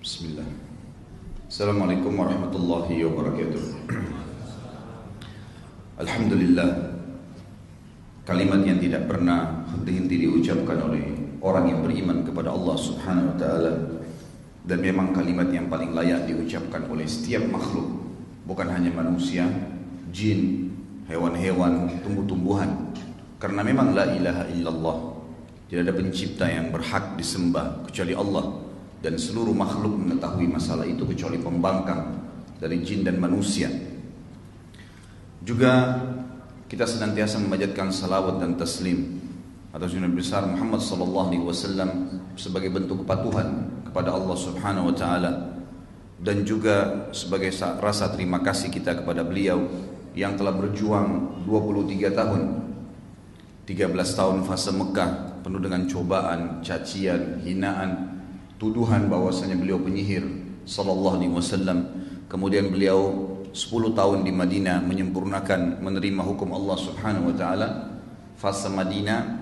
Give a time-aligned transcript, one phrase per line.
[0.00, 0.48] Bismillah.
[1.44, 3.64] Assalamualaikum warahmatullahi wabarakatuh.
[6.00, 6.96] Alhamdulillah
[8.24, 11.04] kalimat yang tidak pernah henti-henti diucapkan oleh
[11.44, 13.72] orang yang beriman kepada Allah Subhanahu wa taala
[14.64, 17.92] dan memang kalimat yang paling layak diucapkan oleh setiap makhluk
[18.48, 19.52] bukan hanya manusia,
[20.08, 20.72] jin,
[21.12, 22.96] hewan-hewan, tumbuh-tumbuhan
[23.36, 24.96] karena memang la ilaha illallah
[25.68, 28.69] tidak ada pencipta yang berhak disembah kecuali Allah
[29.00, 32.20] dan seluruh makhluk mengetahui masalah itu kecuali pembangkang
[32.60, 33.72] dari jin dan manusia.
[35.40, 35.96] Juga
[36.68, 39.18] kita senantiasa memanjatkan salawat dan taslim
[39.72, 41.90] atas Nabi besar Muhammad sallallahu alaihi wasallam
[42.36, 45.32] sebagai bentuk kepatuhan kepada Allah Subhanahu wa taala
[46.20, 49.64] dan juga sebagai rasa terima kasih kita kepada beliau
[50.12, 52.42] yang telah berjuang 23 tahun
[53.64, 55.10] 13 tahun fase Mekah
[55.46, 58.19] penuh dengan cobaan, cacian, hinaan,
[58.60, 60.20] tuduhan bahwasanya beliau penyihir
[60.68, 61.78] sallallahu alaihi wasallam.
[62.28, 67.68] Kemudian beliau 10 tahun di Madinah menyempurnakan menerima hukum Allah Subhanahu wa taala.
[68.36, 69.40] Fase Madinah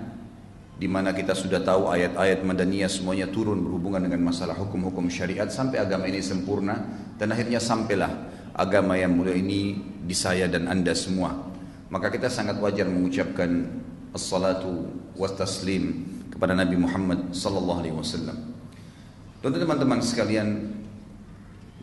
[0.79, 5.51] di mana kita sudah tahu ayat-ayat madaniyah semuanya turun berhubungan dengan masalah hukum-hukum syariat.
[5.51, 6.79] Sampai agama ini sempurna
[7.19, 8.09] dan akhirnya sampailah
[8.55, 9.77] agama yang mulia ini
[10.07, 11.35] di saya dan anda semua.
[11.91, 13.67] Maka kita sangat wajar mengucapkan
[14.15, 18.58] assalatu was taslim kepada Nabi Muhammad sallallahu alaihi wasallam
[19.39, 20.67] Tentu teman-teman sekalian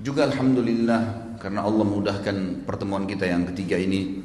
[0.04, 4.20] juga Alhamdulillah karena Allah mudahkan pertemuan kita yang ketiga ini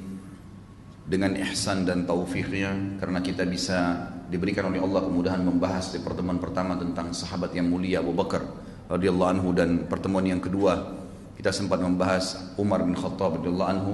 [1.08, 6.76] dengan ihsan dan taufiknya karena kita bisa diberikan oleh Allah kemudahan membahas di pertemuan pertama
[6.76, 8.44] tentang sahabat yang mulia Abu Bakar
[8.92, 11.02] radhiyallahu anhu dan pertemuan yang kedua
[11.42, 13.94] kita sempat membahas Umar bin Khattab radhiyallahu anhu.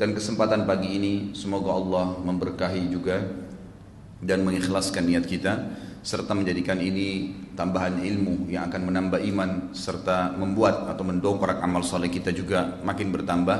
[0.00, 3.20] Dan kesempatan pagi ini semoga Allah memberkahi juga
[4.24, 5.68] dan mengikhlaskan niat kita
[6.00, 12.06] serta menjadikan ini tambahan ilmu yang akan menambah iman serta membuat atau mendongkrak amal soleh
[12.06, 13.58] kita juga makin bertambah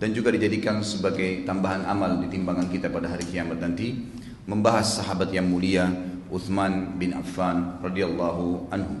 [0.00, 4.00] dan juga dijadikan sebagai tambahan amal di timbangan kita pada hari kiamat nanti
[4.48, 5.92] membahas sahabat yang mulia
[6.32, 8.96] Uthman bin Affan radhiyallahu anhu.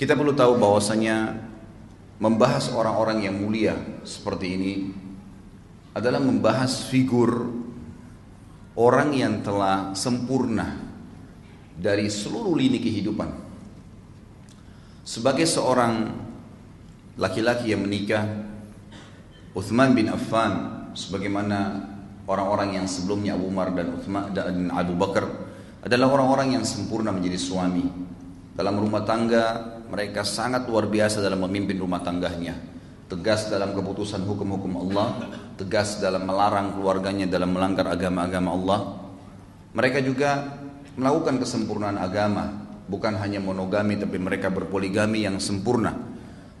[0.00, 1.36] Kita perlu tahu bahwasanya
[2.16, 3.76] membahas orang-orang yang mulia
[4.08, 4.74] seperti ini
[5.92, 7.52] adalah membahas figur
[8.72, 10.91] orang yang telah sempurna
[11.82, 13.30] dari seluruh lini kehidupan.
[15.02, 16.14] Sebagai seorang
[17.18, 18.22] laki-laki yang menikah,
[19.52, 21.90] Uthman bin Affan sebagaimana
[22.30, 25.26] orang-orang yang sebelumnya Abu Umar dan Uthman dan Abu Bakar
[25.82, 27.84] adalah orang-orang yang sempurna menjadi suami.
[28.54, 32.54] Dalam rumah tangga mereka sangat luar biasa dalam memimpin rumah tangganya.
[33.10, 35.28] Tegas dalam keputusan hukum-hukum Allah,
[35.60, 38.80] tegas dalam melarang keluarganya dalam melanggar agama-agama Allah.
[39.76, 40.61] Mereka juga
[40.96, 42.52] melakukan kesempurnaan agama
[42.88, 45.92] bukan hanya monogami tapi mereka berpoligami yang sempurna.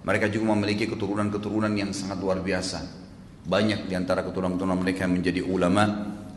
[0.02, 2.82] Mereka juga memiliki keturunan-keturunan yang sangat luar biasa.
[3.46, 5.84] Banyak di antara keturunan-keturunan mereka yang menjadi ulama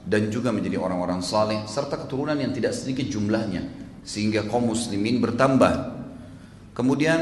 [0.06, 3.65] dan juga menjadi orang-orang saleh serta keturunan yang tidak sedikit jumlahnya
[4.06, 5.98] sehingga kaum muslimin bertambah.
[6.77, 7.21] Kemudian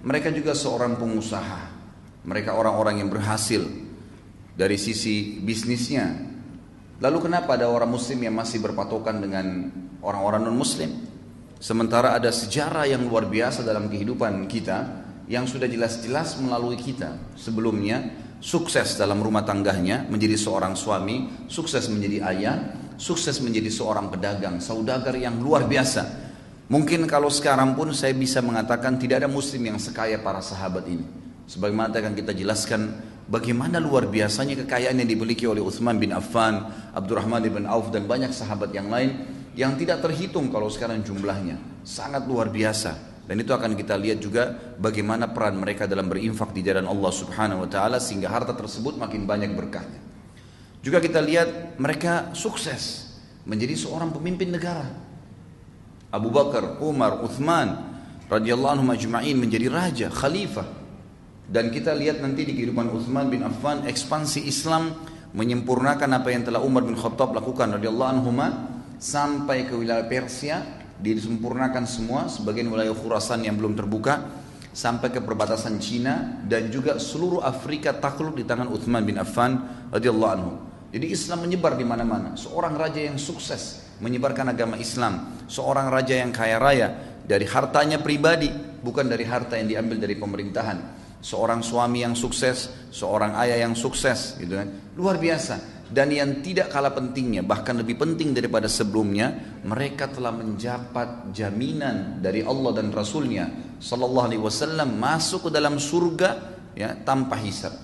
[0.00, 1.70] mereka juga seorang pengusaha.
[2.24, 3.60] Mereka orang-orang yang berhasil.
[4.52, 6.31] Dari sisi bisnisnya
[7.02, 9.68] lalu kenapa ada orang muslim yang masih berpatokan dengan
[10.06, 11.10] orang-orang non-muslim.
[11.58, 17.14] Sementara ada sejarah yang luar biasa dalam kehidupan kita yang sudah jelas-jelas melalui kita.
[17.38, 18.02] Sebelumnya
[18.42, 22.56] sukses dalam rumah tangganya menjadi seorang suami, sukses menjadi ayah,
[22.98, 26.02] sukses menjadi seorang pedagang, saudagar yang luar biasa.
[26.66, 31.06] Mungkin kalau sekarang pun saya bisa mengatakan tidak ada muslim yang sekaya para sahabat ini.
[31.46, 37.40] Sebagaimana akan kita jelaskan bagaimana luar biasanya kekayaan yang dimiliki oleh Uthman bin Affan, Abdurrahman
[37.48, 39.24] bin Auf dan banyak sahabat yang lain
[39.56, 44.52] yang tidak terhitung kalau sekarang jumlahnya sangat luar biasa dan itu akan kita lihat juga
[44.76, 49.24] bagaimana peran mereka dalam berinfak di jalan Allah Subhanahu wa taala sehingga harta tersebut makin
[49.24, 50.02] banyak berkahnya.
[50.82, 53.14] Juga kita lihat mereka sukses
[53.46, 54.90] menjadi seorang pemimpin negara.
[56.10, 57.94] Abu Bakar, Umar, Uthman
[58.26, 60.81] radhiyallahu anhum ajma'in menjadi raja, khalifah.
[61.52, 64.88] Dan kita lihat nanti di kehidupan Uthman bin Affan ekspansi Islam
[65.36, 70.64] menyempurnakan apa yang telah Umar bin Khattab lakukan radhiyallahu anhuma sampai ke wilayah Persia
[70.96, 74.32] disempurnakan semua sebagian wilayah Khurasan yang belum terbuka
[74.72, 79.60] sampai ke perbatasan Cina dan juga seluruh Afrika takluk di tangan Uthman bin Affan
[79.92, 80.52] radhiyallahu anhu.
[80.88, 82.32] Jadi Islam menyebar di mana-mana.
[82.32, 86.88] Seorang raja yang sukses menyebarkan agama Islam, seorang raja yang kaya raya
[87.28, 88.48] dari hartanya pribadi,
[88.80, 91.01] bukan dari harta yang diambil dari pemerintahan.
[91.22, 94.68] Seorang suami yang sukses, seorang ayah yang sukses, gitu kan.
[94.98, 95.86] Luar biasa.
[95.92, 102.40] Dan yang tidak kalah pentingnya bahkan lebih penting daripada sebelumnya mereka telah menjapat jaminan dari
[102.40, 103.76] Allah dan Rasulnya.
[103.76, 106.30] Sallallahu Alaihi Wasallam masuk ke dalam surga
[106.72, 107.76] ya tanpa hisab.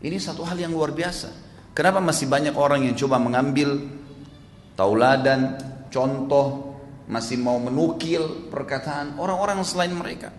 [0.00, 1.28] Ini satu hal yang luar biasa.
[1.76, 3.76] Kenapa masih banyak orang yang coba mengambil
[4.72, 5.60] tauladan
[5.92, 6.74] contoh
[7.06, 10.32] masih mau menukil perkataan orang-orang selain mereka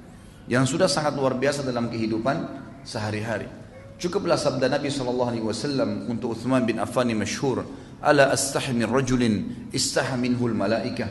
[0.45, 2.38] yang sudah sangat luar biasa dalam kehidupan
[2.86, 3.65] sehari-hari
[3.95, 7.63] Cukuplah sabda Nabi sallallahu alaihi wasallam untuk Uthman bin Affan yang masyhur,
[8.03, 11.07] "Ala astahi min rajulin istaha minhul malaikah."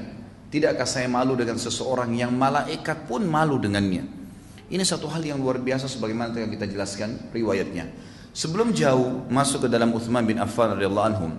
[0.52, 4.04] Tidakkah saya malu dengan seseorang yang malaikat pun malu dengannya?
[4.68, 7.88] Ini satu hal yang luar biasa sebagaimana yang kita jelaskan riwayatnya.
[8.36, 11.32] Sebelum jauh masuk ke dalam Uthman bin Affan radhiyallahu anhum,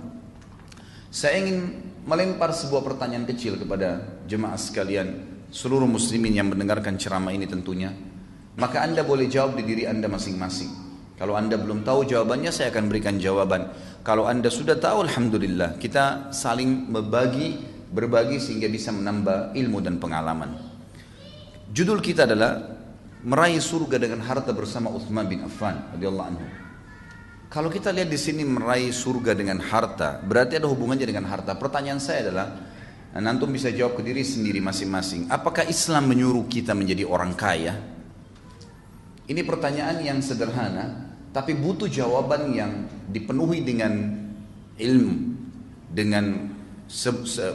[1.13, 1.77] saya ingin
[2.09, 7.95] melempar sebuah pertanyaan kecil kepada jemaah sekalian, seluruh muslimin yang mendengarkan ceramah ini tentunya.
[8.59, 10.83] Maka Anda boleh jawab di diri Anda masing-masing.
[11.15, 13.71] Kalau anda belum tahu jawabannya saya akan berikan jawaban.
[14.03, 17.55] Kalau anda sudah tahu Alhamdulillah kita saling berbagi,
[17.87, 20.59] berbagi sehingga bisa menambah ilmu dan pengalaman.
[21.71, 22.59] Judul kita adalah
[23.23, 26.45] meraih surga dengan harta bersama Uthman bin Affan radhiyallahu anhu.
[27.47, 31.55] Kalau kita lihat di sini meraih surga dengan harta, berarti ada hubungannya dengan harta.
[31.55, 32.51] Pertanyaan saya adalah,
[33.23, 35.31] nanti bisa jawab ke diri sendiri masing-masing.
[35.31, 37.79] Apakah Islam menyuruh kita menjadi orang kaya?
[39.25, 44.19] Ini pertanyaan yang sederhana, tapi butuh jawaban yang dipenuhi dengan
[44.75, 45.15] ilmu,
[45.87, 46.51] dengan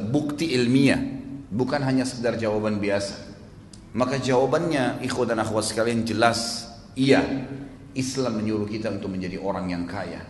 [0.09, 0.99] bukti ilmiah,
[1.53, 3.29] bukan hanya sekedar jawaban biasa.
[3.93, 6.67] Maka jawabannya ikhwan dan akhwat sekalian jelas,
[6.97, 7.21] iya.
[7.91, 10.23] Islam menyuruh kita untuk menjadi orang yang kaya.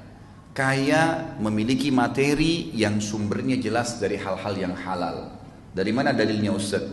[0.60, 5.40] Kaya memiliki materi yang sumbernya jelas dari hal-hal yang halal.
[5.72, 6.84] Dari mana dalilnya Ustaz?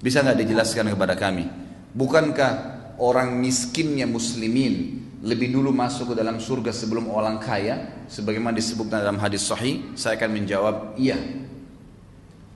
[0.00, 1.44] Bisa nggak dijelaskan kepada kami?
[1.92, 2.52] Bukankah
[2.96, 9.20] orang miskinnya muslimin lebih dulu masuk ke dalam surga sebelum orang kaya sebagaimana disebutkan dalam
[9.20, 11.20] hadis sahih saya akan menjawab iya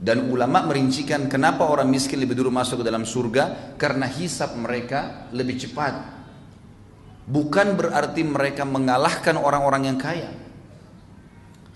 [0.00, 5.30] dan ulama merincikan kenapa orang miskin lebih dulu masuk ke dalam surga karena hisap mereka
[5.30, 5.94] lebih cepat
[7.30, 10.45] bukan berarti mereka mengalahkan orang-orang yang kaya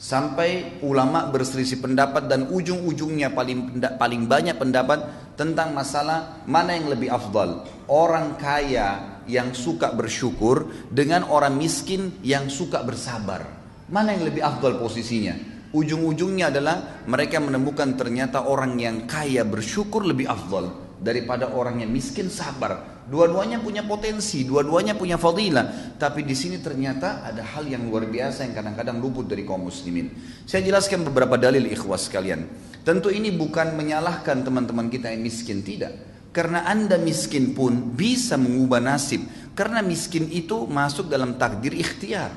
[0.01, 5.05] sampai ulama berselisih pendapat dan ujung-ujungnya paling paling banyak pendapat
[5.37, 12.49] tentang masalah mana yang lebih afdal orang kaya yang suka bersyukur dengan orang miskin yang
[12.49, 13.45] suka bersabar.
[13.91, 15.37] Mana yang lebih afdal posisinya?
[15.71, 22.27] Ujung-ujungnya adalah mereka menemukan ternyata orang yang kaya bersyukur lebih afdal daripada orang yang miskin
[22.27, 23.00] sabar.
[23.11, 25.99] Dua-duanya punya potensi, dua-duanya punya fadilah.
[25.99, 30.15] Tapi di sini ternyata ada hal yang luar biasa yang kadang-kadang luput dari kaum muslimin.
[30.47, 32.47] Saya jelaskan beberapa dalil ikhwas sekalian.
[32.87, 35.91] Tentu ini bukan menyalahkan teman-teman kita yang miskin, tidak.
[36.31, 39.27] Karena anda miskin pun bisa mengubah nasib.
[39.59, 42.31] Karena miskin itu masuk dalam takdir ikhtiar.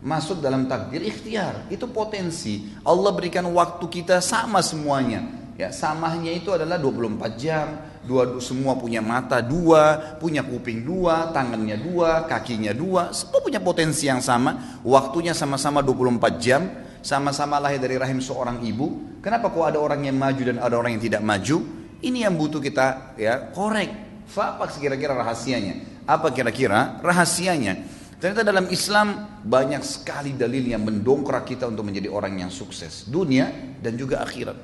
[0.00, 1.68] Masuk dalam takdir ikhtiar.
[1.68, 2.72] Itu potensi.
[2.80, 5.20] Allah berikan waktu kita sama semuanya.
[5.60, 7.92] Ya, samahnya itu adalah 24 jam.
[8.04, 13.16] Dua, semua punya mata dua, punya kuping dua, tangannya dua, kakinya dua.
[13.16, 14.80] Semua punya potensi yang sama.
[14.84, 16.62] Waktunya sama-sama 24 jam.
[17.04, 19.20] Sama-sama lahir dari rahim seorang ibu.
[19.20, 21.64] Kenapa kok ada orang yang maju dan ada orang yang tidak maju?
[22.04, 23.92] Ini yang butuh kita ya korek.
[24.36, 26.04] Apa kira-kira rahasianya?
[26.04, 27.80] Apa kira-kira rahasianya?
[28.20, 33.52] Ternyata dalam Islam banyak sekali dalil yang mendongkrak kita untuk menjadi orang yang sukses dunia
[33.84, 34.56] dan juga akhirat.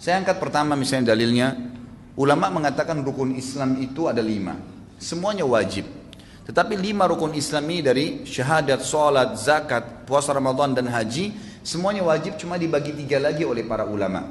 [0.00, 1.54] Saya angkat pertama misalnya dalilnya
[2.18, 4.56] ulama mengatakan rukun Islam itu ada lima,
[4.96, 5.86] semuanya wajib.
[6.46, 11.30] Tetapi lima rukun Islam ini dari syahadat, sholat, zakat, puasa Ramadan dan haji
[11.62, 14.26] semuanya wajib cuma dibagi tiga lagi oleh para ulama.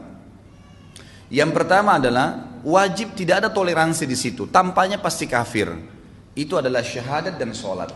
[1.30, 4.50] Yang pertama adalah wajib tidak ada toleransi di situ.
[4.50, 5.70] Tampaknya pasti kafir.
[6.34, 7.94] Itu adalah syahadat dan sholat.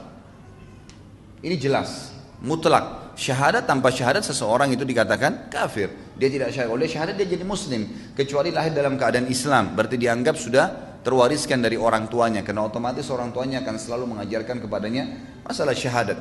[1.41, 3.17] Ini jelas, mutlak.
[3.17, 5.89] Syahadat tanpa syahadat seseorang itu dikatakan kafir.
[6.17, 6.74] Dia tidak syahadat.
[6.74, 7.89] Oleh syahadat dia jadi muslim.
[8.13, 9.74] Kecuali lahir dalam keadaan Islam.
[9.74, 10.65] Berarti dianggap sudah
[11.01, 12.41] terwariskan dari orang tuanya.
[12.46, 15.03] Karena otomatis orang tuanya akan selalu mengajarkan kepadanya
[15.43, 16.20] masalah syahadat.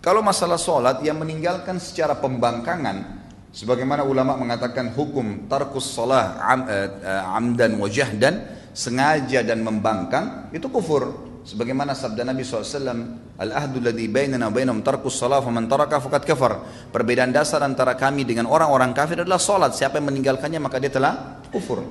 [0.00, 7.34] Kalau masalah sholat yang meninggalkan secara pembangkangan Sebagaimana ulama mengatakan hukum tarkus salah am, uh,
[7.34, 11.29] amdan wajah dan sengaja dan membangkang itu kufur.
[11.50, 12.70] Sebagaimana sabda Nabi SAW,
[13.34, 16.62] Al-ahdu ladhi bainana bainam tarkus salah faman taraka fakat kafar.
[16.94, 19.74] Perbedaan dasar antara kami dengan orang-orang kafir adalah salat.
[19.74, 21.82] Siapa yang meninggalkannya maka dia telah kufur.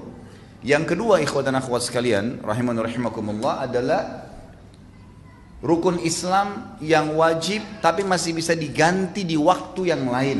[0.63, 4.31] Yang kedua ikhwat dan akhwat sekalian, rahiman rahimakumullah adalah
[5.59, 10.39] rukun Islam yang wajib tapi masih bisa diganti di waktu yang lain.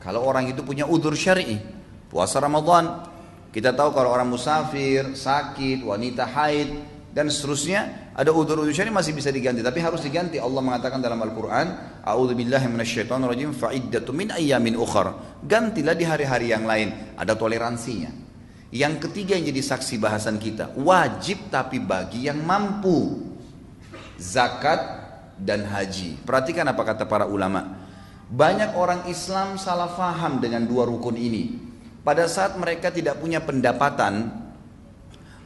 [0.00, 1.60] Kalau orang itu punya udur syar'i,
[2.08, 3.04] puasa Ramadan,
[3.52, 9.30] kita tahu kalau orang musafir, sakit, wanita haid dan seterusnya, Ada udur-udur syari masih bisa
[9.30, 10.38] diganti, tapi harus diganti.
[10.38, 15.38] Allah mengatakan dalam Al-Quran, A'udzubillahi minasyaitonirrajim fa'iddatu min ayyamin ukhar.
[15.42, 17.14] Gantilah di hari-hari yang lain.
[17.14, 18.10] Ada toleransinya.
[18.74, 23.22] Yang ketiga yang jadi saksi bahasan kita, wajib tapi bagi yang mampu.
[24.18, 24.82] Zakat
[25.38, 26.18] dan haji.
[26.22, 27.82] Perhatikan apa kata para ulama.
[28.26, 31.62] Banyak orang Islam salah faham dengan dua rukun ini.
[32.02, 34.43] Pada saat mereka tidak punya pendapatan,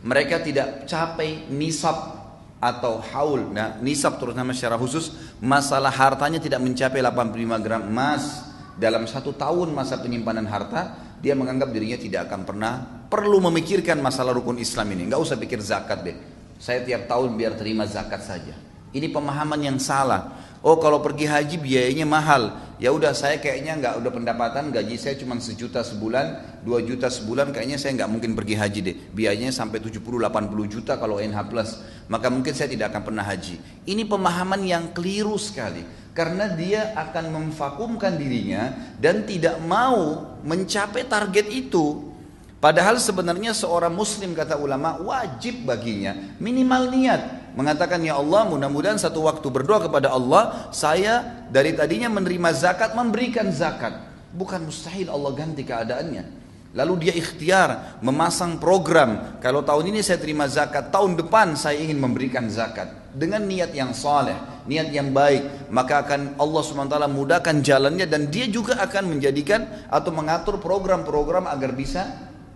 [0.03, 2.19] mereka tidak capai nisab
[2.59, 3.55] atau haul.
[3.55, 9.75] Nah, nisab terutama secara khusus masalah hartanya tidak mencapai 85 gram emas dalam satu tahun
[9.75, 12.73] masa penyimpanan harta, dia menganggap dirinya tidak akan pernah
[13.11, 15.11] perlu memikirkan masalah rukun Islam ini.
[15.11, 16.17] Enggak usah pikir zakat deh.
[16.63, 18.55] Saya tiap tahun biar terima zakat saja.
[18.95, 20.39] Ini pemahaman yang salah.
[20.63, 22.68] Oh kalau pergi haji biayanya mahal.
[22.79, 27.51] Ya udah saya kayaknya nggak udah pendapatan gaji saya cuma sejuta sebulan, dua juta sebulan
[27.51, 28.97] kayaknya saya nggak mungkin pergi haji deh.
[29.11, 31.83] Biayanya sampai 70 80 juta kalau NH plus.
[32.07, 33.59] Maka mungkin saya tidak akan pernah haji.
[33.83, 35.83] Ini pemahaman yang keliru sekali.
[36.15, 42.15] Karena dia akan memvakumkan dirinya dan tidak mau mencapai target itu.
[42.59, 49.27] Padahal sebenarnya seorang muslim kata ulama wajib baginya minimal niat mengatakan ya Allah mudah-mudahan satu
[49.27, 53.99] waktu berdoa kepada Allah saya dari tadinya menerima zakat memberikan zakat.
[54.31, 56.39] Bukan mustahil Allah ganti keadaannya.
[56.79, 59.43] Lalu dia ikhtiar memasang program.
[59.43, 63.11] Kalau tahun ini saya terima zakat tahun depan saya ingin memberikan zakat.
[63.11, 68.45] Dengan niat yang saleh niat yang baik maka akan Allah swt mudahkan jalannya dan dia
[68.47, 72.05] juga akan menjadikan atau mengatur program-program agar bisa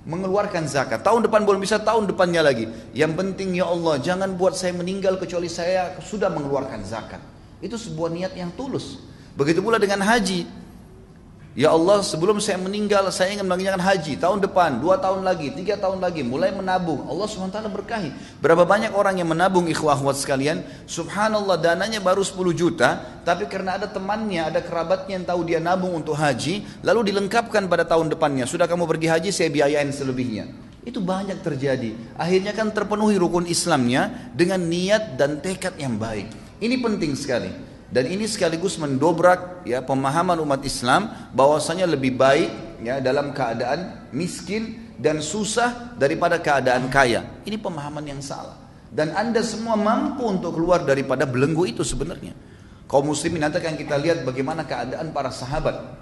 [0.02, 1.02] mengeluarkan zakat.
[1.06, 2.66] Tahun depan belum bisa, tahun depannya lagi.
[2.94, 7.22] Yang penting ya Allah, jangan buat saya meninggal kecuali saya sudah mengeluarkan zakat.
[7.62, 8.98] Itu sebuah niat yang tulus.
[9.38, 10.61] Begitu pula dengan haji.
[11.52, 15.76] Ya Allah sebelum saya meninggal saya ingin mengerjakan haji tahun depan, dua tahun lagi, tiga
[15.76, 17.04] tahun lagi, mulai menabung.
[17.04, 18.08] Allah SWT berkahi.
[18.40, 23.76] Berapa banyak orang yang menabung ikhwah ikhwat sekalian, subhanallah dananya baru 10 juta, tapi karena
[23.76, 28.48] ada temannya, ada kerabatnya yang tahu dia nabung untuk haji, lalu dilengkapkan pada tahun depannya.
[28.48, 30.48] Sudah kamu pergi haji, saya biayain selebihnya.
[30.88, 32.16] Itu banyak terjadi.
[32.16, 36.32] Akhirnya kan terpenuhi rukun Islamnya dengan niat dan tekad yang baik.
[36.64, 37.71] Ini penting sekali.
[37.92, 44.96] Dan ini sekaligus mendobrak ya pemahaman umat Islam bahwasanya lebih baik ya dalam keadaan miskin
[44.96, 47.44] dan susah daripada keadaan kaya.
[47.44, 48.56] Ini pemahaman yang salah.
[48.88, 52.32] Dan Anda semua mampu untuk keluar daripada belenggu itu sebenarnya.
[52.88, 56.01] Kaum muslimin nanti akan kita lihat bagaimana keadaan para sahabat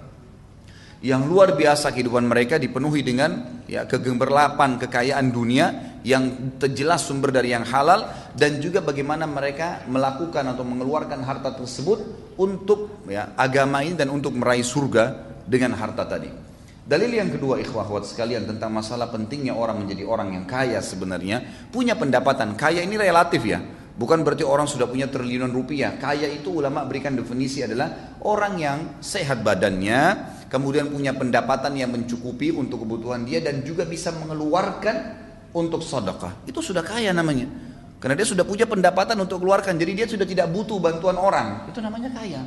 [1.01, 7.53] yang luar biasa kehidupan mereka dipenuhi dengan ya kegemerlapan kekayaan dunia yang terjelas sumber dari
[7.53, 8.05] yang halal
[8.37, 11.99] dan juga bagaimana mereka melakukan atau mengeluarkan harta tersebut
[12.37, 16.29] untuk ya agama ini dan untuk meraih surga dengan harta tadi.
[16.81, 21.69] Dalil yang kedua ikhwah ikhwat sekalian tentang masalah pentingnya orang menjadi orang yang kaya sebenarnya
[21.69, 25.99] punya pendapatan kaya ini relatif ya Bukan berarti orang sudah punya triliunan rupiah.
[25.99, 29.99] Kaya itu ulama berikan definisi adalah orang yang sehat badannya,
[30.47, 34.95] kemudian punya pendapatan yang mencukupi untuk kebutuhan dia dan juga bisa mengeluarkan
[35.51, 36.47] untuk sedekah.
[36.47, 37.47] Itu sudah kaya namanya.
[38.01, 41.69] Karena dia sudah punya pendapatan untuk keluarkan, jadi dia sudah tidak butuh bantuan orang.
[41.69, 42.41] Itu namanya kaya.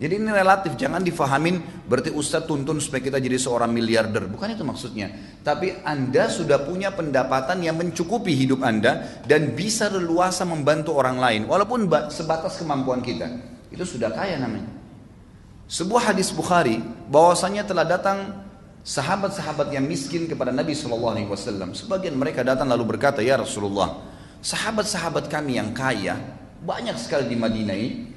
[0.00, 4.32] Jadi ini relatif, jangan difahamin berarti Ustadz tuntun supaya kita jadi seorang miliarder.
[4.32, 5.12] Bukan itu maksudnya.
[5.44, 11.40] Tapi Anda sudah punya pendapatan yang mencukupi hidup Anda dan bisa leluasa membantu orang lain.
[11.44, 13.28] Walaupun sebatas kemampuan kita.
[13.68, 14.72] Itu sudah kaya namanya.
[15.68, 16.80] Sebuah hadis Bukhari
[17.12, 18.48] bahwasanya telah datang
[18.80, 21.76] sahabat-sahabat yang miskin kepada Nabi Shallallahu Alaihi Wasallam.
[21.76, 24.00] Sebagian mereka datang lalu berkata, ya Rasulullah,
[24.40, 26.16] sahabat-sahabat kami yang kaya
[26.64, 28.09] banyak sekali di Madinah ini.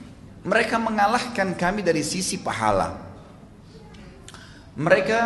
[0.43, 2.99] Mereka mengalahkan kami dari sisi pahala.
[4.75, 5.19] Mereka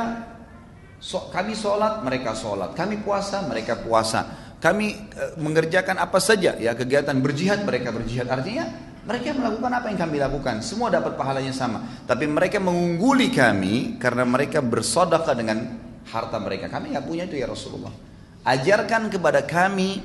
[1.02, 2.78] so, kami sholat, mereka sholat.
[2.78, 4.54] Kami puasa, mereka puasa.
[4.58, 8.30] Kami e, mengerjakan apa saja ya kegiatan berjihad, mereka berjihad.
[8.30, 8.66] Artinya
[9.08, 12.04] mereka melakukan apa yang kami lakukan, semua dapat pahalanya sama.
[12.04, 15.80] Tapi mereka mengungguli kami karena mereka bersodakah dengan
[16.12, 16.68] harta mereka.
[16.68, 17.94] Kami nggak punya itu ya Rasulullah.
[18.44, 20.04] Ajarkan kepada kami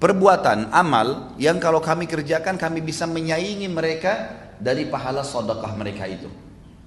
[0.00, 6.26] perbuatan amal yang kalau kami kerjakan kami bisa menyaingi mereka dari pahala sodakah mereka itu.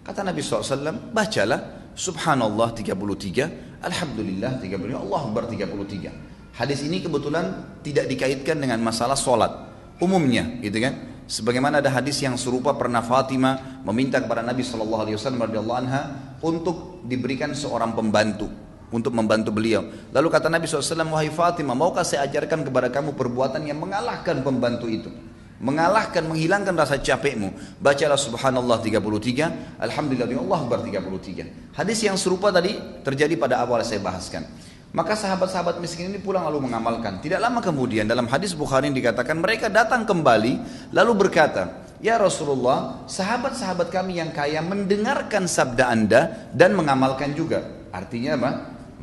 [0.03, 6.57] Kata Nabi SAW, bacalah Subhanallah 33, Alhamdulillah 33, Allah Akbar 33.
[6.57, 12.35] Hadis ini kebetulan tidak dikaitkan dengan masalah solat umumnya gitu kan sebagaimana ada hadis yang
[12.35, 16.01] serupa pernah Fatimah meminta kepada Nabi Shallallahu Alaihi Wasallam anha
[16.41, 18.51] untuk diberikan seorang pembantu
[18.93, 19.81] untuk membantu beliau.
[20.13, 24.85] Lalu kata Nabi SAW, wahai Fatimah, maukah saya ajarkan kepada kamu perbuatan yang mengalahkan pembantu
[24.85, 25.09] itu?
[25.57, 27.49] Mengalahkan, menghilangkan rasa capekmu.
[27.81, 31.73] Bacalah subhanallah 33, alhamdulillah Allah Akbar 33.
[31.73, 34.45] Hadis yang serupa tadi terjadi pada awal saya bahaskan.
[34.93, 37.17] Maka sahabat-sahabat miskin ini pulang lalu mengamalkan.
[37.17, 40.61] Tidak lama kemudian dalam hadis Bukhari dikatakan mereka datang kembali
[40.93, 46.21] lalu berkata, Ya Rasulullah, sahabat-sahabat kami yang kaya mendengarkan sabda anda
[46.51, 47.63] dan mengamalkan juga.
[47.95, 48.51] Artinya apa?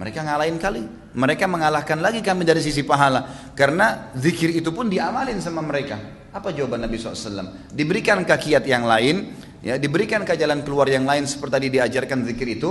[0.01, 0.83] Mereka ngalahin kali.
[1.13, 3.53] Mereka mengalahkan lagi kami dari sisi pahala.
[3.53, 6.01] Karena zikir itu pun diamalin sama mereka.
[6.33, 7.69] Apa jawaban Nabi SAW?
[7.69, 9.29] Diberikan kakiat yang lain,
[9.61, 12.71] ya diberikan ke jalan keluar yang lain seperti tadi diajarkan zikir itu,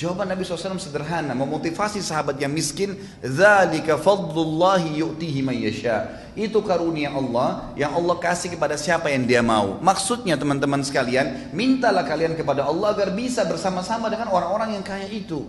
[0.00, 7.12] Jawaban Nabi SAW sederhana, memotivasi sahabat yang miskin, "Dzalika fadlullahi yu'tihi man yasha." Itu karunia
[7.12, 9.76] Allah yang Allah kasih kepada siapa yang Dia mau.
[9.84, 15.44] Maksudnya teman-teman sekalian, mintalah kalian kepada Allah agar bisa bersama-sama dengan orang-orang yang kaya itu.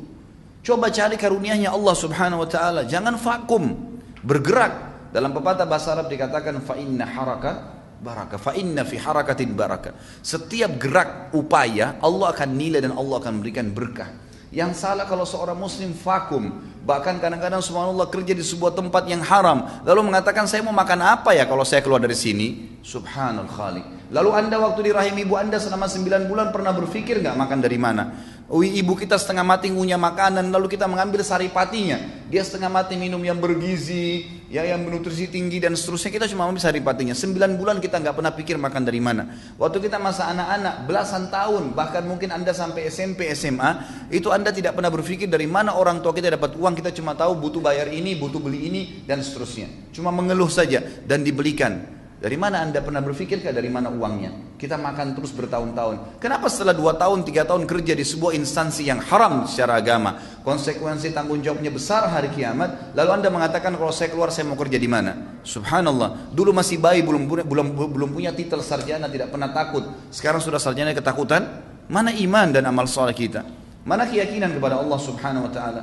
[0.62, 4.94] Coba cari karunianya Allah Subhanahu wa taala, jangan vakum, bergerak.
[5.10, 9.98] Dalam pepatah bahasa Arab dikatakan fa inna haraka baraka fa inna fi harakatin baraka.
[10.22, 14.10] Setiap gerak upaya Allah akan nilai dan Allah akan memberikan berkah.
[14.52, 16.52] Yang salah kalau seorang muslim vakum,
[16.84, 21.32] bahkan kadang-kadang subhanallah kerja di sebuah tempat yang haram, lalu mengatakan saya mau makan apa
[21.32, 22.78] ya kalau saya keluar dari sini?
[22.84, 24.12] Subhanal khaliq.
[24.12, 27.80] Lalu anda waktu di rahim ibu anda selama 9 bulan pernah berpikir nggak makan dari
[27.80, 28.12] mana?
[28.60, 32.28] Ibu kita setengah mati ngunyah makanan lalu kita mengambil saripatinya.
[32.28, 36.12] Dia setengah mati minum yang bergizi ya yang bernutrisi tinggi dan seterusnya.
[36.12, 37.16] Kita cuma ambil saripatinya.
[37.16, 39.32] Sembilan bulan kita nggak pernah pikir makan dari mana.
[39.56, 43.72] Waktu kita masa anak-anak belasan tahun bahkan mungkin anda sampai SMP SMA
[44.12, 46.76] itu anda tidak pernah berpikir dari mana orang tua kita dapat uang.
[46.76, 49.96] Kita cuma tahu butuh bayar ini butuh beli ini dan seterusnya.
[49.96, 54.54] Cuma mengeluh saja dan dibelikan dari mana anda pernah berpikir dari mana uangnya?
[54.54, 56.22] Kita makan terus bertahun-tahun.
[56.22, 61.18] Kenapa setelah dua tahun, tiga tahun kerja di sebuah instansi yang haram secara agama, konsekuensi
[61.18, 64.86] tanggung jawabnya besar hari kiamat, lalu anda mengatakan kalau saya keluar saya mau kerja di
[64.86, 65.42] mana?
[65.42, 66.30] Subhanallah.
[66.30, 69.82] Dulu masih bayi belum belum belum punya titel sarjana, tidak pernah takut.
[70.14, 71.74] Sekarang sudah sarjana ketakutan.
[71.90, 73.42] Mana iman dan amal soleh kita?
[73.82, 75.82] Mana keyakinan kepada Allah Subhanahu Wa Taala?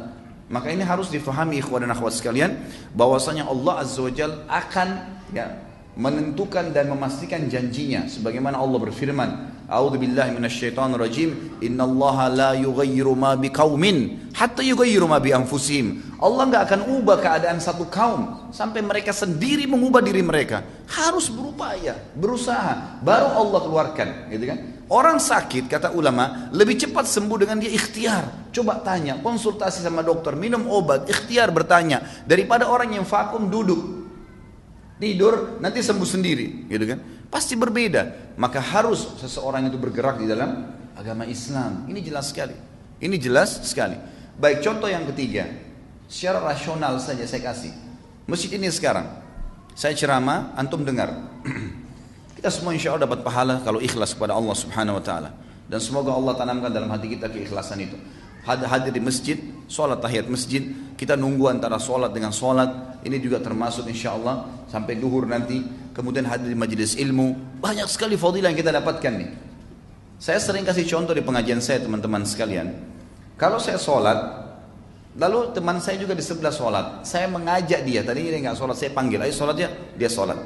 [0.48, 2.62] Maka ini harus difahami ikhwan dan akhwat sekalian
[2.94, 4.88] bahwasanya Allah Azza wa Jal akan
[5.34, 5.67] ya
[5.98, 9.30] menentukan dan memastikan janjinya sebagaimana Allah berfirman
[9.68, 16.50] A'udzu billahi minasyaitonir rajim innallaha la yughayyiru ma biqaumin hatta yughayyiru ma bi anfusihim Allah
[16.50, 20.66] enggak akan ubah keadaan satu kaum sampai mereka sendiri mengubah diri mereka.
[20.90, 22.98] Harus berupaya berusaha.
[23.06, 24.58] Baru Allah keluarkan gitu kan?
[24.90, 28.50] Orang sakit kata ulama lebih cepat sembuh dengan dia ikhtiar.
[28.50, 32.02] Coba tanya, konsultasi sama dokter, minum obat, ikhtiar bertanya.
[32.26, 33.97] Daripada orang yang vakum duduk
[34.98, 36.98] tidur nanti sembuh sendiri gitu kan?
[37.30, 38.34] Pasti berbeda.
[38.36, 41.86] Maka harus seseorang itu bergerak di dalam agama Islam.
[41.86, 42.56] Ini jelas sekali.
[42.98, 43.94] Ini jelas sekali.
[44.38, 45.46] Baik contoh yang ketiga.
[46.08, 47.72] Secara rasional saja saya kasih.
[48.26, 49.06] Masjid ini sekarang.
[49.78, 51.14] Saya ceramah antum dengar.
[52.38, 55.30] Kita semua insya Allah dapat pahala kalau ikhlas kepada Allah subhanahu wa ta'ala.
[55.68, 57.98] Dan semoga Allah tanamkan dalam hati kita keikhlasan itu
[58.48, 59.36] hadir di masjid,
[59.68, 60.64] sholat tahiyat masjid,
[60.96, 65.60] kita nunggu antara sholat dengan sholat, ini juga termasuk insya Allah sampai duhur nanti,
[65.92, 69.30] kemudian hadir di majelis ilmu, banyak sekali fadilah yang kita dapatkan nih.
[70.18, 72.74] Saya sering kasih contoh di pengajian saya teman-teman sekalian,
[73.38, 74.18] kalau saya sholat,
[75.14, 78.90] lalu teman saya juga di sebelah sholat, saya mengajak dia, tadi dia nggak sholat, saya
[78.90, 80.38] panggil, ayo sholat ya, dia sholat.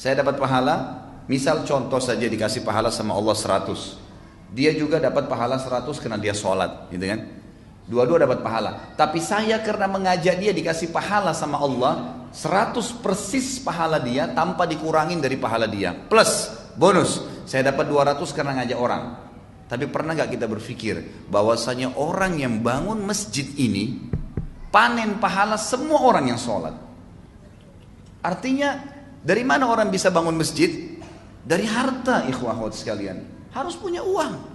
[0.00, 5.60] Saya dapat pahala, misal contoh saja dikasih pahala sama Allah 100, dia juga dapat pahala
[5.60, 7.39] 100 karena dia sholat, gitu kan?
[7.90, 8.94] Dua-dua dapat pahala.
[8.94, 15.18] Tapi saya karena mengajak dia dikasih pahala sama Allah, 100 persis pahala dia tanpa dikurangin
[15.18, 15.90] dari pahala dia.
[15.90, 17.18] Plus bonus,
[17.50, 19.02] saya dapat 200 karena ngajak orang.
[19.66, 24.06] Tapi pernah nggak kita berpikir bahwasanya orang yang bangun masjid ini
[24.70, 26.74] panen pahala semua orang yang sholat.
[28.22, 28.78] Artinya
[29.18, 30.94] dari mana orang bisa bangun masjid?
[31.42, 33.50] Dari harta ikhwah sekalian.
[33.50, 34.49] Harus punya uang.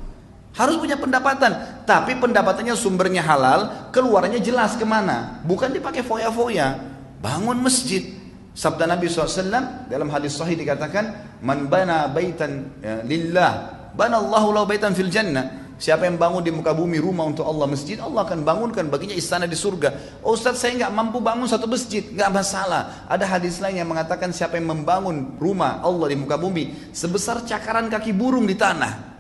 [0.56, 5.44] Harus punya pendapatan, tapi pendapatannya sumbernya halal, keluarnya jelas ke mana.
[5.44, 6.80] Bukan dipakai foya-foya.
[7.20, 8.16] Bangun masjid.
[8.56, 13.52] Sabda Nabi SAW dalam hadis sahih dikatakan, Man bana baitan ya, lillah,
[14.00, 15.76] bana Allahu lahu baitan fil jannah.
[15.76, 19.44] Siapa yang bangun di muka bumi rumah untuk Allah masjid, Allah akan bangunkan baginya istana
[19.44, 20.24] di surga.
[20.24, 23.04] Oh Ustaz saya nggak mampu bangun satu masjid, nggak masalah.
[23.12, 27.92] Ada hadis lain yang mengatakan siapa yang membangun rumah Allah di muka bumi sebesar cakaran
[27.92, 29.15] kaki burung di tanah.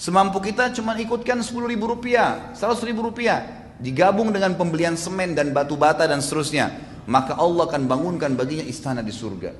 [0.00, 3.68] Semampu kita cuma ikutkan 10 ribu rupiah, 100 ribu rupiah.
[3.76, 6.72] Digabung dengan pembelian semen dan batu bata dan seterusnya.
[7.04, 9.52] Maka Allah akan bangunkan baginya istana di surga.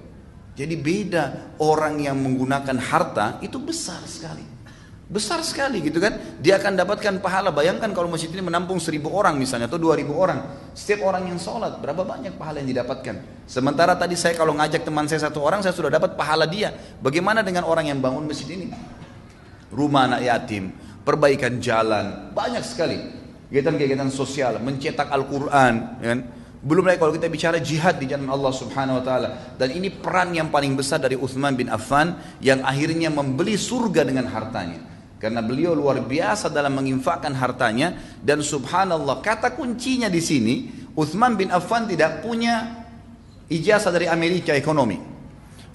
[0.56, 1.24] Jadi beda
[1.60, 4.40] orang yang menggunakan harta itu besar sekali.
[5.12, 6.16] Besar sekali gitu kan.
[6.40, 7.52] Dia akan dapatkan pahala.
[7.52, 10.72] Bayangkan kalau masjid ini menampung seribu orang misalnya atau dua ribu orang.
[10.72, 13.44] Setiap orang yang sholat berapa banyak pahala yang didapatkan.
[13.44, 16.72] Sementara tadi saya kalau ngajak teman saya satu orang saya sudah dapat pahala dia.
[17.04, 18.99] Bagaimana dengan orang yang bangun masjid ini?
[19.70, 22.98] Rumah anak yatim, perbaikan jalan, banyak sekali.
[23.50, 26.18] kegiatan-kegiatan sosial, mencetak Al-Quran, kan?
[26.60, 29.28] Belum lagi kalau kita bicara jihad di jalan Allah Subhanahu wa taala.
[29.56, 34.28] Dan ini peran yang paling besar dari Uthman bin Affan yang akhirnya membeli surga dengan
[34.28, 34.76] hartanya.
[35.16, 40.54] Karena beliau luar biasa dalam menginfakkan hartanya dan subhanallah kata kuncinya di sini
[40.96, 42.84] Uthman bin Affan tidak punya
[43.48, 45.00] ijazah dari Amerika ekonomi.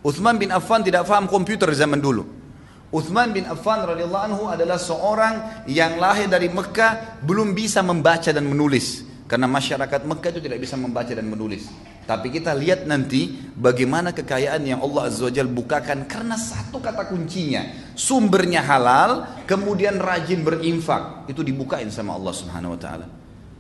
[0.06, 2.45] Uthman bin Affan tidak paham komputer zaman dulu.
[2.96, 8.48] Uthman bin Affan radhiyallahu anhu adalah seorang yang lahir dari Mekah belum bisa membaca dan
[8.48, 9.04] menulis.
[9.28, 11.68] Karena masyarakat Mekah itu tidak bisa membaca dan menulis.
[12.06, 17.10] Tapi kita lihat nanti bagaimana kekayaan yang Allah Azza wa Jal bukakan karena satu kata
[17.10, 17.66] kuncinya.
[17.98, 21.26] Sumbernya halal, kemudian rajin berinfak.
[21.28, 23.10] Itu dibukain sama Allah Subhanahu wa taala.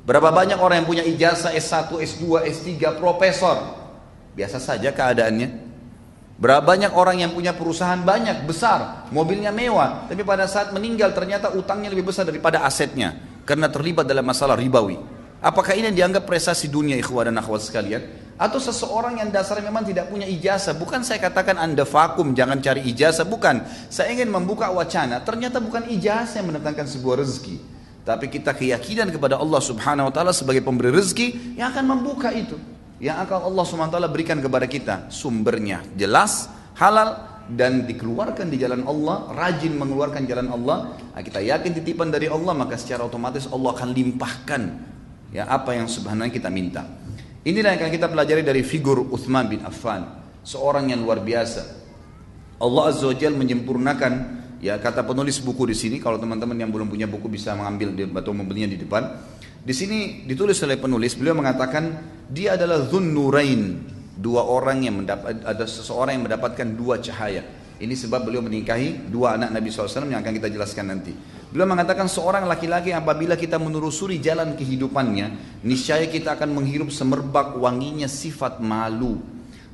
[0.06, 3.58] Berapa banyak orang yang punya ijazah S1, S2, S3, profesor.
[4.38, 5.65] Biasa saja keadaannya.
[6.36, 11.56] Berapa banyak orang yang punya perusahaan banyak, besar, mobilnya mewah, tapi pada saat meninggal ternyata
[11.56, 13.16] utangnya lebih besar daripada asetnya
[13.48, 15.00] karena terlibat dalam masalah ribawi.
[15.40, 18.04] Apakah ini dianggap prestasi dunia ikhwah dan akhwat sekalian?
[18.36, 20.76] Atau seseorang yang dasarnya memang tidak punya ijazah.
[20.76, 23.24] Bukan saya katakan anda vakum, jangan cari ijazah.
[23.24, 23.64] Bukan.
[23.88, 25.24] Saya ingin membuka wacana.
[25.24, 27.56] Ternyata bukan ijazah yang mendatangkan sebuah rezeki.
[28.04, 32.60] Tapi kita keyakinan kepada Allah subhanahu wa ta'ala sebagai pemberi rezeki yang akan membuka itu.
[33.00, 35.12] Yang akan Allah ta'ala berikan kepada kita.
[35.12, 36.48] Sumbernya jelas,
[36.80, 42.26] halal, dan dikeluarkan di jalan Allah, rajin mengeluarkan jalan Allah, nah, kita yakin titipan dari
[42.26, 44.62] Allah, maka secara otomatis Allah akan limpahkan
[45.30, 46.82] ya apa yang sebenarnya kita minta.
[47.46, 51.86] Inilah yang akan kita pelajari dari figur Uthman bin Affan, seorang yang luar biasa.
[52.58, 54.14] Allah Azza wa Jalla menyempurnakan
[54.66, 58.34] ya kata penulis buku di sini kalau teman-teman yang belum punya buku bisa mengambil atau
[58.34, 59.06] membelinya di depan.
[59.62, 61.94] Di sini ditulis oleh penulis beliau mengatakan
[62.26, 63.86] dia adalah Dzun Nurain,
[64.18, 67.46] dua orang yang mendapat ada seseorang yang mendapatkan dua cahaya.
[67.76, 71.14] Ini sebab beliau menikahi dua anak Nabi SAW yang akan kita jelaskan nanti.
[71.52, 78.08] Beliau mengatakan seorang laki-laki apabila kita menelusuri jalan kehidupannya, niscaya kita akan menghirup semerbak wanginya
[78.08, 79.20] sifat malu,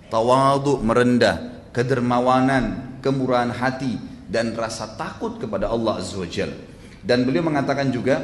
[0.10, 6.56] tawadu merendah, kedermawanan, kemurahan hati, dan rasa takut kepada Allah Azza wa Jal.
[7.04, 8.24] Dan beliau mengatakan juga,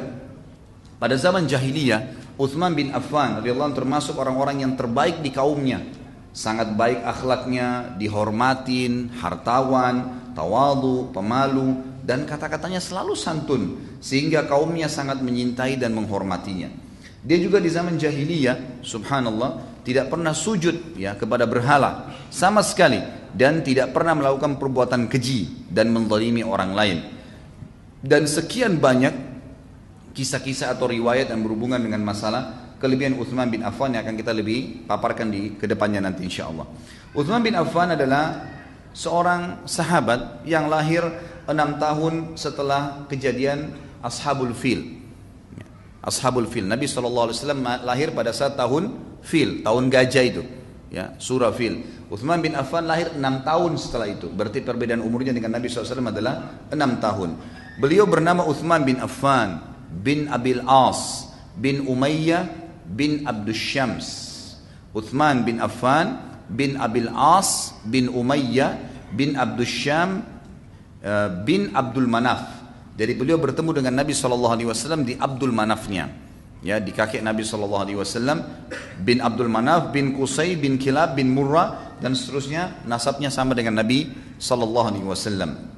[0.96, 5.84] pada zaman jahiliyah, Uthman bin Affan radhiyallahu termasuk orang-orang yang terbaik di kaumnya
[6.38, 13.62] sangat baik akhlaknya, dihormatin, hartawan, tawadu, pemalu, dan kata-katanya selalu santun,
[13.98, 16.70] sehingga kaumnya sangat menyintai dan menghormatinya.
[17.26, 23.02] Dia juga di zaman jahiliyah, subhanallah, tidak pernah sujud ya kepada berhala sama sekali
[23.34, 26.98] dan tidak pernah melakukan perbuatan keji dan menzalimi orang lain.
[27.98, 29.14] Dan sekian banyak
[30.14, 34.86] kisah-kisah atau riwayat yang berhubungan dengan masalah kelebihan Uthman bin Affan yang akan kita lebih
[34.86, 36.66] paparkan di ke depannya nanti insya Allah.
[37.14, 38.46] Uthman bin Affan adalah
[38.94, 41.02] seorang sahabat yang lahir
[41.46, 44.98] enam tahun setelah kejadian Ashabul Fil.
[46.02, 46.66] Ashabul Fil.
[46.66, 47.34] Nabi SAW
[47.82, 50.42] lahir pada saat tahun Fil, tahun gajah itu.
[50.88, 51.84] Ya, surah Fil.
[52.08, 54.32] Uthman bin Affan lahir enam tahun setelah itu.
[54.32, 57.30] Berarti perbedaan umurnya dengan Nabi SAW adalah enam tahun.
[57.78, 62.44] Beliau bernama Uthman bin Affan bin Abil As bin Umayyah
[62.88, 64.06] bin Abdus Syams
[64.92, 68.78] Uthman bin Affan bin Abil As bin Umayyah
[69.12, 70.24] bin Abdus Syam
[71.00, 72.60] eh, bin Abdul Manaf
[72.98, 76.08] jadi beliau bertemu dengan Nabi SAW di Abdul Manafnya
[76.62, 78.02] ya di kakek Nabi SAW
[79.02, 84.10] bin Abdul Manaf bin Qusay bin Kilab bin Murrah dan seterusnya nasabnya sama dengan Nabi
[84.38, 85.68] SAW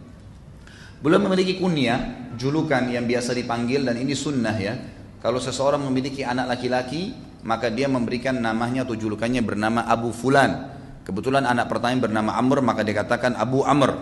[1.01, 4.77] Beliau memiliki kunyah, julukan yang biasa dipanggil dan ini sunnah ya.
[5.25, 10.69] Kalau seseorang memiliki anak laki-laki, maka dia memberikan namanya atau julukannya bernama Abu Fulan.
[11.01, 13.97] Kebetulan anak pertama bernama Amr, maka dia katakan Abu Amr.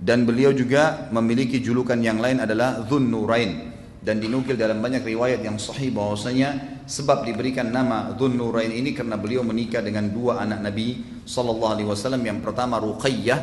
[0.00, 3.77] Dan beliau juga memiliki julukan yang lain adalah Dhun Nurain.
[4.08, 9.20] Dan dinukil dalam banyak riwayat yang sahih bahwasanya sebab diberikan nama Dhun Nurain ini karena
[9.20, 12.24] beliau menikah dengan dua anak Nabi Sallallahu Alaihi Wasallam.
[12.24, 13.40] Yang pertama Ruqayyah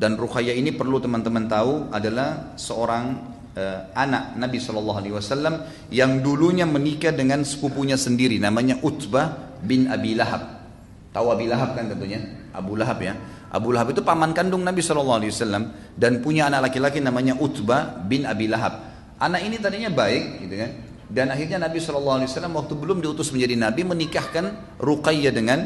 [0.00, 3.04] dan Ruqayyah ini perlu teman-teman tahu adalah seorang
[3.52, 5.60] uh, anak Nabi Shallallahu Alaihi Wasallam
[5.92, 10.64] yang dulunya menikah dengan sepupunya sendiri namanya Utbah bin Abi Lahab.
[11.12, 13.12] Tahu Abi Lahab kan tentunya Abu Lahab ya.
[13.52, 15.68] Abu Lahab itu paman kandung Nabi Shallallahu Alaihi Wasallam
[16.00, 18.91] dan punya anak laki-laki namanya Utbah bin Abi Lahab.
[19.22, 20.70] Anak ini tadinya baik gitu kan.
[21.06, 25.58] Dan akhirnya Nabi Shallallahu Alaihi Wasallam waktu belum diutus menjadi Nabi menikahkan Ruqayyah dengan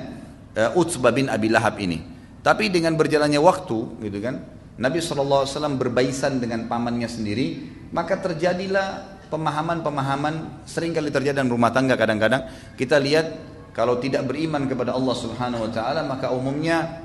[0.53, 2.03] uh, Utbah bin Abi Lahab ini.
[2.45, 4.45] Tapi dengan berjalannya waktu gitu kan,
[4.77, 5.49] Nabi SAW
[5.81, 12.47] berbaisan dengan pamannya sendiri, maka terjadilah pemahaman-pemahaman sering kali terjadi dalam rumah tangga kadang-kadang
[12.79, 13.27] kita lihat
[13.75, 17.03] kalau tidak beriman kepada Allah Subhanahu wa taala maka umumnya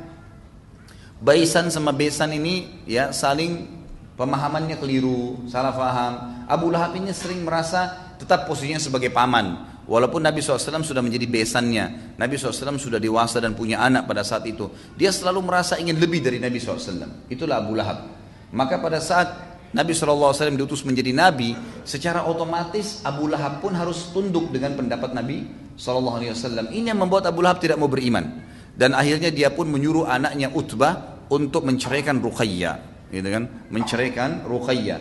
[1.17, 3.80] baisan sama besan ini ya saling
[4.21, 6.45] pemahamannya keliru, salah faham.
[6.45, 9.73] Abu Lahab ini sering merasa tetap posisinya sebagai paman.
[9.89, 14.45] Walaupun Nabi SAW sudah menjadi besannya, Nabi SAW sudah dewasa dan punya anak pada saat
[14.45, 14.69] itu.
[14.93, 17.25] Dia selalu merasa ingin lebih dari Nabi SAW.
[17.33, 18.13] Itulah Abu Lahab.
[18.53, 24.53] Maka pada saat Nabi SAW diutus menjadi Nabi, secara otomatis Abu Lahab pun harus tunduk
[24.53, 26.69] dengan pendapat Nabi SAW.
[26.69, 28.45] Ini yang membuat Abu Lahab tidak mau beriman.
[28.77, 32.90] Dan akhirnya dia pun menyuruh anaknya Utbah untuk menceraikan Ruqayyah.
[33.11, 33.43] Gitu kan?
[33.67, 34.99] Menceraikan Ruqayyah.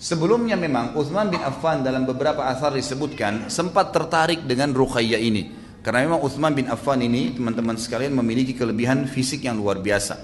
[0.00, 5.42] Sebelumnya memang Uthman bin Affan dalam beberapa asar disebutkan sempat tertarik dengan Ruqayyah ini.
[5.80, 10.16] Karena memang Uthman bin Affan ini teman-teman sekalian memiliki kelebihan fisik yang luar biasa.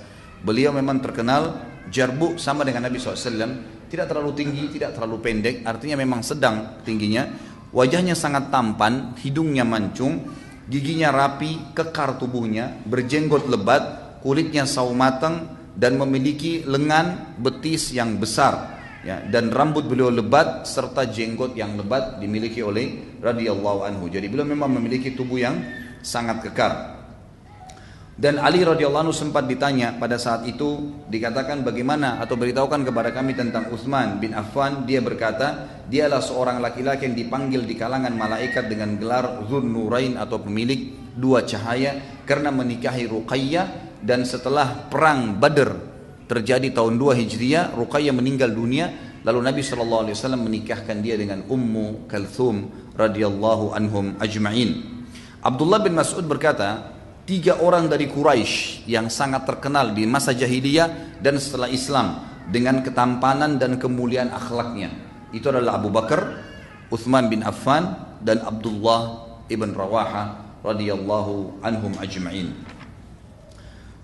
[0.45, 1.57] Beliau memang terkenal
[1.89, 3.89] jarbu sama dengan Nabi SAW.
[3.89, 5.65] Tidak terlalu tinggi, tidak terlalu pendek.
[5.65, 7.25] Artinya memang sedang tingginya.
[7.73, 10.29] Wajahnya sangat tampan, hidungnya mancung,
[10.69, 13.83] giginya rapi, kekar tubuhnya, berjenggot lebat,
[14.25, 21.07] kulitnya sawo matang, dan memiliki lengan betis yang besar ya dan rambut beliau lebat serta
[21.07, 24.11] jenggot yang lebat dimiliki oleh radhiyallahu anhu.
[24.11, 25.61] Jadi beliau memang memiliki tubuh yang
[26.03, 26.97] sangat kekar.
[28.17, 33.37] Dan Ali radhiyallahu anhu sempat ditanya pada saat itu dikatakan bagaimana atau beritahukan kepada kami
[33.37, 38.97] tentang Uthman bin Affan dia berkata dialah seorang laki-laki yang dipanggil di kalangan malaikat dengan
[38.97, 45.71] gelar Zun Nurain atau pemilik dua cahaya karena menikahi Ruqayyah dan setelah perang Badr
[46.27, 48.91] terjadi tahun 2 Hijriah, Ruqayyah meninggal dunia,
[49.23, 55.03] lalu Nabi SAW menikahkan dia dengan Ummu Kalthum radhiyallahu anhum ajma'in.
[55.43, 56.95] Abdullah bin Mas'ud berkata,
[57.27, 63.59] tiga orang dari Quraisy yang sangat terkenal di masa jahiliyah dan setelah Islam dengan ketampanan
[63.59, 64.91] dan kemuliaan akhlaknya.
[65.35, 66.43] Itu adalah Abu Bakar,
[66.91, 72.76] Uthman bin Affan dan Abdullah ibn Rawaha radhiyallahu anhum ajma'in.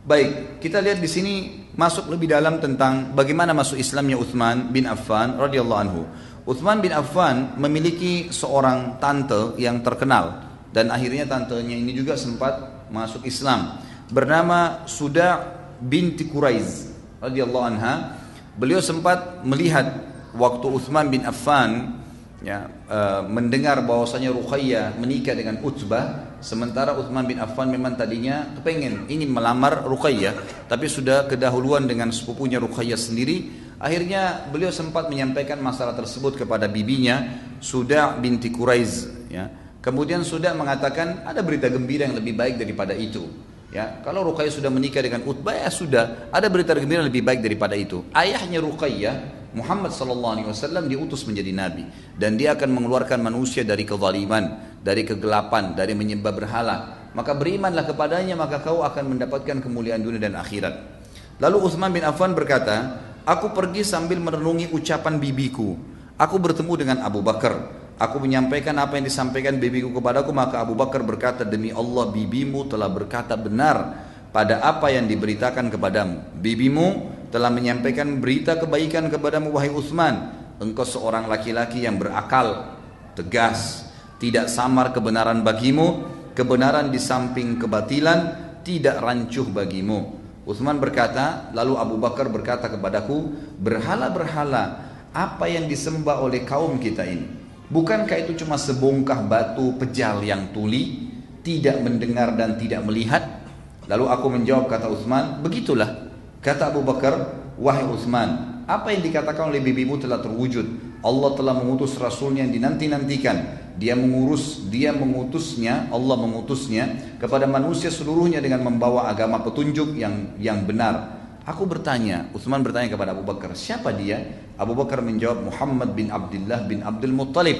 [0.02, 1.34] Baik, kita lihat di sini
[1.78, 6.02] masuk lebih dalam tentang bagaimana masuk Islamnya Uthman bin Affan radhiyallahu anhu.
[6.42, 10.42] Uthman bin Affan memiliki seorang tante yang terkenal
[10.74, 13.78] dan akhirnya tantenya ini juga sempat masuk Islam
[14.10, 15.38] bernama Suda
[15.78, 16.90] binti Quraiz
[17.22, 18.18] radhiyallahu anha.
[18.58, 20.02] Beliau sempat melihat
[20.34, 22.02] waktu Uthman bin Affan
[22.42, 29.08] ya, uh, mendengar bahwasanya Ruqayyah menikah dengan Utbah sementara Uthman bin Affan memang tadinya kepengen
[29.08, 33.64] ini melamar Ruqayyah tapi sudah kedahuluan dengan sepupunya Ruqayyah sendiri.
[33.82, 39.50] Akhirnya beliau sempat menyampaikan masalah tersebut kepada bibinya Suda binti Quraiz ya.
[39.82, 43.26] Kemudian Suda mengatakan ada berita gembira yang lebih baik daripada itu.
[43.72, 47.40] Ya kalau Ruqayyah sudah menikah dengan Utbah ya sudah ada berita gembira yang lebih baik
[47.42, 48.06] daripada itu.
[48.14, 51.84] Ayahnya Ruqayyah Muhammad sallallahu alaihi wasallam diutus menjadi nabi
[52.16, 56.76] dan dia akan mengeluarkan manusia dari kezaliman, dari kegelapan, dari menyembah berhala.
[57.12, 61.04] Maka berimanlah kepadanya maka kau akan mendapatkan kemuliaan dunia dan akhirat.
[61.36, 62.96] Lalu Utsman bin Affan berkata,
[63.28, 65.76] "Aku pergi sambil merenungi ucapan bibiku.
[66.16, 67.84] Aku bertemu dengan Abu Bakar.
[68.00, 72.88] Aku menyampaikan apa yang disampaikan bibiku kepadaku, maka Abu Bakar berkata, "Demi Allah, bibimu telah
[72.88, 76.40] berkata benar pada apa yang diberitakan kepadamu.
[76.40, 76.86] Bibimu
[77.32, 80.44] telah menyampaikan berita kebaikan kepadamu wahai Utsman.
[80.60, 82.76] Engkau seorang laki-laki yang berakal
[83.16, 83.88] tegas
[84.22, 88.20] tidak samar kebenaran bagimu kebenaran di samping kebatilan
[88.62, 90.20] tidak rancuh bagimu.
[90.44, 97.26] Utsman berkata lalu Abu Bakar berkata kepadaku berhala-berhala apa yang disembah oleh kaum kita ini?
[97.72, 101.08] Bukankah itu cuma sebongkah batu pejal yang tuli
[101.40, 103.40] tidak mendengar dan tidak melihat?
[103.88, 106.01] Lalu aku menjawab kata Utsman begitulah
[106.42, 110.98] Kata Abu Bakar, wahai Uthman, apa yang dikatakan oleh bibimu telah terwujud.
[110.98, 113.62] Allah telah mengutus Rasulnya yang dinanti-nantikan.
[113.78, 120.66] Dia mengurus, dia mengutusnya, Allah mengutusnya kepada manusia seluruhnya dengan membawa agama petunjuk yang yang
[120.66, 121.22] benar.
[121.46, 124.18] Aku bertanya, Uthman bertanya kepada Abu Bakar, siapa dia?
[124.58, 127.58] Abu Bakar menjawab, Muhammad bin Abdullah bin Abdul Muttalib.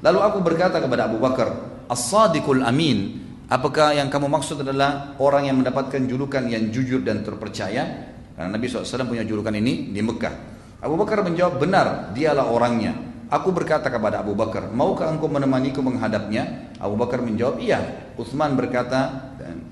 [0.00, 1.52] Lalu aku berkata kepada Abu Bakar,
[1.88, 3.20] As-Sadiqul Amin,
[3.52, 8.11] apakah yang kamu maksud adalah orang yang mendapatkan julukan yang jujur dan terpercaya?
[8.32, 10.34] Karena Nabi SAW punya julukan ini di Mekah.
[10.82, 12.96] Abu Bakar menjawab, benar, dialah orangnya.
[13.32, 16.74] Aku berkata kepada Abu Bakar, maukah engkau menemaniku menghadapnya?
[16.76, 18.10] Abu Bakar menjawab, iya.
[18.18, 19.62] Uthman berkata, dan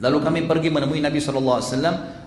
[0.00, 1.60] lalu kami pergi menemui Nabi SAW.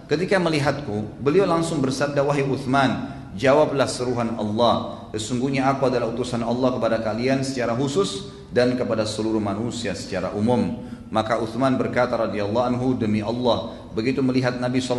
[0.05, 5.08] Ketika melihatku, beliau langsung bersabda, wahai Uthman, jawablah seruhan Allah.
[5.15, 10.84] Sesungguhnya aku adalah utusan Allah kepada kalian secara khusus dan kepada seluruh manusia secara umum.
[11.13, 14.97] Maka Uthman berkata radhiyallahu anhu demi Allah begitu melihat Nabi saw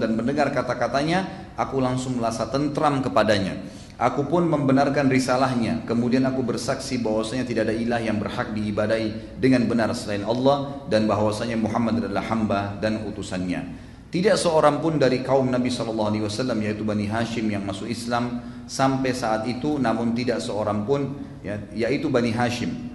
[0.00, 3.60] dan mendengar kata-katanya aku langsung merasa tentram kepadanya.
[3.98, 5.82] Aku pun membenarkan risalahnya.
[5.82, 11.10] Kemudian aku bersaksi bahwasanya tidak ada ilah yang berhak diibadai dengan benar selain Allah dan
[11.10, 13.90] bahwasanya Muhammad adalah hamba dan utusannya.
[14.08, 18.40] Tidak seorang pun dari kaum Nabi Shallallahu Alaihi Wasallam yaitu Bani Hashim yang masuk Islam
[18.64, 21.12] sampai saat itu, namun tidak seorang pun
[21.44, 22.87] ya, yaitu Bani Hashim.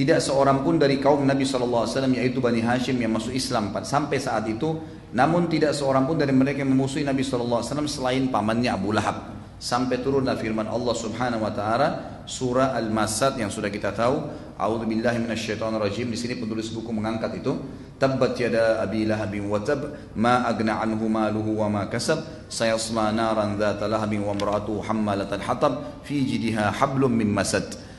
[0.00, 4.48] Tidak seorang pun dari kaum Nabi Wasallam yaitu Bani Hashim yang masuk Islam sampai saat
[4.48, 4.80] itu,
[5.12, 9.36] namun tidak seorang pun dari mereka yang memusuhi Nabi Wasallam selain pamannya Abu Lahab.
[9.60, 11.88] Sampai turunlah firman Allah Subhanahu wa taala
[12.24, 14.24] surah Al-Masad yang sudah kita tahu.
[14.56, 16.08] A'udzubillahi minasyaitonirrajim.
[16.08, 17.60] Di sini penulis buku mengangkat itu.
[18.00, 19.84] Tabbat yada abi lahabin wa tab
[20.16, 22.48] ma agna anhu maluhu wa ma kasab.
[22.48, 26.00] Sayasla naran dzata lahabin wa imra'atuhu hammalatal hatab.
[26.08, 27.89] Fi jidha hablum min masad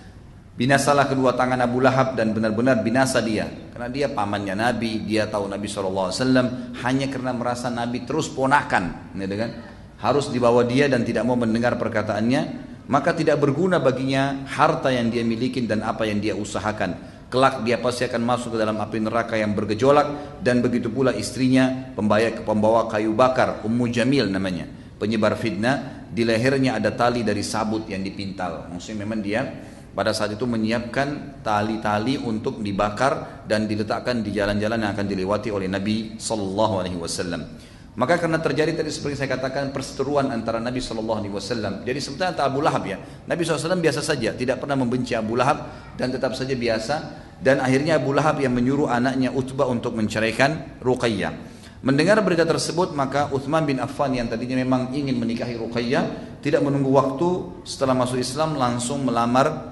[0.62, 3.50] Binasalah kedua tangan Abu Lahab dan benar-benar binasa dia.
[3.74, 6.13] Karena dia pamannya Nabi, dia tahu Nabi SAW
[6.86, 9.10] hanya karena merasa Nabi terus ponakan.
[9.17, 9.52] Gitu kan?
[10.02, 12.41] harus dibawa dia dan tidak mau mendengar perkataannya,
[12.89, 17.24] maka tidak berguna baginya harta yang dia miliki dan apa yang dia usahakan.
[17.32, 21.93] Kelak dia pasti akan masuk ke dalam api neraka yang bergejolak dan begitu pula istrinya
[21.95, 24.67] pembawa, pembawa kayu bakar Ummu Jamil namanya
[25.00, 29.41] penyebar fitnah di lehernya ada tali dari sabut yang dipintal maksudnya memang dia
[29.91, 35.67] pada saat itu menyiapkan tali-tali untuk dibakar dan diletakkan di jalan-jalan yang akan dilewati oleh
[35.67, 37.71] Nabi Sallallahu Alaihi Wasallam.
[37.91, 41.84] Maka karena terjadi tadi seperti saya katakan perseteruan antara Nabi Shallallahu Alaihi Wasallam.
[41.84, 42.95] Jadi sebetulnya antara Abu Lahab ya.
[43.27, 45.67] Nabi SAW biasa saja, tidak pernah membenci Abu Lahab
[45.99, 47.27] dan tetap saja biasa.
[47.43, 51.51] Dan akhirnya Abu Lahab yang menyuruh anaknya Utbah untuk menceraikan Ruqayyah.
[51.82, 56.93] Mendengar berita tersebut maka Uthman bin Affan yang tadinya memang ingin menikahi Ruqayyah tidak menunggu
[56.93, 57.30] waktu
[57.65, 59.70] setelah masuk Islam langsung melamar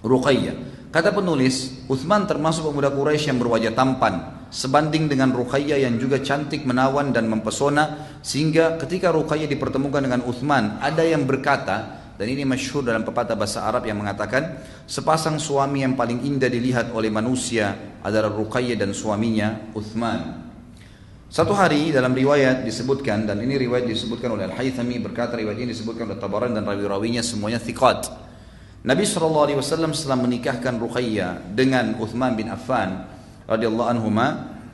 [0.00, 0.56] Ruqayyah.
[0.90, 6.66] Kata penulis, Uthman termasuk pemuda Quraisy yang berwajah tampan, sebanding dengan Ruqayyah yang juga cantik,
[6.66, 12.82] menawan dan mempesona, sehingga ketika Ruqayyah dipertemukan dengan Uthman, ada yang berkata, dan ini masyhur
[12.82, 14.60] dalam pepatah bahasa Arab yang mengatakan,
[14.90, 20.50] sepasang suami yang paling indah dilihat oleh manusia adalah Ruqayyah dan suaminya Uthman.
[21.30, 26.10] Satu hari dalam riwayat disebutkan dan ini riwayat disebutkan oleh Al-Haythami berkata riwayat ini disebutkan
[26.10, 28.29] oleh Tabaran dan rawi-rawinya semuanya thiqat.
[28.80, 33.04] Nabi SAW setelah menikahkan Ruqayyah dengan Uthman bin Affan
[33.44, 34.08] radhiyallahu anhu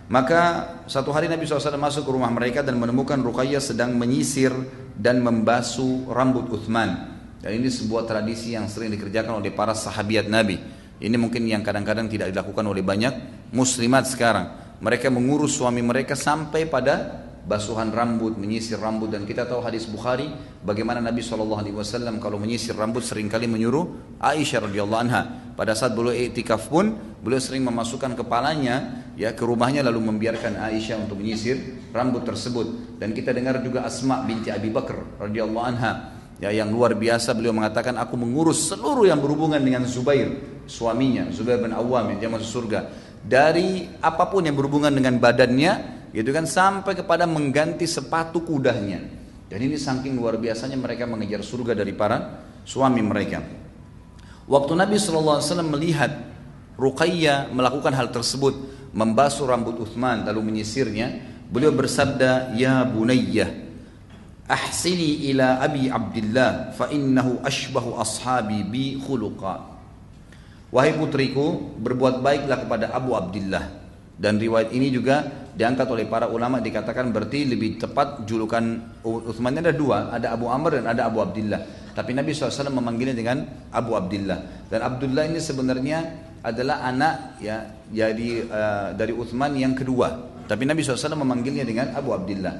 [0.07, 0.43] maka
[0.87, 4.55] satu hari Nabi SAW masuk ke rumah mereka dan menemukan Ruqayyah sedang menyisir
[4.95, 7.19] dan membasuh rambut Uthman.
[7.43, 10.63] Dan ini sebuah tradisi yang sering dikerjakan oleh para sahabiat Nabi.
[11.03, 13.13] Ini mungkin yang kadang-kadang tidak dilakukan oleh banyak
[13.51, 14.79] muslimat sekarang.
[14.79, 19.09] Mereka mengurus suami mereka sampai pada basuhan rambut, menyisir rambut.
[19.09, 20.29] Dan kita tahu hadis Bukhari
[20.67, 25.23] bagaimana Nabi Wasallam kalau menyisir rambut sering kali menyuruh Aisyah radhiyallahu anha.
[25.57, 26.93] Pada saat beliau iktikaf pun
[27.25, 31.57] beliau sering memasukkan kepalanya ya ke rumahnya lalu membiarkan Aisyah untuk menyisir
[31.95, 32.99] rambut tersebut.
[33.01, 37.33] Dan kita dengar juga Asma binti Abi Bakar radhiyallahu anha ya yang luar biasa.
[37.33, 42.67] Beliau mengatakan aku mengurus seluruh yang berhubungan dengan Zubair suaminya Zubair bin Awam yang masuk
[42.67, 42.91] surga.
[43.27, 49.05] Dari apa pun yang berhubungan dengan badannya gitu kan sampai kepada mengganti sepatu kudanya.
[49.53, 53.45] Dan ini saking luar biasanya mereka mengejar surga dari para suami mereka.
[54.49, 56.33] Waktu Nabi SAW melihat
[56.81, 58.57] Ruqayyah melakukan hal tersebut
[58.97, 61.21] membasuh rambut Uthman lalu menyisirnya
[61.53, 63.49] beliau bersabda ya bunayyah
[64.49, 69.77] ahsini ila abi abdillah fa innahu ashbahu ashabi bi khuluqa.
[70.73, 73.86] Wahai putriku berbuat baiklah kepada Abu Abdullah
[74.17, 79.77] dan riwayat ini juga diangkat oleh para ulama dikatakan berarti lebih tepat julukan Uthman ada
[79.77, 81.93] dua, ada Abu Amr dan ada Abu Abdullah.
[81.93, 84.69] Tapi Nabi SAW memanggilnya dengan Abu Abdullah.
[84.69, 85.99] Dan Abdullah ini sebenarnya
[86.45, 90.33] adalah anak ya jadi uh, dari Uthman yang kedua.
[90.45, 92.57] Tapi Nabi SAW memanggilnya dengan Abu Abdullah.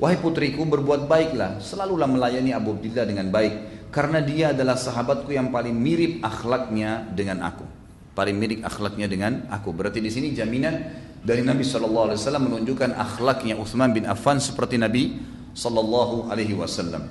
[0.00, 3.88] Wahai putriku berbuat baiklah, selalulah melayani Abu Abdullah dengan baik.
[3.92, 7.77] Karena dia adalah sahabatku yang paling mirip akhlaknya dengan aku.
[8.18, 9.70] Paling mirip akhlaknya dengan aku.
[9.70, 10.74] Berarti di sini jaminan
[11.22, 15.22] dari Nabi Shallallahu Alaihi Wasallam menunjukkan akhlaknya Uthman bin Affan seperti Nabi
[15.54, 17.06] Shallallahu Alaihi Wasallam.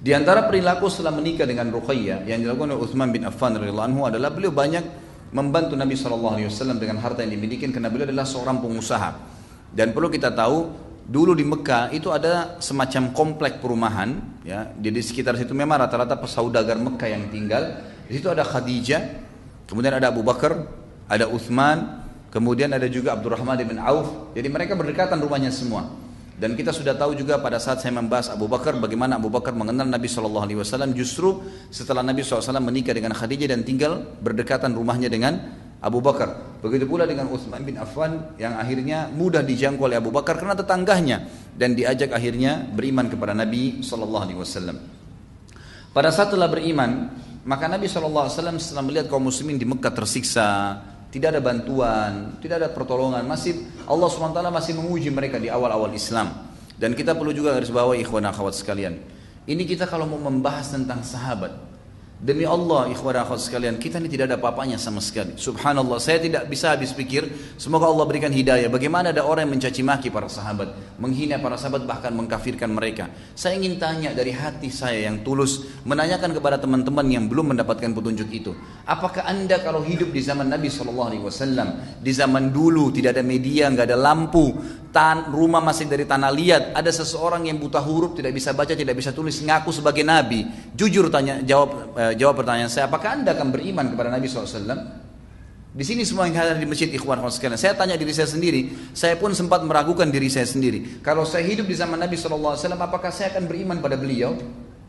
[0.00, 4.08] Di antara perilaku setelah menikah dengan Ruqayyah yang dilakukan oleh Uthman bin Affan radhiyallahu anhu
[4.08, 4.84] adalah beliau banyak
[5.36, 9.12] membantu Nabi Shallallahu Alaihi Wasallam dengan harta yang dimiliki karena beliau adalah seorang pengusaha.
[9.76, 10.72] Dan perlu kita tahu
[11.04, 16.80] dulu di Mekah itu ada semacam komplek perumahan ya di sekitar situ memang rata-rata pesaudagar
[16.80, 17.76] Mekah yang tinggal
[18.08, 19.25] di situ ada Khadijah
[19.66, 20.66] kemudian ada Abu Bakar
[21.06, 22.06] ada Uthman
[22.36, 24.36] Kemudian ada juga Abdurrahman bin Auf.
[24.36, 25.88] Jadi mereka berdekatan rumahnya semua.
[26.36, 29.88] Dan kita sudah tahu juga pada saat saya membahas Abu Bakar bagaimana Abu Bakar mengenal
[29.88, 31.40] Nabi Shallallahu Alaihi Wasallam justru
[31.72, 35.40] setelah Nabi SAW menikah dengan Khadijah dan tinggal berdekatan rumahnya dengan
[35.80, 36.60] Abu Bakar.
[36.60, 41.24] Begitu pula dengan Utsman bin Affan yang akhirnya mudah dijangkau oleh Abu Bakar karena tetangganya
[41.56, 44.76] dan diajak akhirnya beriman kepada Nabi Shallallahu Alaihi Wasallam.
[45.96, 47.16] Pada saat telah beriman,
[47.46, 48.26] maka Nabi SAW
[48.58, 50.82] setelah melihat kaum muslimin di Mekah tersiksa,
[51.14, 53.22] tidak ada bantuan, tidak ada pertolongan.
[53.22, 56.34] Masih Allah SWT masih menguji mereka di awal-awal Islam.
[56.74, 58.98] Dan kita perlu juga garis bawah ikhwan akhwat sekalian.
[59.46, 61.54] Ini kita kalau mau membahas tentang sahabat,
[62.16, 65.36] Demi Allah ikhwan akhwat sekalian, kita ini tidak ada apa-apanya sama sekali.
[65.36, 67.28] Subhanallah, saya tidak bisa habis pikir,
[67.60, 68.72] semoga Allah berikan hidayah.
[68.72, 73.12] Bagaimana ada orang yang mencaci maki para sahabat, menghina para sahabat bahkan mengkafirkan mereka.
[73.36, 78.32] Saya ingin tanya dari hati saya yang tulus, menanyakan kepada teman-teman yang belum mendapatkan petunjuk
[78.32, 78.56] itu.
[78.88, 81.20] Apakah Anda kalau hidup di zaman Nabi SAW,
[82.00, 84.56] di zaman dulu tidak ada media, nggak ada lampu,
[84.88, 88.96] tan rumah masih dari tanah liat, ada seseorang yang buta huruf, tidak bisa baca, tidak
[88.96, 90.48] bisa tulis, ngaku sebagai nabi.
[90.72, 95.04] Jujur tanya jawab eh, jawab pertanyaan saya, apakah Anda akan beriman kepada Nabi SAW?
[95.76, 97.60] Di sini semua yang hadir di masjid ikhwan sekalian.
[97.60, 101.04] Saya tanya diri saya sendiri, saya pun sempat meragukan diri saya sendiri.
[101.04, 104.40] Kalau saya hidup di zaman Nabi SAW, apakah saya akan beriman pada beliau?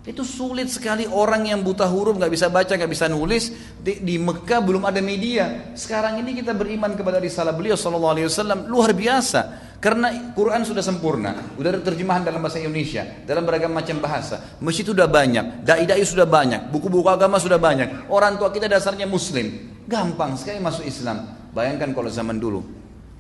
[0.08, 3.52] Itu sulit sekali orang yang buta huruf, nggak bisa baca, nggak bisa nulis.
[3.84, 5.76] Di, di Mekah belum ada media.
[5.76, 9.68] Sekarang ini kita beriman kepada risalah beliau Sallallahu Alaihi Wasallam luar biasa.
[9.84, 14.58] Karena Quran sudah sempurna, sudah ada terjemahan dalam bahasa Indonesia, dalam beragam macam bahasa.
[14.64, 18.08] Masjid sudah banyak, dai-dai sudah banyak, buku-buku agama sudah banyak.
[18.08, 19.76] Orang tua kita dasarnya muslim.
[19.92, 21.36] Gampang sekali masuk Islam.
[21.52, 22.64] Bayangkan kalau zaman dulu.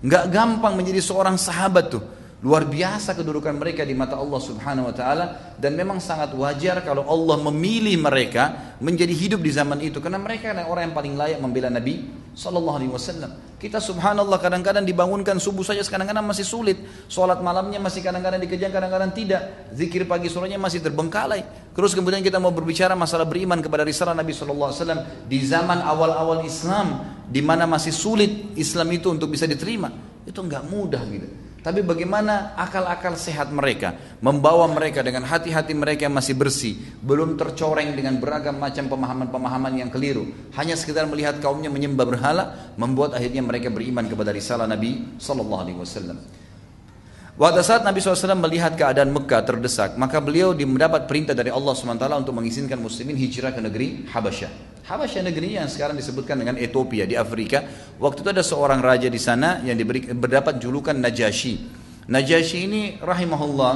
[0.07, 2.16] Nggak gampang menjadi seorang sahabat tuh.
[2.45, 7.01] Luar biasa kedudukan mereka di mata Allah Subhanahu wa taala dan memang sangat wajar kalau
[7.09, 11.41] Allah memilih mereka menjadi hidup di zaman itu karena mereka adalah orang yang paling layak
[11.41, 12.05] membela Nabi
[12.37, 13.33] sallallahu alaihi wasallam.
[13.57, 16.77] Kita subhanallah kadang-kadang dibangunkan subuh saja kadang-kadang masih sulit.
[17.09, 19.73] Salat malamnya masih kadang-kadang dikejar, kadang-kadang tidak.
[19.73, 21.41] Zikir pagi sorenya masih terbengkalai.
[21.73, 25.81] Terus kemudian kita mau berbicara masalah beriman kepada risalah Nabi sallallahu alaihi wasallam di zaman
[25.81, 29.89] awal-awal Islam di mana masih sulit Islam itu untuk bisa diterima.
[30.21, 31.46] Itu enggak mudah gitu.
[31.67, 33.91] Tapi bagaimana akal-akal sehat mereka
[34.23, 39.91] membawa mereka dengan hati-hati mereka yang masih bersih, belum tercoreng dengan beragam macam pemahaman-pemahaman yang
[39.91, 40.31] keliru.
[40.55, 46.46] Hanya sekedar melihat kaumnya menyembah berhala, membuat akhirnya mereka beriman kepada risalah Nabi Sallallahu.
[47.37, 52.01] Pada saat Nabi SAW melihat keadaan Mekah terdesak, maka beliau mendapat perintah dari Allah SWT
[52.17, 54.81] untuk mengizinkan muslimin hijrah ke negeri Habasyah.
[54.89, 57.61] Habasyah negeri yang sekarang disebutkan dengan Ethiopia di Afrika.
[58.01, 61.61] Waktu itu ada seorang raja di sana yang diberi, berdapat julukan Najasyi.
[62.09, 63.73] Najasyi ini rahimahullah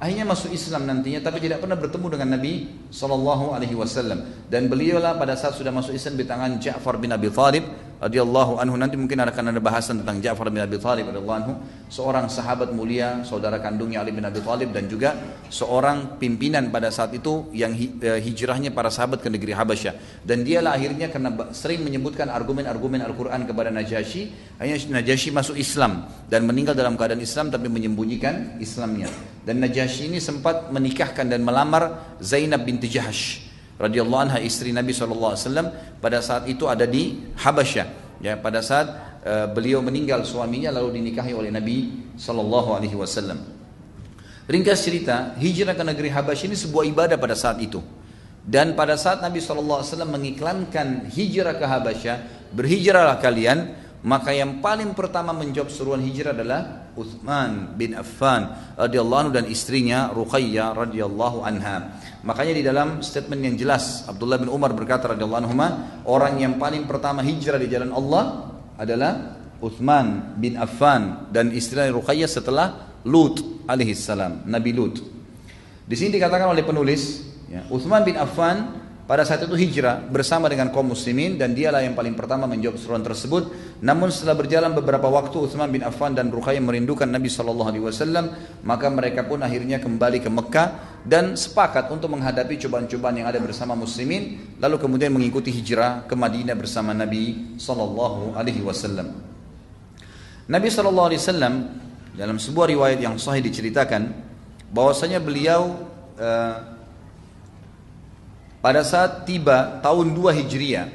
[0.00, 5.20] akhirnya masuk Islam nantinya tapi tidak pernah bertemu dengan Nabi Sallallahu Alaihi Wasallam dan beliaulah
[5.20, 8.74] pada saat sudah masuk Islam di tangan Ja'far bin Abi Thalib radhiyallahu anhu.
[8.74, 11.52] Nanti mungkin akan ada bahasan tentang Ja'far bin Abi Thalib radhiyallahu anhu.
[11.86, 15.14] Seorang sahabat mulia saudara kandungnya Ali bin Abi Thalib dan juga
[15.46, 20.26] seorang pimpinan pada saat itu yang eh, hijrahnya para sahabat ke negeri Habasyah.
[20.26, 26.42] Dan dialah akhirnya karena sering menyebutkan argumen-argumen Al-Qur'an kepada Najasyi hanya Najasyi masuk Islam dan
[26.42, 29.06] meninggal dalam keadaan Islam tapi menyembunyikan Islamnya.
[29.46, 33.51] Dan Najasyi ini sempat menikahkan dan melamar Zainab binti Jahash
[33.82, 35.34] radhiyallahu anha istri Nabi SAW
[35.98, 38.14] pada saat itu ada di Habasyah.
[38.22, 43.42] Ya pada saat uh, beliau meninggal suaminya lalu dinikahi oleh Nabi sallallahu alaihi wasallam.
[44.46, 47.82] Ringkas cerita hijrah ke negeri Habasyah ini sebuah ibadah pada saat itu.
[48.42, 55.30] Dan pada saat Nabi SAW mengiklankan hijrah ke Habasyah berhijrahlah kalian maka yang paling pertama
[55.30, 62.02] menjawab seruan hijrah adalah Uthman bin Affan radhiyallahu dan istrinya Ruqayyah radhiyallahu anha.
[62.22, 65.54] Makanya di dalam statement yang jelas Abdullah bin Umar berkata radhiyallahu anhu
[66.06, 72.30] orang yang paling pertama hijrah di jalan Allah adalah Uthman bin Affan dan istrinya Ruqayyah
[72.30, 72.66] setelah
[73.06, 75.02] Lut alaihi salam, Nabi Lut.
[75.82, 80.70] Di sini dikatakan oleh penulis, ya, Uthman bin Affan pada saat itu hijrah bersama dengan
[80.70, 83.50] kaum muslimin dan dialah yang paling pertama menjawab seruan tersebut.
[83.82, 88.30] Namun setelah berjalan beberapa waktu Utsman bin Affan dan Ruqayyah merindukan Nabi Shallallahu alaihi wasallam,
[88.62, 93.74] maka mereka pun akhirnya kembali ke Mekah dan sepakat untuk menghadapi cobaan-cobaan yang ada bersama
[93.74, 99.10] muslimin lalu kemudian mengikuti hijrah ke Madinah bersama Nabi Shallallahu alaihi wasallam.
[100.46, 101.54] Nabi Shallallahu alaihi wasallam
[102.14, 104.14] dalam sebuah riwayat yang sahih diceritakan
[104.70, 105.74] bahwasanya beliau
[106.22, 106.56] uh,
[108.62, 110.86] pada saat tiba tahun 2 Hijriah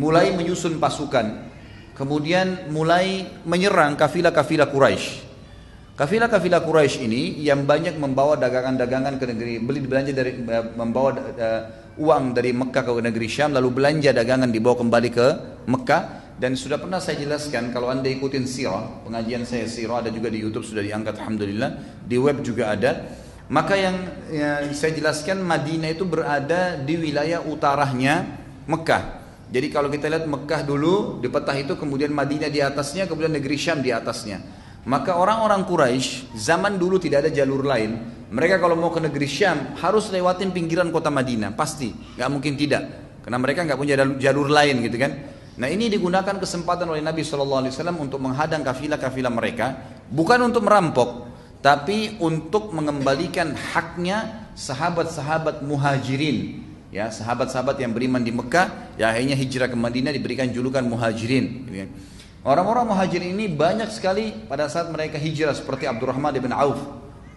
[0.00, 1.52] mulai menyusun pasukan
[1.92, 5.27] kemudian mulai menyerang kafilah-kafilah Quraisy.
[5.98, 11.60] Kafilah-kafilah Quraisy ini yang banyak membawa dagangan-dagangan ke negeri, beli belanja dari eh, membawa uh,
[11.98, 15.26] uang dari Mekah ke negeri Syam lalu belanja dagangan dibawa kembali ke
[15.66, 16.02] Mekah
[16.38, 20.38] dan sudah pernah saya jelaskan kalau anda ikutin sirah pengajian saya sirah ada juga di
[20.38, 22.90] YouTube sudah diangkat alhamdulillah di web juga ada
[23.50, 23.96] maka yang,
[24.30, 28.38] yang saya jelaskan Madinah itu berada di wilayah utaranya
[28.68, 29.18] Mekah.
[29.48, 33.56] Jadi kalau kita lihat Mekah dulu di peta itu kemudian Madinah di atasnya kemudian negeri
[33.56, 34.57] Syam di atasnya.
[34.88, 38.16] Maka orang-orang Quraisy zaman dulu tidak ada jalur lain.
[38.32, 42.88] Mereka kalau mau ke negeri Syam harus lewatin pinggiran kota Madinah pasti, nggak mungkin tidak.
[43.20, 45.12] Karena mereka nggak punya jalur lain gitu kan.
[45.60, 49.76] Nah ini digunakan kesempatan oleh Nabi Shallallahu Alaihi Wasallam untuk menghadang kafilah-kafilah mereka,
[50.08, 51.28] bukan untuk merampok,
[51.60, 59.68] tapi untuk mengembalikan haknya sahabat-sahabat muhajirin, ya sahabat-sahabat yang beriman di Mekah, yang akhirnya hijrah
[59.68, 61.68] ke Madinah diberikan julukan muhajirin.
[61.68, 61.90] Gitu kan.
[62.46, 66.78] Orang-orang muhajirin ini banyak sekali pada saat mereka hijrah seperti Abdurrahman bin Auf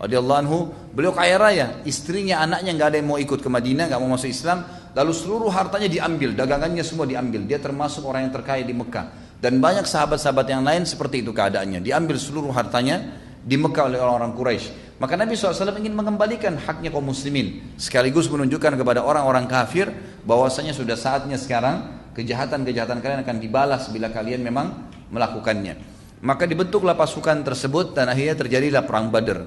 [0.02, 4.18] anhu, beliau kaya raya, istrinya, anaknya nggak ada yang mau ikut ke Madinah, nggak mau
[4.18, 4.66] masuk Islam,
[4.98, 7.46] lalu seluruh hartanya diambil, dagangannya semua diambil.
[7.46, 9.38] Dia termasuk orang yang terkaya di Mekah.
[9.42, 14.34] Dan banyak sahabat-sahabat yang lain seperti itu keadaannya, diambil seluruh hartanya di Mekah oleh orang-orang
[14.34, 14.98] Quraisy.
[15.02, 19.90] Maka Nabi SAW ingin mengembalikan haknya kaum muslimin sekaligus menunjukkan kepada orang-orang kafir
[20.30, 25.92] bahwasanya sudah saatnya sekarang kejahatan-kejahatan kalian akan dibalas bila kalian memang melakukannya.
[26.22, 29.42] Maka dibentuklah pasukan tersebut dan akhirnya terjadilah perang Badar.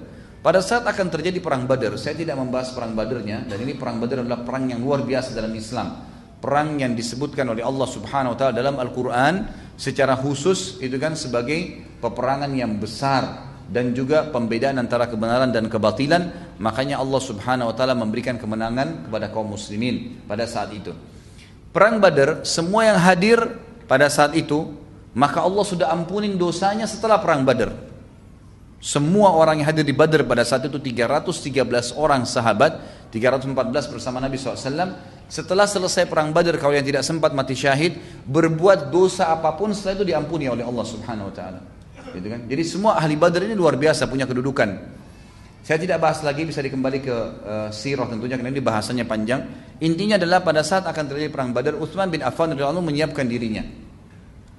[0.45, 4.27] Pada saat akan terjadi perang Badar, saya tidak membahas perang Badarnya dan ini perang Badar
[4.27, 6.13] adalah perang yang luar biasa dalam Islam.
[6.43, 9.49] Perang yang disebutkan oleh Allah Subhanahu wa taala dalam Al-Qur'an
[9.81, 16.53] secara khusus itu kan sebagai peperangan yang besar dan juga pembedaan antara kebenaran dan kebatilan,
[16.61, 20.93] makanya Allah Subhanahu wa taala memberikan kemenangan kepada kaum muslimin pada saat itu.
[21.75, 23.59] Perang Badar, semua yang hadir
[23.91, 24.79] pada saat itu,
[25.11, 27.75] maka Allah sudah ampunin dosanya setelah perang Badar.
[28.79, 32.79] Semua orang yang hadir di Badr pada saat itu 313 orang sahabat,
[33.11, 34.95] 314 bersama Nabi SAW.
[35.27, 39.99] Setelah selesai perang Badr, kalau yang tidak sempat mati syahid, berbuat dosa apa pun setelah
[39.99, 41.61] itu diampuni oleh Allah Subhanahu Wa Taala.
[42.15, 42.47] Gitu kan?
[42.47, 45.03] Jadi semua ahli Badr ini luar biasa punya kedudukan.
[45.65, 49.41] Saya tidak bahas lagi bisa dikembali ke uh, sirah tentunya karena ini bahasanya panjang.
[49.81, 53.65] Intinya adalah pada saat akan terjadi perang Badar, Utsman bin Affan radhiyallahu menyiapkan dirinya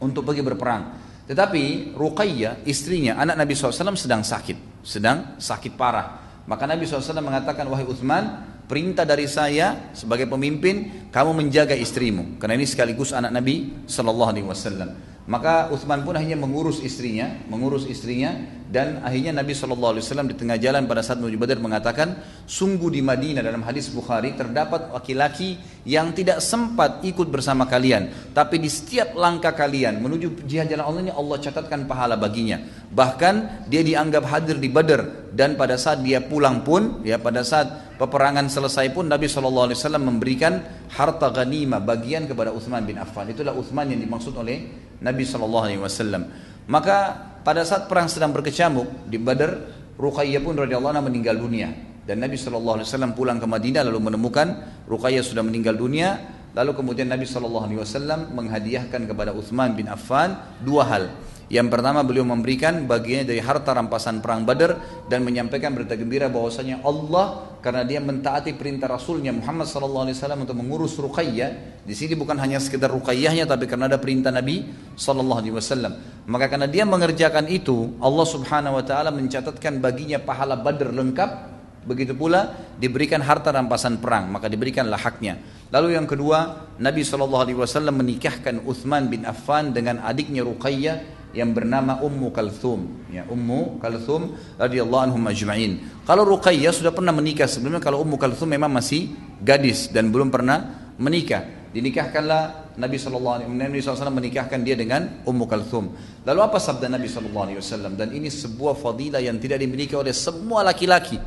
[0.01, 0.97] untuk pergi berperang.
[1.29, 6.41] Tetapi Ruqayyah istrinya anak Nabi SAW sedang sakit, sedang sakit parah.
[6.49, 12.57] Maka Nabi SAW mengatakan wahai Uthman perintah dari saya sebagai pemimpin kamu menjaga istrimu karena
[12.57, 15.14] ini sekaligus anak Nabi Wasallam.
[15.25, 20.37] Maka Uthman pun akhirnya mengurus istrinya, mengurus istrinya dan akhirnya Nabi Shallallahu Alaihi Wasallam di
[20.37, 25.57] tengah jalan pada saat menuju Badar mengatakan, sungguh di Madinah dalam hadis Bukhari terdapat laki-laki
[25.81, 31.01] yang tidak sempat ikut bersama kalian, tapi di setiap langkah kalian menuju jihad jalan Allah
[31.09, 32.61] ini Allah catatkan pahala baginya.
[32.93, 37.97] Bahkan dia dianggap hadir di Badar dan pada saat dia pulang pun, ya pada saat
[37.97, 40.61] peperangan selesai pun Nabi Shallallahu Alaihi Wasallam memberikan
[40.93, 43.25] harta ghanimah bagian kepada Uthman bin Affan.
[43.31, 46.25] Itulah Uthman yang dimaksud oleh Nabi Shallallahu Alaihi Wasallam.
[46.65, 47.13] Maka
[47.45, 49.61] pada saat perang sedang berkecamuk di Badar,
[50.01, 51.69] Ruqayyah pun radhiyallahu anha meninggal dunia.
[52.09, 56.17] Dan Nabi Shallallahu Alaihi Wasallam pulang ke Madinah lalu menemukan Ruqayyah sudah meninggal dunia.
[56.57, 61.13] Lalu kemudian Nabi Shallallahu Alaihi Wasallam menghadiahkan kepada Uthman bin Affan dua hal.
[61.45, 66.81] Yang pertama beliau memberikan bagiannya dari harta rampasan perang Badar dan menyampaikan berita gembira bahwasanya
[66.81, 70.05] Allah karena dia mentaati perintah Rasulnya Muhammad SAW
[70.37, 71.81] untuk mengurus Ruqayyah.
[71.81, 76.29] Di sini bukan hanya sekedar Ruqayyahnya tapi karena ada perintah Nabi SAW.
[76.29, 81.57] Maka karena dia mengerjakan itu, Allah Subhanahu Wa Taala mencatatkan baginya pahala Badar lengkap.
[81.89, 85.41] Begitu pula diberikan harta rampasan perang, maka diberikanlah haknya.
[85.73, 92.31] Lalu yang kedua, Nabi SAW menikahkan Uthman bin Affan dengan adiknya Ruqayyah yang bernama Ummu
[92.31, 93.11] Kalthum.
[93.11, 95.83] Ya Ummu Kalthum radhiyallahu anhum ajma'in.
[96.07, 99.11] Kalau Ruqayyah sudah pernah menikah sebelumnya kalau Ummu Kalthum memang masih
[99.43, 101.67] gadis dan belum pernah menikah.
[101.75, 105.91] Dinikahkanlah Nabi SAW Nabi SAW menikahkan dia dengan Ummu Kalthum.
[106.23, 111.19] Lalu apa sabda Nabi SAW dan ini sebuah fadilah yang tidak dimiliki oleh semua laki-laki.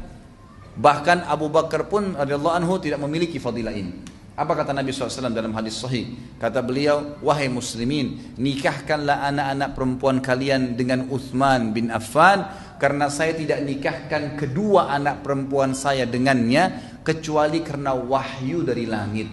[0.78, 5.50] Bahkan Abu Bakar pun radhiyallahu anhu tidak memiliki fadilah ini apa kata Nabi SAW dalam
[5.50, 6.14] hadis sahih?
[6.38, 12.46] Kata beliau, wahai muslimin, nikahkanlah anak-anak perempuan kalian dengan Uthman bin Affan,
[12.78, 19.26] karena saya tidak nikahkan kedua anak perempuan saya dengannya, kecuali karena wahyu dari langit.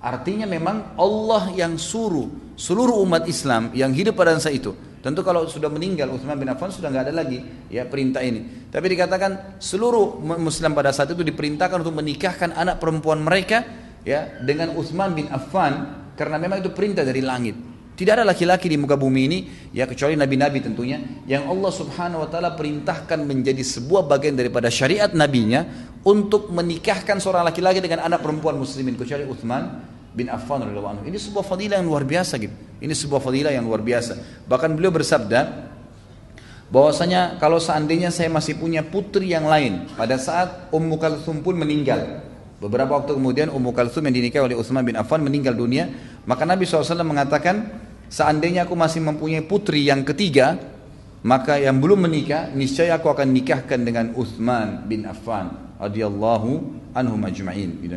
[0.00, 4.72] Artinya memang Allah yang suruh seluruh umat Islam yang hidup pada masa itu.
[5.00, 7.40] Tentu kalau sudah meninggal Uthman bin Affan sudah nggak ada lagi
[7.72, 8.68] ya perintah ini.
[8.68, 13.64] Tapi dikatakan seluruh Muslim pada saat itu diperintahkan untuk menikahkan anak perempuan mereka
[14.04, 17.56] ya dengan Utsman bin Affan karena memang itu perintah dari langit.
[17.96, 19.38] Tidak ada laki-laki di muka bumi ini
[19.76, 25.12] ya kecuali nabi-nabi tentunya yang Allah Subhanahu wa taala perintahkan menjadi sebuah bagian daripada syariat
[25.12, 29.84] nabinya untuk menikahkan seorang laki-laki dengan anak perempuan muslimin kecuali Utsman
[30.16, 31.04] bin Affan radhiyallahu anhu.
[31.12, 32.56] Ini sebuah fadilah yang luar biasa gitu.
[32.80, 34.16] Ini sebuah fadilah yang luar biasa.
[34.48, 35.68] Bahkan beliau bersabda
[36.72, 42.29] bahwasanya kalau seandainya saya masih punya putri yang lain pada saat Ummu Kalsum pun meninggal
[42.60, 45.88] Beberapa waktu kemudian Ummu Kalsum yang dinikahi oleh Utsman bin Affan meninggal dunia.
[46.28, 47.72] Maka Nabi SAW mengatakan,
[48.12, 50.60] seandainya aku masih mempunyai putri yang ketiga,
[51.24, 56.50] maka yang belum menikah, niscaya aku akan nikahkan dengan Utsman bin Affan radhiyallahu
[56.92, 57.80] anhu majma'in.
[57.80, 57.96] Gitu.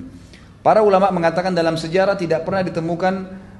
[0.63, 3.15] Para ulama mengatakan dalam sejarah tidak pernah ditemukan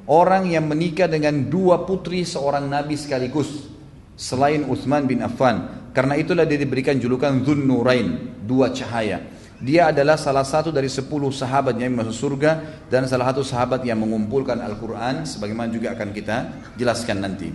[0.08, 3.68] orang yang menikah dengan dua putri seorang nabi sekaligus
[4.16, 5.84] selain Uthman bin Affan.
[5.92, 9.33] Karena itulah dia diberikan julukan Dhun Nurain, dua cahaya.
[9.64, 13.96] Dia adalah salah satu dari sepuluh sahabat yang masuk surga dan salah satu sahabat yang
[13.96, 16.38] mengumpulkan Al-Quran sebagaimana juga akan kita
[16.76, 17.48] jelaskan nanti.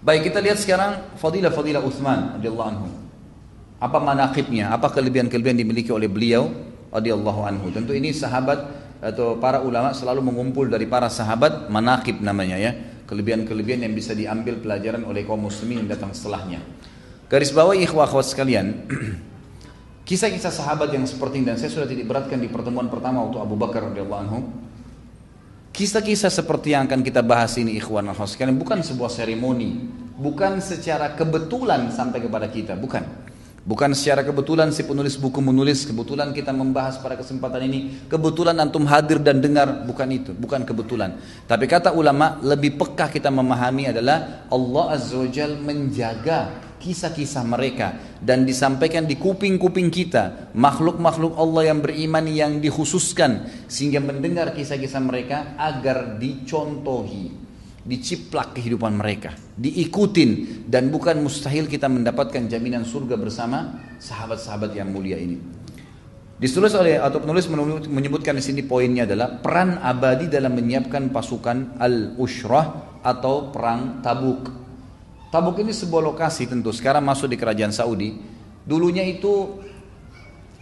[0.00, 2.88] Baik kita lihat sekarang fadilah-fadilah Uthman radhiyallahu anhu.
[3.76, 6.48] Apa manakibnya, apa kelebihan-kelebihan dimiliki oleh beliau
[6.88, 7.68] radhiyallahu anhu.
[7.68, 8.64] Tentu ini sahabat
[9.04, 12.72] atau para ulama selalu mengumpul dari para sahabat manakib namanya ya.
[13.04, 16.64] Kelebihan-kelebihan yang bisa diambil pelajaran oleh kaum muslimin yang datang setelahnya.
[17.28, 18.88] Garis bawahi ikhwah akhwat sekalian,
[20.04, 23.54] Kisah-kisah sahabat yang seperti ini dan saya sudah tidak beratkan di pertemuan pertama waktu Abu
[23.54, 24.38] Bakar radhiyallahu anhu.
[25.70, 29.86] Kisah-kisah seperti yang akan kita bahas ini ikhwan sekalian bukan sebuah seremoni,
[30.18, 33.30] bukan secara kebetulan sampai kepada kita, bukan.
[33.60, 38.88] Bukan secara kebetulan si penulis buku menulis, kebetulan kita membahas pada kesempatan ini, kebetulan antum
[38.88, 41.20] hadir dan dengar, bukan itu, bukan kebetulan.
[41.44, 48.00] Tapi kata ulama, lebih peka kita memahami adalah Allah Azza wa Jal menjaga kisah-kisah mereka
[48.24, 55.54] dan disampaikan di kuping-kuping kita makhluk-makhluk Allah yang beriman yang dikhususkan sehingga mendengar kisah-kisah mereka
[55.60, 57.36] agar dicontohi
[57.84, 65.20] diciplak kehidupan mereka diikutin dan bukan mustahil kita mendapatkan jaminan surga bersama sahabat-sahabat yang mulia
[65.20, 65.60] ini.
[66.40, 67.44] Ditulis oleh atau penulis
[67.84, 74.59] menyebutkan di sini poinnya adalah peran abadi dalam menyiapkan pasukan al-ushrah atau perang tabuk
[75.30, 78.18] Tabuk ini sebuah lokasi tentu sekarang masuk di kerajaan Saudi.
[78.66, 79.62] Dulunya itu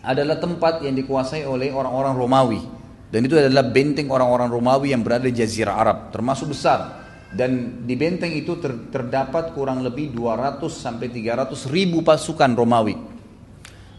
[0.04, 2.60] adalah tempat yang dikuasai oleh orang-orang Romawi
[3.08, 7.00] dan itu adalah benteng orang-orang Romawi yang berada di Jazirah Arab termasuk besar
[7.32, 12.96] dan di benteng itu ter, terdapat kurang lebih 200 sampai 300 ribu pasukan Romawi.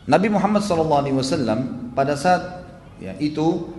[0.10, 2.66] Nabi Muhammad SAW pada saat
[2.98, 3.74] ya, itu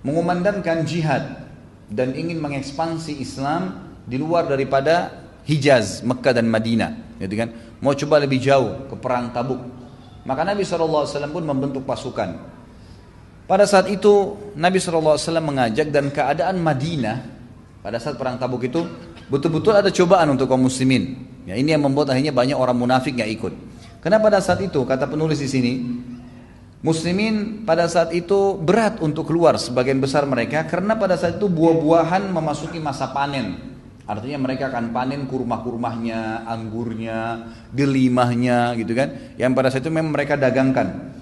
[0.00, 1.48] mengumandangkan jihad
[1.92, 7.50] dan ingin mengekspansi Islam di luar daripada Hijaz, Mekah dan Madinah, gitu kan?
[7.82, 9.58] Mau coba lebih jauh ke perang Tabuk.
[10.22, 12.38] Maka Nabi SAW pun membentuk pasukan.
[13.50, 17.18] Pada saat itu Nabi SAW mengajak dan keadaan Madinah
[17.82, 18.86] pada saat perang Tabuk itu
[19.26, 21.18] betul-betul ada cobaan untuk kaum muslimin.
[21.50, 23.50] Ya, ini yang membuat akhirnya banyak orang munafik yang ikut.
[23.98, 25.72] Karena pada saat itu kata penulis di sini,
[26.80, 32.32] Muslimin pada saat itu berat untuk keluar sebagian besar mereka karena pada saat itu buah-buahan
[32.32, 33.69] memasuki masa panen.
[34.10, 39.38] Artinya mereka akan panen kurma-kurmahnya, anggurnya, delimahnya gitu kan.
[39.38, 41.14] Yang pada saat itu memang mereka dagangkan.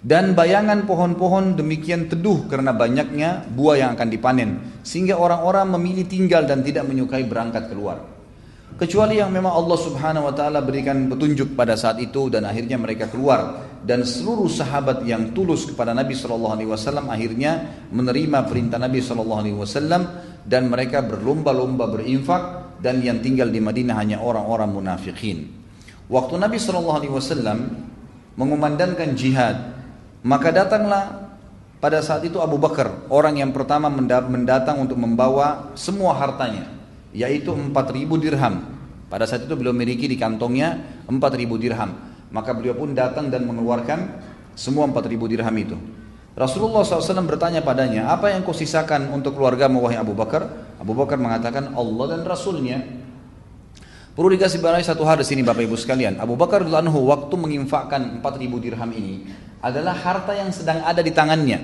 [0.00, 4.80] Dan bayangan pohon-pohon demikian teduh karena banyaknya buah yang akan dipanen.
[4.80, 8.00] Sehingga orang-orang memilih tinggal dan tidak menyukai berangkat keluar.
[8.80, 13.12] Kecuali yang memang Allah subhanahu wa ta'ala berikan petunjuk pada saat itu dan akhirnya mereka
[13.12, 13.60] keluar.
[13.84, 16.56] Dan seluruh sahabat yang tulus kepada Nabi SAW
[17.04, 19.68] akhirnya menerima perintah Nabi SAW
[20.44, 22.42] dan mereka berlomba-lomba berinfak
[22.80, 25.52] dan yang tinggal di Madinah hanya orang-orang munafikin.
[26.08, 27.58] Waktu Nabi Shallallahu Alaihi Wasallam
[28.36, 29.56] mengumandangkan jihad,
[30.20, 31.32] maka datanglah
[31.80, 36.68] pada saat itu Abu Bakar orang yang pertama mendatang untuk membawa semua hartanya,
[37.12, 38.64] yaitu 4000 dirham.
[39.08, 42.13] Pada saat itu beliau memiliki di kantongnya 4000 dirham.
[42.34, 44.10] Maka beliau pun datang dan mengeluarkan
[44.58, 45.78] semua 4000 dirham itu.
[46.34, 50.50] Rasulullah SAW bertanya padanya, apa yang kau sisakan untuk keluarga wahai Abu Bakar?
[50.82, 52.82] Abu Bakar mengatakan Allah dan Rasulnya.
[54.18, 56.18] Perlu dikasih barang satu hal di sini Bapak Ibu sekalian.
[56.18, 59.30] Abu Bakar anhu waktu menginfakkan 4000 dirham ini
[59.62, 61.58] adalah harta yang sedang ada di tangannya.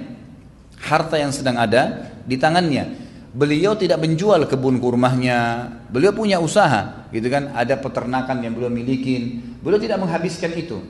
[0.79, 3.10] Harta yang sedang ada di tangannya.
[3.31, 7.55] Beliau tidak menjual kebun kurmahnya, beliau punya usaha, gitu kan?
[7.55, 10.83] Ada peternakan yang beliau miliki, beliau tidak menghabiskan itu.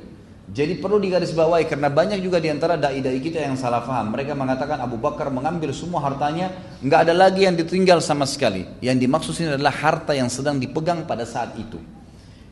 [0.51, 4.11] Jadi perlu digarisbawahi karena banyak juga di antara dai-dai kita yang salah faham.
[4.11, 8.67] Mereka mengatakan Abu Bakar mengambil semua hartanya, nggak ada lagi yang ditinggal sama sekali.
[8.83, 11.79] Yang dimaksud ini adalah harta yang sedang dipegang pada saat itu.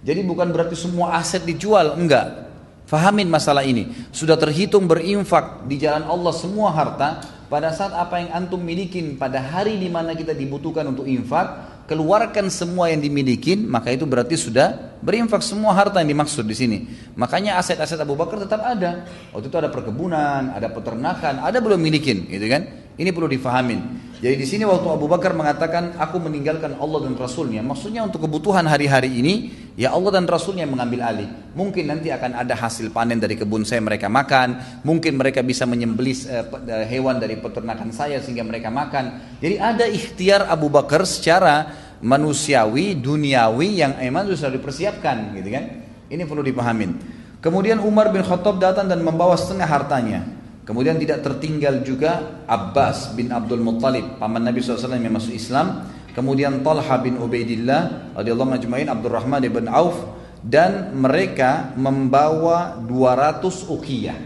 [0.04, 2.46] Jadi bukan berarti semua aset dijual, enggak.
[2.86, 3.90] Fahamin masalah ini.
[4.14, 9.40] Sudah terhitung berinfak di jalan Allah semua harta pada saat apa yang antum milikin pada
[9.40, 15.00] hari di mana kita dibutuhkan untuk infak, keluarkan semua yang dimiliki, maka itu berarti sudah
[15.00, 16.78] berinfak semua harta yang dimaksud di sini.
[17.16, 19.08] Makanya aset-aset Abu Bakar tetap ada.
[19.32, 22.87] Waktu itu ada perkebunan, ada peternakan, ada belum milikin, gitu kan?
[22.98, 24.10] Ini perlu difahamin.
[24.18, 28.66] Jadi di sini waktu Abu Bakar mengatakan aku meninggalkan Allah dan Rasulnya, maksudnya untuk kebutuhan
[28.66, 29.34] hari-hari ini
[29.78, 31.30] ya Allah dan Rasulnya yang mengambil alih.
[31.54, 36.18] Mungkin nanti akan ada hasil panen dari kebun saya mereka makan, mungkin mereka bisa menyembelih
[36.34, 39.38] uh, hewan dari peternakan saya sehingga mereka makan.
[39.38, 41.70] Jadi ada ikhtiar Abu Bakar secara
[42.02, 45.64] manusiawi, duniawi yang emang sudah dipersiapkan, gitu kan?
[46.10, 46.90] Ini perlu dipahamin.
[47.38, 50.26] Kemudian Umar bin Khattab datang dan membawa setengah hartanya.
[50.68, 55.88] Kemudian tidak tertinggal juga Abbas bin Abdul Muttalib, paman Nabi SAW yang masuk Islam.
[56.12, 59.96] Kemudian Talha bin Ubaidillah radhiyallahu majma'in Abdurrahman bin Auf
[60.44, 64.18] dan mereka membawa 200 uqiyah.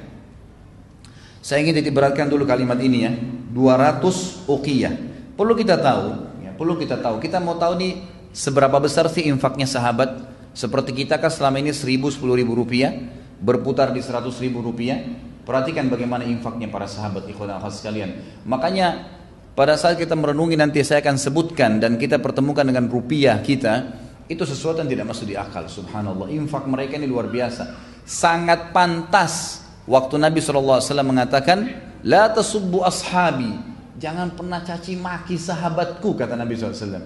[1.38, 3.14] Saya ingin diberatkan dulu kalimat ini ya,
[3.54, 4.94] 200 uqiyah.
[5.38, 7.22] Perlu kita tahu, ya, perlu kita tahu.
[7.22, 8.02] Kita mau tahu nih
[8.34, 10.26] seberapa besar sih infaknya sahabat?
[10.58, 12.90] Seperti kita kan selama ini 1000 10 ribu rupiah
[13.38, 18.14] berputar di 100 ribu rupiah Perhatikan bagaimana infaknya para sahabat ikhwan akhwat sekalian.
[18.46, 19.10] Makanya
[19.58, 23.90] pada saat kita merenungi nanti saya akan sebutkan dan kita pertemukan dengan rupiah kita
[24.30, 25.66] itu sesuatu yang tidak masuk di akal.
[25.66, 26.30] Subhanallah.
[26.30, 27.74] Infak mereka ini luar biasa.
[28.06, 29.60] Sangat pantas.
[29.82, 31.66] Waktu Nabi SAW mengatakan
[32.06, 33.50] la tasubbu ashabi.
[33.98, 37.02] Jangan pernah caci maki sahabatku kata Nabi SAW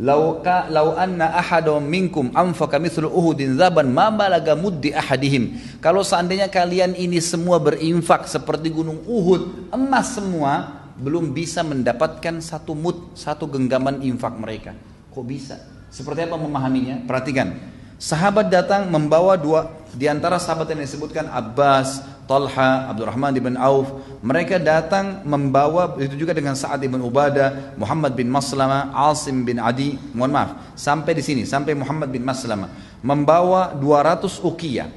[0.00, 5.60] Lau ka lau anna ahadum minkum anfaqa mithlu Uhudin zaban ma balaga muddi ahadihim.
[5.84, 12.72] Kalau seandainya kalian ini semua berinfak seperti gunung Uhud, emas semua, belum bisa mendapatkan satu
[12.72, 14.72] mud, satu genggaman infak mereka.
[15.12, 15.60] Kok bisa?
[15.92, 17.04] Seperti apa memahaminya?
[17.04, 17.79] Perhatikan.
[18.00, 23.92] Sahabat datang membawa dua di antara sahabat yang disebutkan Abbas, Talha, Abdurrahman bin Auf,
[24.24, 30.00] mereka datang membawa itu juga dengan Sa'ad bin Ubadah, Muhammad bin Maslama, Asim bin Adi,
[30.16, 32.72] mohon maaf, sampai di sini, sampai Muhammad bin Maslama,
[33.04, 34.88] membawa 200 ukiyah.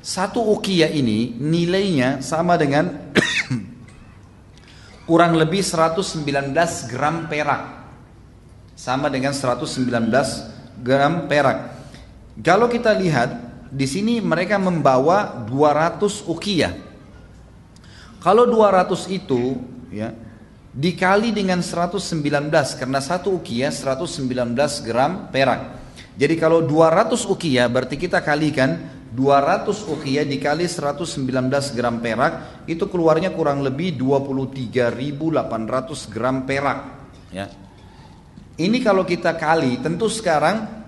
[0.00, 2.88] Satu ukiyah ini nilainya sama dengan
[5.10, 6.24] kurang lebih 119
[6.88, 7.84] gram perak.
[8.72, 9.76] Sama dengan 119
[10.80, 11.75] gram perak.
[12.44, 13.32] Kalau kita lihat
[13.72, 16.76] di sini mereka membawa 200 ukiyah.
[18.20, 19.56] Kalau 200 itu
[19.88, 20.12] ya
[20.76, 21.96] dikali dengan 119
[22.76, 24.20] karena satu ukiyah 119
[24.84, 25.80] gram perak.
[26.16, 28.76] Jadi kalau 200 ukiyah berarti kita kalikan
[29.16, 31.16] 200 ukiyah dikali 119
[31.72, 32.32] gram perak
[32.68, 36.78] itu keluarnya kurang lebih 23.800 gram perak
[37.32, 37.48] ya.
[38.56, 40.85] Ini kalau kita kali tentu sekarang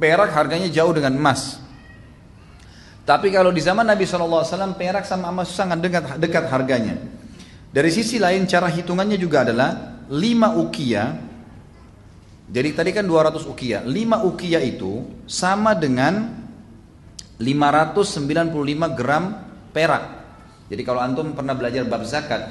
[0.00, 1.60] perak harganya jauh dengan emas.
[3.04, 6.96] Tapi kalau di zaman Nabi SAW perak sama emas sangat dekat, dekat harganya.
[7.70, 11.04] Dari sisi lain cara hitungannya juga adalah 5 ukia.
[12.50, 13.84] Jadi tadi kan 200 ukia.
[13.84, 16.34] 5 ukia itu sama dengan
[17.38, 19.24] 595 gram
[19.70, 20.04] perak.
[20.70, 22.42] Jadi kalau antum pernah belajar bab zakat,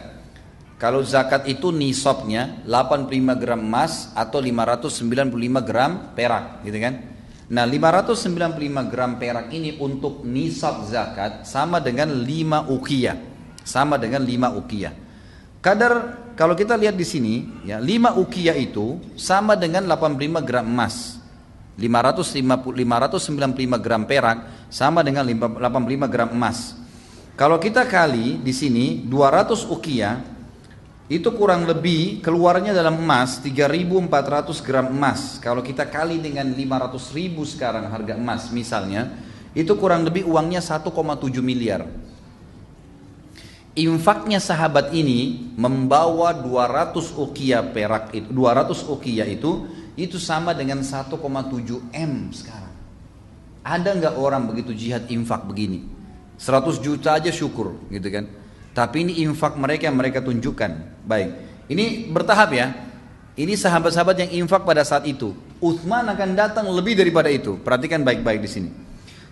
[0.80, 7.19] kalau zakat itu nisabnya 85 gram emas atau 595 gram perak, gitu kan?
[7.50, 13.18] Nah 595 gram perak ini untuk nisab zakat sama dengan 5 ukiyah.
[13.66, 14.94] Sama dengan 5 ukiyah.
[15.60, 15.94] Kadar
[16.38, 21.18] kalau kita lihat di sini ya 5 ukiyah itu sama dengan 85 gram emas.
[21.80, 26.78] 550, 595 gram perak sama dengan 85 gram emas.
[27.40, 30.39] Kalau kita kali di sini 200 ukiyah
[31.10, 35.42] itu kurang lebih keluarnya dalam emas 3.400 gram emas.
[35.42, 39.10] Kalau kita kali dengan 500 ribu sekarang harga emas misalnya
[39.58, 40.86] itu kurang lebih uangnya 1,7
[41.42, 41.90] miliar.
[43.74, 49.66] Infaknya sahabat ini membawa 200 ukia perak itu 200 ukia itu
[49.98, 51.10] itu sama dengan 1,7
[51.90, 52.76] M sekarang.
[53.66, 55.90] Ada nggak orang begitu jihad infak begini?
[56.38, 58.39] 100 juta aja syukur gitu kan
[58.80, 61.04] tapi ini infak mereka yang mereka tunjukkan.
[61.04, 61.30] Baik.
[61.68, 62.72] Ini bertahap ya.
[63.36, 65.36] Ini sahabat-sahabat yang infak pada saat itu.
[65.60, 67.60] Uthman akan datang lebih daripada itu.
[67.60, 68.70] Perhatikan baik-baik di sini.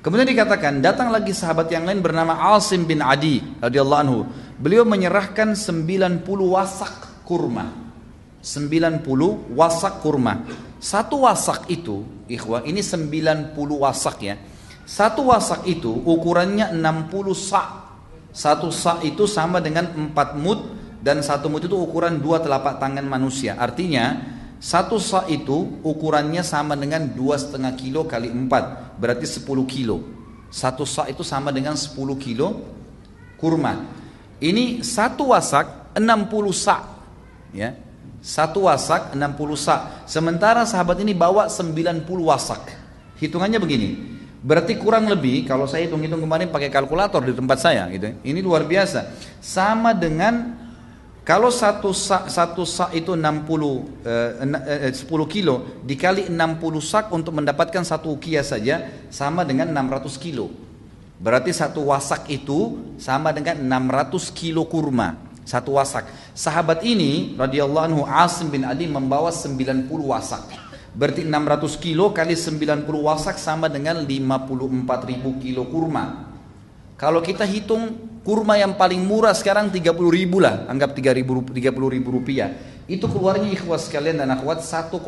[0.04, 4.28] Kemudian dikatakan datang lagi sahabat yang lain bernama Asim bin Adi radhiyallahu anhu.
[4.60, 7.72] Beliau menyerahkan 90 wasak kurma.
[8.44, 9.08] 90
[9.56, 10.44] wasak kurma.
[10.76, 14.36] Satu wasak itu, ikhwah, ini 90 wasak ya.
[14.84, 17.87] Satu wasak itu ukurannya 60 sak
[18.38, 23.02] satu sa itu sama dengan empat mud dan satu mud itu ukuran dua telapak tangan
[23.02, 23.58] manusia.
[23.58, 30.06] Artinya satu sa itu ukurannya sama dengan dua setengah kilo kali empat berarti sepuluh kilo.
[30.54, 32.62] Satu sa itu sama dengan sepuluh kilo
[33.42, 33.90] kurma.
[34.38, 36.86] Ini satu wasak enam puluh sa,
[37.50, 37.74] ya.
[38.22, 40.06] Satu wasak enam puluh sa.
[40.06, 42.70] Sementara sahabat ini bawa sembilan puluh wasak.
[43.18, 43.90] Hitungannya begini,
[44.38, 48.14] Berarti kurang lebih kalau saya hitung-hitung kemarin pakai kalkulator di tempat saya gitu.
[48.22, 49.18] Ini luar biasa.
[49.42, 50.54] Sama dengan
[51.28, 56.38] kalau satu sak, satu sak itu 60 eh, eh, 10 kilo dikali 60
[56.80, 60.48] sak untuk mendapatkan satu ukiah saja sama dengan 600 kilo.
[61.18, 65.18] Berarti satu wasak itu sama dengan 600 kilo kurma.
[65.44, 66.08] Satu wasak.
[66.32, 70.67] Sahabat ini radhiyallahu anhu Asim bin Adi membawa 90 wasak.
[70.98, 76.34] Berarti 600 kilo kali 90 wasak sama dengan 54 ribu kilo kurma.
[76.98, 81.64] Kalau kita hitung Kurma yang paling murah sekarang 30 ribu lah, anggap 3 ribu, 30
[81.96, 82.60] ribu rupiah.
[82.84, 85.00] Itu keluarnya ikhwas sekalian dan akhwat 1,6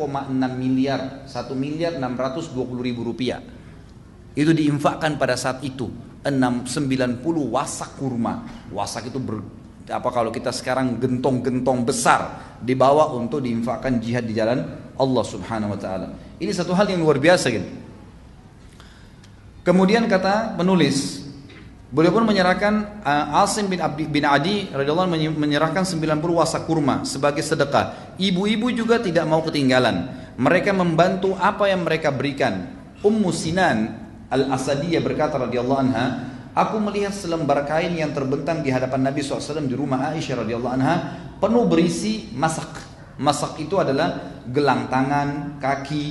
[0.56, 3.44] miliar, 1 miliar 620 ribu rupiah.
[4.32, 5.92] Itu diinfakkan pada saat itu.
[6.24, 7.20] 690
[7.52, 8.48] wasak kurma.
[8.72, 9.44] Wasak itu ber,
[9.90, 14.62] apa kalau kita sekarang gentong-gentong besar dibawa untuk diinfakkan jihad di jalan
[14.94, 16.08] Allah Subhanahu wa taala.
[16.38, 17.68] Ini satu hal yang luar biasa gitu.
[19.60, 21.20] Kemudian kata penulis,
[21.92, 27.44] beliau pun menyerahkan uh, Asim bin Abdi, bin Adi radhiyallahu menyerahkan 90 wasak kurma sebagai
[27.44, 28.16] sedekah.
[28.16, 30.08] Ibu-ibu juga tidak mau ketinggalan.
[30.40, 32.72] Mereka membantu apa yang mereka berikan.
[33.04, 34.00] Ummu Sinan
[34.32, 36.06] Al-Asadiyah berkata radhiyallahu anha,
[36.60, 40.94] aku melihat selembar kain yang terbentang di hadapan Nabi SAW di rumah Aisyah radhiyallahu anha
[41.40, 42.68] penuh berisi masak.
[43.20, 46.04] Masak itu adalah gelang tangan, kaki,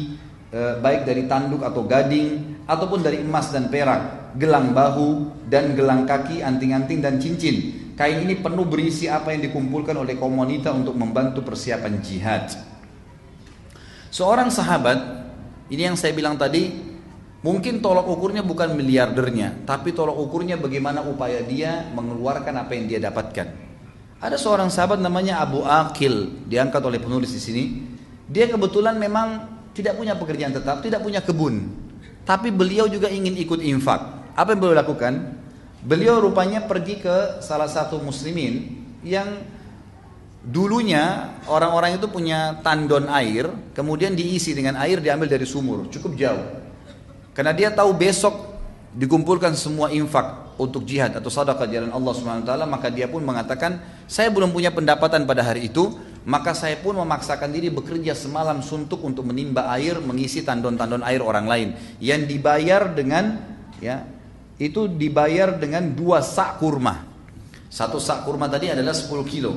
[0.49, 6.05] e, baik dari tanduk atau gading ataupun dari emas dan perak, gelang bahu dan gelang
[6.05, 7.89] kaki, anting-anting dan cincin.
[7.97, 12.45] Kain ini penuh berisi apa yang dikumpulkan oleh kaum wanita untuk membantu persiapan jihad.
[14.13, 14.97] Seorang sahabat,
[15.69, 16.88] ini yang saya bilang tadi,
[17.39, 22.99] Mungkin tolok ukurnya bukan miliardernya, tapi tolok ukurnya bagaimana upaya dia mengeluarkan apa yang dia
[22.99, 23.47] dapatkan.
[24.19, 27.63] Ada seorang sahabat namanya Abu Akil, diangkat oleh penulis di sini.
[28.27, 31.71] Dia kebetulan memang tidak punya pekerjaan tetap, tidak punya kebun.
[32.27, 34.35] Tapi beliau juga ingin ikut infak.
[34.35, 35.39] Apa yang beliau lakukan?
[35.79, 39.39] Beliau rupanya pergi ke salah satu muslimin yang
[40.43, 46.68] dulunya orang-orang itu punya tandon air, kemudian diisi dengan air diambil dari sumur, cukup jauh.
[47.33, 48.59] Karena dia tahu besok
[48.93, 53.79] dikumpulkan semua infak untuk jihad atau sadaqah jalan Allah Subhanahu wa maka dia pun mengatakan,
[54.09, 55.95] "Saya belum punya pendapatan pada hari itu,
[56.27, 61.47] maka saya pun memaksakan diri bekerja semalam suntuk untuk menimba air, mengisi tandon-tandon air orang
[61.47, 61.69] lain
[62.03, 63.39] yang dibayar dengan
[63.79, 64.03] ya,
[64.59, 67.07] itu dibayar dengan dua sak kurma.
[67.71, 69.53] Satu sak kurma tadi adalah 10 kilo.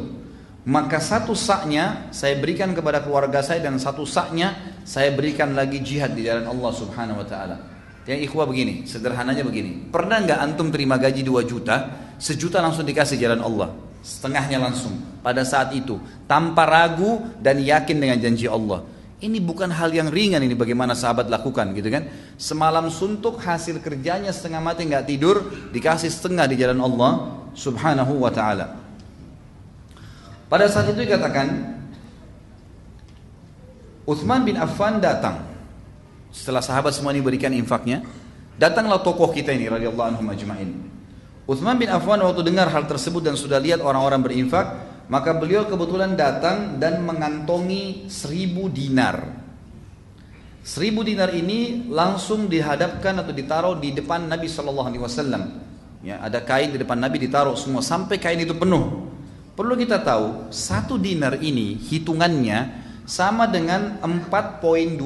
[0.62, 6.14] Maka satu saknya saya berikan kepada keluarga saya dan satu saknya saya berikan lagi jihad
[6.14, 7.56] di jalan Allah Subhanahu wa taala.
[8.02, 9.90] Yang ikhwah begini, sederhananya begini.
[9.94, 13.70] Pernah nggak antum terima gaji 2 juta, sejuta langsung dikasih jalan Allah,
[14.02, 18.82] setengahnya langsung pada saat itu, tanpa ragu dan yakin dengan janji Allah.
[19.22, 22.10] Ini bukan hal yang ringan ini bagaimana sahabat lakukan gitu kan.
[22.34, 28.34] Semalam suntuk hasil kerjanya setengah mati nggak tidur dikasih setengah di jalan Allah subhanahu wa
[28.34, 28.82] ta'ala.
[30.50, 31.48] Pada saat itu dikatakan
[34.02, 35.52] Uthman bin Affan datang
[36.32, 38.00] setelah sahabat semua ini berikan infaknya,
[38.56, 40.70] datanglah tokoh kita ini radhiyallahu anhum ajma'in.
[41.44, 44.64] Utsman bin Affan waktu dengar hal tersebut dan sudah lihat orang-orang berinfak,
[45.12, 49.44] maka beliau kebetulan datang dan mengantongi seribu dinar.
[50.64, 55.42] Seribu dinar ini langsung dihadapkan atau ditaruh di depan Nabi Wasallam.
[56.00, 59.10] Ya, ada kain di depan Nabi ditaruh semua sampai kain itu penuh.
[59.52, 64.98] Perlu kita tahu satu dinar ini hitungannya sama dengan 4.25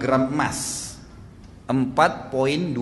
[0.00, 0.58] gram emas.
[1.68, 2.74] 4.25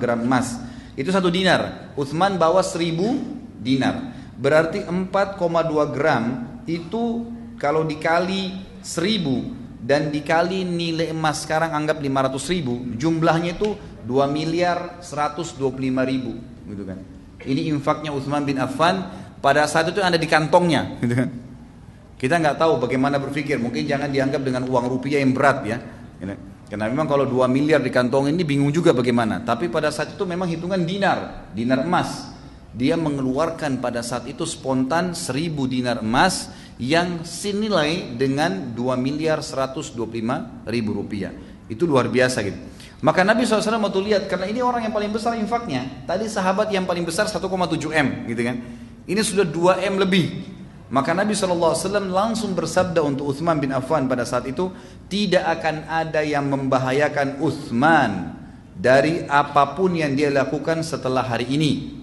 [0.00, 0.56] gram emas.
[0.96, 1.92] Itu satu dinar.
[1.94, 4.16] Utsman bawa 1000 dinar.
[4.40, 6.24] Berarti 4,2 gram
[6.64, 7.28] itu
[7.60, 15.00] kalau dikali 1000 dan dikali nilai emas sekarang anggap 500 ribu jumlahnya itu 2 miliar
[15.00, 15.56] 125
[16.04, 16.36] ribu
[16.68, 17.00] gitu kan
[17.48, 19.08] ini infaknya Utsman bin Affan
[19.40, 21.28] pada saat itu ada di kantongnya gitu kan
[22.20, 25.80] kita nggak tahu bagaimana berpikir, mungkin jangan dianggap dengan uang rupiah yang berat ya.
[26.70, 29.42] Karena memang kalau 2 miliar di kantong ini bingung juga bagaimana.
[29.42, 32.30] Tapi pada saat itu memang hitungan dinar, dinar emas.
[32.70, 39.98] Dia mengeluarkan pada saat itu spontan 1000 dinar emas yang senilai dengan 2 miliar 125
[40.70, 41.34] ribu rupiah.
[41.66, 42.60] Itu luar biasa gitu.
[43.00, 46.04] Maka Nabi SAW waktu lihat, karena ini orang yang paling besar infaknya.
[46.04, 47.42] Tadi sahabat yang paling besar 1,7
[47.90, 48.56] M gitu kan.
[49.08, 50.59] Ini sudah 2 M lebih.
[50.90, 54.74] Maka Nabi SAW langsung bersabda untuk Uthman bin Affan pada saat itu,
[55.06, 58.34] tidak akan ada yang membahayakan Uthman
[58.74, 62.02] dari apa pun yang dia lakukan setelah hari ini.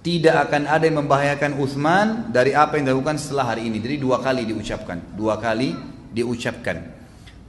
[0.00, 3.76] Tidak akan ada yang membahayakan Uthman dari apa yang dilakukan setelah hari ini.
[3.84, 5.76] Jadi dua kali diucapkan, dua kali
[6.16, 6.96] diucapkan.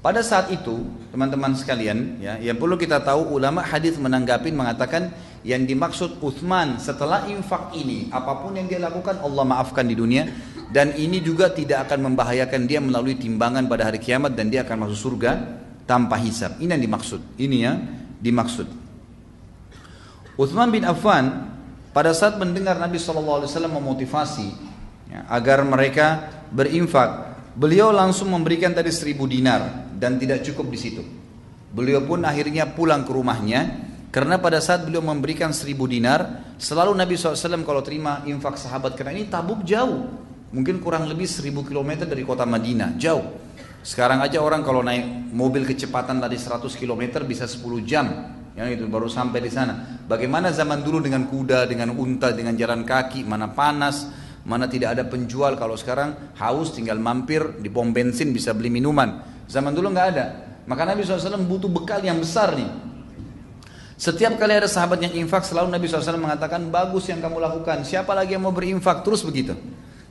[0.03, 0.83] Pada saat itu,
[1.15, 5.15] teman-teman sekalian, ya, yang perlu kita tahu ulama hadis menanggapi mengatakan
[5.47, 10.27] yang dimaksud Uthman setelah infak ini, apa pun yang dia lakukan Allah maafkan di dunia
[10.69, 14.85] dan ini juga tidak akan membahayakan dia melalui timbangan pada hari kiamat dan dia akan
[14.85, 15.31] masuk surga
[15.89, 16.61] tanpa hisab.
[16.61, 17.21] Ini yang dimaksud.
[17.41, 17.77] Ini yang
[18.21, 18.67] dimaksud.
[20.37, 21.49] Uthman bin Affan
[21.89, 24.47] pada saat mendengar Nabi SAW memotivasi
[25.09, 31.03] ya, agar mereka berinfak, beliau langsung memberikan tadi seribu dinar dan tidak cukup di situ.
[31.73, 37.13] Beliau pun akhirnya pulang ke rumahnya Karena pada saat beliau memberikan seribu dinar, selalu Nabi
[37.13, 40.09] SAW kalau terima infak sahabat karena ini tabuk jauh.
[40.49, 43.21] Mungkin kurang lebih seribu kilometer dari kota Madinah, jauh.
[43.85, 48.05] Sekarang aja orang kalau naik mobil kecepatan tadi 100 km bisa 10 jam.
[48.57, 50.01] Yang itu baru sampai di sana.
[50.09, 54.09] Bagaimana zaman dulu dengan kuda, dengan unta, dengan jalan kaki, mana panas,
[54.41, 55.53] mana tidak ada penjual.
[55.53, 59.21] Kalau sekarang haus tinggal mampir di pom bensin bisa beli minuman.
[59.45, 60.25] Zaman dulu nggak ada.
[60.65, 62.89] Maka Nabi SAW butuh bekal yang besar nih.
[63.99, 67.83] Setiap kali ada sahabat yang infak selalu Nabi SAW mengatakan bagus yang kamu lakukan.
[67.83, 69.59] Siapa lagi yang mau berinfak terus begitu.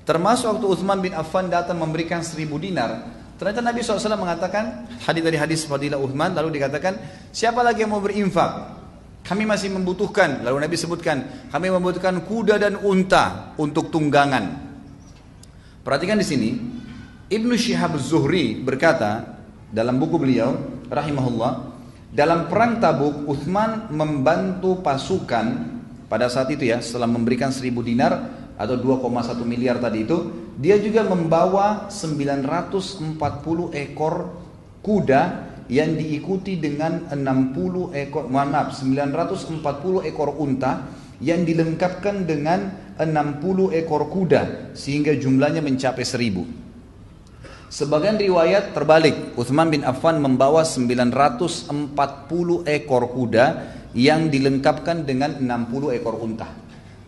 [0.05, 3.09] Termasuk waktu Uthman bin Affan datang memberikan seribu dinar.
[3.41, 7.01] Ternyata Nabi SAW mengatakan hadis dari hadis Fadilah Uthman lalu dikatakan
[7.33, 8.77] siapa lagi yang mau berinfak?
[9.25, 10.45] Kami masih membutuhkan.
[10.45, 14.69] Lalu Nabi sebutkan kami membutuhkan kuda dan unta untuk tunggangan.
[15.81, 16.51] Perhatikan di sini
[17.33, 19.41] Ibnu Syihab Zuhri berkata
[19.73, 20.61] dalam buku beliau
[20.93, 21.78] rahimahullah
[22.09, 25.77] dalam perang Tabuk, Uthman membantu pasukan
[26.09, 28.13] pada saat itu ya, setelah memberikan 1000 dinar
[28.57, 33.13] atau 2,1 miliar tadi itu, dia juga membawa 940
[33.77, 34.15] ekor
[34.81, 35.23] kuda
[35.69, 40.89] yang diikuti dengan 60 ekor, maaf, 940 ekor unta
[41.21, 46.58] yang dilengkapkan dengan 60 ekor kuda sehingga jumlahnya mencapai 1000.
[47.69, 51.69] Sebagian riwayat terbalik, Uthman bin Affan membawa 940
[52.65, 53.45] ekor kuda
[53.93, 56.49] yang dilengkapkan dengan 60 ekor unta.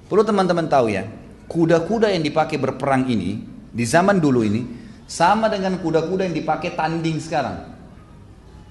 [0.05, 1.09] Perlu teman-teman tahu ya,
[1.49, 3.41] kuda-kuda yang dipakai berperang ini
[3.73, 4.61] di zaman dulu ini
[5.09, 7.57] sama dengan kuda-kuda yang dipakai tanding sekarang.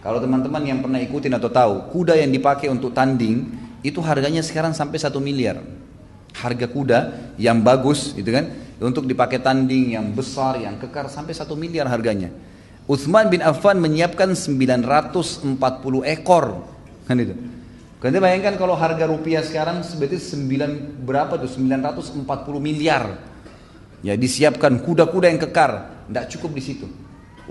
[0.05, 3.49] Kalau teman-teman yang pernah ikutin atau tahu, kuda yang dipakai untuk tanding
[3.81, 5.57] itu harganya sekarang sampai satu miliar.
[6.37, 8.68] Harga kuda yang bagus, itu kan?
[8.79, 12.31] Untuk dipakai tanding yang besar, yang kekar sampai satu miliar harganya.
[12.89, 15.59] Uthman bin Affan menyiapkan 940
[16.09, 16.45] ekor.
[17.05, 17.35] Kan itu.
[17.99, 22.23] Kalian bayangkan kalau harga rupiah sekarang seperti 9 berapa tuh 940
[22.63, 23.19] miliar.
[23.99, 26.87] Ya disiapkan kuda-kuda yang kekar, tidak cukup di situ.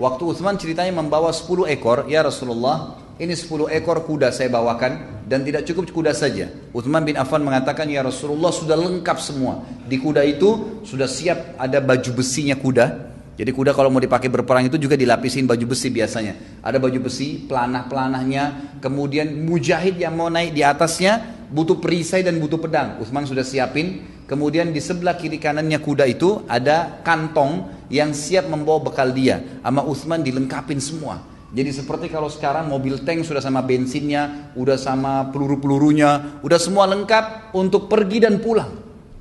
[0.01, 5.43] Waktu Uthman ceritanya membawa 10 ekor, ya Rasulullah, ini 10 ekor kuda saya bawakan dan
[5.43, 6.47] tidak cukup kuda saja.
[6.71, 9.61] Uthman bin Affan mengatakan ya Rasulullah sudah lengkap semua.
[9.85, 13.11] Di kuda itu sudah siap ada baju besinya kuda.
[13.35, 16.63] Jadi kuda kalau mau dipakai berperang itu juga dilapisin baju besi biasanya.
[16.63, 22.59] Ada baju besi, pelanah-pelanahnya, kemudian mujahid yang mau naik di atasnya butuh perisai dan butuh
[22.59, 23.03] pedang.
[23.03, 24.15] Uthman sudah siapin.
[24.29, 29.41] Kemudian di sebelah kiri kanannya kuda itu ada kantong yang siap membawa bekal dia.
[29.65, 31.38] Sama Uthman dilengkapin semua.
[31.49, 37.57] Jadi seperti kalau sekarang mobil tank sudah sama bensinnya, udah sama peluru-pelurunya, udah semua lengkap
[37.57, 38.69] untuk pergi dan pulang.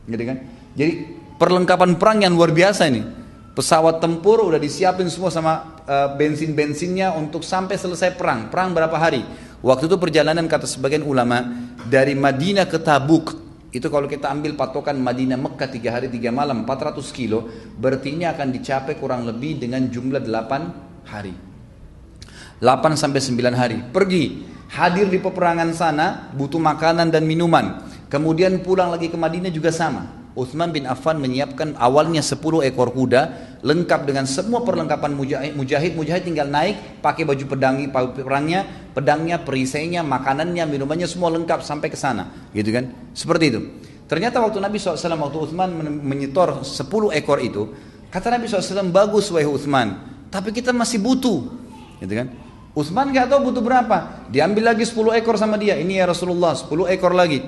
[0.05, 0.39] Gitu kan?
[0.77, 0.93] Jadi
[1.41, 3.01] perlengkapan perang yang luar biasa ini.
[3.57, 8.53] Pesawat tempur udah disiapin semua sama uh, bensin-bensinnya untuk sampai selesai perang.
[8.53, 9.25] Perang berapa hari?
[9.65, 11.43] Waktu itu perjalanan kata sebagian ulama
[11.89, 16.65] dari Madinah ke Tabuk itu kalau kita ambil patokan Madinah Mekah tiga hari tiga malam
[16.65, 17.45] 400 kilo
[17.77, 21.48] berarti ini akan dicapai kurang lebih dengan jumlah 8 hari
[22.59, 23.79] 8 sampai 9 hari.
[23.95, 24.43] Pergi,
[24.75, 27.87] hadir di peperangan sana, butuh makanan dan minuman.
[28.11, 30.19] Kemudian pulang lagi ke Madinah juga sama.
[30.39, 33.23] Uthman bin Affan menyiapkan awalnya 10 ekor kuda
[33.59, 35.53] lengkap dengan semua perlengkapan mujahid.
[35.59, 37.75] Mujahid, mujahid tinggal naik, pakai baju pedang
[38.15, 38.63] perangnya,
[38.95, 42.91] pedangnya, perisainya, makanannya, minumannya semua lengkap sampai ke sana, gitu kan?
[43.19, 43.61] Seperti itu.
[44.07, 45.69] Ternyata waktu Nabi SAW waktu Uthman
[46.07, 47.75] menyetor 10 ekor itu,
[48.09, 50.01] kata Nabi SAW bagus wahai Uthman,
[50.31, 51.51] tapi kita masih butuh,
[51.99, 52.31] gitu kan?
[52.79, 54.31] Utsman nggak tahu butuh berapa.
[54.31, 55.75] Diambil lagi 10 ekor sama dia.
[55.75, 57.43] Ini ya Rasulullah, 10 ekor lagi.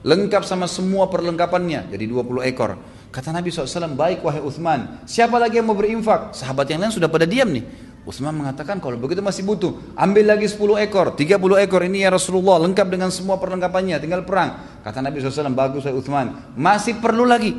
[0.00, 1.92] Lengkap sama semua perlengkapannya.
[1.92, 2.80] Jadi 20 ekor.
[3.12, 5.04] Kata Nabi SAW, baik wahai Utsman.
[5.04, 6.32] Siapa lagi yang mau berinfak?
[6.32, 7.92] Sahabat yang lain sudah pada diam nih.
[8.08, 9.76] Utsman mengatakan kalau begitu masih butuh.
[9.92, 12.56] Ambil lagi 10 ekor, 30 ekor ini ya Rasulullah.
[12.64, 14.80] Lengkap dengan semua perlengkapannya, tinggal perang.
[14.80, 16.26] Kata Nabi SAW, bagus wahai Utsman.
[16.56, 17.52] Masih perlu lagi.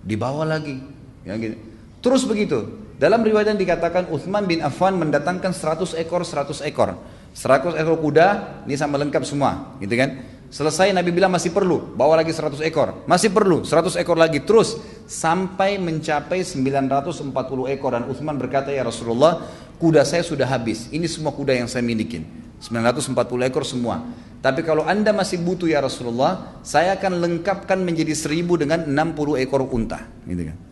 [0.00, 0.80] Dibawa lagi.
[1.28, 1.60] Ya, gitu.
[2.00, 2.87] Terus begitu.
[2.98, 6.98] Dalam riwayat yang dikatakan Uthman bin Affan mendatangkan 100 ekor 100 ekor.
[7.30, 8.26] 100 ekor kuda
[8.66, 10.18] ini sama lengkap semua, gitu kan?
[10.50, 13.06] Selesai Nabi bilang masih perlu, bawa lagi 100 ekor.
[13.06, 17.30] Masih perlu, 100 ekor lagi terus sampai mencapai 940
[17.70, 19.46] ekor dan Uthman berkata ya Rasulullah,
[19.78, 20.90] kuda saya sudah habis.
[20.90, 22.26] Ini semua kuda yang saya milikin.
[22.58, 23.14] 940
[23.46, 24.02] ekor semua.
[24.42, 29.62] Tapi kalau anda masih butuh ya Rasulullah, saya akan lengkapkan menjadi 1000 dengan 60 ekor
[29.70, 30.02] unta.
[30.26, 30.67] Gitu kan?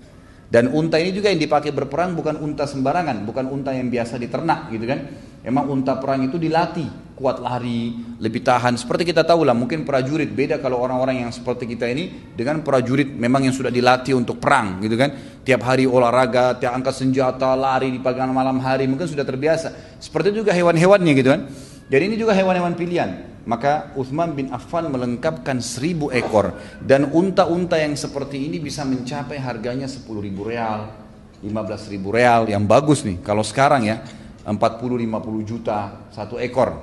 [0.46, 4.70] Dan unta ini juga yang dipakai berperang bukan unta sembarangan, bukan unta yang biasa diternak
[4.70, 5.00] gitu kan.
[5.42, 8.74] Emang unta perang itu dilatih, kuat lari, lebih tahan.
[8.74, 13.10] Seperti kita tahu lah, mungkin prajurit beda kalau orang-orang yang seperti kita ini dengan prajurit
[13.10, 15.14] memang yang sudah dilatih untuk perang gitu kan.
[15.46, 19.98] Tiap hari olahraga, tiap angkat senjata, lari di pagi malam hari, mungkin sudah terbiasa.
[20.02, 21.46] Seperti juga hewan-hewannya gitu kan.
[21.86, 23.35] Jadi ini juga hewan-hewan pilihan.
[23.46, 26.58] Maka Uthman bin Affan melengkapkan seribu ekor.
[26.82, 31.06] Dan unta-unta yang seperti ini bisa mencapai harganya 10 ribu real
[31.46, 33.22] 15 ribu real yang bagus nih.
[33.22, 34.02] Kalau sekarang ya
[34.42, 36.74] 40-50 juta satu ekor.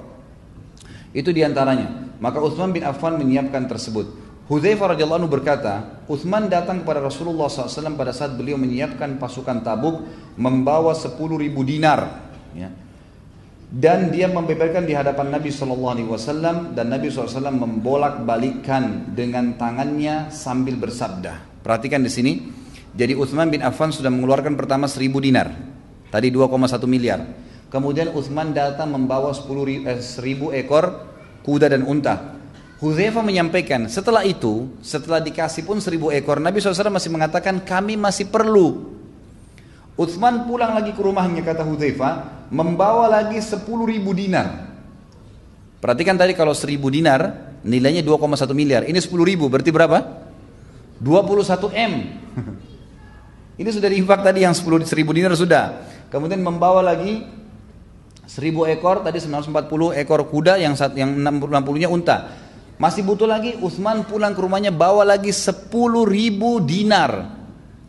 [1.11, 2.15] Itu di antaranya.
[2.23, 4.23] Maka Uthman bin Affan menyiapkan tersebut.
[4.47, 10.03] Hudzaifah radhiyallahu anhu berkata Uthman datang kepada Rasulullah SAW pada saat beliau menyiapkan pasukan tabuk
[10.39, 12.31] membawa 10 ribu dinar.
[12.55, 12.71] Ya
[13.73, 19.57] dan dia membeberkan di hadapan Nabi Shallallahu Alaihi Wasallam dan Nabi SAW membolak balikkan dengan
[19.57, 21.65] tangannya sambil bersabda.
[21.65, 22.33] Perhatikan di sini.
[22.93, 25.49] Jadi Uthman bin Affan sudah mengeluarkan pertama 1000 dinar.
[26.13, 27.25] Tadi 2,1 miliar.
[27.73, 31.09] Kemudian Uthman datang membawa 10 eh, 1000 ekor
[31.41, 32.37] kuda dan unta.
[32.77, 38.29] Huzaifa menyampaikan setelah itu, setelah dikasih pun 1000 ekor, Nabi SAW masih mengatakan kami masih
[38.29, 38.93] perlu
[39.93, 44.73] Utsman pulang lagi ke rumahnya kata Hudzaifah membawa lagi 10 ribu dinar.
[45.77, 48.81] Perhatikan tadi kalau 1000 dinar nilainya 2,1 miliar.
[48.89, 50.01] Ini 10 ribu berarti berapa?
[50.97, 51.93] 21 M.
[53.61, 54.65] Ini sudah diinfak tadi yang 10
[54.97, 55.85] ribu dinar sudah.
[56.09, 57.21] Kemudian membawa lagi
[58.25, 62.33] 1000 ekor tadi 940 ekor kuda yang yang 60-nya unta.
[62.81, 65.69] Masih butuh lagi Utsman pulang ke rumahnya bawa lagi 10
[66.09, 67.42] ribu dinar.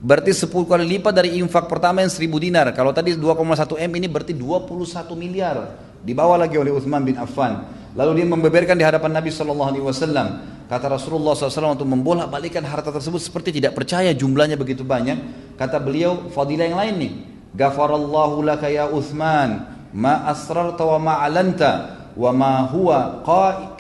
[0.05, 2.69] Berarti 10 kali lipat dari infak pertama yang 1000 dinar.
[2.77, 5.81] Kalau tadi 2,1 M ini berarti 21 miliar.
[6.05, 7.65] Dibawa lagi oleh Uthman bin Affan.
[7.97, 10.29] Lalu dia membeberkan di hadapan Nabi Shallallahu Alaihi Wasallam.
[10.69, 15.17] Kata Rasulullah SAW untuk membolak balikan harta tersebut seperti tidak percaya jumlahnya begitu banyak.
[15.57, 17.13] Kata beliau fadilah yang lain nih.
[17.57, 19.73] Gafarallahu laka ya Uthman.
[19.97, 21.73] Ma asrarta wa ma alanta.
[22.13, 23.25] Wa ma huwa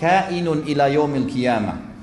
[0.00, 1.93] kainun ila yaumil qiyamah.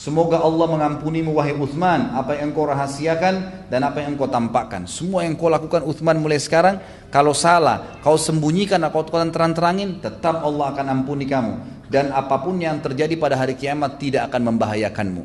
[0.00, 4.88] Semoga Allah mengampunimu wahai Uthman apa yang engkau rahasiakan dan apa yang engkau tampakkan.
[4.88, 6.80] Semua yang kau lakukan Uthman mulai sekarang
[7.12, 12.56] kalau salah, kau sembunyikan atau kau terang-terangin, tetap Allah akan ampuni kamu dan apa pun
[12.56, 15.22] yang terjadi pada hari kiamat tidak akan membahayakanmu.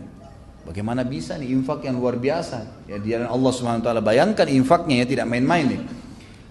[0.68, 2.92] Bagaimana bisa nih infak yang luar biasa?
[2.92, 5.82] Ya di Allah Subhanahu wa taala bayangkan infaknya ya tidak main-main nih.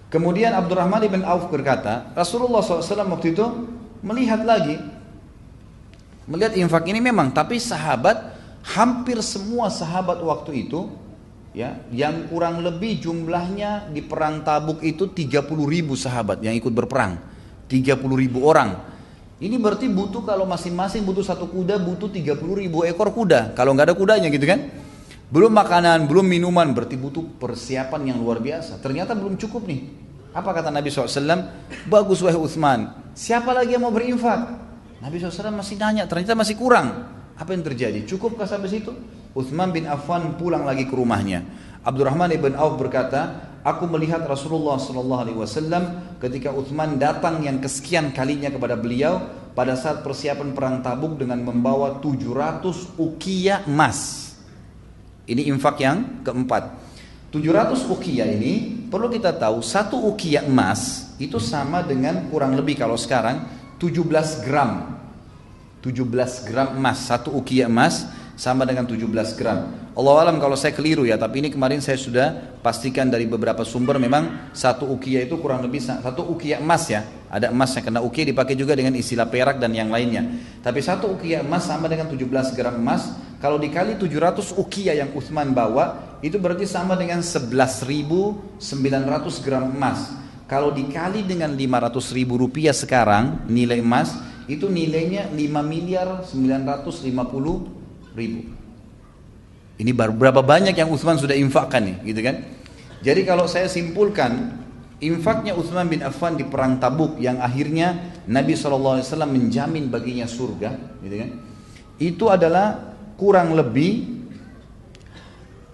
[0.09, 3.45] Kemudian Abdurrahman bin Auf berkata, Rasulullah SAW waktu itu
[4.01, 4.81] melihat lagi
[6.25, 8.33] Melihat infak ini memang, tapi sahabat
[8.65, 10.89] hampir semua sahabat waktu itu
[11.53, 17.21] ya yang kurang lebih jumlahnya di perang Tabuk itu 30 ribu sahabat yang ikut berperang.
[17.69, 18.93] 30 ribu orang.
[19.37, 23.53] Ini berarti butuh kalau masing-masing butuh satu kuda butuh 30 ribu ekor kuda.
[23.53, 24.65] Kalau nggak ada kudanya gitu kan?
[25.29, 28.81] Belum makanan belum minuman berarti butuh persiapan yang luar biasa.
[28.81, 29.81] Ternyata belum cukup nih.
[30.35, 31.21] Apa kata Nabi SAW
[31.87, 34.64] bagus wahai Utsman siapa lagi yang mau berinfak
[35.05, 37.05] Nabi SAW masih nanya, ternyata masih kurang.
[37.37, 38.09] Apa yang terjadi?
[38.09, 38.89] Cukupkah sampai situ?
[39.37, 41.45] Uthman bin Affan pulang lagi ke rumahnya.
[41.85, 48.73] Abdurrahman ibn Auf berkata, aku melihat Rasulullah SAW ketika Uthman datang yang kesekian kalinya kepada
[48.73, 49.21] beliau
[49.53, 54.33] pada saat persiapan perang Tabuk dengan membawa 700 ukiah emas.
[55.29, 56.81] Ini infak yang keempat.
[57.29, 62.97] 700 ukiah ini perlu kita tahu satu ukiah emas itu sama dengan kurang lebih kalau
[62.97, 64.95] sekarang 17 gram
[65.85, 69.05] 17 gram emas, satu ukiah emas sama dengan 17
[69.37, 69.69] gram.
[69.95, 74.01] Allah alam kalau saya keliru ya, tapi ini kemarin saya sudah pastikan dari beberapa sumber
[74.01, 77.05] memang satu ukiah itu kurang lebih satu ukiah emas ya.
[77.29, 80.25] Ada emas yang kena ukiah dipakai juga dengan istilah perak dan yang lainnya.
[80.65, 83.13] Tapi satu ukiah emas sama dengan 17 gram emas.
[83.37, 90.24] Kalau dikali 700 ukiah yang Utsman bawa, itu berarti sama dengan 11.900 gram emas.
[90.45, 94.13] Kalau dikali dengan 500 ribu rupiah sekarang nilai emas
[94.45, 98.41] itu nilainya 5 miliar 950 ribu.
[99.75, 102.45] Ini berapa banyak yang Utsman sudah infakkan nih, gitu kan?
[103.01, 104.55] Jadi kalau saya simpulkan,
[105.03, 111.15] infaknya Utsman bin Affan di perang Tabuk yang akhirnya Nabi SAW menjamin baginya surga, gitu
[111.19, 111.29] kan?
[111.99, 114.15] Itu adalah kurang lebih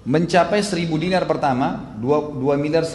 [0.07, 2.87] mencapai 1000 dinar pertama, 2, 2 miliar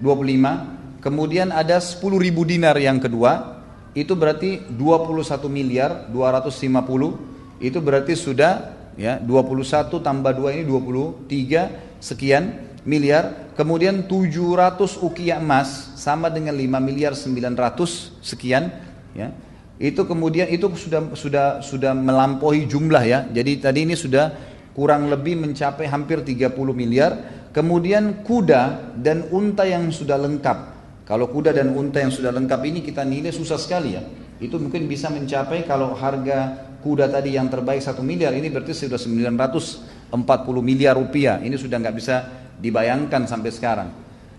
[0.00, 3.58] 125, kemudian ada 10 ribu dinar yang kedua,
[3.98, 12.68] itu berarti 21 miliar 250 itu berarti sudah ya 21 tambah 2 ini 23 sekian
[12.86, 13.50] miliar.
[13.58, 18.70] Kemudian 700 ukiah emas sama dengan 5 miliar 900 sekian
[19.18, 19.34] ya.
[19.78, 23.26] Itu kemudian itu sudah sudah sudah melampaui jumlah ya.
[23.26, 24.30] Jadi tadi ini sudah
[24.78, 30.78] kurang lebih mencapai hampir 30 miliar kemudian kuda dan unta yang sudah lengkap
[31.08, 34.04] kalau kuda dan unta yang sudah lengkap ini kita nilai susah sekali ya.
[34.44, 39.00] Itu mungkin bisa mencapai kalau harga kuda tadi yang terbaik satu miliar ini berarti sudah
[39.00, 40.12] 940
[40.60, 41.40] miliar rupiah.
[41.40, 42.28] Ini sudah nggak bisa
[42.60, 43.88] dibayangkan sampai sekarang.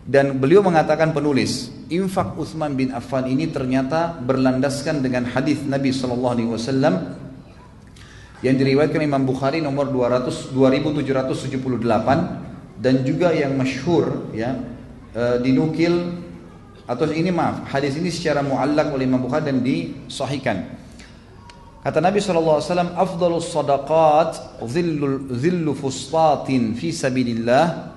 [0.06, 6.34] Dan beliau mengatakan penulis, infak Utsman bin Affan ini ternyata berlandaskan dengan hadis Nabi Shallallahu
[6.38, 7.18] Alaihi Wasallam
[8.46, 12.49] yang diriwayatkan Imam Bukhari nomor 200 2778
[12.80, 14.56] dan juga yang masyhur ya
[15.12, 16.16] e, dinukil
[16.88, 20.80] atau ini maaf hadis ini secara muallak oleh Imam Bukhari dan disahihkan
[21.84, 22.64] kata Nabi SAW
[22.96, 27.94] afdalus sadaqat zillu, zillu fustatin fi sabilillah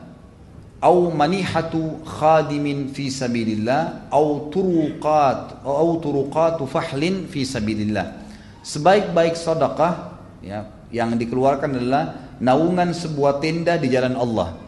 [0.82, 8.18] au manihatu khadimin fi sabilillah au turuqat au turuqatu fahlin fi sabilillah
[8.66, 12.04] sebaik-baik sedekah ya yang dikeluarkan adalah
[12.38, 14.61] naungan sebuah tenda di jalan Allah.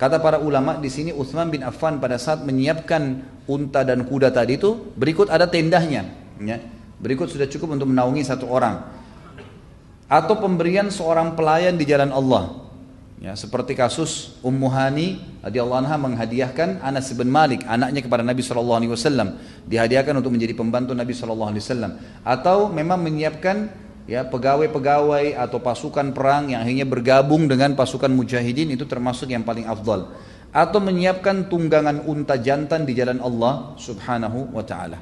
[0.00, 4.56] Kata para ulama di sini Utsman bin Affan pada saat menyiapkan unta dan kuda tadi
[4.56, 6.08] itu berikut ada tendahnya,
[6.40, 6.56] ya.
[6.96, 8.80] Berikut sudah cukup untuk menaungi satu orang.
[10.08, 12.64] Atau pemberian seorang pelayan di jalan Allah.
[13.20, 18.80] Ya, seperti kasus Ummu Hani radhiyallahu anha menghadiahkan Anas bin Malik anaknya kepada Nabi sallallahu
[18.80, 19.36] alaihi wasallam
[19.68, 23.68] dihadiahkan untuk menjadi pembantu Nabi sallallahu alaihi wasallam atau memang menyiapkan
[24.10, 29.70] ya pegawai-pegawai atau pasukan perang yang akhirnya bergabung dengan pasukan mujahidin itu termasuk yang paling
[29.70, 30.10] afdal
[30.50, 34.98] atau menyiapkan tunggangan unta jantan di jalan Allah Subhanahu wa taala.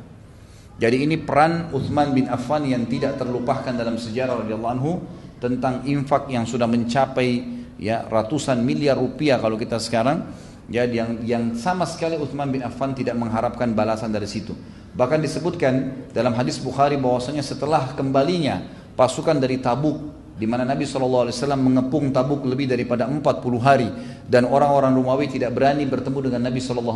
[0.77, 4.93] Jadi ini peran Uthman bin Affan yang tidak terlupakan dalam sejarah radhiyallahu anhu
[5.41, 7.43] tentang infak yang sudah mencapai
[7.81, 10.29] ya ratusan miliar rupiah kalau kita sekarang
[10.69, 14.53] ya yang yang sama sekali Uthman bin Affan tidak mengharapkan balasan dari situ.
[14.93, 21.31] Bahkan disebutkan dalam hadis Bukhari bahwasanya setelah kembalinya pasukan dari Tabuk di mana Nabi SAW
[21.59, 23.23] mengepung Tabuk lebih daripada 40
[23.59, 23.91] hari.
[24.27, 26.95] Dan orang-orang Romawi tidak berani bertemu dengan Nabi SAW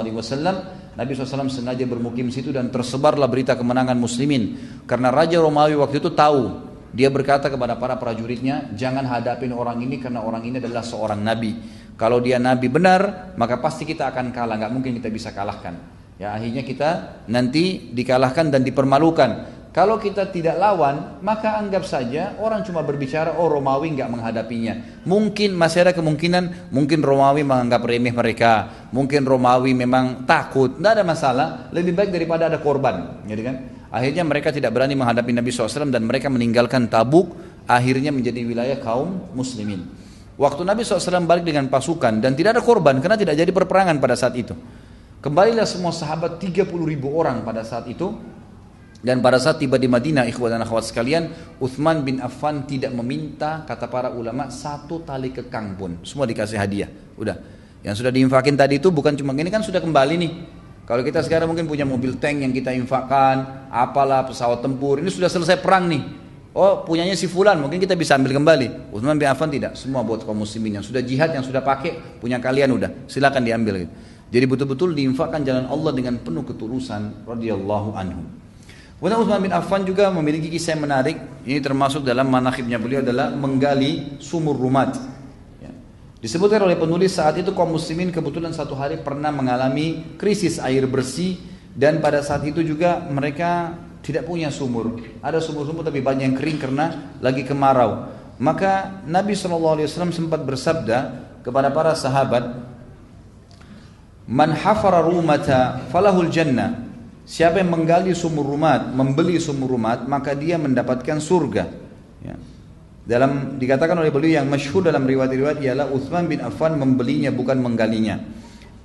[0.95, 4.59] Nabi SAW sengaja bermukim situ dan tersebarlah berita kemenangan muslimin.
[4.87, 9.97] Karena Raja Romawi waktu itu tahu dia berkata kepada para prajuritnya jangan hadapin orang ini
[9.97, 11.57] karena orang ini adalah seorang Nabi.
[11.99, 14.55] Kalau dia Nabi benar maka pasti kita akan kalah.
[14.55, 15.74] Nggak mungkin kita bisa kalahkan.
[16.20, 16.91] Ya akhirnya kita
[17.27, 23.49] nanti dikalahkan dan dipermalukan kalau kita tidak lawan, maka anggap saja orang cuma berbicara, oh
[23.49, 25.01] Romawi nggak menghadapinya.
[25.09, 31.05] Mungkin masih ada kemungkinan, mungkin Romawi menganggap remeh mereka, mungkin Romawi memang takut, tidak ada
[31.09, 31.47] masalah.
[31.73, 33.57] Lebih baik daripada ada korban, jadi gitu kan?
[33.89, 37.32] Akhirnya mereka tidak berani menghadapi Nabi SAW dan mereka meninggalkan Tabuk,
[37.65, 39.89] akhirnya menjadi wilayah kaum muslimin.
[40.36, 44.20] Waktu Nabi SAW balik dengan pasukan dan tidak ada korban karena tidak jadi perperangan pada
[44.20, 44.53] saat itu.
[45.24, 48.11] Kembalilah semua sahabat 30 ribu orang pada saat itu
[49.03, 53.66] dan pada saat tiba di Madinah, ikhwan dan akhwat sekalian, Uthman bin Affan tidak meminta,
[53.66, 55.99] kata para ulama, satu tali kekang pun.
[56.07, 56.87] Semua dikasih hadiah.
[57.19, 57.35] Udah.
[57.83, 60.33] Yang sudah diinfakin tadi itu bukan cuma ini kan sudah kembali nih.
[60.87, 65.27] Kalau kita sekarang mungkin punya mobil tank yang kita infakkan, apalah pesawat tempur, ini sudah
[65.27, 66.03] selesai perang nih.
[66.55, 68.95] Oh punyanya si fulan, mungkin kita bisa ambil kembali.
[68.95, 72.39] Uthman bin Affan tidak, semua buat kaum muslimin yang sudah jihad, yang sudah pakai, punya
[72.39, 73.83] kalian udah, silakan diambil.
[74.31, 78.41] Jadi betul-betul diinfakkan jalan Allah dengan penuh ketulusan radhiyallahu anhu.
[79.03, 81.19] Kemudian Utsman bin Affan juga memiliki kisah yang menarik.
[81.43, 84.95] Ini termasuk dalam manakibnya beliau adalah menggali sumur rumat.
[85.59, 85.74] Ya.
[86.23, 91.35] Disebutkan oleh penulis saat itu kaum muslimin kebetulan satu hari pernah mengalami krisis air bersih
[91.74, 93.74] dan pada saat itu juga mereka
[94.07, 94.95] tidak punya sumur.
[95.19, 98.07] Ada sumur-sumur tapi banyak yang kering karena lagi kemarau.
[98.39, 99.83] Maka Nabi SAW
[100.15, 100.99] sempat bersabda
[101.43, 102.55] kepada para sahabat,
[104.31, 106.91] Man hafara rumata falahul jannah
[107.23, 111.65] Siapa yang menggali sumur rumat, membeli sumur rumat, maka dia mendapatkan surga.
[112.23, 112.35] Ya.
[113.03, 118.19] Dalam dikatakan oleh beliau yang masyhur dalam riwayat-riwayat ialah Uthman bin Affan membelinya bukan menggalinya.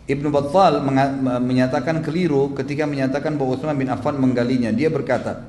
[0.08, 0.82] Ibnu Battal
[1.42, 4.72] menyatakan keliru ketika menyatakan bahwa Uthman bin Affan menggalinya.
[4.74, 5.44] Dia berkata,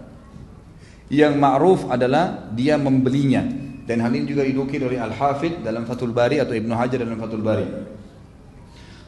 [1.09, 3.44] yang ma'ruf adalah dia membelinya.
[3.89, 7.40] Dan hal ini juga didukir oleh Al-Hafidh dalam Fathul Bari atau Ibnu Hajar dalam Fathul
[7.40, 7.97] Bari.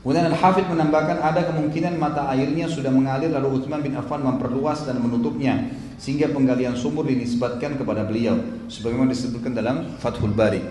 [0.00, 4.96] Kemudian Al-Hafidh menambahkan ada kemungkinan mata airnya sudah mengalir lalu Utsman bin Affan memperluas dan
[4.96, 8.40] menutupnya sehingga penggalian sumur dinisbatkan kepada beliau
[8.72, 10.64] sebagaimana disebutkan dalam Fathul Bari.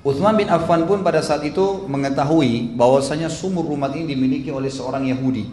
[0.00, 5.04] Utsman bin Affan pun pada saat itu mengetahui bahwasanya sumur rumah ini dimiliki oleh seorang
[5.12, 5.44] Yahudi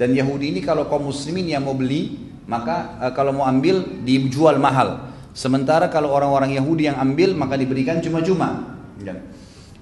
[0.00, 4.56] dan Yahudi ini kalau kaum muslimin yang mau beli maka e, kalau mau ambil dijual
[4.56, 5.12] mahal.
[5.36, 8.80] Sementara kalau orang-orang Yahudi yang ambil maka diberikan cuma-cuma.
[8.98, 9.20] Ya.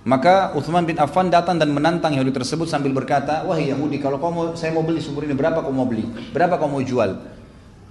[0.00, 4.32] Maka Uthman bin Affan datang dan menantang Yahudi tersebut sambil berkata, wahai Yahudi, kalau kau
[4.32, 6.08] mau, saya mau beli sumur ini, berapa kau mau beli?
[6.32, 7.20] Berapa kau mau jual?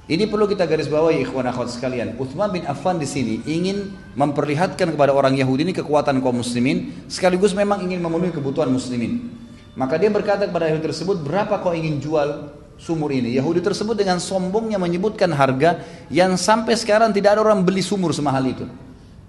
[0.10, 2.18] Ini perlu kita garis bawahi ikhwan akhwat sekalian.
[2.18, 7.54] Uthman bin Affan di sini ingin memperlihatkan kepada orang Yahudi ini kekuatan kaum muslimin, sekaligus
[7.54, 9.30] memang ingin memenuhi kebutuhan muslimin.
[9.78, 12.50] Maka dia berkata kepada Yahudi tersebut, berapa kau ingin jual
[12.82, 13.38] sumur ini?
[13.38, 18.50] Yahudi tersebut dengan sombongnya menyebutkan harga yang sampai sekarang tidak ada orang beli sumur semahal
[18.50, 18.66] itu.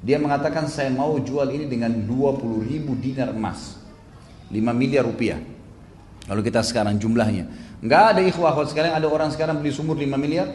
[0.01, 3.77] Dia mengatakan saya mau jual ini dengan 20 ribu dinar emas.
[4.49, 5.39] 5 miliar rupiah.
[6.25, 7.47] Kalau kita sekarang jumlahnya.
[7.85, 10.49] Nggak ada ikhwah sekarang ada orang sekarang beli sumur 5 miliar.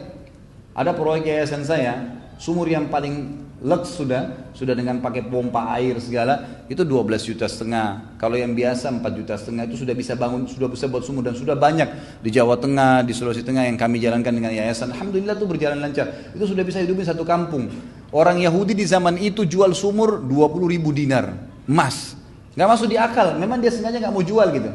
[0.76, 6.64] Ada proyek yayasan saya, sumur yang paling lux sudah, sudah dengan pakai pompa air segala,
[6.68, 8.18] itu 12 juta setengah.
[8.20, 11.32] Kalau yang biasa 4 juta setengah itu sudah bisa bangun, sudah bisa buat sumur dan
[11.32, 14.92] sudah banyak di Jawa Tengah, di Sulawesi Tengah yang kami jalankan dengan yayasan.
[14.92, 16.36] Alhamdulillah itu berjalan lancar.
[16.36, 17.72] Itu sudah bisa hidupin satu kampung.
[18.16, 21.36] Orang Yahudi di zaman itu jual sumur 20 ribu dinar,
[21.68, 22.16] emas.
[22.56, 24.72] Nggak masuk di akal, memang dia sengaja nggak mau jual gitu.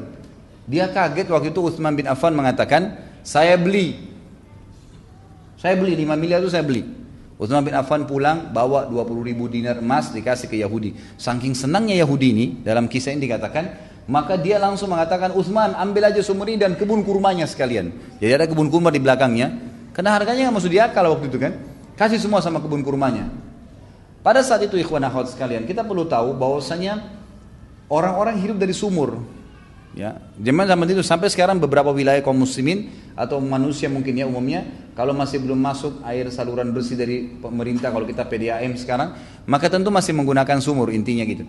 [0.69, 3.97] Dia kaget waktu itu Utsman bin Affan mengatakan, saya beli.
[5.57, 6.85] Saya beli 5 miliar itu saya beli.
[7.41, 10.93] Utsman bin Affan pulang bawa 20 ribu dinar emas dikasih ke Yahudi.
[11.18, 16.22] Saking senangnya Yahudi ini dalam kisah ini dikatakan maka dia langsung mengatakan Utsman ambil aja
[16.22, 17.89] sumur ini dan kebun kurmanya sekalian.
[18.22, 19.49] Jadi ada kebun kurma di belakangnya.
[19.97, 21.70] Karena harganya nggak masuk di akal waktu itu kan.
[22.02, 23.30] Kasih semua sama kebun kurmanya.
[24.26, 26.98] Pada saat itu ikhwan akhwat sekalian kita perlu tahu bahwasanya
[27.94, 29.22] orang-orang hidup dari sumur.
[29.94, 34.65] Ya, zaman zaman itu sampai sekarang beberapa wilayah kaum muslimin atau manusia mungkin ya umumnya
[34.98, 39.14] kalau masih belum masuk air saluran bersih dari pemerintah kalau kita PDAM sekarang
[39.45, 41.45] maka tentu masih menggunakan sumur intinya gitu.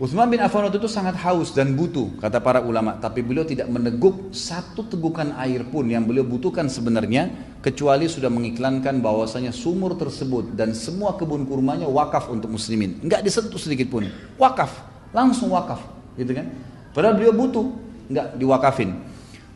[0.00, 2.96] Utsman bin Affan waktu itu sangat haus dan butuh kata para ulama.
[2.96, 7.28] Tapi beliau tidak meneguk satu tegukan air pun yang beliau butuhkan sebenarnya
[7.60, 12.96] kecuali sudah mengiklankan bahwasanya sumur tersebut dan semua kebun kurmanya wakaf untuk muslimin.
[13.04, 14.08] Nggak disentuh sedikit pun.
[14.40, 14.72] Wakaf.
[15.12, 15.84] Langsung wakaf.
[16.16, 16.48] Gitu kan?
[16.96, 17.68] Padahal beliau butuh,
[18.08, 18.96] nggak diwakafin.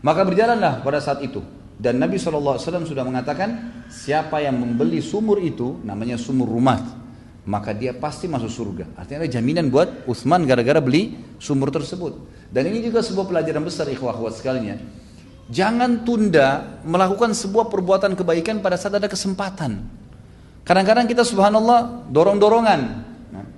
[0.04, 1.40] Maka berjalanlah pada saat itu.
[1.80, 7.03] Dan Nabi SAW sudah mengatakan, siapa yang membeli sumur itu, namanya sumur rumah,
[7.44, 8.84] maka dia pasti masuk surga.
[8.96, 12.16] Artinya ada jaminan buat Utsman gara-gara beli sumur tersebut.
[12.48, 14.80] Dan ini juga sebuah pelajaran besar ikhwah ikhwah sekalian.
[15.52, 19.84] Jangan tunda melakukan sebuah perbuatan kebaikan pada saat ada kesempatan.
[20.64, 23.12] Kadang-kadang kita subhanallah dorong-dorongan.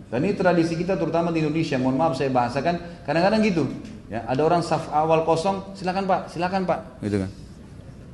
[0.06, 3.66] Dan ini tradisi kita terutama di Indonesia, mohon maaf saya bahasakan, kadang-kadang gitu.
[4.06, 7.30] Ya, ada orang saf awal kosong, silakan Pak, silakan Pak, gitu kan.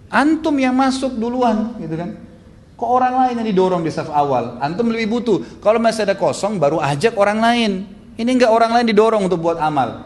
[0.09, 2.17] Antum yang masuk duluan, gitu kan.
[2.83, 4.59] Kok orang lain yang didorong di saf awal?
[4.59, 5.63] Antum lebih butuh.
[5.63, 7.87] Kalau masih ada kosong, baru ajak orang lain.
[8.19, 10.03] Ini enggak orang lain didorong untuk buat amal.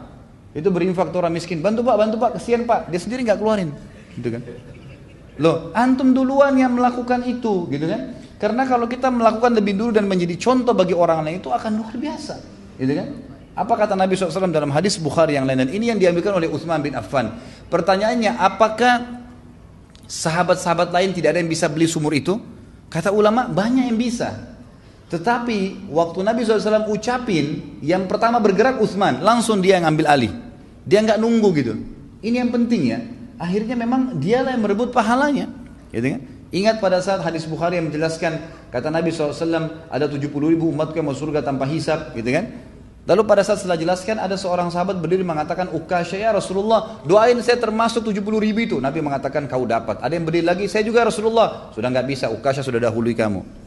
[0.53, 1.65] Itu berinfak orang miskin.
[1.65, 2.93] Bantu Pak, bantu Pak, kesian Pak.
[2.93, 3.73] Dia sendiri nggak keluarin,
[4.12, 4.44] gitu kan.
[5.40, 8.12] Loh, antum duluan yang melakukan itu, gitu kan?
[8.36, 11.97] Karena kalau kita melakukan lebih dulu dan menjadi contoh bagi orang lain itu akan luar
[11.97, 12.35] biasa.
[12.77, 13.09] Gitu kan?
[13.57, 16.85] Apa kata Nabi SAW dalam hadis Bukhari yang lain dan ini yang diambilkan oleh Utsman
[16.85, 17.40] bin Affan.
[17.73, 19.24] Pertanyaannya, apakah
[20.05, 22.36] sahabat-sahabat lain tidak ada yang bisa beli sumur itu?
[22.87, 24.57] Kata ulama, banyak yang bisa.
[25.07, 30.33] Tetapi waktu Nabi SAW ucapin, yang pertama bergerak Utsman, langsung dia yang ambil alih.
[30.83, 31.75] Dia nggak nunggu gitu.
[32.23, 32.99] Ini yang penting ya.
[33.39, 35.47] Akhirnya memang dialah yang merebut pahalanya.
[35.95, 36.21] Gitu kan?
[36.55, 38.39] Ingat pada saat hadis Bukhari yang menjelaskan
[38.71, 42.51] kata Nabi SAW ada 70 ribu umatku yang masuk surga tanpa hisap gitu kan.
[43.07, 47.55] Lalu pada saat setelah jelaskan ada seorang sahabat berdiri mengatakan Ukasya ya Rasulullah doain saya
[47.62, 48.77] termasuk 70 ribu itu.
[48.83, 50.03] Nabi mengatakan kau dapat.
[50.03, 51.70] Ada yang berdiri lagi saya juga Rasulullah.
[51.70, 53.66] Sudah nggak bisa Ukasya sudah dahului kamu.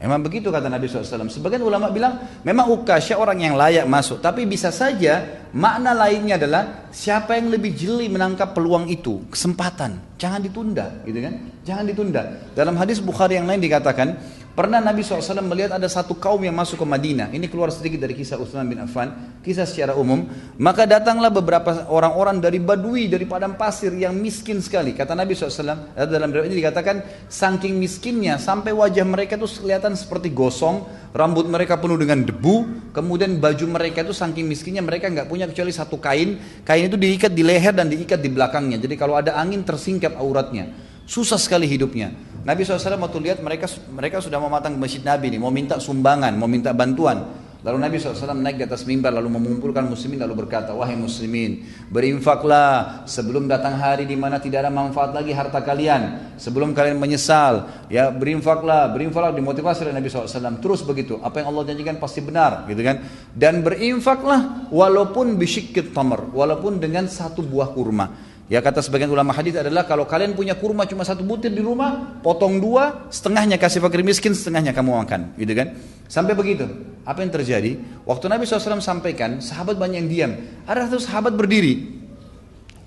[0.00, 1.28] Memang begitu kata Nabi SAW.
[1.28, 4.24] Sebagian ulama bilang memang Ukasya orang yang layak masuk.
[4.24, 9.20] Tapi bisa saja makna lainnya adalah siapa yang lebih jeli menangkap peluang itu.
[9.28, 10.16] Kesempatan.
[10.16, 11.34] Jangan ditunda gitu kan.
[11.68, 12.22] Jangan ditunda.
[12.56, 14.16] Dalam hadis Bukhari yang lain dikatakan
[14.50, 17.30] Pernah Nabi SAW melihat ada satu kaum yang masuk ke Madinah.
[17.30, 20.26] Ini keluar sedikit dari kisah Utsman bin Affan, kisah secara umum.
[20.58, 24.90] Maka datanglah beberapa orang-orang dari Badui, dari padang pasir yang miskin sekali.
[24.90, 30.82] Kata Nabi SAW, dalam ini dikatakan, saking miskinnya sampai wajah mereka itu kelihatan seperti gosong,
[31.14, 35.70] rambut mereka penuh dengan debu, kemudian baju mereka itu saking miskinnya mereka nggak punya kecuali
[35.70, 36.42] satu kain.
[36.66, 38.82] Kain itu diikat di leher dan diikat di belakangnya.
[38.82, 40.90] Jadi kalau ada angin tersingkap auratnya.
[41.06, 42.29] Susah sekali hidupnya.
[42.40, 46.32] Nabi SAW waktu lihat mereka mereka sudah mau matang masjid Nabi nih, mau minta sumbangan,
[46.40, 47.40] mau minta bantuan.
[47.60, 51.60] Lalu Nabi SAW naik di atas mimbar lalu mengumpulkan muslimin lalu berkata, wahai muslimin,
[51.92, 56.32] berinfaklah sebelum datang hari di mana tidak ada manfaat lagi harta kalian.
[56.40, 60.56] Sebelum kalian menyesal, ya berinfaklah, berinfaklah dimotivasi oleh Nabi SAW.
[60.56, 63.04] Terus begitu, apa yang Allah janjikan pasti benar, gitu kan?
[63.36, 68.29] Dan berinfaklah walaupun bisyikit tamar, walaupun dengan satu buah kurma.
[68.50, 72.18] Ya kata sebagian ulama hadis adalah kalau kalian punya kurma cuma satu butir di rumah,
[72.18, 75.78] potong dua, setengahnya kasih fakir miskin, setengahnya kamu makan, gitu kan?
[76.10, 76.66] Sampai begitu.
[77.06, 77.78] Apa yang terjadi?
[78.02, 80.32] Waktu Nabi SAW sampaikan, sahabat banyak yang diam.
[80.66, 82.02] Ada satu sahabat berdiri,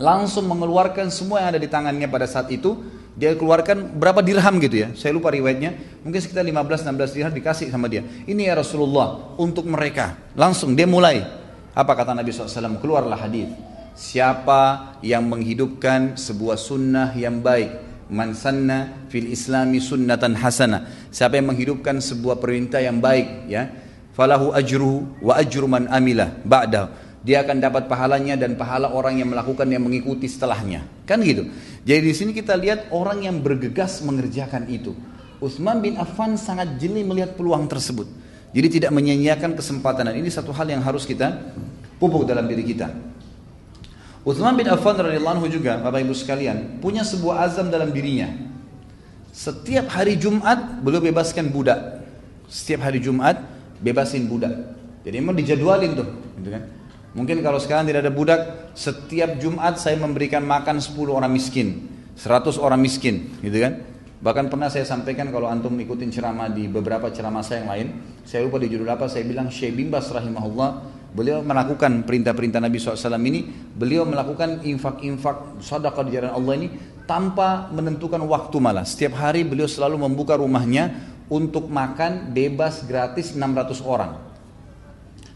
[0.03, 2.83] langsung mengeluarkan semua yang ada di tangannya pada saat itu.
[3.15, 6.03] Dia keluarkan berapa dirham gitu ya, saya lupa riwayatnya.
[6.03, 8.03] Mungkin sekitar 15-16 dirham dikasih sama dia.
[8.03, 10.19] Ini ya Rasulullah untuk mereka.
[10.35, 11.23] Langsung dia mulai.
[11.71, 12.83] Apa kata Nabi SAW?
[12.83, 21.09] Keluarlah hadis Siapa yang menghidupkan sebuah sunnah yang baik Man sanna fil islami sunnatan hasana
[21.13, 23.69] Siapa yang menghidupkan sebuah perintah yang baik ya
[24.17, 29.31] Falahu ajruhu wa ajru man amilah ba'dah dia akan dapat pahalanya dan pahala orang yang
[29.31, 30.83] melakukan yang mengikuti setelahnya.
[31.07, 31.47] Kan gitu.
[31.87, 34.91] Jadi di sini kita lihat orang yang bergegas mengerjakan itu.
[35.39, 38.11] Utsman bin Affan sangat jeli melihat peluang tersebut.
[38.51, 41.55] Jadi tidak menyia-nyiakan kesempatan dan ini satu hal yang harus kita
[41.95, 42.91] pupuk dalam diri kita.
[44.23, 48.31] Utsman bin Affan radhiyallahu anhu juga Bapak Ibu sekalian punya sebuah azam dalam dirinya.
[49.35, 52.05] Setiap hari Jumat beliau bebaskan budak.
[52.47, 53.35] Setiap hari Jumat
[53.83, 54.55] bebasin budak.
[55.03, 56.07] Jadi memang dijadwalin tuh,
[56.39, 56.63] gitu kan.
[57.13, 62.55] Mungkin kalau sekarang tidak ada budak, setiap Jumat saya memberikan makan 10 orang miskin, 100
[62.57, 63.83] orang miskin, gitu kan.
[64.23, 67.87] Bahkan pernah saya sampaikan kalau antum ikutin ceramah di beberapa ceramah saya yang lain,
[68.23, 70.69] saya lupa di judul apa, saya bilang Syekh Bimbas rahimahullah,
[71.13, 73.45] beliau melakukan perintah-perintah Nabi SAW ini,
[73.77, 76.67] beliau melakukan infak-infak sadaqah di jalan Allah ini
[77.05, 78.83] tanpa menentukan waktu malah.
[78.83, 80.91] Setiap hari beliau selalu membuka rumahnya
[81.29, 84.19] untuk makan bebas gratis 600 orang.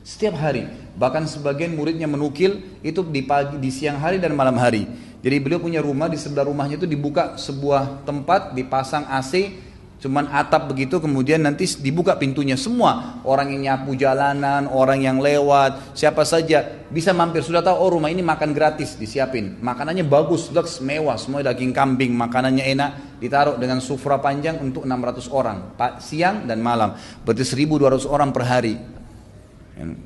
[0.01, 0.65] Setiap hari.
[0.97, 4.87] Bahkan sebagian muridnya menukil itu di pagi, di siang hari dan malam hari.
[5.21, 9.51] Jadi beliau punya rumah di sebelah rumahnya itu dibuka sebuah tempat dipasang AC
[9.97, 12.53] cuman atap begitu kemudian nanti dibuka pintunya.
[12.53, 16.85] Semua orang yang nyapu jalanan orang yang lewat siapa saja.
[16.87, 17.41] Bisa mampir.
[17.41, 19.57] Sudah tahu oh rumah ini makan gratis disiapin.
[19.59, 21.17] Makanannya bagus lux mewah.
[21.17, 22.91] Semua daging kambing makanannya enak.
[23.17, 25.57] Ditaruh dengan sufra panjang untuk 600 orang
[25.97, 26.93] siang dan malam.
[27.25, 28.77] Berarti 1200 orang per hari.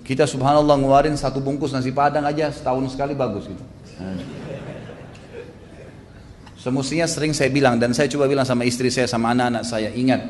[0.04, 3.64] Kita subhanallah ngeluarin satu bungkus nasi padang aja setahun sekali bagus gitu.
[6.62, 10.22] Semestinya sering saya bilang dan saya coba bilang sama istri saya sama anak-anak saya ingat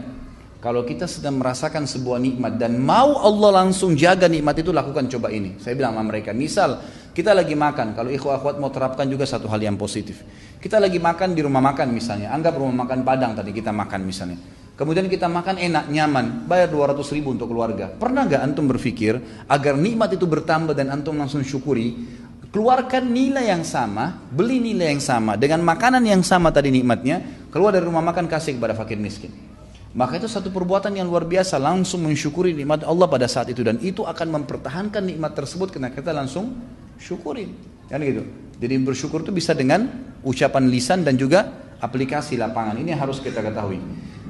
[0.63, 5.27] kalau kita sedang merasakan sebuah nikmat dan mau Allah langsung jaga nikmat itu lakukan coba
[5.33, 5.57] ini.
[5.57, 6.79] Saya bilang sama mereka, misal
[7.11, 10.21] kita lagi makan, kalau ikhwah akhwat mau terapkan juga satu hal yang positif.
[10.61, 14.37] Kita lagi makan di rumah makan misalnya, anggap rumah makan Padang tadi kita makan misalnya.
[14.77, 17.89] Kemudian kita makan enak, nyaman, bayar 200 ribu untuk keluarga.
[17.89, 22.20] Pernah gak antum berpikir agar nikmat itu bertambah dan antum langsung syukuri?
[22.51, 27.71] Keluarkan nilai yang sama, beli nilai yang sama, dengan makanan yang sama tadi nikmatnya, keluar
[27.71, 29.31] dari rumah makan kasih kepada fakir miskin.
[29.95, 33.63] Maka itu satu perbuatan yang luar biasa, langsung mensyukuri nikmat Allah pada saat itu.
[33.63, 36.59] Dan itu akan mempertahankan nikmat tersebut karena kita langsung
[36.99, 37.55] syukurin.
[37.87, 38.23] Kan gitu.
[38.59, 39.87] Jadi bersyukur itu bisa dengan
[40.23, 43.79] ucapan lisan dan juga aplikasi lapangan ini harus kita ketahui.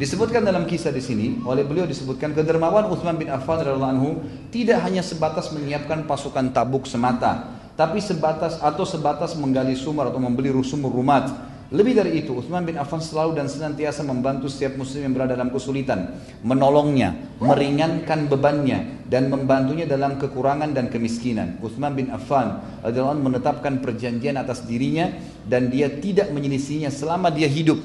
[0.02, 4.10] Disebutkan dalam kisah di sini oleh beliau disebutkan kedermawan Utsman bin Affan radhiyallahu anhu
[4.50, 10.54] tidak hanya sebatas menyiapkan pasukan tabuk semata, tapi sebatas atau sebatas menggali sumur atau membeli
[10.62, 11.34] sumur rumat
[11.72, 15.56] lebih dari itu, Utsman bin Affan selalu dan senantiasa membantu setiap muslim yang berada dalam
[15.56, 21.64] kesulitan, menolongnya, meringankan bebannya, dan membantunya dalam kekurangan dan kemiskinan.
[21.64, 25.16] Utsman bin Affan adalah menetapkan perjanjian atas dirinya
[25.48, 27.80] dan dia tidak menyelisihinya selama dia hidup.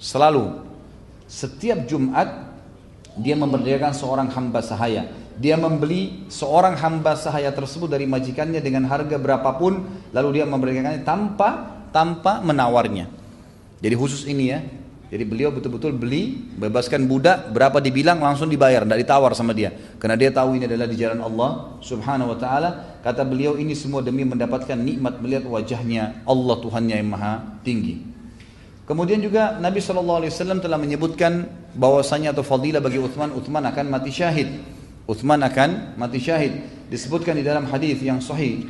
[0.00, 0.64] Selalu.
[1.28, 2.56] Setiap Jumat
[3.20, 5.12] dia memberdayakan seorang hamba sahaya.
[5.36, 9.84] Dia membeli seorang hamba sahaya tersebut dari majikannya dengan harga berapapun,
[10.16, 13.08] lalu dia memberdayakannya tanpa tanpa menawarnya.
[13.80, 14.60] Jadi khusus ini ya.
[15.06, 19.70] Jadi beliau betul-betul beli, bebaskan budak, berapa dibilang langsung dibayar, tidak ditawar sama dia.
[20.02, 22.70] Karena dia tahu ini adalah di jalan Allah subhanahu wa ta'ala.
[23.06, 28.02] Kata beliau ini semua demi mendapatkan nikmat melihat wajahnya Allah Tuhannya yang maha tinggi.
[28.82, 30.26] Kemudian juga Nabi SAW
[30.58, 31.46] telah menyebutkan
[31.78, 34.58] bahwasanya atau fadilah bagi Uthman, Uthman akan mati syahid.
[35.06, 36.66] Uthman akan mati syahid.
[36.86, 38.66] Disebutkan di dalam hadis yang sahih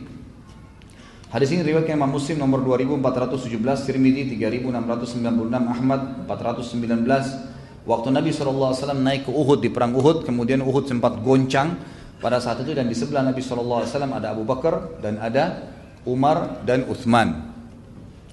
[1.26, 5.18] Hadis ini riwayat Imam Muslim nomor 2417, Tirmidzi 3696,
[5.52, 7.82] Ahmad 419.
[7.82, 11.82] Waktu Nabi SAW naik ke Uhud di perang Uhud, kemudian Uhud sempat goncang
[12.22, 15.66] pada saat itu dan di sebelah Nabi SAW ada Abu Bakar dan ada
[16.06, 17.52] Umar dan Uthman.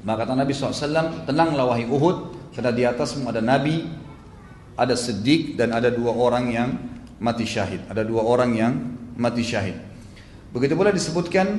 [0.06, 3.90] Maka kata Nabi SAW, tenanglah wahai Uhud, karena di atasmu ada Nabi,
[4.78, 6.70] ada Siddiq dan ada dua orang yang
[7.24, 7.80] mati syahid.
[7.88, 8.74] Ada dua orang yang
[9.16, 9.80] mati syahid.
[10.52, 11.56] Begitu pula disebutkan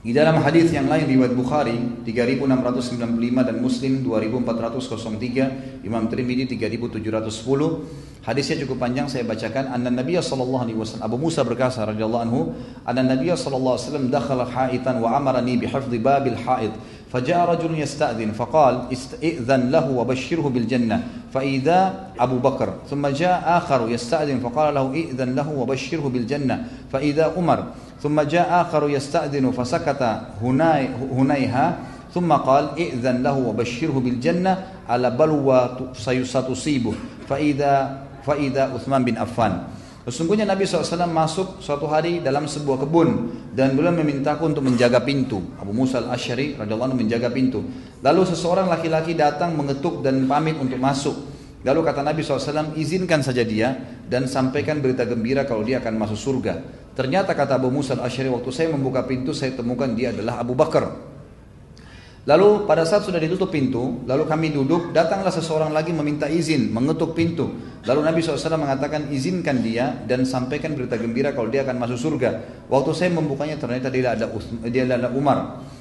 [0.00, 1.76] di dalam hadis yang lain riwayat Bukhari
[2.08, 3.04] 3695
[3.44, 8.24] dan Muslim 2403, Imam Tirmidzi 3710.
[8.24, 9.72] Hadisnya cukup panjang saya bacakan.
[9.72, 12.52] Anna Nabi sallallahu alaihi wasallam Abu Musa berkata radhiyallahu anhu,
[12.88, 16.72] anna Nabi sallallahu alaihi wasallam dakhala haitan wa amarani bi hifdhi babil haid.
[17.12, 21.02] فجاء رجل يستأذن فقال استئذن له وبشره بالجنة.
[21.34, 26.64] فإذا أبو بكر ثم جاء آخر يستأذن فقال له إئذن له وبشره بالجنة.
[26.92, 27.64] فإذا عمر
[28.02, 30.02] ثم جاء آخر يستأذن فسكت
[30.42, 31.78] هناي هنيها
[32.14, 34.52] ثم قال ائذن له وبشره بالجنة.
[34.88, 35.90] على بلوى
[36.24, 36.94] ستصيبه.
[37.28, 39.79] فإذا فإذا عثمان بن عفان.
[40.10, 45.38] Sesungguhnya Nabi SAW masuk suatu hari dalam sebuah kebun dan beliau memintaku untuk menjaga pintu.
[45.54, 47.62] Abu Musa al-Ashari radhiyallahu menjaga pintu.
[48.02, 51.14] Lalu seseorang laki-laki datang mengetuk dan pamit untuk masuk.
[51.62, 53.70] Lalu kata Nabi SAW, izinkan saja dia
[54.10, 56.58] dan sampaikan berita gembira kalau dia akan masuk surga.
[56.98, 61.09] Ternyata kata Abu Musa al-Ashari waktu saya membuka pintu saya temukan dia adalah Abu Bakar.
[62.28, 67.16] Lalu pada saat sudah ditutup pintu, lalu kami duduk, datanglah seseorang lagi meminta izin, mengetuk
[67.16, 67.48] pintu.
[67.88, 72.30] Lalu Nabi SAW mengatakan izinkan dia dan sampaikan berita gembira kalau dia akan masuk surga.
[72.68, 74.28] Waktu saya membukanya ternyata dia ada
[74.68, 75.38] dia adalah Umar.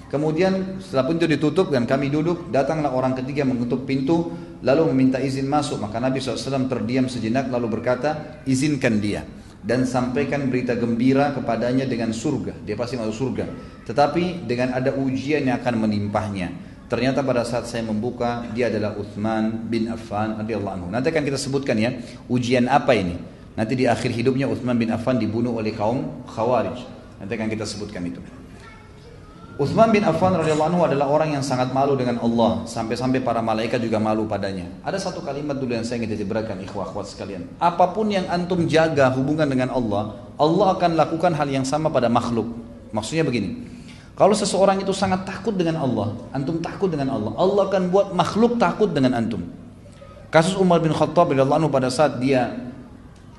[0.07, 4.31] Kemudian setelah pintu ditutup dan kami duduk, datanglah orang ketiga mengetuk pintu,
[4.63, 5.83] lalu meminta izin masuk.
[5.83, 9.27] Maka Nabi SAW terdiam sejenak lalu berkata, izinkan dia
[9.59, 12.55] dan sampaikan berita gembira kepadanya dengan surga.
[12.63, 13.45] Dia pasti masuk surga.
[13.83, 16.51] Tetapi dengan ada ujian yang akan menimpahnya.
[16.89, 20.87] Ternyata pada saat saya membuka dia adalah Uthman bin Affan radhiyallahu anhu.
[20.89, 21.93] Nanti akan kita sebutkan ya
[22.31, 23.13] ujian apa ini.
[23.53, 26.79] Nanti di akhir hidupnya Uthman bin Affan dibunuh oleh kaum Khawarij.
[27.19, 28.23] Nanti akan kita sebutkan itu.
[29.59, 33.83] Uthman bin Affan radhiyallahu anhu adalah orang yang sangat malu dengan Allah sampai-sampai para malaikat
[33.83, 34.63] juga malu padanya.
[34.87, 37.43] Ada satu kalimat dulu yang saya ingin jelaskan ikhwah akhwat sekalian.
[37.59, 42.07] Apa pun yang antum jaga hubungan dengan Allah, Allah akan lakukan hal yang sama pada
[42.07, 42.47] makhluk.
[42.95, 43.67] Maksudnya begini.
[44.15, 48.55] Kalau seseorang itu sangat takut dengan Allah, antum takut dengan Allah, Allah akan buat makhluk
[48.55, 49.43] takut dengan antum.
[50.31, 52.47] Kasus Umar bin Khattab radhiyallahu anhu pada saat dia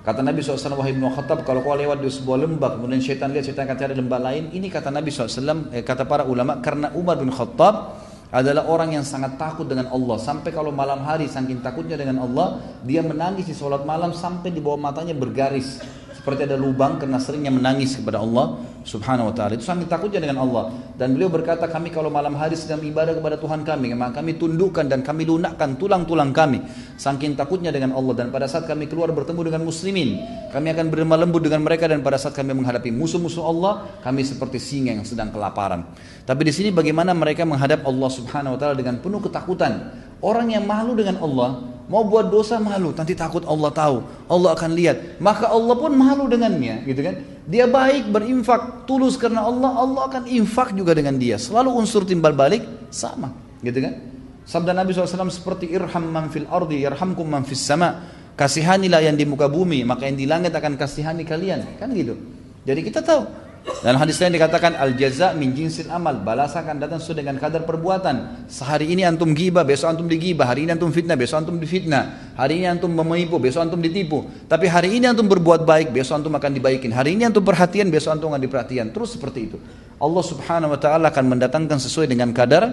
[0.01, 3.45] Kata Nabi SAW, wahai Ibnu Khattab, kalau kau lewat di sebuah lembah, kemudian syaitan lihat,
[3.45, 4.49] syaitan akan cari lembah lain.
[4.49, 8.01] Ini kata Nabi SAW, eh, kata para ulama, karena Umar bin Khattab
[8.33, 10.17] adalah orang yang sangat takut dengan Allah.
[10.17, 14.65] Sampai kalau malam hari, saking takutnya dengan Allah, dia menangis di sholat malam sampai di
[14.65, 19.57] bawah matanya bergaris seperti ada lubang karena seringnya menangis kepada Allah Subhanahu wa taala.
[19.57, 20.69] Itu sangat takutnya dengan Allah.
[20.93, 24.85] Dan beliau berkata, kami kalau malam hari sedang ibadah kepada Tuhan kami, maka kami tundukkan
[24.85, 26.61] dan kami lunakkan tulang-tulang kami.
[27.01, 30.21] Saking takutnya dengan Allah dan pada saat kami keluar bertemu dengan muslimin,
[30.53, 33.73] kami akan berlemah lembut dengan mereka dan pada saat kami menghadapi musuh-musuh Allah,
[34.05, 35.89] kami seperti singa yang sedang kelaparan.
[36.29, 39.89] Tapi di sini bagaimana mereka menghadap Allah Subhanahu wa taala dengan penuh ketakutan.
[40.21, 44.07] Orang yang malu dengan Allah, Mau buat dosa malu, nanti takut Allah tahu.
[44.31, 45.19] Allah akan lihat.
[45.19, 47.19] Maka Allah pun malu dengannya, gitu kan?
[47.51, 51.35] Dia baik berinfak tulus karena Allah, Allah akan infak juga dengan dia.
[51.35, 52.63] Selalu unsur timbal balik
[52.95, 53.35] sama,
[53.67, 53.99] gitu kan?
[54.47, 58.07] Sabda Nabi SAW seperti irham man fil ardi yarhamkum man fis sama.
[58.39, 61.75] Kasihanilah yang di muka bumi, maka yang di langit akan kasihani kalian.
[61.75, 62.15] Kan gitu.
[62.63, 63.27] Jadi kita tahu
[63.61, 67.69] dan hadis lain dikatakan al jaza min jinsil amal, balasan akan datang sesuai dengan kadar
[67.69, 68.49] perbuatan.
[68.49, 72.33] Sehari ini antum gibah, besok antum digibah, hari ini antum fitnah, besok antum difitnah.
[72.41, 74.29] Hari ini antum menipu, besok antum ditipu.
[74.49, 76.93] Tapi hari ini antum berbuat baik, besok antum akan dibaikin.
[76.93, 78.97] Hari ini antum perhatian, besok antum akan diperhatian.
[78.97, 79.57] Terus seperti itu.
[80.01, 82.65] Allah Subhanahu wa taala akan mendatangkan sesuai dengan kadar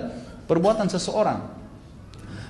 [0.47, 1.39] perbuatan seseorang.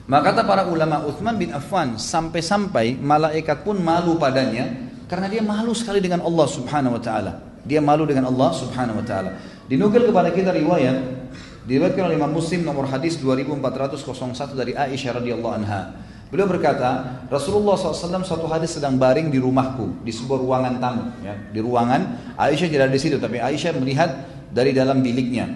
[0.06, 4.72] Maka kata para ulama Uthman bin Affan sampai-sampai malaikat pun malu padanya
[5.10, 7.47] karena dia malu sekali dengan Allah Subhanahu wa taala.
[7.68, 9.36] Dia malu dengan Allah Subhanahu wa taala.
[9.68, 11.28] Dinukil kepada kita riwayat
[11.68, 16.00] diriwayatkan oleh Imam Muslim nomor hadis 2401 dari Aisyah radhiyallahu anha.
[16.28, 21.36] Beliau berkata, Rasulullah SAW suatu hari sedang baring di rumahku di sebuah ruangan tamu, ya,
[21.52, 25.48] di ruangan Aisyah tidak di situ, tapi Aisyah melihat dari dalam biliknya.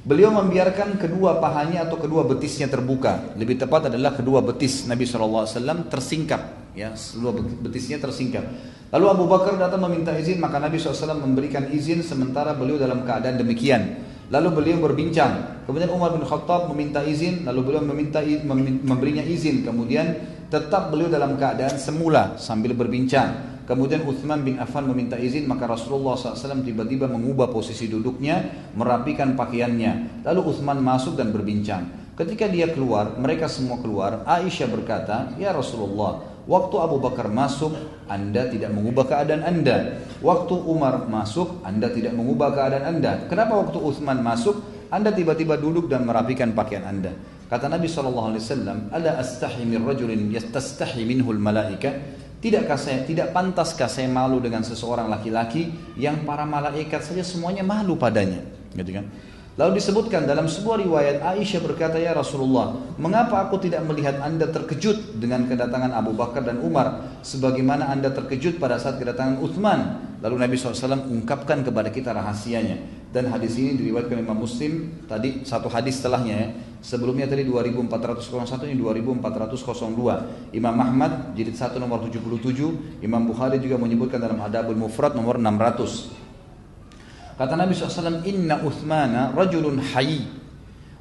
[0.00, 3.36] Beliau membiarkan kedua pahanya atau kedua betisnya terbuka.
[3.36, 5.44] Lebih tepat adalah kedua betis Nabi SAW
[5.92, 7.34] tersingkap, ya, kedua
[7.64, 8.44] betisnya tersingkap.
[8.90, 13.38] Lalu Abu Bakar datang meminta izin, maka Nabi SAW memberikan izin sementara beliau dalam keadaan
[13.38, 14.02] demikian.
[14.30, 15.62] Lalu beliau berbincang.
[15.66, 18.18] Kemudian Umar bin Khattab meminta izin, lalu beliau meminta
[18.82, 19.62] memberinya izin.
[19.62, 20.18] Kemudian
[20.50, 23.62] tetap beliau dalam keadaan semula sambil berbincang.
[23.70, 30.26] Kemudian Uthman bin Affan meminta izin, maka Rasulullah SAW tiba-tiba mengubah posisi duduknya, merapikan pakaiannya.
[30.26, 31.86] Lalu Uthman masuk dan berbincang.
[32.18, 34.26] Ketika dia keluar, mereka semua keluar.
[34.26, 37.70] Aisyah berkata, Ya Rasulullah, Waktu Abu Bakar masuk,
[38.10, 40.02] Anda tidak mengubah keadaan Anda.
[40.18, 43.22] Waktu Umar masuk, Anda tidak mengubah keadaan Anda.
[43.30, 44.58] Kenapa waktu Uthman masuk,
[44.90, 47.14] Anda tiba-tiba duduk dan merapikan pakaian Anda?
[47.46, 48.34] Kata Nabi SAW,
[48.90, 52.18] Ala astahi min rajulin yastastahi minhul malaika.
[52.42, 57.94] Tidakkah saya, tidak pantaskah saya malu dengan seseorang laki-laki yang para malaikat saja semuanya malu
[57.94, 58.42] padanya?
[58.74, 59.06] Gitu kan?
[59.60, 65.20] Lalu disebutkan dalam sebuah riwayat Aisyah berkata, Ya Rasulullah, mengapa aku tidak melihat anda terkejut
[65.20, 70.00] dengan kedatangan Abu Bakar dan Umar sebagaimana anda terkejut pada saat kedatangan Uthman?
[70.24, 73.04] Lalu Nabi SAW ungkapkan kepada kita rahasianya.
[73.12, 76.48] Dan hadis ini diriwayatkan Imam Muslim tadi satu hadis setelahnya ya.
[76.80, 80.56] Sebelumnya tadi 2401 ini 2402.
[80.56, 86.29] Imam Ahmad jilid 1 nomor 77, Imam Bukhari juga menyebutkan dalam Adabul Mufrad nomor 600.
[87.40, 90.28] Kata Nabi SAW, Inna Uthmana rajulun hayy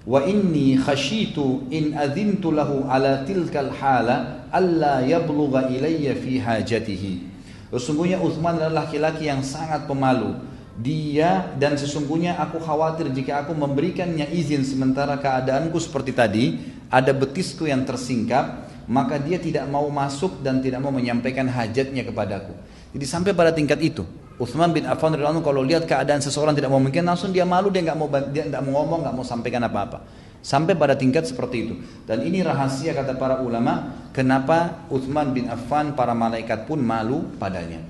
[0.08, 7.28] wa inni khashitu in adhintu lahu ala tilkal hala alla yablugha ilayya fi hajatihi.
[7.76, 10.40] Sesungguhnya Uthman adalah laki-laki yang sangat pemalu.
[10.80, 16.46] Dia dan sesungguhnya aku khawatir jika aku memberikannya izin sementara keadaanku seperti tadi,
[16.88, 22.56] ada betisku yang tersingkap, maka dia tidak mau masuk dan tidak mau menyampaikan hajatnya kepadaku.
[22.96, 24.08] Jadi sampai pada tingkat itu.
[24.40, 27.84] Uthman bin Affan radhiyallahu kalau lihat keadaan seseorang tidak mau mungkin langsung dia malu dia
[27.84, 30.00] nggak mau dia nggak mau ngomong nggak mau sampaikan apa-apa.
[30.40, 31.74] Sampai pada tingkat seperti itu.
[32.08, 37.84] Dan ini rahasia kata para ulama kenapa Uthman bin Affan para malaikat pun malu padanya.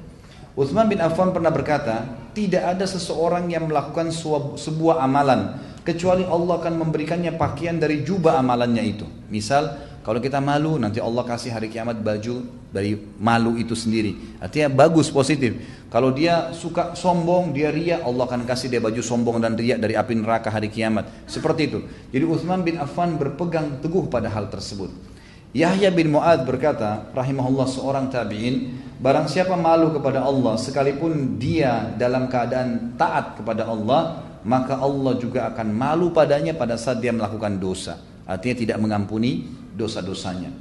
[0.58, 4.10] Uthman bin Affan pernah berkata tidak ada seseorang yang melakukan
[4.58, 9.06] sebuah amalan kecuali Allah akan memberikannya pakaian dari jubah amalannya itu.
[9.30, 14.40] Misal kalau kita malu, nanti Allah kasih hari kiamat baju dari malu itu sendiri.
[14.40, 15.60] Artinya bagus, positif.
[15.92, 20.00] Kalau dia suka sombong, dia ria, Allah akan kasih dia baju sombong dan ria dari
[20.00, 21.28] api neraka hari kiamat.
[21.28, 21.80] Seperti itu.
[22.16, 24.88] Jadi Uthman bin Affan berpegang teguh pada hal tersebut.
[25.50, 28.70] Yahya bin Mu'ad berkata, rahimahullah seorang tabi'in,
[29.02, 35.50] barang siapa malu kepada Allah, sekalipun dia dalam keadaan taat kepada Allah, maka Allah juga
[35.50, 37.98] akan malu padanya pada saat dia melakukan dosa.
[38.30, 40.52] Artinya tidak mengampuni dosa-dosanya.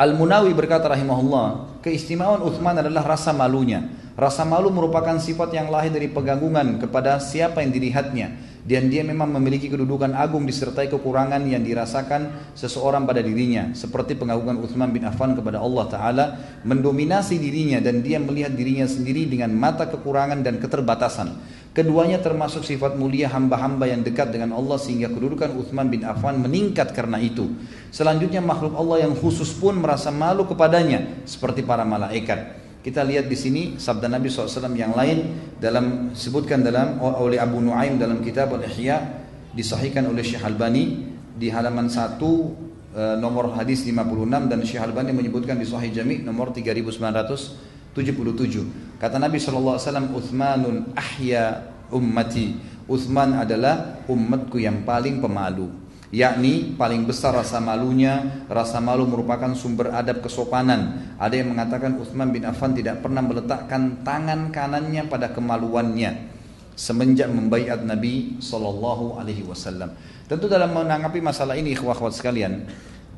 [0.00, 3.92] Al-Munawi berkata rahimahullah, keistimewaan Uthman adalah rasa malunya.
[4.16, 8.50] Rasa malu merupakan sifat yang lahir dari pegangungan kepada siapa yang dilihatnya.
[8.62, 13.74] Dan dia memang memiliki kedudukan agung disertai kekurangan yang dirasakan seseorang pada dirinya.
[13.74, 16.24] Seperti pengagungan Uthman bin Affan kepada Allah Ta'ala
[16.62, 21.34] mendominasi dirinya dan dia melihat dirinya sendiri dengan mata kekurangan dan keterbatasan.
[21.72, 26.92] Keduanya termasuk sifat mulia hamba-hamba yang dekat dengan Allah sehingga kedudukan Uthman bin Affan meningkat
[26.92, 27.48] karena itu.
[27.88, 32.60] Selanjutnya makhluk Allah yang khusus pun merasa malu kepadanya seperti para malaikat.
[32.84, 37.96] Kita lihat di sini sabda Nabi SAW yang lain dalam sebutkan dalam oleh Abu Nuaim
[37.96, 39.24] dalam kitab Al-Ihya
[39.56, 45.56] disahihkan oleh Syekh Albani di halaman 1 eh, nomor hadis 56 dan Syekh Albani menyebutkan
[45.56, 48.91] di Sahih Jami nomor 3900 77.
[49.02, 52.54] Kata Nabi SAW, Uthmanun ahya ummati.
[52.86, 55.66] Uthman adalah umatku yang paling pemalu.
[56.14, 61.16] Yakni paling besar rasa malunya, rasa malu merupakan sumber adab kesopanan.
[61.18, 66.30] Ada yang mengatakan Uthman bin Affan tidak pernah meletakkan tangan kanannya pada kemaluannya
[66.78, 69.98] semenjak membaiat Nabi Sallallahu Alaihi Wasallam.
[70.30, 72.70] Tentu dalam menanggapi masalah ini, ikhwah sekalian,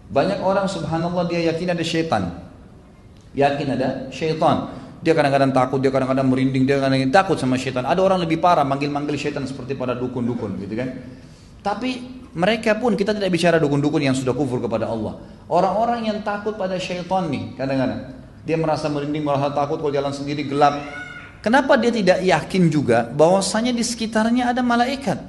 [0.09, 2.45] banyak orang subhanallah dia yakin ada syaitan
[3.35, 4.71] yakin ada syaitan.
[5.05, 7.85] Dia kadang-kadang takut, dia kadang-kadang merinding, dia kadang-kadang takut sama syaitan.
[7.85, 10.97] Ada orang lebih parah manggil-manggil syaitan seperti pada dukun-dukun gitu kan.
[11.61, 15.21] Tapi mereka pun kita tidak bicara dukun-dukun yang sudah kufur kepada Allah.
[15.45, 18.17] Orang-orang yang takut pada syaitan nih kadang-kadang.
[18.49, 20.81] Dia merasa merinding, merasa takut kalau jalan sendiri gelap.
[21.45, 25.21] Kenapa dia tidak yakin juga bahwasanya di sekitarnya ada malaikat?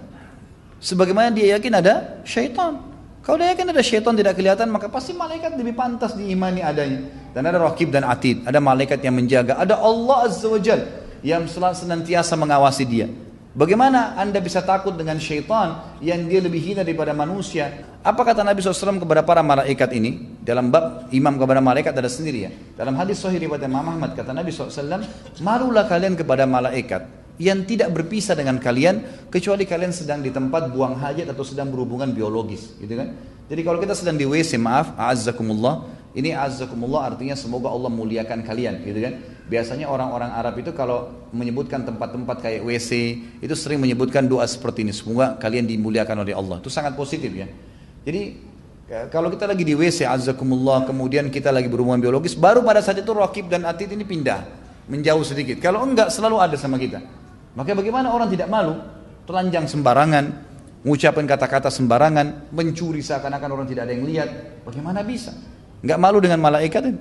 [0.80, 2.80] Sebagaimana dia yakin ada syaitan.
[3.27, 7.24] Kalau dia yakin ada syaitan tidak kelihatan, maka pasti malaikat lebih pantas diimani adanya.
[7.35, 10.87] Dan ada rakib dan atid, ada malaikat yang menjaga, ada Allah Azza wa Jal
[11.19, 13.11] yang senantiasa mengawasi dia.
[13.51, 17.91] Bagaimana anda bisa takut dengan syaitan yang dia lebih hina daripada manusia?
[18.03, 20.39] Apa kata Nabi SAW kepada para malaikat ini?
[20.43, 22.51] Dalam bab imam kepada malaikat ada sendiri ya.
[22.75, 25.03] Dalam hadis sahih riwayat Imam Ahmad kata Nabi SAW,
[25.43, 27.07] marulah kalian kepada malaikat
[27.41, 32.15] yang tidak berpisah dengan kalian kecuali kalian sedang di tempat buang hajat atau sedang berhubungan
[32.15, 33.11] biologis gitu kan
[33.51, 35.83] jadi kalau kita sedang di WC maaf a'azzakumullah
[36.15, 39.13] ini a'azzakumullah artinya semoga Allah muliakan kalian gitu kan
[39.45, 42.91] biasanya orang-orang Arab itu kalau menyebutkan tempat-tempat kayak WC
[43.43, 47.45] itu sering menyebutkan doa seperti ini semoga kalian dimuliakan oleh Allah itu sangat positif ya
[48.07, 48.41] jadi
[49.13, 53.11] kalau kita lagi di WC azzakumullah kemudian kita lagi berhubungan biologis baru pada saat itu
[53.13, 54.41] Rakib dan Atid ini pindah
[54.89, 57.25] menjauh sedikit kalau enggak selalu ada sama kita
[57.55, 58.75] maka bagaimana orang tidak malu?
[59.25, 60.25] Telanjang sembarangan,
[60.83, 64.29] mengucapkan kata-kata sembarangan, mencuri seakan-akan orang tidak ada yang lihat.
[64.67, 65.31] Bagaimana bisa?
[65.84, 66.99] Enggak malu dengan malaikat itu?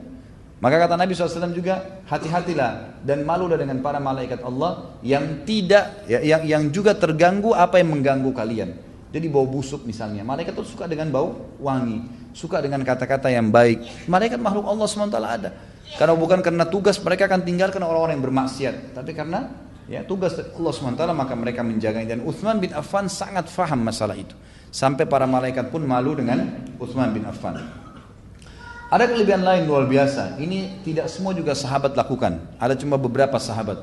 [0.63, 6.25] Maka kata Nabi SAW juga hati-hatilah dan malulah dengan para malaikat Allah yang tidak ya,
[6.25, 8.73] yang, yang juga terganggu apa yang mengganggu kalian.
[9.13, 12.03] Jadi bau busuk misalnya, malaikat itu suka dengan bau wangi,
[12.33, 14.09] suka dengan kata-kata yang baik.
[14.09, 15.51] Malaikat makhluk Allah SWT ada.
[16.01, 19.53] Karena bukan karena tugas mereka akan tinggalkan orang-orang yang bermaksiat, tapi karena
[19.85, 24.33] Ya, tugas Allah SWT maka mereka menjaganya dan Uthman bin Affan sangat faham masalah itu.
[24.73, 26.41] Sampai para malaikat pun malu dengan
[26.81, 27.84] Uthman bin Affan.
[28.95, 30.39] Ada kelebihan lain luar biasa.
[30.39, 32.39] Ini tidak semua juga sahabat lakukan.
[32.63, 33.83] Ada cuma beberapa sahabat.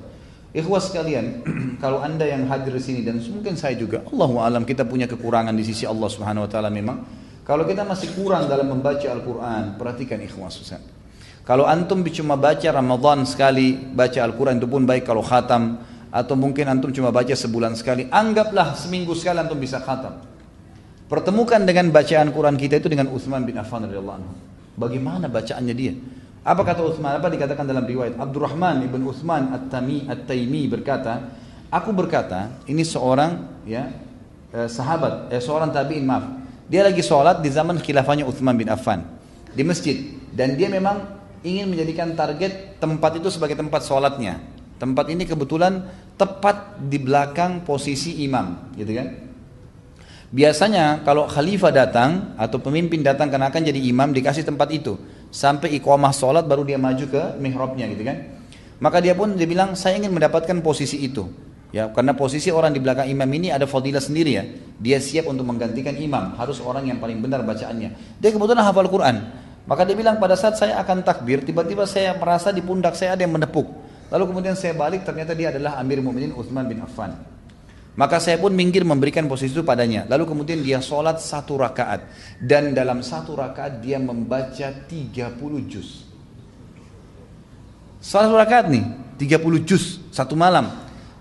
[0.56, 1.44] Ikhwas sekalian,
[1.84, 5.52] kalau anda yang hadir di sini dan mungkin saya juga, Allahu alam kita punya kekurangan
[5.52, 7.04] di sisi Allah Subhanahu Wa Taala memang.
[7.44, 10.64] Kalau kita masih kurang dalam membaca Al-Quran, perhatikan ikhwas
[11.44, 16.72] Kalau antum cuma baca Ramadan sekali, baca Al-Quran itu pun baik kalau khatam, atau mungkin
[16.72, 20.24] antum cuma baca sebulan sekali, anggaplah seminggu sekali antum bisa khatam.
[21.12, 24.51] Pertemukan dengan bacaan Quran kita itu dengan Utsman bin Affan radhiyallahu anhu.
[24.82, 25.94] Bagaimana bacaannya dia?
[26.42, 27.22] Apa kata Utsman?
[27.22, 28.18] Apa dikatakan dalam riwayat?
[28.18, 31.38] Abdurrahman ibn Utsman At-Tami At-Taimi berkata,
[31.70, 33.94] aku berkata, ini seorang ya
[34.50, 36.26] eh, sahabat, eh, seorang tabi'in maaf.
[36.66, 39.06] Dia lagi sholat di zaman khilafahnya Uthman bin Affan
[39.52, 44.42] di masjid dan dia memang ingin menjadikan target tempat itu sebagai tempat sholatnya.
[44.82, 45.86] Tempat ini kebetulan
[46.18, 49.08] tepat di belakang posisi imam, gitu kan?
[50.32, 54.96] Biasanya kalau khalifah datang atau pemimpin datang karena akan jadi imam dikasih tempat itu
[55.28, 58.40] sampai iqamah sholat baru dia maju ke mihrabnya gitu kan.
[58.80, 61.28] Maka dia pun dia bilang saya ingin mendapatkan posisi itu.
[61.72, 64.44] Ya, karena posisi orang di belakang imam ini ada fadilah sendiri ya.
[64.76, 68.20] Dia siap untuk menggantikan imam, harus orang yang paling benar bacaannya.
[68.20, 69.24] Dia kebetulan hafal Quran.
[69.68, 73.24] Maka dia bilang pada saat saya akan takbir, tiba-tiba saya merasa di pundak saya ada
[73.24, 73.72] yang menepuk.
[74.12, 77.16] Lalu kemudian saya balik, ternyata dia adalah Amir Mu'minin Uthman bin Affan.
[77.92, 80.08] Maka saya pun minggir memberikan posisi itu padanya.
[80.08, 82.08] Lalu kemudian dia sholat satu rakaat.
[82.40, 85.28] Dan dalam satu rakaat dia membaca 30
[85.68, 86.08] juz.
[88.00, 88.84] Satu rakaat nih,
[89.20, 90.72] 30 juz, satu malam.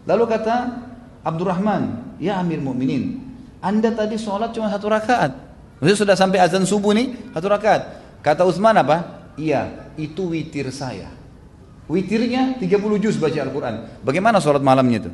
[0.07, 0.81] Lalu kata
[1.27, 3.19] Abdurrahman, ya Amir Mukminin,
[3.61, 5.37] Anda tadi sholat cuma satu rakaat.
[5.83, 7.83] Maksudnya sudah sampai azan subuh nih, satu rakaat.
[8.25, 9.29] Kata Utsman apa?
[9.37, 11.13] Iya, itu witir saya.
[11.91, 13.75] Witirnya 30 juz baca Al-Quran.
[14.07, 15.13] Bagaimana sholat malamnya itu?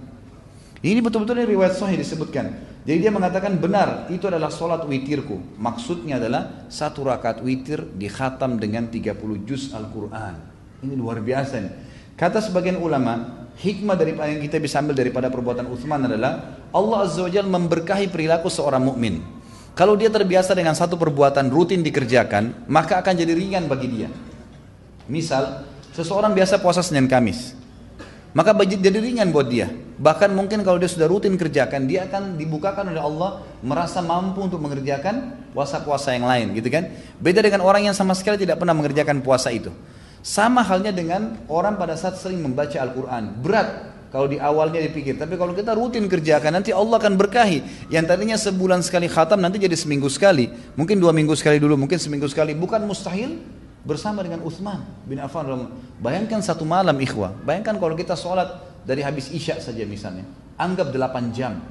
[0.87, 2.79] Ini betul-betul riwayat sahih disebutkan.
[2.87, 5.59] Jadi dia mengatakan benar, itu adalah sholat witirku.
[5.59, 10.39] Maksudnya adalah satu rakaat witir dikhatam dengan 30 juz Al-Quran.
[10.87, 11.73] Ini luar biasa nih.
[12.15, 17.27] Kata sebagian ulama, hikmah dari yang kita bisa ambil daripada perbuatan Uthman adalah Allah Azza
[17.27, 19.27] wa Jalla memberkahi perilaku seorang mukmin.
[19.75, 24.09] Kalau dia terbiasa dengan satu perbuatan rutin dikerjakan, maka akan jadi ringan bagi dia.
[25.11, 25.67] Misal,
[25.99, 27.56] seseorang biasa puasa Senin Kamis,
[28.37, 29.73] maka jadi ringan buat dia.
[29.97, 34.61] Bahkan mungkin kalau dia sudah rutin kerjakan, dia akan dibukakan oleh Allah merasa mampu untuk
[34.61, 36.93] mengerjakan puasa-puasa yang lain, gitu kan?
[37.17, 39.73] Beda dengan orang yang sama sekali tidak pernah mengerjakan puasa itu.
[40.21, 43.41] Sama halnya dengan orang pada saat sering membaca Al-Quran.
[43.41, 45.17] Berat kalau di awalnya dipikir.
[45.17, 47.89] Tapi kalau kita rutin kerjakan nanti Allah akan berkahi.
[47.89, 50.53] Yang tadinya sebulan sekali khatam nanti jadi seminggu sekali.
[50.77, 52.53] Mungkin dua minggu sekali dulu, mungkin seminggu sekali.
[52.53, 53.41] Bukan mustahil
[53.87, 55.47] bersama dengan Uthman bin Affan.
[56.03, 57.33] Bayangkan satu malam ikhwah.
[57.47, 60.27] Bayangkan kalau kita sholat dari habis isya saja misalnya.
[60.59, 61.63] Anggap 8 jam.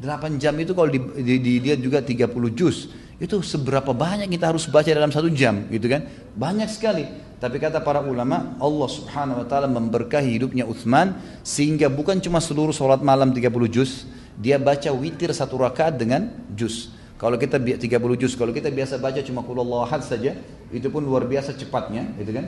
[0.00, 2.88] 8 jam itu kalau dilihat juga 30 juz.
[3.20, 6.08] Itu seberapa banyak kita harus baca dalam satu jam gitu kan.
[6.34, 7.04] Banyak sekali.
[7.38, 11.14] Tapi kata para ulama, Allah subhanahu wa ta'ala memberkahi hidupnya Uthman
[11.46, 16.90] sehingga bukan cuma seluruh sholat malam 30 juz, dia baca witir satu rakaat dengan juz.
[17.18, 17.82] Kalau kita 30
[18.14, 20.38] juz, kalau kita biasa baca cuma kulullah ahad saja,
[20.70, 22.46] itu pun luar biasa cepatnya, gitu kan?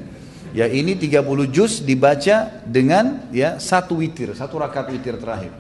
[0.55, 5.51] Ya ini 30 juz dibaca dengan ya satu witir, satu rakaat witir terakhir.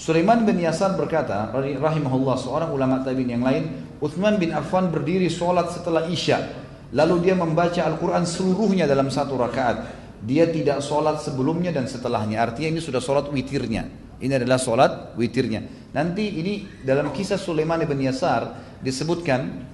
[0.00, 3.68] Sulaiman bin Yasar berkata, rahimahullah seorang ulama tabi'in yang lain,
[4.00, 9.86] Uthman bin Affan berdiri sholat setelah Isya Lalu dia membaca Al-Quran seluruhnya dalam satu rakaat.
[10.26, 12.42] Dia tidak sholat sebelumnya dan setelahnya.
[12.42, 13.86] Artinya ini sudah sholat witirnya.
[14.20, 15.64] Ini adalah sholat witirnya.
[15.96, 19.72] Nanti ini dalam kisah Sulaiman ibn Yasar disebutkan.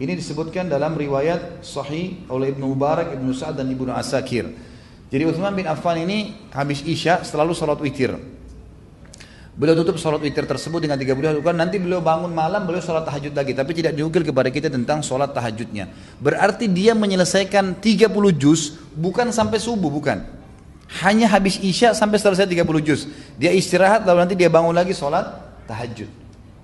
[0.00, 4.48] Ini disebutkan dalam riwayat sahih oleh Ibnu Mubarak, Ibnu Sa'ad dan Ibnu Asakir.
[5.12, 8.16] Jadi Uthman bin Affan ini habis Isya selalu sholat witir.
[9.60, 11.52] Beliau tutup sholat witir tersebut dengan tiga beliau lakukan.
[11.52, 13.52] Nanti beliau bangun malam, beliau sholat tahajud lagi.
[13.52, 15.92] Tapi tidak diukil kepada kita tentang sholat tahajudnya.
[16.16, 18.08] Berarti dia menyelesaikan 30
[18.40, 20.39] juz bukan sampai subuh, bukan.
[20.98, 23.06] Hanya habis isya sampai selesai 30 juz.
[23.38, 25.30] Dia istirahat lalu nanti dia bangun lagi sholat
[25.70, 26.10] tahajud.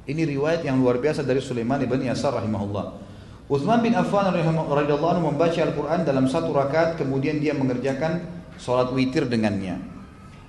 [0.07, 3.07] Ini riwayat yang luar biasa dari Sulaiman ibn Yasar rahimahullah.
[3.47, 8.27] Uthman bin Affan radhiyallahu anhu membaca Al-Quran dalam satu rakaat kemudian dia mengerjakan
[8.59, 9.78] sholat witir dengannya.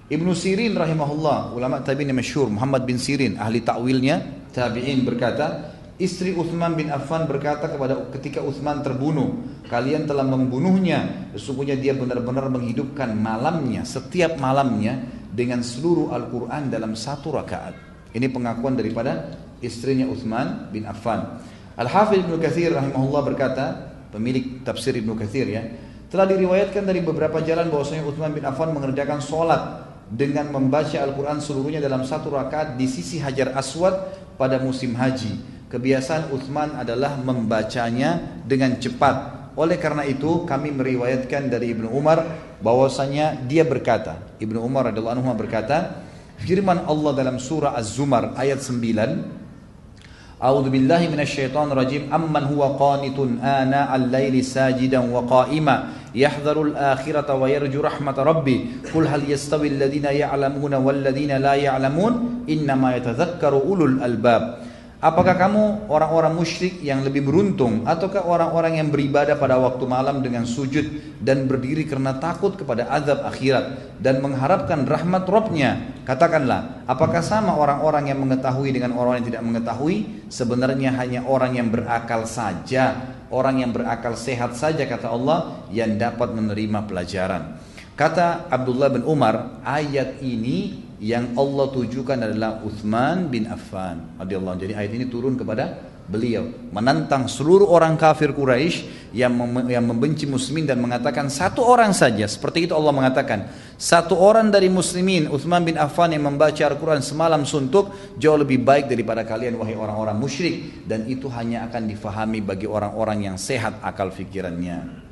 [0.08, 6.34] Ibnu Sirin rahimahullah, ulama tabi'in yang masyhur, Muhammad bin Sirin, ahli takwilnya, tabi'in berkata, istri
[6.38, 13.14] Uthman bin Affan berkata kepada ketika Uthman terbunuh, kalian telah membunuhnya, sesungguhnya dia benar-benar menghidupkan
[13.18, 17.74] malamnya, setiap malamnya dengan seluruh Al-Quran dalam satu rakaat.
[18.14, 21.42] Ini pengakuan daripada istrinya Uthman bin Affan.
[21.78, 23.66] Al-Hafidh Ibnu Kathir rahimahullah berkata,
[24.14, 25.62] pemilik tafsir Ibnu Kathir ya,
[26.08, 31.84] telah diriwayatkan dari beberapa jalan bahwasanya Uthman bin Affan mengerjakan sholat dengan membaca Al-Quran seluruhnya
[31.84, 33.94] dalam satu rakaat di sisi Hajar Aswad
[34.40, 35.57] pada musim haji.
[35.68, 39.36] Kebiasaan Uthman adalah membacanya dengan cepat.
[39.60, 42.24] Oleh karena itu kami meriwayatkan dari Ibnu Umar
[42.64, 46.08] bahwasanya dia berkata, Ibnu Umar radhiyallahu anhu berkata,
[46.40, 52.14] firman Allah dalam surah Az-Zumar ayat 9 A'udzu billahi minasyaitonir rajim.
[52.14, 58.86] Amman huwa qanitun ana al-laili sajidan wa qa'ima yahdharu al-akhirata wa yarju rahmat rabbi.
[58.94, 62.46] Qul hal yastawi alladhina ya'lamuna wal ladhina la ya'lamun?
[62.46, 64.67] Innama yatadhakkaru ulul albab
[64.98, 70.42] Apakah kamu orang-orang musyrik yang lebih beruntung ataukah orang-orang yang beribadah pada waktu malam dengan
[70.42, 76.02] sujud dan berdiri karena takut kepada azab akhirat dan mengharapkan rahmat Robnya?
[76.02, 80.26] Katakanlah, apakah sama orang-orang yang mengetahui dengan orang yang tidak mengetahui?
[80.34, 86.34] Sebenarnya hanya orang yang berakal saja, orang yang berakal sehat saja kata Allah yang dapat
[86.34, 87.62] menerima pelajaran.
[87.94, 94.74] Kata Abdullah bin Umar, ayat ini yang Allah tujukan adalah Uthman bin Affan radhiyallahu Jadi
[94.74, 96.50] ayat ini turun kepada beliau.
[96.74, 102.26] Menantang seluruh orang kafir Quraisy yang mem yang membenci muslimin dan mengatakan satu orang saja.
[102.26, 103.46] Seperti itu Allah mengatakan.
[103.78, 108.90] Satu orang dari muslimin Uthman bin Affan yang membaca Al-Qur'an semalam suntuk jauh lebih baik
[108.90, 110.82] daripada kalian wahai orang-orang musyrik.
[110.90, 115.07] Dan itu hanya akan difahami bagi orang-orang yang sehat akal fikirannya.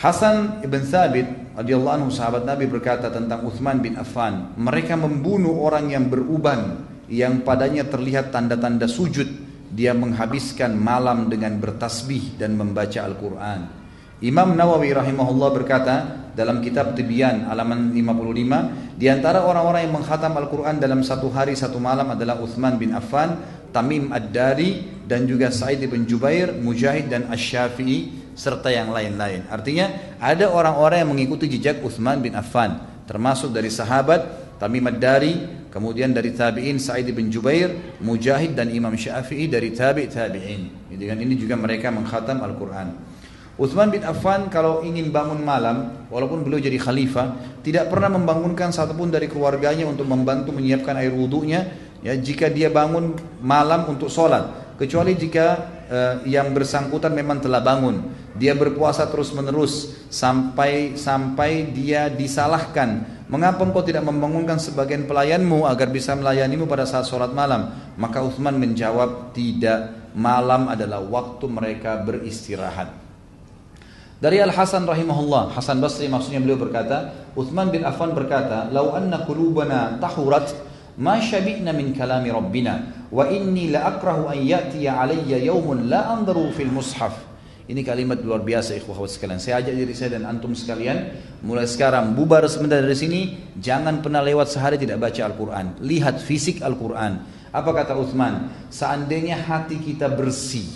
[0.00, 1.28] Hasan ibn Thabit
[1.60, 7.44] radhiyallahu anhu sahabat Nabi berkata tentang Uthman bin Affan, mereka membunuh orang yang beruban yang
[7.44, 9.28] padanya terlihat tanda-tanda sujud.
[9.68, 13.60] Dia menghabiskan malam dengan bertasbih dan membaca Al-Quran.
[14.24, 15.94] Imam Nawawi rahimahullah berkata
[16.32, 21.76] dalam kitab Tibyan halaman 55, di antara orang-orang yang menghatam Al-Quran dalam satu hari satu
[21.76, 23.36] malam adalah Uthman bin Affan,
[23.68, 29.46] Tamim Ad-Dari dan juga Sa'id bin Jubair, Mujahid dan Asy-Syafi'i serta yang lain-lain.
[29.50, 36.12] Artinya ada orang-orang yang mengikuti jejak Uthman bin Affan, termasuk dari sahabat Tamim Ad-Dari, kemudian
[36.12, 40.92] dari tabi'in Sa'id bin Jubair, Mujahid dan Imam Syafi'i dari tabi' tabi'in.
[40.92, 42.88] Dengan ini juga mereka mengkhatam Al-Quran.
[43.60, 49.12] Uthman bin Affan kalau ingin bangun malam, walaupun beliau jadi khalifah, tidak pernah membangunkan satupun
[49.12, 51.68] dari keluarganya untuk membantu menyiapkan air wudhunya.
[52.00, 58.06] Ya, jika dia bangun malam untuk sholat, kecuali jika uh, yang bersangkutan memang telah bangun.
[58.38, 63.20] Dia berpuasa terus menerus sampai sampai dia disalahkan.
[63.30, 67.74] Mengapa engkau tidak membangunkan sebagian pelayanmu agar bisa melayanimu pada saat sholat malam?
[67.98, 69.98] Maka Uthman menjawab tidak.
[70.10, 72.90] Malam adalah waktu mereka beristirahat.
[74.18, 79.22] Dari Al Hasan rahimahullah, Hasan Basri maksudnya beliau berkata, Uthman bin Affan berkata, "Lau anna
[79.22, 80.50] qulubana tahurat
[80.98, 86.54] ma syabi'na min kalami rabbina wa inni la akrahu an ya'tiya alayya yawmun la anzaru
[86.54, 87.30] fil mushaf
[87.70, 89.38] ini kalimat luar biasa ikhwah sekalian.
[89.38, 91.14] Saya ajak diri saya dan antum sekalian
[91.46, 93.20] mulai sekarang bubar sebentar dari sini
[93.62, 95.78] jangan pernah lewat sehari tidak baca Al-Qur'an.
[95.78, 97.22] Lihat fisik Al-Qur'an.
[97.54, 98.50] Apa kata Uthman?
[98.74, 100.66] Seandainya hati kita bersih,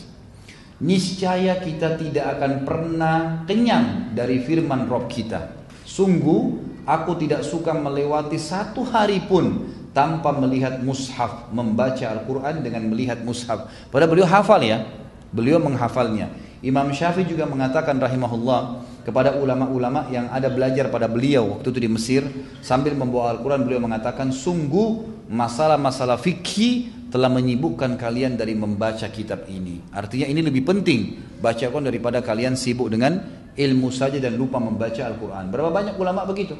[0.78, 5.66] niscaya kita tidak akan pernah kenyang dari firman Rob kita.
[5.82, 6.43] Sungguh
[6.86, 13.70] aku tidak suka melewati satu hari pun tanpa melihat mushaf, membaca Al-Quran dengan melihat mushaf.
[13.94, 14.82] Padahal beliau hafal ya,
[15.30, 16.34] beliau menghafalnya.
[16.60, 21.90] Imam Syafi'i juga mengatakan rahimahullah kepada ulama-ulama yang ada belajar pada beliau waktu itu di
[21.92, 22.22] Mesir
[22.64, 29.78] sambil membawa Al-Quran beliau mengatakan sungguh masalah-masalah fikih telah menyibukkan kalian dari membaca kitab ini.
[29.94, 33.20] Artinya ini lebih penting baca Al-Quran daripada kalian sibuk dengan
[33.54, 35.52] ilmu saja dan lupa membaca Al-Quran.
[35.52, 36.58] Berapa banyak ulama begitu?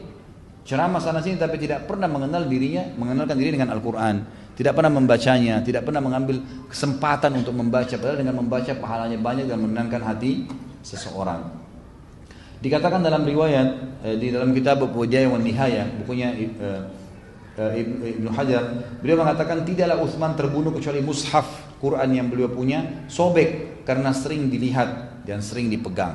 [0.65, 4.45] Ceramah sana sini tapi tidak pernah mengenal dirinya, mengenalkan diri dengan Al-Quran.
[4.55, 6.39] Tidak pernah membacanya, tidak pernah mengambil
[6.71, 7.91] kesempatan untuk membaca.
[7.91, 10.47] Padahal dengan membaca pahalanya banyak dan menenangkan hati
[10.81, 11.43] seseorang.
[12.63, 13.69] Dikatakan dalam riwayat
[14.07, 16.81] eh, di dalam kitab Bujaya wa Nihaya, bukunya eh,
[17.61, 17.83] eh,
[18.15, 18.63] Ibnu Hajar,
[19.03, 25.21] beliau mengatakan tidaklah Utsman terbunuh kecuali mushaf Quran yang beliau punya sobek karena sering dilihat
[25.29, 26.15] dan sering dipegang.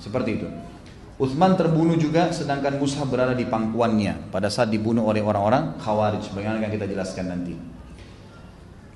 [0.00, 0.48] Seperti itu.
[1.20, 6.32] Uthman terbunuh juga sedangkan Mushaf berada di pangkuannya pada saat dibunuh oleh orang-orang Khawarij.
[6.32, 7.52] Bagaimana akan kita jelaskan nanti.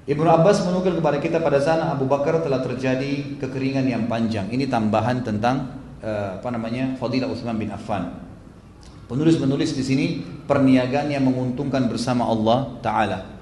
[0.08, 4.48] Ibnu Abbas menukil kepada kita pada sana Abu Bakar telah terjadi kekeringan yang panjang.
[4.48, 8.24] Ini tambahan tentang uh, apa namanya Fadilah Uthman bin Affan.
[9.04, 10.06] Penulis-penulis di sini
[10.48, 13.33] perniagaan yang menguntungkan bersama Allah Taala.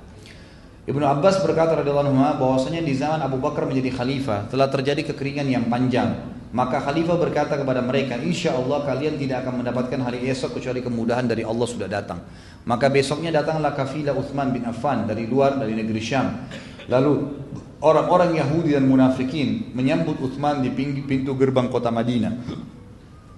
[0.82, 5.46] Ibnu Abbas berkata radhiyallahu anhu bahwasanya di zaman Abu Bakar menjadi khalifah telah terjadi kekeringan
[5.46, 10.60] yang panjang maka khalifah berkata kepada mereka, insya Allah kalian tidak akan mendapatkan hari esok
[10.60, 12.20] kecuali kemudahan dari Allah sudah datang.
[12.68, 16.44] Maka besoknya datanglah kafilah Uthman bin Affan dari luar dari negeri Syam.
[16.92, 17.40] Lalu
[17.80, 20.68] orang-orang Yahudi dan munafikin menyambut Uthman di
[21.08, 22.36] pintu gerbang kota Madinah.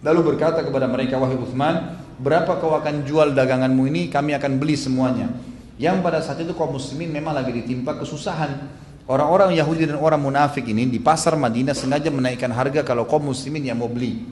[0.02, 4.02] Lalu berkata kepada mereka, wahai Uthman, berapa kau akan jual daganganmu ini?
[4.10, 5.30] Kami akan beli semuanya.
[5.74, 8.82] Yang pada saat itu kaum muslimin memang lagi ditimpa kesusahan.
[9.04, 13.66] Orang-orang Yahudi dan orang munafik ini di pasar Madinah sengaja menaikkan harga kalau kaum muslimin
[13.66, 14.24] yang mau beli.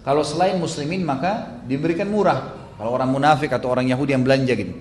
[0.00, 2.56] Kalau selain muslimin maka diberikan murah.
[2.80, 4.72] Kalau orang munafik atau orang Yahudi yang belanja gitu.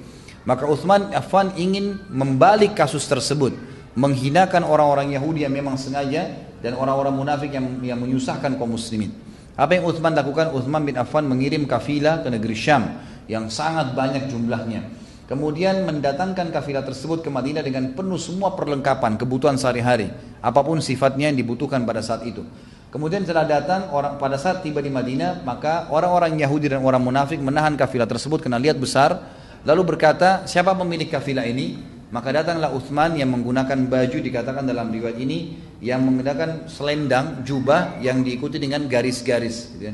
[0.47, 3.51] Maka Uthman Affan ingin membalik kasus tersebut.
[3.99, 6.31] Menghinakan orang-orang Yahudi yang memang sengaja
[6.63, 9.11] dan orang-orang munafik yang, yang menyusahkan kaum muslimin.
[9.59, 10.55] Apa yang Uthman lakukan?
[10.55, 14.87] Uthman bin Affan mengirim kafilah ke negeri Syam yang sangat banyak jumlahnya.
[15.29, 20.09] Kemudian mendatangkan kafilah tersebut ke Madinah dengan penuh semua perlengkapan kebutuhan sehari-hari,
[20.41, 22.41] apa pun sifatnya yang dibutuhkan pada saat itu.
[22.89, 27.37] Kemudian setelah datang orang pada saat tiba di Madinah, maka orang-orang Yahudi dan orang munafik
[27.37, 29.21] menahan kafilah tersebut karena lihat besar,
[29.69, 31.77] lalu berkata, "Siapa pemilik kafilah ini?"
[32.09, 38.25] Maka datanglah Uthman yang menggunakan baju dikatakan dalam riwayat ini yang menggunakan selendang jubah yang
[38.25, 39.77] diikuti dengan garis-garis.
[39.77, 39.93] Gitu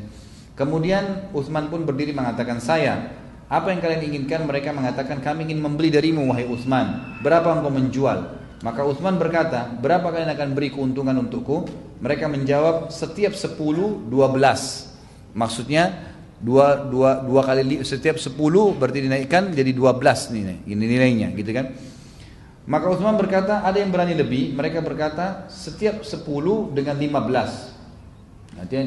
[0.56, 4.42] Kemudian Uthman pun berdiri mengatakan saya apa yang kalian inginkan?
[4.42, 7.18] Mereka mengatakan kami ingin membeli darimu wahai Utsman.
[7.22, 8.18] Berapa engkau menjual?
[8.66, 11.68] Maka Utsman berkata, berapa kalian akan beri keuntungan untukku?
[12.02, 13.54] Mereka menjawab setiap 10,
[14.10, 14.10] 12.
[15.36, 18.34] Maksudnya dua, dua, dua kali setiap 10
[18.76, 21.70] berarti dinaikkan jadi 12 nih, ini nilainya gitu kan.
[22.66, 24.50] Maka Utsman berkata, ada yang berani lebih.
[24.58, 28.58] Mereka berkata, setiap 10 dengan 15.
[28.58, 28.84] Artinya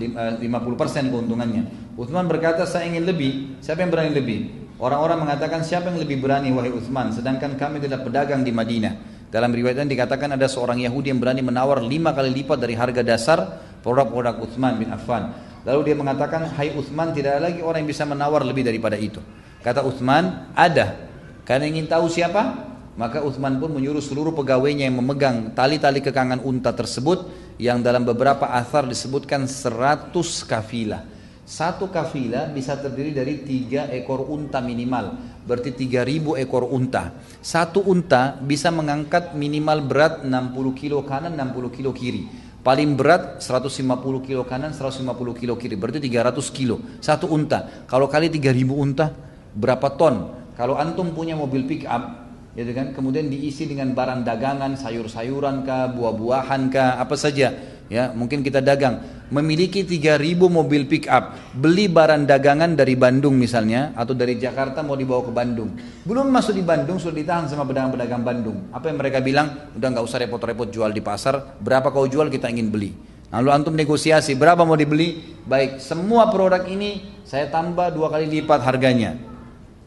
[0.00, 1.62] 5, 50% eh, keuntungannya.
[2.00, 3.60] Uthman berkata saya ingin lebih.
[3.60, 4.38] Siapa yang berani lebih?
[4.80, 7.12] Orang-orang mengatakan siapa yang lebih berani wahai Uthman.
[7.12, 8.96] Sedangkan kami tidak pedagang di Madinah.
[9.28, 13.38] Dalam riwayat dikatakan ada seorang Yahudi yang berani menawar lima kali lipat dari harga dasar
[13.84, 15.28] produk-produk Uthman bin Affan.
[15.68, 19.20] Lalu dia mengatakan, Hai Uthman tidak ada lagi orang yang bisa menawar lebih daripada itu.
[19.60, 20.96] Kata Uthman, ada.
[21.44, 22.64] Kalian ingin tahu siapa?
[22.96, 27.28] Maka Uthman pun menyuruh seluruh pegawainya yang memegang tali-tali kekangan unta tersebut
[27.60, 30.16] yang dalam beberapa asar disebutkan 100
[30.48, 31.09] kafilah.
[31.50, 37.10] Satu kafilah bisa terdiri dari tiga ekor unta minimal, berarti 3000 ekor unta.
[37.42, 40.30] Satu unta bisa mengangkat minimal berat 60
[40.78, 42.30] kilo kanan, 60 kilo kiri.
[42.62, 43.82] Paling berat 150
[44.22, 46.78] kilo kanan, 150 kilo kiri, berarti 300 kilo.
[47.02, 47.66] Satu unta.
[47.90, 49.10] Kalau kali 3000 unta,
[49.50, 50.30] berapa ton?
[50.54, 52.29] Kalau antum punya mobil pick up,
[52.60, 52.92] gitu kan?
[52.92, 57.56] Kemudian diisi dengan barang dagangan sayur-sayuran kah buah-buahan kah apa saja.
[57.90, 59.18] Ya mungkin kita dagang.
[59.30, 64.98] Memiliki 3000 mobil pick up beli barang dagangan dari Bandung misalnya atau dari Jakarta mau
[64.98, 65.74] dibawa ke Bandung.
[66.02, 68.70] Belum masuk di Bandung sudah ditahan sama pedagang-pedagang Bandung.
[68.74, 69.70] Apa yang mereka bilang?
[69.74, 71.58] Udah nggak usah repot-repot jual di pasar.
[71.62, 72.90] Berapa kau jual kita ingin beli.
[73.30, 75.38] Lalu antum negosiasi berapa mau dibeli?
[75.46, 79.14] Baik semua produk ini saya tambah dua kali lipat harganya.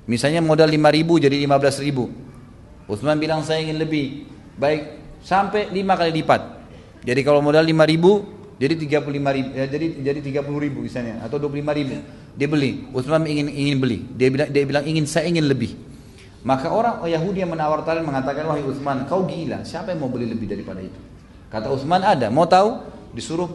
[0.07, 2.32] Misalnya modal 5000 jadi 15000
[2.89, 4.27] Utsman bilang saya ingin lebih.
[4.59, 6.41] Baik, sampai lima kali lipat.
[7.03, 8.23] Jadi kalau modal lima ribu,
[8.55, 11.63] jadi tiga puluh lima ribu, ya, jadi jadi tiga puluh ribu misalnya atau dua puluh
[11.63, 11.99] lima ribu.
[12.33, 12.87] Dia beli.
[12.95, 14.05] Utsman ingin ingin beli.
[14.13, 15.75] Dia bilang dia bilang ingin saya ingin lebih.
[16.43, 19.63] Maka orang Yahudi yang menawar tarik mengatakan wahai Utsman, kau gila.
[19.63, 20.99] Siapa yang mau beli lebih daripada itu?
[21.47, 22.27] Kata Utsman ada.
[22.27, 22.83] Mau tahu?
[23.15, 23.47] Disuruh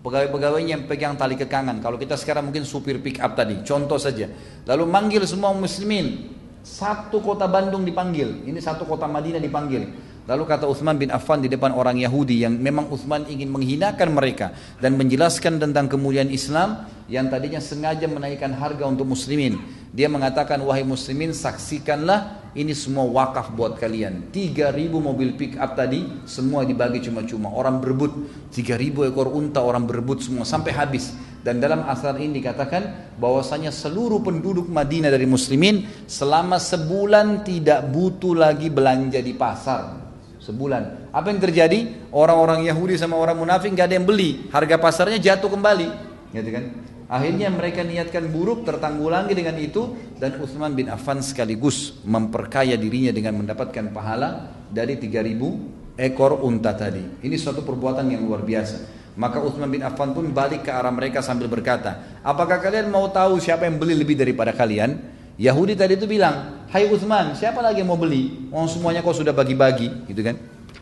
[0.00, 1.80] pegawai-pegawainya yang pegang tali kekangan.
[1.80, 4.28] Kalau kita sekarang mungkin supir pick up tadi, contoh saja.
[4.68, 6.32] Lalu manggil semua muslimin,
[6.64, 9.84] satu kota Bandung dipanggil, ini satu kota Madinah dipanggil.
[10.24, 14.56] Lalu kata Uthman bin Affan di depan orang Yahudi yang memang Uthman ingin menghinakan mereka
[14.80, 19.60] dan menjelaskan tentang kemuliaan Islam yang tadinya sengaja menaikkan harga untuk muslimin.
[19.92, 24.32] Dia mengatakan wahai muslimin saksikanlah ini semua wakaf buat kalian.
[24.32, 27.52] 3000 mobil pick up tadi semua dibagi cuma-cuma.
[27.52, 28.16] Orang berebut
[28.48, 31.12] 3000 ekor unta orang berebut semua sampai habis.
[31.44, 38.32] Dan dalam asar ini dikatakan bahwasanya seluruh penduduk Madinah dari muslimin selama sebulan tidak butuh
[38.32, 40.00] lagi belanja di pasar.
[40.40, 41.12] Sebulan.
[41.12, 42.08] Apa yang terjadi?
[42.16, 44.48] Orang-orang Yahudi sama orang munafik nggak ada yang beli.
[44.48, 45.88] Harga pasarnya jatuh kembali.
[46.32, 46.64] Gitu kan?
[47.12, 53.36] Akhirnya mereka niatkan buruk tertanggulangi dengan itu dan Utsman bin Affan sekaligus memperkaya dirinya dengan
[53.44, 57.20] mendapatkan pahala dari 3000 ekor unta tadi.
[57.20, 58.93] Ini suatu perbuatan yang luar biasa.
[59.14, 63.38] Maka Utsman bin Affan pun balik ke arah mereka sambil berkata, apakah kalian mau tahu
[63.38, 64.98] siapa yang beli lebih daripada kalian?
[65.38, 68.50] Yahudi tadi itu bilang, Hai Utsman, siapa lagi yang mau beli?
[68.50, 70.34] Oh semuanya kau sudah bagi-bagi, gitu kan?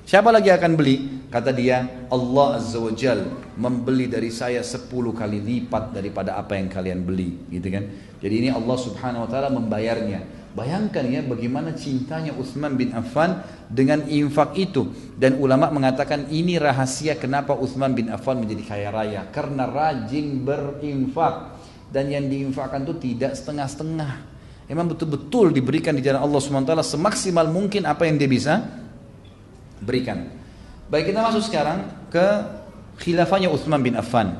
[0.08, 1.24] Siapa lagi akan beli?
[1.28, 3.24] Kata dia, Allah Azza wa Jal
[3.56, 7.84] membeli dari saya 10 kali lipat daripada apa yang kalian beli, gitu kan?
[8.20, 10.41] Jadi ini Allah Subhanahu wa taala membayarnya.
[10.52, 13.40] Bayangkan ya bagaimana cintanya Utsman bin Affan
[13.72, 19.20] dengan infak itu dan ulama mengatakan ini rahasia kenapa Utsman bin Affan menjadi kaya raya
[19.32, 21.56] karena rajin berinfak
[21.88, 24.28] dan yang diinfakkan itu tidak setengah-setengah.
[24.68, 28.60] Memang betul-betul diberikan di jalan Allah SWT semaksimal mungkin apa yang dia bisa
[29.80, 30.32] berikan.
[30.92, 32.26] Baik kita masuk sekarang ke
[33.00, 34.36] khilafahnya Utsman bin Affan.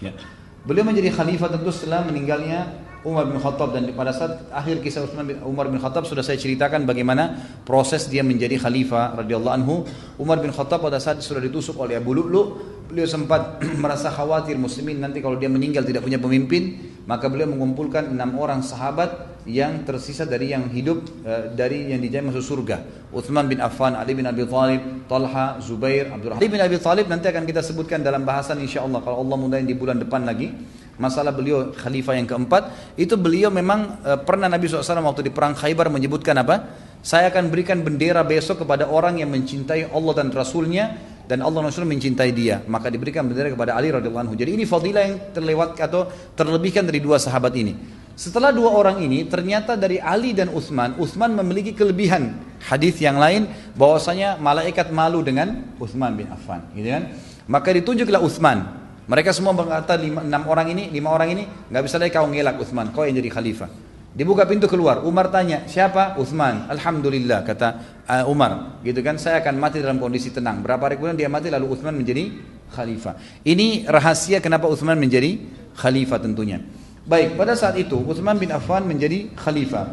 [0.00, 0.16] Ya.
[0.64, 5.30] Beliau menjadi khalifah tentu setelah meninggalnya Umar bin Khattab dan pada saat akhir kisah Utsman
[5.30, 9.74] bin Umar bin Khattab sudah saya ceritakan bagaimana proses dia menjadi khalifah radhiyallahu anhu.
[10.18, 12.58] Umar bin Khattab pada saat sudah ditusuk oleh Abu Lu'lu,
[12.90, 18.10] beliau sempat merasa khawatir muslimin nanti kalau dia meninggal tidak punya pemimpin, maka beliau mengumpulkan
[18.10, 23.06] enam orang sahabat yang tersisa dari yang hidup uh, dari yang dijamin masuk surga.
[23.14, 26.42] Utsman bin Affan, Ali bin Abi Thalib, Talha, Zubair, Abdurrahman.
[26.42, 29.78] Ali bin Abi Thalib nanti akan kita sebutkan dalam bahasan insyaallah kalau Allah mudahin di
[29.78, 30.50] bulan depan lagi.
[30.96, 35.56] Masalah beliau khalifah yang keempat, itu beliau memang e, pernah Nabi SAW waktu di perang
[35.56, 36.84] Khaybar menyebutkan apa?
[37.06, 40.98] Saya akan berikan bendera besok kepada orang yang mencintai Allah dan Rasulnya
[41.30, 42.62] dan Allah Rasul mencintai dia.
[42.66, 44.34] Maka diberikan bendera kepada Ali radhiyallahu anhu.
[44.34, 47.78] Jadi ini fadilah yang terlewat atau terlebihkan dari dua sahabat ini.
[48.16, 52.32] Setelah dua orang ini ternyata dari Ali dan Utsman Utsman memiliki kelebihan.
[52.64, 53.46] Hadis yang lain
[53.76, 57.12] bahwasanya malaikat malu dengan Utsman bin Affan gitu kan?
[57.46, 61.96] Maka ditunjuklah Utsman mereka semua berkata lima, enam orang ini lima orang ini nggak bisa
[61.98, 63.70] lagi kau ngelak Utsman kau yang jadi khalifah
[64.16, 66.16] Dibuka pintu keluar, Umar tanya, siapa?
[66.16, 66.72] Uthman.
[66.72, 67.68] Alhamdulillah, kata
[68.08, 68.80] uh, Umar.
[68.80, 70.64] Gitu kan, saya akan mati dalam kondisi tenang.
[70.64, 72.32] Berapa hari kemudian dia mati, lalu Uthman menjadi
[72.72, 73.44] khalifah.
[73.44, 75.36] Ini rahasia kenapa Uthman menjadi
[75.76, 76.64] khalifah tentunya.
[77.04, 79.84] Baik, pada saat itu Uthman bin Affan menjadi khalifah.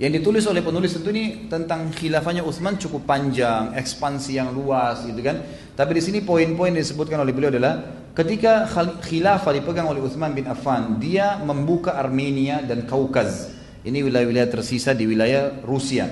[0.00, 5.20] Yang ditulis oleh penulis tentu ini tentang khilafahnya Utsman cukup panjang, ekspansi yang luas gitu
[5.20, 5.44] kan.
[5.76, 8.64] Tapi di sini poin-poin yang disebutkan oleh beliau adalah ketika
[9.04, 13.52] khilafah dipegang oleh Utsman bin Affan, dia membuka Armenia dan Kaukaz.
[13.84, 16.08] Ini wilayah-wilayah tersisa di wilayah Rusia.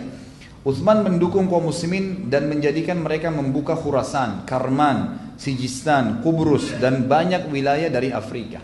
[0.68, 7.88] Utsman mendukung kaum muslimin dan menjadikan mereka membuka Khurasan, Karman, Sijistan, Kubrus dan banyak wilayah
[7.88, 8.60] dari Afrika.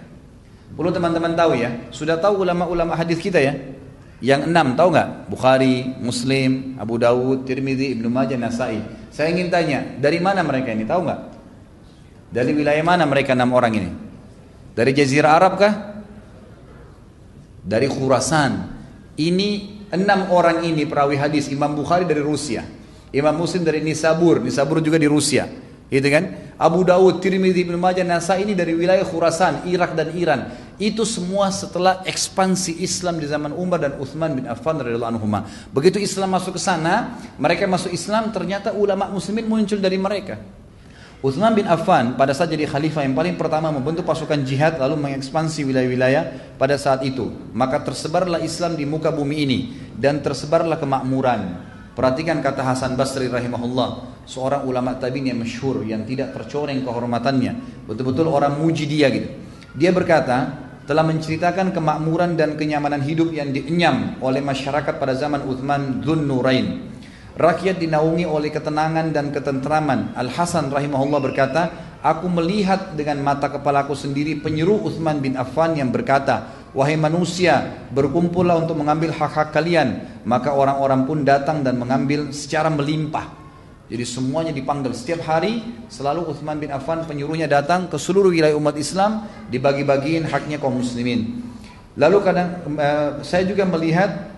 [0.77, 3.57] Perlu teman-teman tahu ya, sudah tahu ulama-ulama hadis kita ya,
[4.23, 5.27] yang enam tahu nggak?
[5.27, 8.79] Bukhari, Muslim, Abu Dawud, Tirmidzi, Ibnu Majah, Nasai.
[9.11, 10.87] Saya ingin tanya, dari mana mereka ini?
[10.87, 11.21] Tahu nggak?
[12.35, 13.91] Dari wilayah mana mereka enam orang ini?
[14.75, 15.75] Dari Jazirah Arab kah?
[17.63, 18.75] Dari Khurasan.
[19.15, 19.51] Ini
[19.95, 21.47] enam orang ini perawi hadis.
[21.55, 22.67] Imam Bukhari dari Rusia.
[23.15, 24.43] Imam Muslim dari Nisabur.
[24.43, 25.47] Nisabur juga di Rusia.
[25.93, 26.55] Gitu kan?
[26.57, 30.49] Abu Dawud, Tirmidzi, Ibnu Majah, Nasai ini dari wilayah Khurasan, Irak dan Iran.
[30.81, 35.27] Itu semua setelah ekspansi Islam di zaman Umar dan Uthman bin Affan radhiyallahu anhu.
[35.71, 40.41] Begitu Islam masuk ke sana, mereka masuk Islam ternyata ulama muslimin muncul dari mereka.
[41.25, 45.65] Uthman bin Affan pada saat jadi khalifah yang paling pertama membentuk pasukan jihad lalu mengekspansi
[45.65, 47.33] wilayah-wilayah pada saat itu.
[47.57, 49.59] Maka tersebarlah Islam di muka bumi ini
[49.97, 51.73] dan tersebarlah kemakmuran.
[51.95, 57.87] Perhatikan kata Hasan Basri rahimahullah, seorang ulama tabi'in yang masyhur yang tidak tercoreng kehormatannya.
[57.87, 59.31] Betul-betul orang muji dia gitu.
[59.79, 66.03] Dia berkata, telah menceritakan kemakmuran dan kenyamanan hidup yang dienyam oleh masyarakat pada zaman Uthman
[66.05, 66.93] Dhun Nurain.
[67.35, 70.15] Rakyat dinaungi oleh ketenangan dan ketentraman.
[70.15, 71.63] Al-Hasan rahimahullah berkata,
[72.05, 78.59] Aku melihat dengan mata kepalaku sendiri penyeru Uthman bin Affan yang berkata, Wahai manusia, berkumpullah
[78.59, 80.19] untuk mengambil hak-hak kalian.
[80.27, 83.31] Maka orang-orang pun datang dan mengambil secara melimpah.
[83.87, 88.75] Jadi semuanya dipanggil setiap hari selalu Uthman bin Affan penyuruhnya datang ke seluruh wilayah umat
[88.75, 91.47] Islam dibagi-bagiin haknya kaum muslimin.
[91.95, 94.35] Lalu kadang uh, saya juga melihat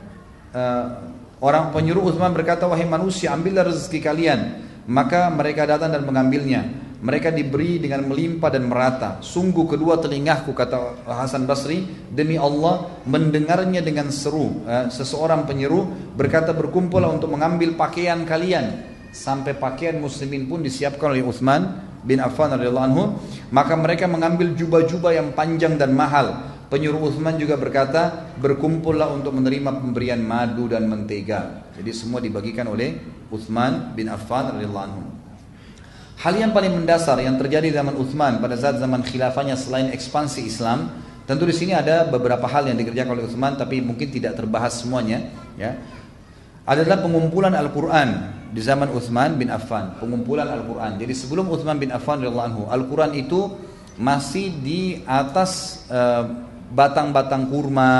[0.52, 1.08] uh,
[1.40, 4.40] orang penyuruh Uthman berkata wahai manusia ambillah rezeki kalian
[4.86, 9.20] maka mereka datang dan mengambilnya mereka diberi dengan melimpah dan merata.
[9.20, 14.64] Sungguh kedua telingaku kata Hasan Basri demi Allah mendengarnya dengan seru.
[14.64, 15.84] Eh, seseorang penyeru
[16.16, 22.56] berkata berkumpullah untuk mengambil pakaian kalian sampai pakaian muslimin pun disiapkan oleh Uthman bin Affan
[22.56, 23.04] radhiyallahu anhu.
[23.52, 26.56] Maka mereka mengambil jubah-jubah yang panjang dan mahal.
[26.66, 31.62] Penyuruh Uthman juga berkata, berkumpullah untuk menerima pemberian madu dan mentega.
[31.78, 32.98] Jadi semua dibagikan oleh
[33.30, 35.15] Uthman bin Affan radhiyallahu anhu.
[36.16, 40.88] Hal yang paling mendasar yang terjadi zaman Uthman pada saat zaman khilafahnya selain ekspansi Islam,
[41.28, 45.28] tentu di sini ada beberapa hal yang dikerjakan oleh Uthman tapi mungkin tidak terbahas semuanya,
[45.60, 45.76] ya.
[46.66, 50.98] Adalah pengumpulan Al-Qur'an di zaman Uthman bin Affan, pengumpulan Al-Qur'an.
[50.98, 53.54] Jadi sebelum Uthman bin Affan radhiyallahu anhu, Al-Qur'an itu
[54.00, 56.24] masih di atas eh,
[56.66, 57.94] batang-batang uh, kurma,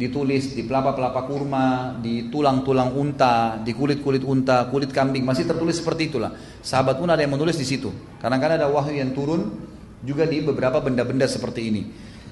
[0.00, 6.08] ditulis di pelapa-pelapa kurma, di tulang-tulang unta, di kulit-kulit unta, kulit kambing, masih tertulis seperti
[6.08, 6.32] itulah.
[6.64, 7.92] Sahabat pun ada yang menulis di situ.
[8.16, 9.52] Kadang-kadang ada wahyu yang turun
[10.00, 11.82] juga di beberapa benda-benda seperti ini.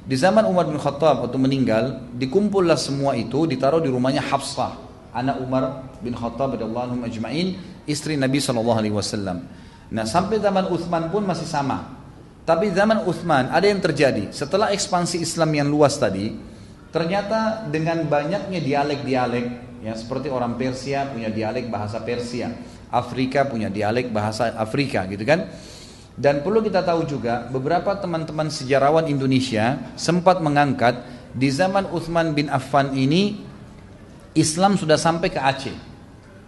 [0.09, 4.73] Di zaman Umar bin Khattab waktu meninggal, dikumpullah semua itu ditaruh di rumahnya Hafsah,
[5.13, 9.45] anak Umar bin Khattab radhiyallahu ajma'in, istri Nabi sallallahu alaihi wasallam.
[9.93, 12.01] Nah, sampai zaman Uthman pun masih sama.
[12.49, 14.33] Tapi zaman Uthman ada yang terjadi.
[14.33, 16.33] Setelah ekspansi Islam yang luas tadi,
[16.89, 19.47] Ternyata dengan banyaknya dialek-dialek,
[19.85, 22.49] ya seperti orang Persia punya dialek bahasa Persia,
[22.89, 25.53] Afrika punya dialek bahasa Afrika, gitu kan?
[26.19, 30.99] Dan perlu kita tahu juga beberapa teman-teman sejarawan Indonesia sempat mengangkat
[31.31, 33.39] di zaman Uthman bin Affan ini
[34.35, 35.77] Islam sudah sampai ke Aceh.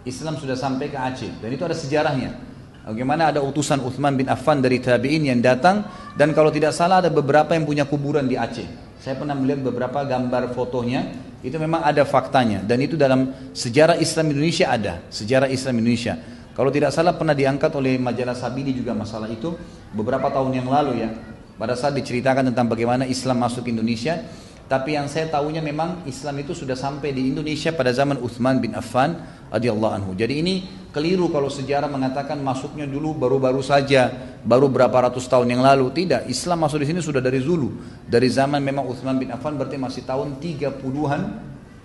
[0.03, 2.35] Islam sudah sampai ke Aceh dan itu ada sejarahnya.
[2.83, 5.87] Bagaimana ada utusan Uthman bin Affan dari tabi'in yang datang
[6.19, 8.90] dan kalau tidak salah ada beberapa yang punya kuburan di Aceh.
[9.01, 11.09] Saya pernah melihat beberapa gambar fotonya,
[11.41, 16.21] itu memang ada faktanya dan itu dalam sejarah Islam Indonesia ada, sejarah Islam Indonesia.
[16.53, 19.57] Kalau tidak salah pernah diangkat oleh majalah Sabini juga masalah itu
[19.97, 21.09] beberapa tahun yang lalu ya.
[21.57, 24.21] pada saat diceritakan tentang bagaimana Islam masuk Indonesia.
[24.65, 28.71] Tapi yang saya tahunya memang Islam itu sudah sampai di Indonesia pada zaman Uthman bin
[28.73, 29.17] Affan
[29.51, 30.11] radhiyallahu anhu.
[30.17, 34.11] Jadi ini keliru kalau sejarah mengatakan masuknya dulu baru-baru saja,
[34.43, 35.89] baru berapa ratus tahun yang lalu.
[35.91, 37.71] Tidak, Islam masuk di sini sudah dari Zulu.
[38.05, 41.21] Dari zaman memang Uthman bin Affan berarti masih tahun 30-an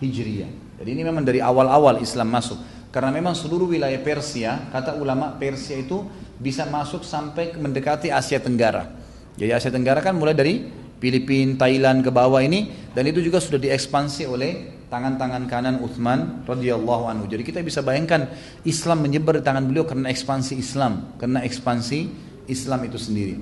[0.02, 0.50] Hijriah.
[0.82, 2.60] Jadi ini memang dari awal-awal Islam masuk.
[2.92, 6.04] Karena memang seluruh wilayah Persia, kata ulama Persia itu
[6.36, 8.92] bisa masuk sampai mendekati Asia Tenggara.
[9.36, 13.60] Jadi Asia Tenggara kan mulai dari Filipina, Thailand ke bawah ini dan itu juga sudah
[13.60, 17.24] diekspansi oleh tangan-tangan kanan Uthman radhiyallahu anhu.
[17.26, 18.30] Jadi kita bisa bayangkan
[18.62, 21.98] Islam menyebar di tangan beliau karena ekspansi Islam, karena ekspansi
[22.46, 23.36] Islam itu sendiri.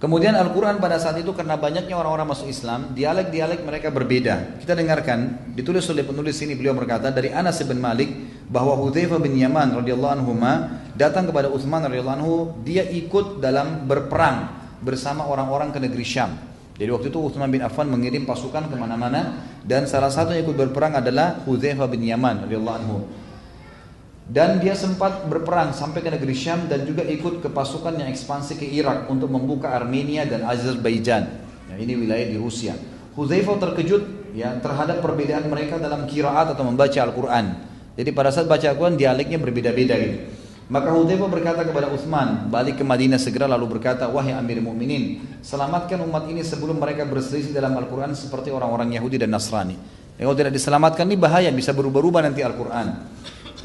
[0.00, 4.56] Kemudian Al-Quran pada saat itu karena banyaknya orang-orang masuk Islam, dialek-dialek mereka berbeda.
[4.56, 8.08] Kita dengarkan, ditulis oleh penulis ini beliau berkata dari Anas bin Malik
[8.48, 10.32] bahwa Hudzaifah bin Yaman radhiyallahu anhu
[10.96, 14.48] datang kepada Uthman radhiyallahu anhu, dia ikut dalam berperang
[14.80, 16.32] bersama orang-orang ke negeri Syam.
[16.80, 20.56] Jadi waktu itu Uthman bin Affan mengirim pasukan ke mana-mana dan salah satu yang ikut
[20.56, 23.04] berperang adalah Hudzaifah bin Yaman radhiyallahu anhu.
[24.24, 28.56] Dan dia sempat berperang sampai ke negeri Syam dan juga ikut ke pasukan yang ekspansi
[28.56, 31.28] ke Irak untuk membuka Armenia dan Azerbaijan.
[31.68, 32.72] Ya, ini wilayah di Rusia.
[33.12, 37.60] Hudzaifah terkejut ya terhadap perbedaan mereka dalam kiraat atau membaca Al-Quran.
[38.00, 40.39] Jadi pada saat baca Al-Quran dialeknya berbeda-beda gitu.
[40.70, 45.98] Maka Hudzaifah berkata kepada Utsman, balik ke Madinah segera lalu berkata, "Wahai Amir Mukminin, selamatkan
[46.06, 49.74] umat ini sebelum mereka berselisih dalam Al-Qur'an seperti orang-orang Yahudi dan Nasrani."
[50.14, 53.02] Ya, kalau tidak diselamatkan ini bahaya, bisa berubah-ubah nanti Al-Qur'an.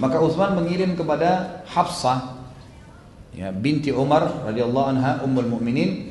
[0.01, 2.41] Maka Utsman mengirim kepada Hafsah
[3.37, 6.09] ya, binti Umar radhiyallahu anha ummul mukminin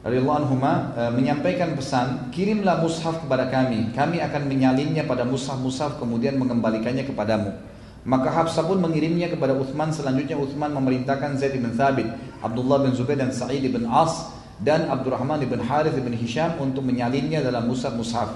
[0.00, 3.92] radhiyallahu anhuma e, menyampaikan pesan, "Kirimlah mushaf kepada kami.
[3.92, 7.73] Kami akan menyalinnya pada mushaf-mushaf kemudian mengembalikannya kepadamu."
[8.04, 9.88] Maka Hafsah pun mengirimnya kepada Uthman.
[9.88, 12.08] Selanjutnya Uthman memerintahkan Zaid bin Thabit,
[12.44, 14.28] Abdullah bin Zubair dan Sa'id bin As
[14.60, 18.30] dan Abdurrahman bin Harith bin Hisham untuk menyalinnya dalam mushaf mushaf.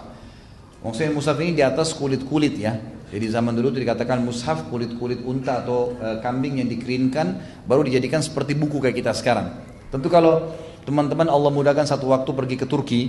[0.81, 2.81] Maksudnya mushaf ini di atas kulit-kulit ya.
[3.09, 8.21] Jadi zaman dulu itu dikatakan mushaf kulit-kulit unta atau e, kambing yang dikeringkan baru dijadikan
[8.21, 9.53] seperti buku kayak kita sekarang.
[9.89, 10.53] Tentu kalau
[10.85, 13.01] teman-teman Allah mudahkan satu waktu pergi ke Turki,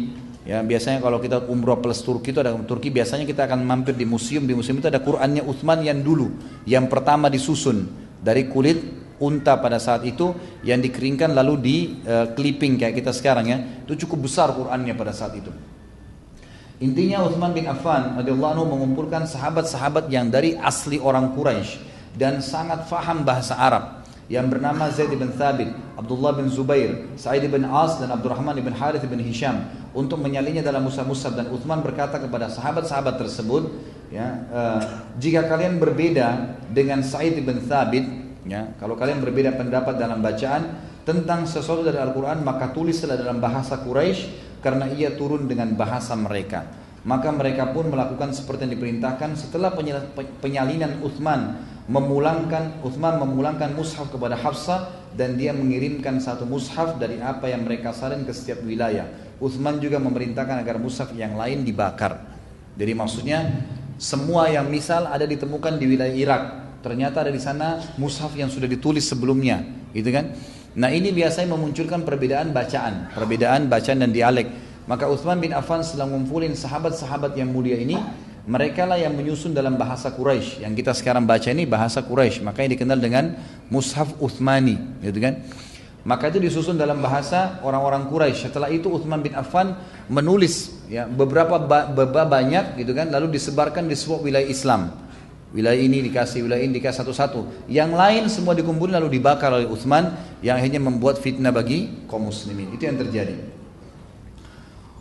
[0.48, 4.07] Ya, biasanya kalau kita umroh plus Turki itu ada Turki biasanya kita akan mampir di
[4.07, 4.48] museum.
[4.48, 6.32] Di museum itu ada Qurannya Utsman yang dulu,
[6.64, 7.91] yang pertama disusun
[8.24, 8.80] dari kulit
[9.20, 10.32] unta pada saat itu
[10.64, 13.57] yang dikeringkan lalu di uh, clipping kayak kita sekarang ya.
[13.84, 15.52] Itu cukup besar Qurannya pada saat itu.
[16.80, 21.84] Intinya Utsman bin Affan radhiyallahu anhu mengumpulkan sahabat-sahabat yang dari asli orang Quraisy
[22.16, 23.98] dan sangat faham bahasa Arab
[24.30, 29.01] yang bernama Zaid bin Thabit, Abdullah bin Zubair, Sa'id bin As dan Abdurrahman bin Harith
[29.10, 33.73] bin Hisham untuk menyalinya dalam musab-musab dan Uthman berkata kepada sahabat-sahabat tersebut,
[34.14, 34.80] ya, uh,
[35.18, 38.06] jika kalian berbeda dengan Sa'id bin Thabit,
[38.45, 40.77] ya, kalau kalian berbeda pendapat dalam bacaan
[41.10, 46.69] tentang sesuatu dari Al-Quran maka tulislah dalam bahasa Quraisy karena ia turun dengan bahasa mereka.
[47.01, 49.73] Maka mereka pun melakukan seperti yang diperintahkan setelah
[50.43, 51.57] penyalinan Uthman
[51.90, 57.90] memulangkan Uthman memulangkan mushaf kepada Hafsah dan dia mengirimkan satu mushaf dari apa yang mereka
[57.90, 59.10] salin ke setiap wilayah.
[59.41, 62.22] Uthman juga memerintahkan agar mushaf yang lain dibakar.
[62.78, 63.66] Jadi maksudnya
[63.98, 66.44] semua yang misal ada ditemukan di wilayah Irak,
[66.86, 70.38] ternyata ada di sana mushaf yang sudah ditulis sebelumnya, gitu kan?
[70.78, 74.48] Nah ini biasanya memunculkan perbedaan bacaan, perbedaan bacaan dan dialek.
[74.86, 77.98] Maka Uthman bin Affan setelah ngumpulin sahabat-sahabat yang mulia ini,
[78.49, 80.65] mereka lah yang menyusun dalam bahasa Quraisy.
[80.65, 83.38] Yang kita sekarang baca ini bahasa Quraisy, makanya dikenal dengan
[83.69, 85.45] Mushaf Uthmani, gitu kan?
[86.01, 88.49] Maka itu disusun dalam bahasa orang-orang Quraisy.
[88.49, 89.77] Setelah itu Uthman bin Affan
[90.09, 94.97] menulis ya beberapa bab banyak gitu kan, lalu disebarkan di sebuah wilayah Islam.
[95.53, 97.69] Wilayah ini dikasih, wilayah ini dikasih satu-satu.
[97.69, 102.73] Yang lain semua dikumpulkan lalu dibakar oleh Uthman yang akhirnya membuat fitnah bagi kaum muslimin.
[102.73, 103.59] Itu yang terjadi.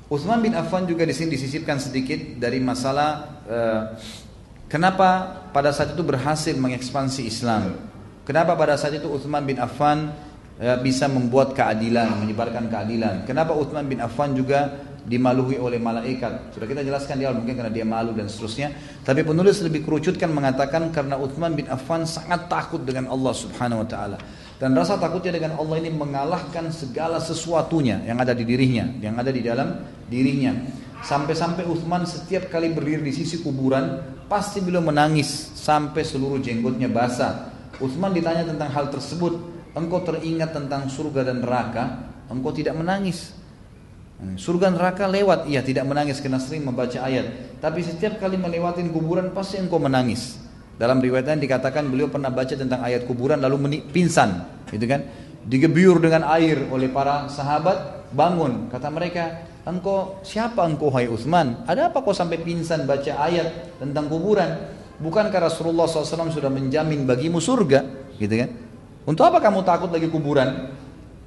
[0.08, 3.82] Utsman bin Affan juga di sini disisipkan sedikit dari masalah uh,
[4.64, 7.76] kenapa pada saat itu berhasil mengekspansi Islam.
[8.24, 10.08] Kenapa pada saat itu Utsman bin Affan
[10.64, 13.28] uh, bisa membuat keadilan, menyebarkan keadilan.
[13.28, 16.56] Kenapa Utsman bin Affan juga dimaluhi oleh malaikat.
[16.56, 18.72] Sudah kita jelaskan di awal mungkin karena dia malu dan seterusnya.
[19.04, 23.88] Tapi penulis lebih kerucutkan mengatakan karena Utsman bin Affan sangat takut dengan Allah Subhanahu wa
[23.88, 24.16] taala.
[24.58, 29.30] Dan rasa takutnya dengan Allah ini mengalahkan segala sesuatunya yang ada di dirinya, yang ada
[29.30, 30.50] di dalam dirinya.
[30.98, 37.54] Sampai-sampai Uthman setiap kali berdiri di sisi kuburan, pasti beliau menangis sampai seluruh jenggotnya basah.
[37.78, 39.38] Uthman ditanya tentang hal tersebut,
[39.78, 43.38] engkau teringat tentang surga dan neraka, engkau tidak menangis.
[44.34, 47.54] Surga neraka lewat, iya tidak menangis karena sering membaca ayat.
[47.62, 50.47] Tapi setiap kali melewati kuburan pasti engkau menangis.
[50.78, 55.02] Dalam riwayatnya dikatakan beliau pernah baca tentang ayat kuburan lalu pingsan, gitu kan?
[55.48, 58.68] digebyur dengan air oleh para sahabat, bangun.
[58.68, 61.64] Kata mereka, engkau siapa engkau hai Utsman?
[61.64, 64.76] Ada apa kau sampai pingsan baca ayat tentang kuburan?
[65.00, 68.12] Bukankah Rasulullah SAW sudah menjamin bagimu surga?
[68.20, 68.50] Gitu kan?
[69.08, 70.74] Untuk apa kamu takut lagi kuburan?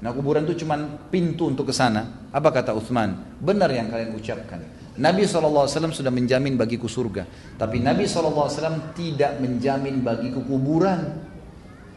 [0.01, 0.77] Nah kuburan itu cuma
[1.09, 2.29] pintu untuk ke sana.
[2.29, 3.17] Apa kata Utsman?
[3.41, 4.61] Benar yang kalian ucapkan.
[4.99, 7.23] Nabi SAW sudah menjamin bagiku surga.
[7.55, 8.51] Tapi Nabi SAW
[8.91, 11.15] tidak menjamin bagiku kuburan.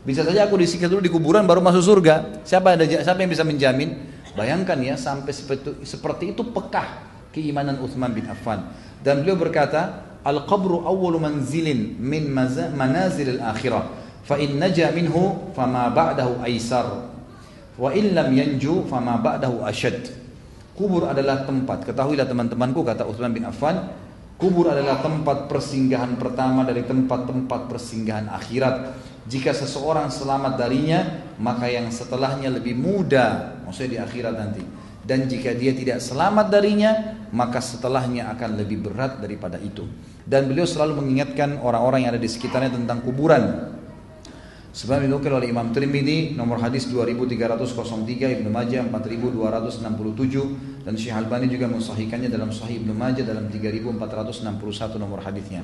[0.07, 2.45] Bisa saja aku disiksa dulu di kuburan baru masuk surga.
[2.47, 4.15] Siapa ada siapa yang bisa menjamin?
[4.39, 7.03] Bayangkan ya sampai seperti, seperti itu pekah
[7.35, 8.71] keimanan Utsman bin Affan.
[9.03, 13.85] Dan beliau berkata, "Al-qabru awwalu manzilin min manazil al-akhirah.
[14.23, 17.11] Fa in naja minhu fama ba'dahu aisar.
[17.75, 20.24] Wa in lam yanju fama ba'dahu ashad."
[20.75, 21.87] Kubur adalah tempat.
[21.87, 23.95] Ketahuilah teman-temanku kata Utsman bin Affan,
[24.37, 31.01] kubur adalah tempat persinggahan pertama dari tempat-tempat persinggahan akhirat jika seseorang selamat darinya,
[31.41, 34.63] maka yang setelahnya lebih mudah, maksudnya di akhirat nanti.
[35.05, 36.93] Dan jika dia tidak selamat darinya,
[37.33, 39.89] maka setelahnya akan lebih berat daripada itu.
[40.29, 43.73] Dan beliau selalu mengingatkan orang-orang yang ada di sekitarnya tentang kuburan.
[44.75, 51.71] Sebab dinukil oleh Imam Tirmidzi nomor hadis 2303 Ibnu Majah 4267 dan Syekh Albani juga
[51.71, 55.63] mensahihkannya dalam Sahih Ibnu Majah dalam 3461 nomor hadisnya.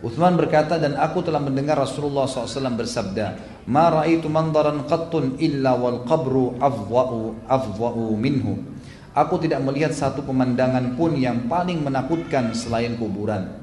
[0.00, 3.36] Uthman berkata dan aku telah mendengar Rasulullah SAW bersabda,
[3.68, 8.64] "Ma ra'aitu mandaran qattun illa wal qabru afwa'u afwa'u minhu."
[9.12, 13.60] Aku tidak melihat satu pemandangan pun yang paling menakutkan selain kuburan.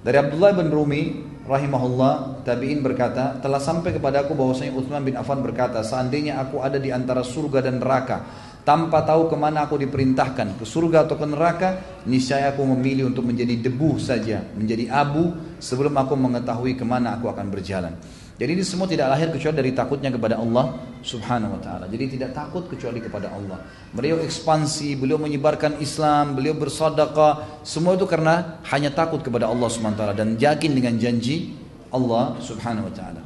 [0.00, 1.02] Dari Abdullah bin Rumi
[1.44, 6.76] rahimahullah tabi'in berkata, telah sampai kepada aku bahwasanya Uthman bin Affan berkata, seandainya aku ada
[6.76, 8.22] di antara surga dan neraka,
[8.62, 11.68] tanpa tahu ke mana aku diperintahkan ke surga atau ke neraka
[12.06, 17.26] niscaya aku memilih untuk menjadi debu saja menjadi abu sebelum aku mengetahui ke mana aku
[17.30, 17.94] akan berjalan.
[18.32, 20.74] Jadi ini semua tidak lahir kecuali dari takutnya kepada Allah
[21.04, 21.84] subhanahu wa ta'ala.
[21.86, 23.60] Jadi tidak takut kecuali kepada Allah.
[23.94, 29.94] Beliau ekspansi beliau menyebarkan Islam beliau bersadaqah semua itu karena hanya takut kepada Allah subhanahu
[29.94, 31.54] wa ta'ala dan yakin dengan janji
[31.92, 33.22] Allah subhanahu wa ta'ala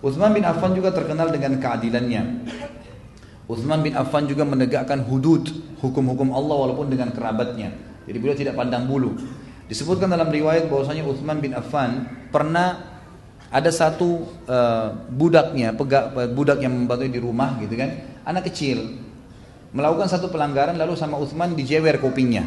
[0.00, 2.22] Uthman bin Affan juga terkenal dengan keadilannya
[3.46, 5.46] Uthman bin Affan juga menegakkan hudud
[5.78, 7.70] hukum-hukum Allah walaupun dengan kerabatnya.
[8.06, 9.14] Jadi beliau tidak pandang bulu.
[9.70, 12.98] Disebutkan dalam riwayat bahwasanya Uthman bin Affan pernah
[13.46, 17.90] ada satu uh, budaknya, pegak, budak yang membantu di rumah gitu kan,
[18.26, 18.98] anak kecil
[19.70, 22.46] melakukan satu pelanggaran lalu sama Uthman dijewer kupingnya.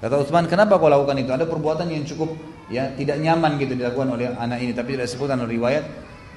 [0.00, 1.32] Kata Uthman, kenapa kau lakukan itu?
[1.32, 2.36] Ada perbuatan yang cukup
[2.70, 5.84] ya tidak nyaman gitu dilakukan oleh anak ini, tapi tidak disebutkan riwayat.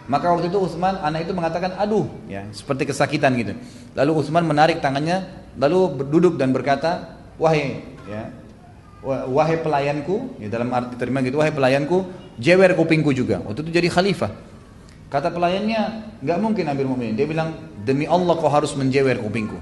[0.04, 3.56] Maka waktu itu Utsman anak itu mengatakan aduh ya seperti kesakitan gitu.
[3.96, 5.24] Lalu Utsman menarik tangannya
[5.56, 8.28] lalu duduk dan berkata wahai ya
[9.04, 12.04] wahai pelayanku ya dalam arti terima gitu wahai pelayanku
[12.36, 13.40] jewer kupingku juga.
[13.48, 14.32] Waktu itu jadi khalifah.
[15.08, 15.82] Kata pelayannya
[16.20, 17.16] nggak mungkin Amir Mu'minin.
[17.16, 17.54] Dia bilang
[17.86, 19.56] demi Allah kau harus menjewer kupingku.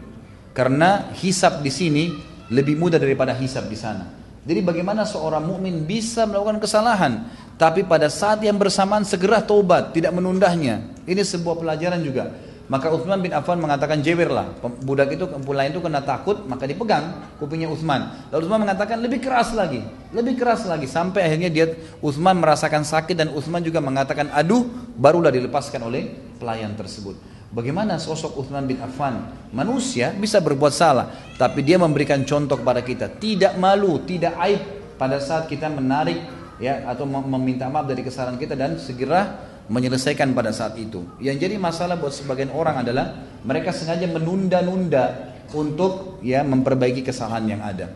[0.58, 2.04] Karena hisap di sini
[2.50, 4.21] lebih mudah daripada hisap di sana.
[4.42, 7.30] Jadi bagaimana seorang mukmin bisa melakukan kesalahan
[7.62, 10.82] tapi pada saat yang bersamaan segera taubat, tidak menundahnya.
[11.06, 12.34] Ini sebuah pelajaran juga.
[12.66, 14.58] Maka Uthman bin Affan mengatakan jewerlah.
[14.82, 18.32] Budak itu lain itu kena takut, maka dipegang kupingnya Uthman.
[18.34, 21.70] Lalu Uthman mengatakan lebih keras lagi, lebih keras lagi sampai akhirnya dia
[22.02, 24.66] Uthman merasakan sakit dan Uthman juga mengatakan aduh,
[24.98, 26.10] barulah dilepaskan oleh
[26.42, 27.14] pelayan tersebut.
[27.52, 29.28] Bagaimana sosok Uthman bin Affan?
[29.52, 33.12] Manusia bisa berbuat salah, tapi dia memberikan contoh kepada kita.
[33.12, 36.16] Tidak malu, tidak aib pada saat kita menarik
[36.64, 41.04] ya atau meminta maaf dari kesalahan kita dan segera menyelesaikan pada saat itu.
[41.20, 47.60] Yang jadi masalah buat sebagian orang adalah mereka sengaja menunda-nunda untuk ya memperbaiki kesalahan yang
[47.60, 47.92] ada.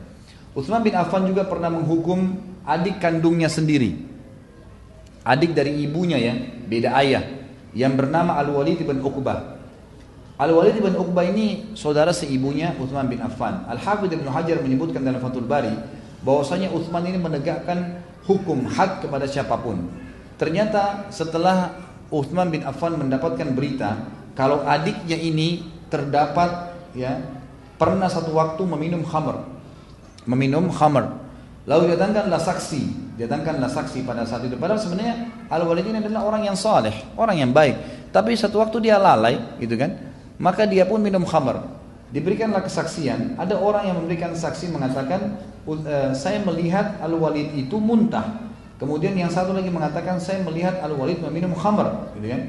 [0.52, 2.36] Utsman bin Affan juga pernah menghukum
[2.68, 4.04] adik kandungnya sendiri.
[5.24, 6.36] Adik dari ibunya ya,
[6.68, 7.45] beda ayah
[7.76, 9.60] yang bernama Al-Walid bin Uqbah.
[10.40, 13.68] Al-Walid bin Uqbah ini saudara seibunya Utsman bin Affan.
[13.68, 15.76] Al-Hafidz Ibnu Hajar menyebutkan dalam Fathul Bari
[16.24, 19.92] bahwasanya Utsman ini menegakkan hukum had kepada siapa pun.
[20.40, 21.76] Ternyata setelah
[22.10, 27.24] Uthman bin Affan mendapatkan berita kalau adiknya ini terdapat ya
[27.80, 29.44] pernah satu waktu meminum khamr,
[30.28, 31.24] meminum khamr.
[31.66, 34.60] Lalu datangkanlah saksi, datangkanlah saksi pada saat itu.
[34.60, 38.08] Padahal sebenarnya Al-Walid ini adalah orang yang saleh, orang yang baik.
[38.12, 39.92] Tapi satu waktu dia lalai, gitu kan?
[40.40, 41.64] Maka dia pun minum khamr.
[42.12, 43.36] Diberikanlah kesaksian.
[43.36, 45.36] Ada orang yang memberikan saksi mengatakan
[45.66, 48.54] Eh, saya melihat Al-Walid itu muntah.
[48.78, 52.42] Kemudian yang satu lagi mengatakan saya melihat Al-Walid meminum khamr, gitu kan?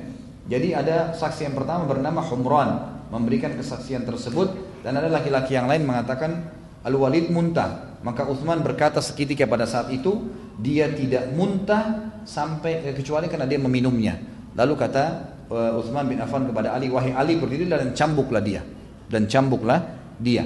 [0.53, 4.53] Jadi ada saksi yang pertama bernama Humran memberikan kesaksian tersebut
[4.85, 6.53] dan ada laki-laki yang lain mengatakan
[6.85, 7.97] Al-Walid muntah.
[8.05, 13.61] Maka Uthman berkata seketika pada saat itu dia tidak muntah sampai eh, kecuali karena dia
[13.61, 14.17] meminumnya.
[14.57, 15.05] Lalu kata
[15.53, 18.65] uh, Uthman bin Affan kepada Ali, wahai Ali berdirilah dan cambuklah dia.
[19.07, 19.85] Dan cambuklah
[20.17, 20.43] dia.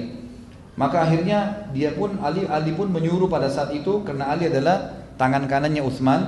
[0.75, 5.47] Maka akhirnya dia pun Ali Ali pun menyuruh pada saat itu karena Ali adalah tangan
[5.47, 6.21] kanannya Uthman.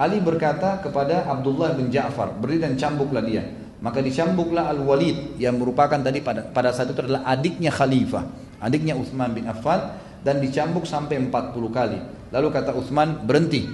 [0.00, 3.44] Ali berkata kepada Abdullah bin Ja'far, berdiri dan cambuklah dia.
[3.84, 8.24] Maka dicambuklah Al-Walid yang merupakan tadi pada, pada saat itu adalah adiknya khalifah,
[8.60, 12.00] adiknya Uthman bin Affan dan dicambuk sampai 40 kali.
[12.30, 13.66] Lalu kata Uthman berhenti.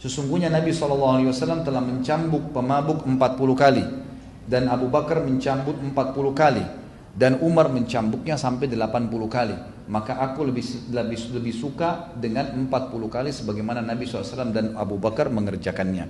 [0.00, 1.28] Sesungguhnya Nabi SAW
[1.60, 3.20] telah mencambuk pemabuk 40
[3.52, 3.84] kali
[4.48, 6.64] dan Abu Bakar mencambuk 40 kali
[7.12, 9.56] dan Umar mencambuknya sampai 80 kali
[9.90, 10.62] maka aku lebih
[10.94, 12.70] lebih lebih suka dengan 40
[13.10, 16.06] kali sebagaimana Nabi SAW dan Abu Bakar mengerjakannya.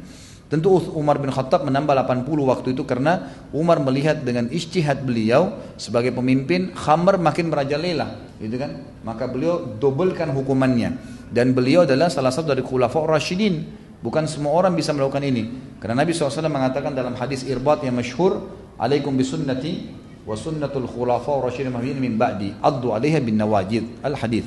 [0.53, 6.13] Tentu Umar bin Khattab menambah 80 waktu itu karena Umar melihat dengan istihad beliau sebagai
[6.13, 8.85] pemimpin khamar makin merajalela gitu kan?
[9.01, 11.19] Maka beliau dobelkan hukumannya.
[11.31, 15.77] Dan beliau adalah salah satu dari khulafa Rashidin Bukan semua orang bisa melakukan ini.
[15.77, 18.49] Karena Nabi SAW mengatakan dalam hadis irbat yang masyhur,
[18.81, 19.93] "Alaikum bisunnati
[20.25, 24.45] wa sunnatul khulafa rasyidin min ba'di addu 'alaiha bin nawajid al hadis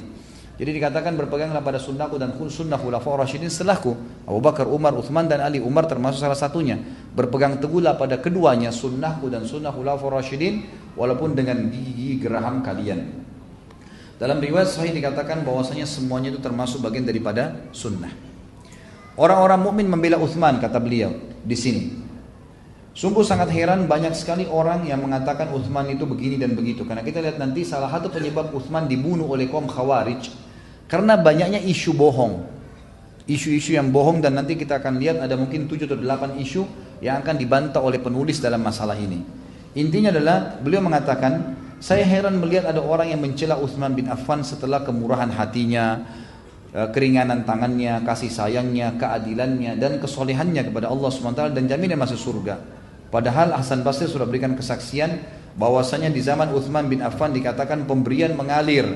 [0.54, 3.98] jadi dikatakan berpeganglah pada sunnahku dan sunnah khulafa rasyidin setelahku.
[4.30, 6.78] Abu Bakar, Umar, Uthman dan Ali Umar termasuk salah satunya.
[7.18, 10.62] Berpegang teguhlah pada keduanya sunnahku dan sunnah khulafa rasyidin
[10.94, 13.26] walaupun dengan gigi geraham kalian.
[14.22, 18.14] Dalam riwayat sahih dikatakan bahwasanya semuanya itu termasuk bagian daripada sunnah.
[19.18, 22.03] Orang-orang mukmin membela Uthman kata beliau di sini
[22.94, 26.86] Sungguh sangat heran banyak sekali orang yang mengatakan Uthman itu begini dan begitu.
[26.86, 30.30] Karena kita lihat nanti salah satu penyebab Uthman dibunuh oleh kaum Khawarij
[30.86, 32.46] karena banyaknya isu bohong.
[33.26, 36.62] Isu-isu yang bohong dan nanti kita akan lihat ada mungkin 7 atau 8 isu
[37.02, 39.26] yang akan dibantah oleh penulis dalam masalah ini.
[39.74, 44.86] Intinya adalah beliau mengatakan, saya heran melihat ada orang yang mencela Uthman bin Affan setelah
[44.86, 46.04] kemurahan hatinya,
[46.78, 52.83] eh, keringanan tangannya, kasih sayangnya, keadilannya, dan kesolehannya kepada Allah SWT dan jaminan masuk surga.
[53.14, 55.22] Padahal Hasan Basri sudah berikan kesaksian
[55.54, 58.90] bahwasanya di zaman Uthman bin Affan dikatakan pemberian mengalir,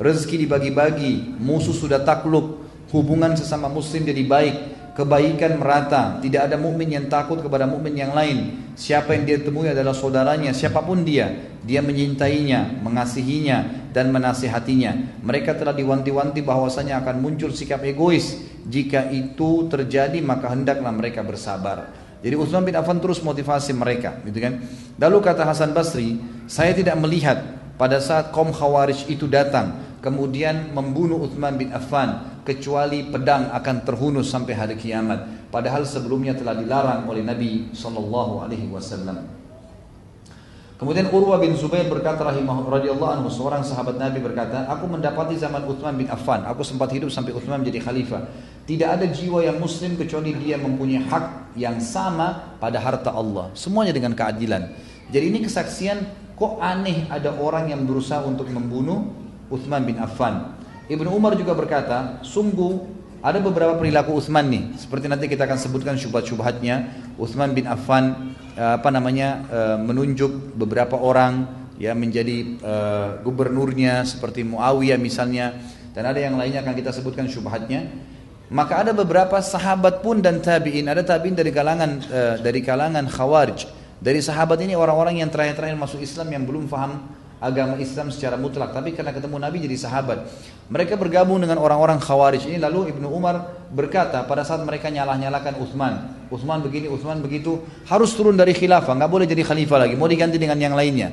[0.00, 4.56] rezeki dibagi-bagi, musuh sudah takluk, hubungan sesama muslim jadi baik,
[4.96, 8.72] kebaikan merata, tidak ada mukmin yang takut kepada mukmin yang lain.
[8.72, 11.28] Siapa yang dia temui adalah saudaranya, siapa pun dia,
[11.60, 15.20] dia menyintainya, mengasihinya dan menasihatinya.
[15.20, 18.38] Mereka telah diwanti-wanti bahwasanya akan muncul sikap egois.
[18.64, 21.97] Jika itu terjadi maka hendaklah mereka bersabar.
[22.18, 24.58] Jadi Utsman bin Affan terus motivasi mereka, gitu kan.
[24.98, 26.18] Lalu kata Hasan Basri,
[26.50, 27.38] saya tidak melihat
[27.78, 34.30] pada saat kaum Khawarij itu datang kemudian membunuh Utsman bin Affan kecuali pedang akan terhunus
[34.30, 35.50] sampai hari kiamat.
[35.52, 39.38] Padahal sebelumnya telah dilarang oleh Nabi sallallahu alaihi wasallam.
[40.78, 45.66] Kemudian Urwa bin Zubair berkata rahimah radhiyallahu anhu seorang sahabat Nabi berkata, aku mendapati zaman
[45.66, 48.30] Uthman bin Affan, aku sempat hidup sampai Uthman menjadi khalifah.
[48.68, 53.48] Tidak ada jiwa yang muslim kecuali dia mempunyai hak yang sama pada harta Allah.
[53.56, 54.76] Semuanya dengan keadilan.
[55.08, 56.04] Jadi ini kesaksian
[56.36, 59.08] kok aneh ada orang yang berusaha untuk membunuh
[59.48, 60.52] Uthman bin Affan.
[60.84, 62.84] Ibnu Umar juga berkata, sungguh
[63.24, 66.92] ada beberapa perilaku Uthman nih, seperti nanti kita akan sebutkan syubhat-syubhatnya.
[67.16, 71.46] Uthman bin Affan Eh, apa namanya eh, menunjuk beberapa orang
[71.78, 75.54] ya menjadi uh, gubernurnya seperti Muawiyah misalnya
[75.94, 77.86] dan ada yang lainnya akan kita sebutkan syubhatnya
[78.48, 80.88] maka ada beberapa sahabat pun dan tabiin.
[80.88, 83.68] Ada tabiin dari kalangan uh, dari kalangan khawarij.
[84.00, 87.02] Dari sahabat ini orang-orang yang terakhir-terakhir masuk Islam yang belum paham
[87.44, 88.72] agama Islam secara mutlak.
[88.72, 90.18] Tapi karena ketemu Nabi jadi sahabat.
[90.72, 92.56] Mereka bergabung dengan orang-orang khawarij ini.
[92.56, 95.94] Lalu Ibnu Umar berkata pada saat mereka nyalah-nyalakan Uthman.
[96.32, 97.60] Uthman begini Uthman begitu.
[97.84, 98.96] Harus turun dari khilafah.
[98.96, 99.92] Nggak boleh jadi khalifah lagi.
[99.92, 101.12] Mau diganti dengan yang lainnya.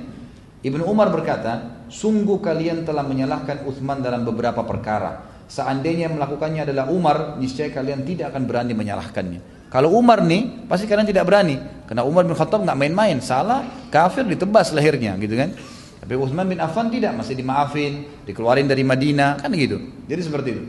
[0.64, 7.38] Ibnu Umar berkata sungguh kalian telah menyalahkan Uthman dalam beberapa perkara seandainya melakukannya adalah Umar
[7.38, 12.24] niscaya kalian tidak akan berani menyalahkannya kalau Umar nih pasti kalian tidak berani karena Umar
[12.26, 15.54] bin Khattab nggak main-main salah kafir ditebas lahirnya gitu kan
[16.06, 19.82] tapi Uthman bin Affan tidak, masih dimaafin, dikeluarin dari Madinah, kan gitu.
[20.06, 20.64] Jadi seperti itu.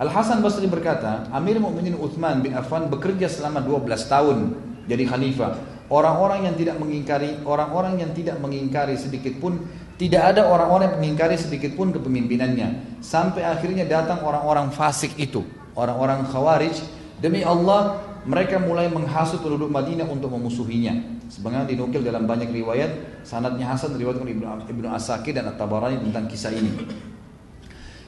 [0.00, 4.56] Al Hasan Basri berkata, Amir Mukminin Uthman bin Affan bekerja selama 12 tahun
[4.88, 5.52] jadi khalifah.
[5.92, 9.68] Orang-orang yang tidak mengingkari, orang-orang yang tidak mengingkari sedikit pun
[10.00, 12.96] tidak ada orang-orang yang mengingkari sedikit pun kepemimpinannya.
[13.04, 15.44] Sampai akhirnya datang orang-orang fasik itu,
[15.76, 16.72] orang-orang khawarij.
[17.20, 21.20] Demi Allah, mereka mulai menghasut penduduk Madinah untuk memusuhinya.
[21.28, 26.56] Sebagaimana dinukil dalam banyak riwayat, sanadnya Hasan diriwayatkan Ibnu Ibnu Asakir dan At-Tabarani tentang kisah
[26.56, 26.72] ini.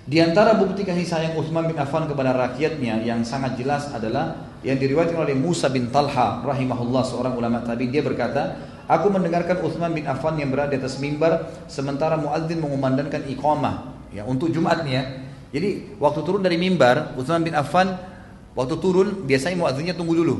[0.02, 4.80] Di antara bukti kasih sayang Utsman bin Affan kepada rakyatnya yang sangat jelas adalah yang
[4.80, 8.58] diriwayatkan oleh Musa bin Talha rahimahullah seorang ulama tabi dia berkata,
[8.92, 14.28] aku mendengarkan Utsman bin Affan yang berada di atas mimbar sementara muadzin mengumandangkan iqamah ya
[14.28, 15.02] untuk Jumat nih ya.
[15.52, 17.96] Jadi waktu turun dari mimbar Utsman bin Affan
[18.52, 20.36] waktu turun biasanya muadzinnya tunggu dulu.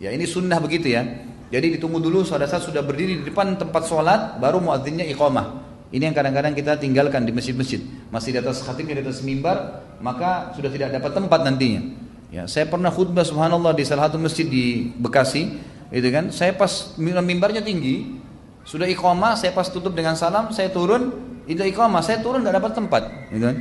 [0.00, 1.04] Ya ini sunnah begitu ya.
[1.52, 5.60] Jadi ditunggu dulu pada saat sudah berdiri di depan tempat sholat, baru muadzinnya iqamah.
[5.92, 7.84] Ini yang kadang-kadang kita tinggalkan di masjid-masjid.
[8.08, 11.84] Masih di atas khatibnya di atas mimbar, maka sudah tidak dapat tempat nantinya.
[12.32, 15.52] Ya, saya pernah khutbah subhanallah di salah satu masjid di Bekasi,
[15.92, 16.32] itu kan.
[16.32, 18.18] Saya pas mimbarnya tinggi,
[18.64, 21.12] sudah iqamah, saya pas tutup dengan salam, saya turun,
[21.44, 23.56] itu iqamah, saya turun tidak dapat tempat, gitu kan.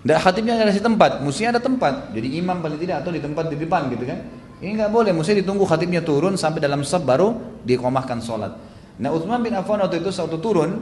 [0.00, 2.16] Tidak khatibnya ada di tempat, mestinya ada tempat.
[2.16, 4.18] Jadi imam paling tidak atau di tempat di depan gitu kan.
[4.60, 7.36] Ini nggak boleh, mesti ditunggu khatibnya turun sampai dalam sab baru
[7.68, 8.52] dikomahkan sholat.
[9.00, 10.80] Nah Utsman bin Affan waktu itu waktu turun,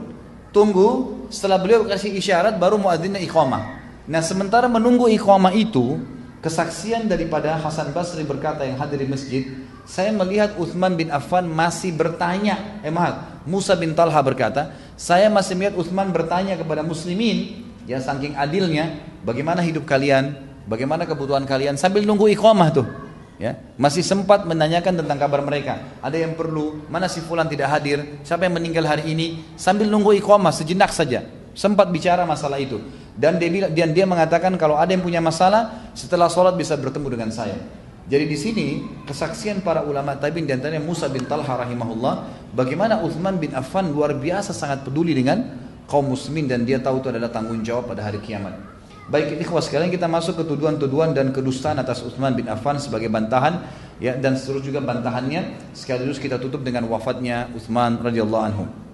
[0.55, 3.79] tunggu setelah beliau kasih isyarat baru muadzinnya iqamah.
[4.07, 5.99] Nah sementara menunggu iqamah itu,
[6.39, 9.43] kesaksian daripada Hasan Basri berkata yang hadir di masjid,
[9.83, 15.55] saya melihat Utsman bin Affan masih bertanya, eh maaf, Musa bin Talha berkata, saya masih
[15.59, 20.37] melihat Utsman bertanya kepada muslimin, ya saking adilnya, bagaimana hidup kalian,
[20.69, 21.75] bagaimana kebutuhan kalian?
[21.75, 22.87] Sambil nunggu iqamah tuh
[23.41, 23.55] ya.
[23.79, 25.79] Masih sempat menanyakan tentang kabar mereka.
[26.03, 26.85] Ada yang perlu?
[26.91, 28.21] Mana si fulan tidak hadir?
[28.21, 29.41] Siapa yang meninggal hari ini?
[29.55, 31.25] Sambil nunggu iqamah sejenak saja.
[31.55, 32.79] Sempat bicara masalah itu
[33.19, 37.19] dan dia bilang dan dia mengatakan kalau ada yang punya masalah setelah sholat bisa bertemu
[37.19, 37.59] dengan saya.
[38.09, 38.67] Jadi di sini
[39.05, 44.17] kesaksian para ulama tabi'in dan antaranya Musa bin Talha rahimahullah bagaimana Uthman bin Affan luar
[44.17, 45.45] biasa sangat peduli dengan
[45.85, 48.55] kaum muslimin dan dia tahu itu adalah tanggung jawab pada hari kiamat.
[49.09, 53.67] Baik ikhwas sekalian kita masuk ke tuduhan-tuduhan dan kedustaan atas Utsman bin Affan sebagai bantahan
[54.01, 55.73] ya dan seterusnya juga bantahannya.
[55.75, 58.88] Sekaligus kita tutup dengan wafatnya Utsman radhiyallahu anhu.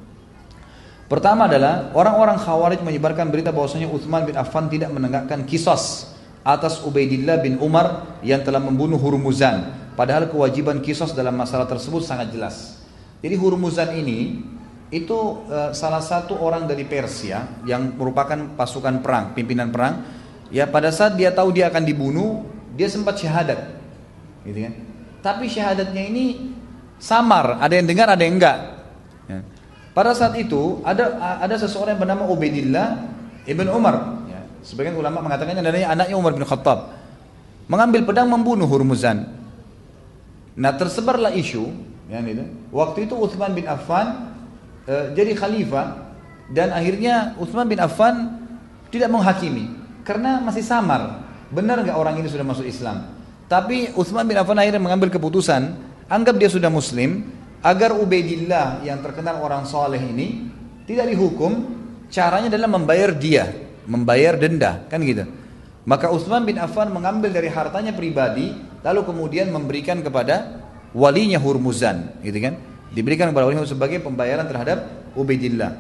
[1.05, 6.09] Pertama adalah orang-orang Khawarij menyebarkan berita bahwasanya Utsman bin Affan tidak menegakkan kisos
[6.41, 9.69] atas Ubaidillah bin Umar yang telah membunuh Hurmuzan.
[9.93, 12.81] Padahal kewajiban kisos dalam masalah tersebut sangat jelas.
[13.21, 14.41] Jadi Hurmuzan ini
[14.89, 20.05] itu uh, salah satu orang dari Persia yang merupakan pasukan perang, pimpinan perang.
[20.53, 22.45] Ya pada saat dia tahu dia akan dibunuh,
[22.77, 23.81] dia sempat syahadat,
[24.45, 24.73] gitu kan?
[25.25, 26.53] Tapi syahadatnya ini
[27.01, 28.57] samar, ada yang dengar, ada yang enggak.
[29.25, 29.41] Ya.
[29.95, 32.87] Pada saat itu ada ada seseorang yang bernama Ubaidillah
[33.47, 34.27] ibn Umar.
[34.27, 34.43] Ya.
[34.59, 36.91] Sebagian ulama mengatakannya adanya anaknya Umar bin Khattab
[37.71, 39.23] mengambil pedang membunuh Hurmuzan.
[40.55, 41.67] Nah tersebarlah isu,
[42.11, 42.43] ya, gitu.
[42.75, 44.35] waktu itu Uthman bin Affan
[44.85, 46.13] Eh, jadi khalifah
[46.53, 48.37] dan akhirnya Utsman bin Affan
[48.93, 49.73] tidak menghakimi
[50.05, 51.25] karena masih samar.
[51.49, 53.01] Benar nggak orang ini sudah masuk Islam?
[53.49, 55.73] Tapi Utsman bin Affan akhirnya mengambil keputusan,
[56.05, 57.25] anggap dia sudah muslim,
[57.65, 60.53] agar Ubaidillah yang terkenal orang soleh ini
[60.85, 61.65] tidak dihukum,
[62.13, 63.49] caranya adalah membayar dia,
[63.89, 65.25] membayar denda, kan gitu.
[65.89, 68.53] Maka Utsman bin Affan mengambil dari hartanya pribadi,
[68.85, 70.61] lalu kemudian memberikan kepada
[70.93, 72.61] walinya Hurmuzan, gitu kan?
[72.93, 74.85] Diberikan kepada wali sebagai pembayaran terhadap
[75.17, 75.73] Ubaidillah.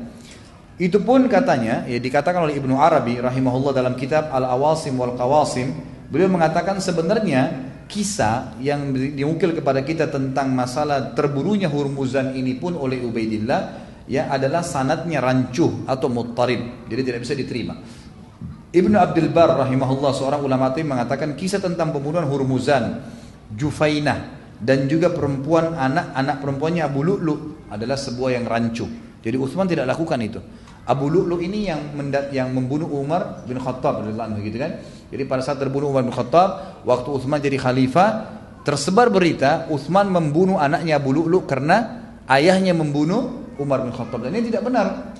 [0.81, 5.69] Itu pun katanya, ya dikatakan oleh Ibnu Arabi rahimahullah dalam kitab Al-Awasim wal Qawasim,
[6.09, 13.01] beliau mengatakan sebenarnya kisah yang diukil kepada kita tentang masalah terbunuhnya Hurmuzan ini pun oleh
[13.05, 13.61] Ubaidillah
[14.09, 16.85] ya adalah sanatnya rancuh atau muttarib.
[16.89, 17.77] Jadi tidak bisa diterima.
[18.75, 23.07] Ibnu Abdul Bar rahimahullah seorang ulama itu mengatakan kisah tentang pembunuhan Hurmuzan,
[23.55, 27.35] Jufainah dan juga perempuan anak anak perempuannya Abu Lu'lu
[27.71, 28.83] adalah sebuah yang rancu.
[29.23, 30.37] Jadi Utsman tidak lakukan itu.
[30.85, 31.97] Abu Lu'lu ini yang
[32.29, 34.77] yang membunuh Umar bin Khattab radhiyallahu gitu kan.
[35.09, 38.09] Jadi pada saat terbunuh Umar bin Khattab, waktu Utsman jadi khalifah,
[38.61, 44.53] tersebar berita Utsman membunuh anaknya Abu Lu'lu karena ayahnya membunuh Umar bin Khattab dan ini
[44.53, 45.17] tidak benar.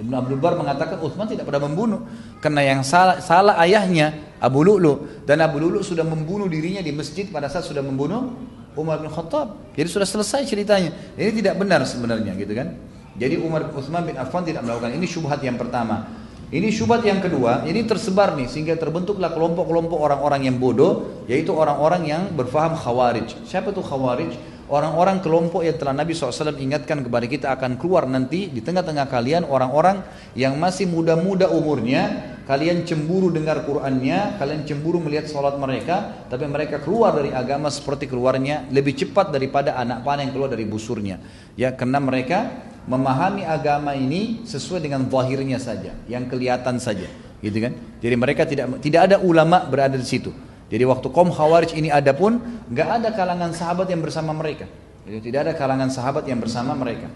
[0.00, 2.00] Ibnu Abdul Bar mengatakan Utsman tidak pernah membunuh
[2.42, 7.30] karena yang salah, salah ayahnya Abu Lu'lu dan Abu Lu'lu sudah membunuh dirinya di masjid
[7.30, 8.34] pada saat sudah membunuh
[8.74, 9.76] Umar bin Khattab.
[9.76, 10.90] Jadi sudah selesai ceritanya.
[11.14, 12.89] Ini tidak benar sebenarnya gitu kan.
[13.20, 16.08] Jadi Umar Utsman bin Affan tidak melakukan ini syubhat yang pertama.
[16.50, 22.02] Ini syubhat yang kedua, ini tersebar nih sehingga terbentuklah kelompok-kelompok orang-orang yang bodoh, yaitu orang-orang
[22.10, 23.46] yang berfaham khawarij.
[23.46, 24.34] Siapa tuh khawarij?
[24.70, 29.42] orang-orang kelompok yang telah Nabi SAW ingatkan kepada kita akan keluar nanti di tengah-tengah kalian
[29.44, 30.06] orang-orang
[30.38, 36.82] yang masih muda-muda umurnya kalian cemburu dengar Qur'annya kalian cemburu melihat sholat mereka tapi mereka
[36.82, 41.22] keluar dari agama seperti keluarnya lebih cepat daripada anak panah yang keluar dari busurnya
[41.54, 47.06] ya karena mereka memahami agama ini sesuai dengan zahirnya saja yang kelihatan saja
[47.38, 50.34] gitu kan jadi mereka tidak tidak ada ulama berada di situ
[50.70, 52.38] jadi waktu kaum Khawarij ini ada pun
[52.70, 54.70] nggak ada kalangan sahabat yang bersama mereka.
[55.02, 57.10] Jadi tidak ada kalangan sahabat yang bersama mereka.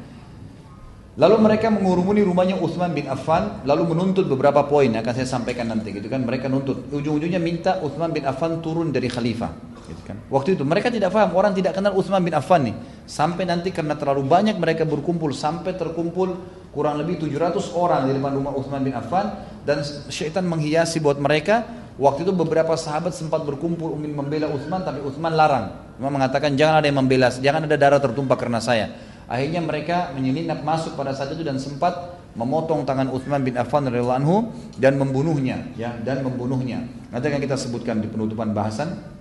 [1.15, 5.95] Lalu mereka mengurumuni rumahnya Utsman bin Affan lalu menuntut beberapa poin akan saya sampaikan nanti
[5.95, 9.55] gitu kan mereka nuntut ujung-ujungnya minta Utsman bin Affan turun dari khalifah
[9.86, 10.19] gitu kan.
[10.27, 12.74] Waktu itu mereka tidak paham orang tidak kenal Utsman bin Affan nih
[13.07, 16.35] sampai nanti karena terlalu banyak mereka berkumpul sampai terkumpul
[16.74, 21.62] kurang lebih 700 orang di depan rumah Utsman bin Affan dan syaitan menghiasi buat mereka
[21.95, 25.95] Waktu itu beberapa sahabat sempat berkumpul ingin membela Utsman tapi Utsman larang.
[25.95, 29.14] Utsman mengatakan jangan ada yang membela, jangan ada darah tertumpah karena saya.
[29.25, 34.19] Akhirnya mereka menyelinap masuk pada saat itu dan sempat memotong tangan Utsman bin Affan radhiyallahu
[34.21, 34.37] anhu
[34.77, 36.85] dan membunuhnya ya dan membunuhnya.
[37.15, 39.15] Nanti akan kita sebutkan di penutupan bahasan.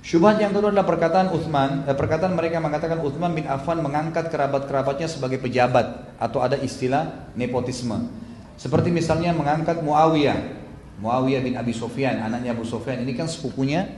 [0.00, 5.06] Syubhat yang kedua adalah perkataan Utsman, eh, perkataan mereka mengatakan Utsman bin Affan mengangkat kerabat-kerabatnya
[5.06, 8.08] sebagai pejabat atau ada istilah nepotisme.
[8.56, 10.60] Seperti misalnya mengangkat Muawiyah
[11.00, 13.88] Muawiyah bin Abi Sufyan, anaknya Abu Sufyan ini kan sepupunya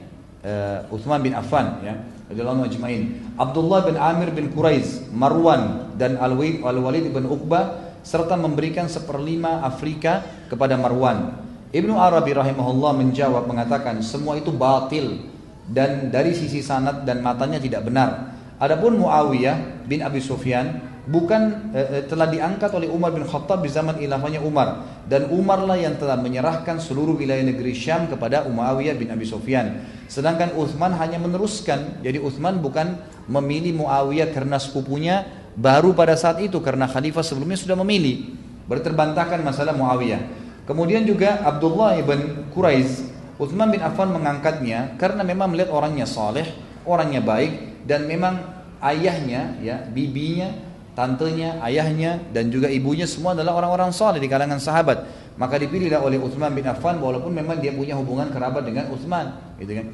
[0.43, 1.95] uh, Uthman bin Affan ya.
[2.33, 3.03] Radhiyallahu ajma'in.
[3.37, 10.81] Abdullah bin Amir bin Quraiz, Marwan dan Al-Walid bin Uqbah serta memberikan seperlima Afrika kepada
[10.81, 11.45] Marwan.
[11.73, 15.29] Ibnu Arabi rahimahullah menjawab mengatakan semua itu batil
[15.69, 18.33] dan dari sisi sanad dan matanya tidak benar.
[18.61, 23.71] Adapun Muawiyah bin Abi Sufyan bukan eh, eh, telah diangkat oleh Umar bin Khattab di
[23.71, 25.03] zaman ilahnya Umar.
[25.07, 29.83] Dan Umar lah yang telah menyerahkan seluruh wilayah negeri Syam kepada Muawiyah bin Abi Sufyan.
[30.07, 32.05] Sedangkan Uthman hanya meneruskan.
[32.05, 35.27] Jadi Uthman bukan memilih Muawiyah karena sepupunya
[35.59, 38.39] baru pada saat itu karena khalifah sebelumnya sudah memilih.
[38.71, 40.43] Berterbantahkan masalah Muawiyah.
[40.63, 43.11] Kemudian juga Abdullah ibn Quraiz
[43.43, 46.47] Uthman bin Affan mengangkatnya karena memang melihat orangnya saleh
[46.87, 48.39] orangnya baik dan memang
[48.79, 55.05] ayahnya ya bibinya tantenya, ayahnya dan juga ibunya semua adalah orang-orang saleh di kalangan sahabat.
[55.41, 59.73] Maka dipilihlah oleh Utsman bin Affan walaupun memang dia punya hubungan kerabat dengan Utsman, gitu
[59.81, 59.87] kan.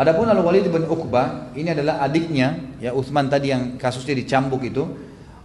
[0.00, 4.88] Adapun Al Walid bin Uqbah ini adalah adiknya ya Utsman tadi yang kasusnya dicambuk itu.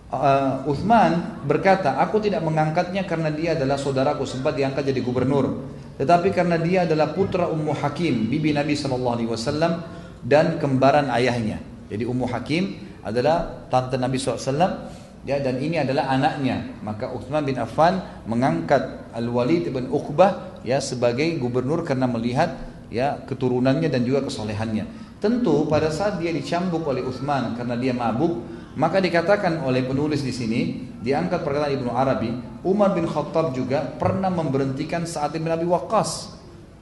[0.05, 5.65] Uh, Utsman berkata, aku tidak mengangkatnya karena dia adalah saudaraku sempat diangkat jadi gubernur,
[5.99, 8.80] tetapi karena dia adalah putra Ummu Hakim, bibi Nabi
[9.27, 9.84] Wasallam
[10.23, 11.59] dan kembaran ayahnya.
[11.91, 14.90] Jadi Ummu Hakim adalah tante Nabi SAW
[15.30, 16.82] ya dan ini adalah anaknya.
[16.82, 22.57] Maka Uthman bin Affan mengangkat Al Walid bin Uqbah ya sebagai gubernur karena melihat
[22.90, 25.06] ya keturunannya dan juga kesolehannya.
[25.22, 28.41] Tentu pada saat dia dicambuk oleh Uthman karena dia mabuk
[28.76, 32.32] maka dikatakan oleh penulis di sini diangkat perkataan Ibnu Arabi
[32.68, 36.35] Umar bin Khattab juga pernah memberhentikan saat bin Abi Waqqas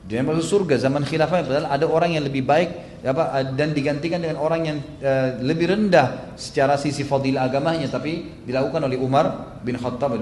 [0.03, 4.39] dia masuk surga zaman khilafah padahal ada orang yang lebih baik apa dan digantikan dengan
[4.39, 10.15] orang yang uh, lebih rendah secara sisi fadilah agamanya tapi dilakukan oleh Umar bin Khattab.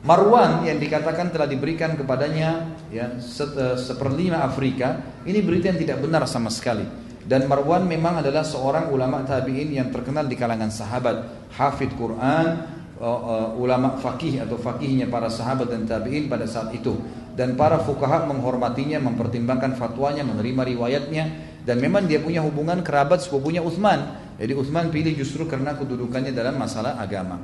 [0.00, 4.96] Marwan yang dikatakan telah diberikan kepadanya ya eh, seperlima Afrika
[5.28, 6.88] ini berita yang tidak benar sama sekali.
[7.20, 11.48] Dan Marwan memang adalah seorang ulama tabi'in yang terkenal di kalangan sahabat.
[11.52, 12.64] Hafid Quran
[13.00, 16.96] uh, ulama fakih atau fakihnya para sahabat dan tabi'in pada saat itu
[17.40, 21.24] dan para fukaha menghormatinya mempertimbangkan fatwanya menerima riwayatnya
[21.64, 24.12] dan memang dia punya hubungan kerabat sepupunya Uthman.
[24.36, 27.40] Jadi Uthman pilih justru karena kedudukannya dalam masalah agama.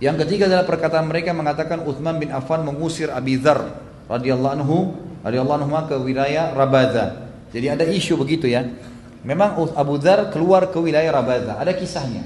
[0.00, 3.76] Yang ketiga adalah perkataan mereka mengatakan Uthman bin Affan mengusir Abi Dzar
[4.08, 7.28] radhiyallahu anhu radhiyallahu anhu ke wilayah Rabadha.
[7.52, 8.72] Jadi ada isu begitu ya.
[9.20, 11.60] Memang Abu Dzar keluar ke wilayah Rabadha.
[11.60, 12.24] Ada kisahnya.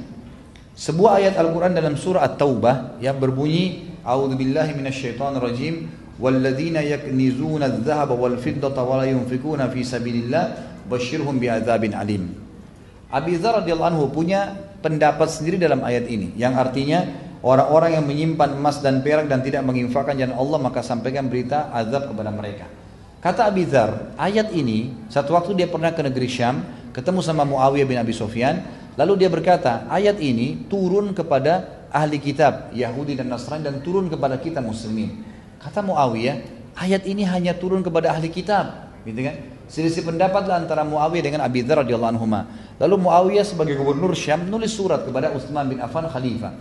[0.79, 9.06] Sebuah ayat Al-Quran dalam surah At-Taubah yang berbunyi A'udzubillahi minasyaitonirrajim والذين يكنزون الذهب والفضة ولا
[9.10, 10.46] ينفقون في سبيل الله
[10.86, 12.24] بشرهم بعذاب عليم
[13.12, 17.04] Abi Dzar radhiyallahu anhu punya pendapat sendiri dalam ayat ini yang artinya
[17.44, 22.08] orang-orang yang menyimpan emas dan perak dan tidak menginfakkan jalan Allah maka sampaikan berita azab
[22.08, 22.72] kepada mereka.
[23.20, 26.64] Kata Abi Dzar, ayat ini satu waktu dia pernah ke negeri Syam,
[26.96, 28.64] ketemu sama Muawiyah bin Abi Sufyan,
[28.96, 34.40] lalu dia berkata, ayat ini turun kepada ahli kitab Yahudi dan Nasrani dan turun kepada
[34.40, 35.22] kita muslimin.
[35.67, 36.37] Kata Muawiyah,
[36.79, 39.35] ayat ini hanya turun kepada ahli kitab, gitu kan?
[39.67, 42.27] Selisih pendapatlah antara Muawiyah dengan Abi Dzar radhiyallahu anhu.
[42.79, 46.55] Lalu Muawiyah sebagai gubernur Syam nulis surat kepada Utsman bin Affan khalifah.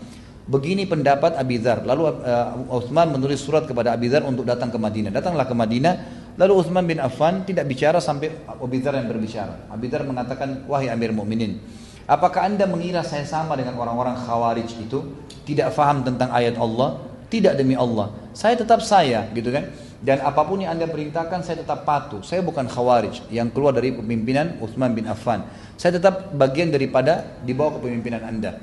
[0.50, 1.86] Begini pendapat Abi Dzar.
[1.86, 5.14] Lalu uh, Utsman menulis surat kepada Abi Dzar untuk datang ke Madinah.
[5.14, 5.94] Datanglah ke Madinah.
[6.42, 9.70] Lalu Utsman bin Affan tidak bicara sampai Abi Dzar yang berbicara.
[9.70, 11.62] Abi Dzar mengatakan, "Wahai Amir Mukminin,
[12.10, 15.14] apakah Anda mengira saya sama dengan orang-orang Khawarij itu?
[15.46, 18.14] Tidak faham tentang ayat Allah?" Tidak demi Allah.
[18.36, 19.72] Saya tetap saya, gitu kan.
[20.06, 22.22] Dan apa pun yang anda perintahkan, saya tetap patuh.
[22.22, 25.48] Saya bukan khawarij yang keluar dari pemimpinan Uthman bin Affan.
[25.80, 28.62] Saya tetap bagian daripada di bawah kepemimpinan anda.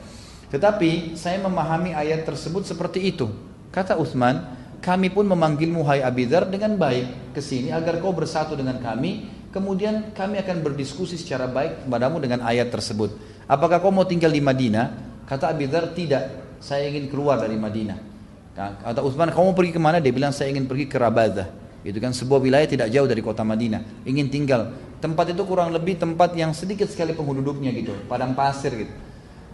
[0.53, 3.27] Tetapi saya memahami ayat tersebut seperti itu.
[3.73, 8.77] Kata Uthman, kami pun memanggilmu hai Abidar dengan baik ke sini agar kau bersatu dengan
[8.79, 9.41] kami.
[9.49, 13.17] Kemudian kami akan berdiskusi secara baik kepadamu dengan ayat tersebut.
[13.49, 14.87] Apakah kau mau tinggal di Madinah?
[15.25, 16.57] Kata Abidar, tidak.
[16.63, 18.12] Saya ingin keluar dari Madinah.
[18.53, 19.97] Kata Utsman, kamu pergi ke mana?
[19.97, 21.49] Dia bilang, saya ingin pergi ke Rabadah.
[21.83, 24.05] Itu kan sebuah wilayah tidak jauh dari kota Madinah.
[24.05, 24.71] Ingin tinggal.
[25.03, 27.91] Tempat itu kurang lebih tempat yang sedikit sekali penduduknya gitu.
[28.07, 28.93] Padang pasir gitu.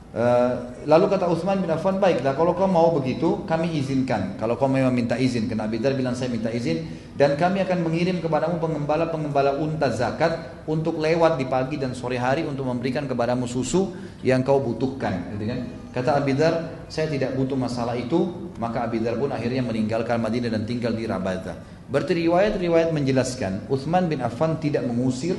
[0.09, 0.53] Eh,
[0.89, 4.41] lalu kata Utsman bin Affan, baiklah kalau kau mau begitu, kami izinkan.
[4.41, 8.25] Kalau kau memang minta izin, karena Abi bilang saya minta izin, dan kami akan mengirim
[8.25, 13.93] kepadamu pengembala-pengembala unta zakat untuk lewat di pagi dan sore hari untuk memberikan kepadamu susu
[14.25, 15.37] yang kau butuhkan.
[15.37, 15.61] Gitu kan?
[15.93, 20.51] Kata Abi Dar, saya tidak butuh masalah itu, maka Abi Dar pun akhirnya meninggalkan Madinah
[20.51, 21.57] dan tinggal di Rabata.
[21.89, 25.39] Berarti riwayat-riwayat menjelaskan Utsman bin Affan tidak mengusir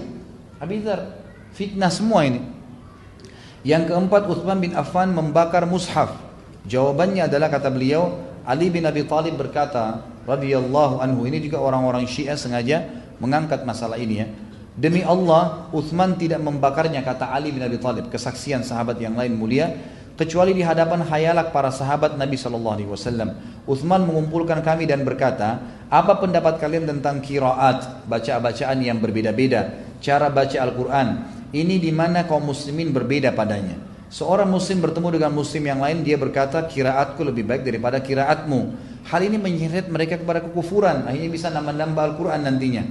[0.57, 1.19] Abi Dar.
[1.53, 2.41] Fitnah semua ini.
[3.67, 6.15] Yang keempat Uthman bin Affan membakar mushaf.
[6.63, 8.15] Jawabannya adalah kata beliau
[8.47, 12.87] Ali bin Abi Thalib berkata radhiyallahu anhu ini juga orang-orang Syiah sengaja
[13.19, 14.27] mengangkat masalah ini ya.
[14.79, 19.75] Demi Allah, Uthman tidak membakarnya kata Ali bin Abi Thalib, kesaksian sahabat yang lain mulia,
[20.19, 23.39] kecuali di hadapan hayalak para sahabat Nabi Shallallahu Alaihi Wasallam.
[23.63, 30.59] Uthman mengumpulkan kami dan berkata, apa pendapat kalian tentang kiraat, baca-bacaan yang berbeda-beda, cara baca
[30.59, 31.07] Al-Quran,
[31.55, 33.79] ini di mana kaum muslimin berbeda padanya.
[34.11, 38.59] Seorang muslim bertemu dengan muslim yang lain, dia berkata, kiraatku lebih baik daripada kiraatmu.
[39.07, 42.83] Hal ini menyeret mereka kepada kekufuran, akhirnya bisa nambah-nambah Al-Quran nantinya.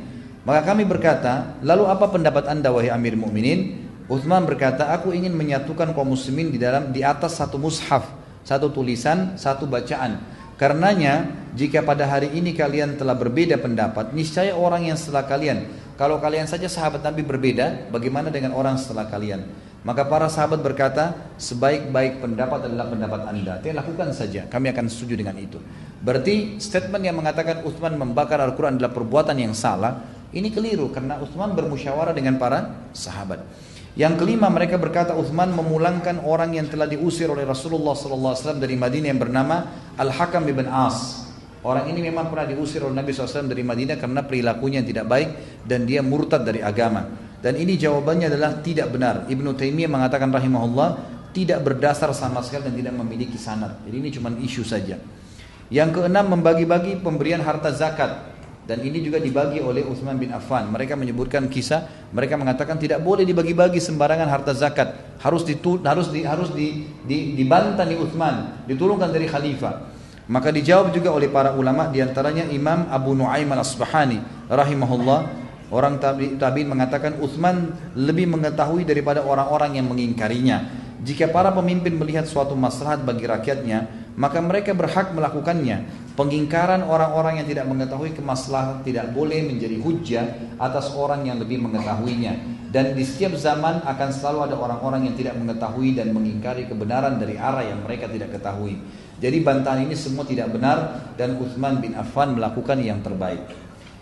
[0.48, 3.87] Maka kami berkata, lalu apa pendapat anda wahai Amir Mukminin?
[4.08, 8.08] Uthman berkata, aku ingin menyatukan kaum muslimin di dalam di atas satu mushaf,
[8.40, 10.16] satu tulisan, satu bacaan.
[10.56, 16.22] Karenanya, jika pada hari ini kalian telah berbeda pendapat, niscaya orang yang setelah kalian kalau
[16.22, 19.42] kalian saja sahabat Nabi berbeda, bagaimana dengan orang setelah kalian?
[19.82, 23.58] Maka para sahabat berkata, sebaik-baik pendapat adalah pendapat anda.
[23.58, 25.58] Tapi lakukan saja, kami akan setuju dengan itu.
[25.98, 31.58] Berarti statement yang mengatakan Uthman membakar Al-Quran adalah perbuatan yang salah, ini keliru karena Uthman
[31.58, 33.42] bermusyawarah dengan para sahabat.
[33.98, 39.10] Yang kelima mereka berkata Uthman memulangkan orang yang telah diusir oleh Rasulullah SAW dari Madinah
[39.10, 39.56] yang bernama
[39.98, 41.26] Al-Hakam bin As.
[41.66, 45.28] Orang ini memang pernah diusir oleh Nabi SAW dari Madinah karena perilakunya yang tidak baik
[45.66, 47.10] dan dia murtad dari agama.
[47.42, 49.26] Dan ini jawabannya adalah tidak benar.
[49.26, 50.88] Ibnu Taimiyah mengatakan rahimahullah
[51.34, 53.82] tidak berdasar sama sekali dan tidak memiliki sanad.
[53.82, 54.94] Jadi ini cuma isu saja.
[55.74, 58.37] Yang keenam membagi-bagi pemberian harta zakat
[58.68, 60.68] dan ini juga dibagi oleh Utsman bin Affan.
[60.68, 65.16] Mereka menyebutkan kisah, mereka mengatakan tidak boleh dibagi-bagi sembarangan harta zakat.
[65.24, 69.96] Harus ditu, harus di, harus di, di, dibantah nih Utsman, diturunkan dari khalifah.
[70.28, 76.40] Maka dijawab juga oleh para ulama di antaranya Imam Abu Nuaim al-Asbahani rahimahullah Orang tabi'in
[76.40, 80.64] tabi mengatakan Uthman lebih mengetahui daripada orang-orang yang mengingkarinya.
[81.04, 85.86] Jika para pemimpin melihat suatu maslahat bagi rakyatnya, maka mereka berhak melakukannya.
[86.18, 90.26] Pengingkaran orang-orang yang tidak mengetahui kemaslahatan tidak boleh menjadi hujah
[90.58, 92.58] atas orang yang lebih mengetahuinya.
[92.68, 97.38] Dan di setiap zaman akan selalu ada orang-orang yang tidak mengetahui dan mengingkari kebenaran dari
[97.38, 98.76] arah yang mereka tidak ketahui.
[99.22, 103.40] Jadi bantahan ini semua tidak benar dan Uthman bin Affan melakukan yang terbaik.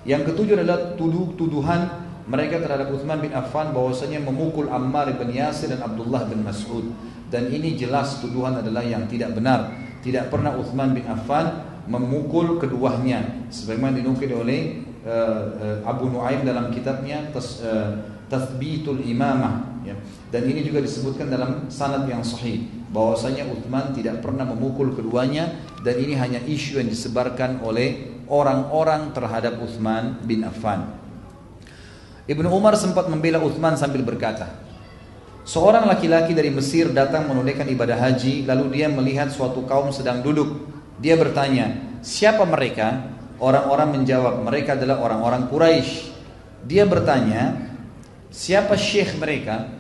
[0.09, 1.81] Yang ketujuh adalah tuduh-tuduhan
[2.27, 6.91] mereka terhadap Uthman bin Affan bahwasanya memukul Ammar bin Yasir dan Abdullah bin Mas'ud.
[7.31, 9.86] Dan ini jelas tuduhan adalah yang tidak benar.
[10.07, 13.51] Tidak pernah Uthman bin Affan memukul keduanya.
[13.51, 17.59] Sebagaimana dinukil oleh uh, uh, Abu Nuaim dalam kitabnya tas,
[18.31, 19.83] Tathbitul Imamah.
[19.87, 19.95] Ya.
[20.35, 25.55] Dan ini juga disebutkan dalam sanad yang sahih bahwasanya Uthman tidak pernah memukul keduanya
[25.87, 30.91] dan ini hanya isu yang disebarkan oleh orang-orang terhadap Uthman bin Affan.
[32.27, 34.66] Ibnu Umar sempat membela Uthman sambil berkata,
[35.47, 40.67] Seorang laki-laki dari Mesir datang menunaikan ibadah haji, lalu dia melihat suatu kaum sedang duduk.
[40.99, 41.71] Dia bertanya,
[42.03, 43.15] siapa mereka?
[43.39, 46.11] Orang-orang menjawab, mereka adalah orang-orang Quraisy.
[46.67, 47.71] Dia bertanya,
[48.27, 49.71] siapa syekh mereka?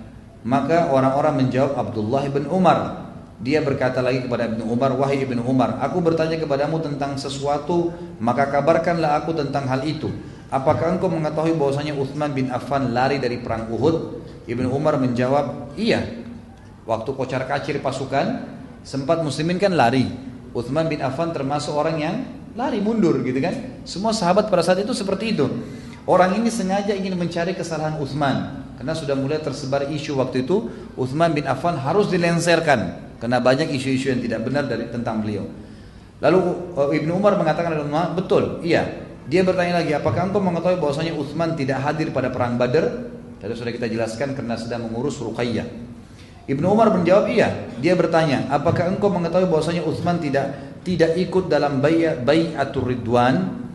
[0.46, 3.10] Maka orang-orang menjawab Abdullah bin Umar.
[3.42, 7.90] Dia berkata lagi kepada Ibnu Umar, "Wahai Ibnu Umar, aku bertanya kepadamu tentang sesuatu,
[8.22, 10.14] maka kabarkanlah aku tentang hal itu.
[10.56, 16.24] Apakah engkau mengetahui bahwasanya Uthman bin Affan lari dari perang Uhud?" Ibnu Umar menjawab, "Iya."
[16.88, 18.46] Waktu kocar-kacir pasukan,
[18.80, 20.08] sempat muslimin kan lari.
[20.56, 22.14] Uthman bin Affan termasuk orang yang
[22.56, 23.84] lari mundur gitu kan.
[23.84, 25.44] Semua sahabat pada saat itu seperti itu.
[26.08, 28.64] Orang ini sengaja ingin mencari kesalahan Uthman.
[28.80, 34.12] Karena sudah mulai tersebar isu waktu itu Uthman bin Affan harus dilenserkan karena banyak isu-isu
[34.12, 35.48] yang tidak benar dari tentang beliau.
[36.20, 36.38] Lalu
[36.76, 37.72] eh, Ibnu Umar mengatakan
[38.16, 39.05] betul, iya.
[39.26, 43.10] Dia bertanya lagi, apakah engkau mengetahui bahwasanya Uthman tidak hadir pada perang Badar?
[43.42, 45.66] Tadi sudah kita jelaskan karena sedang mengurus Ruqayyah.
[46.46, 47.66] Ibnu Umar menjawab iya.
[47.82, 53.66] Dia bertanya, apakah engkau mengetahui bahwasanya Uthman tidak tidak ikut dalam bayatul ridwan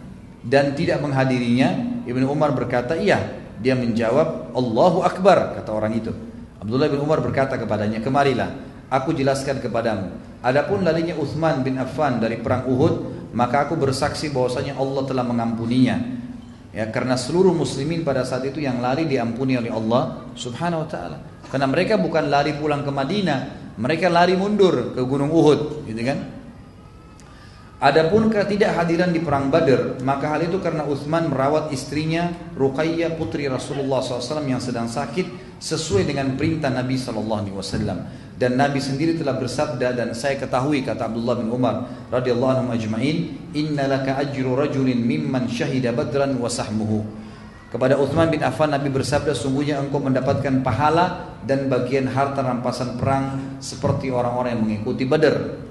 [0.48, 2.00] dan tidak menghadirinya?
[2.08, 3.44] Ibnu Umar berkata, iya.
[3.60, 6.10] Dia menjawab, Allahu Akbar, kata orang itu.
[6.64, 8.56] Abdullah bin Umar berkata kepadanya, kemarilah,
[8.90, 10.16] aku jelaskan kepadamu.
[10.42, 15.98] Adapun larinya Uthman bin Affan dari perang Uhud, maka aku bersaksi bahwasanya Allah telah mengampuninya.
[16.72, 21.18] Ya, karena seluruh muslimin pada saat itu yang lari diampuni oleh Allah Subhanahu wa taala.
[21.52, 26.42] Karena mereka bukan lari pulang ke Madinah, mereka lari mundur ke Gunung Uhud, gitu kan?
[27.82, 34.06] Adapun ketidakhadiran di perang Badar, maka hal itu karena Utsman merawat istrinya Ruqayyah putri Rasulullah
[34.06, 38.31] SAW yang sedang sakit sesuai dengan perintah Nabi SAW.
[38.42, 43.38] Dan Nabi sendiri telah bersabda dan saya ketahui kata Abdullah bin Umar radhiyallahu anhu ajma'in,
[43.54, 47.06] "Inna laka ajru rajulin mimman syahida badran wa sahmuhu."
[47.70, 53.62] Kepada Utsman bin Affan Nabi bersabda sungguhnya engkau mendapatkan pahala dan bagian harta rampasan perang
[53.62, 55.62] seperti orang-orang yang mengikuti Badar.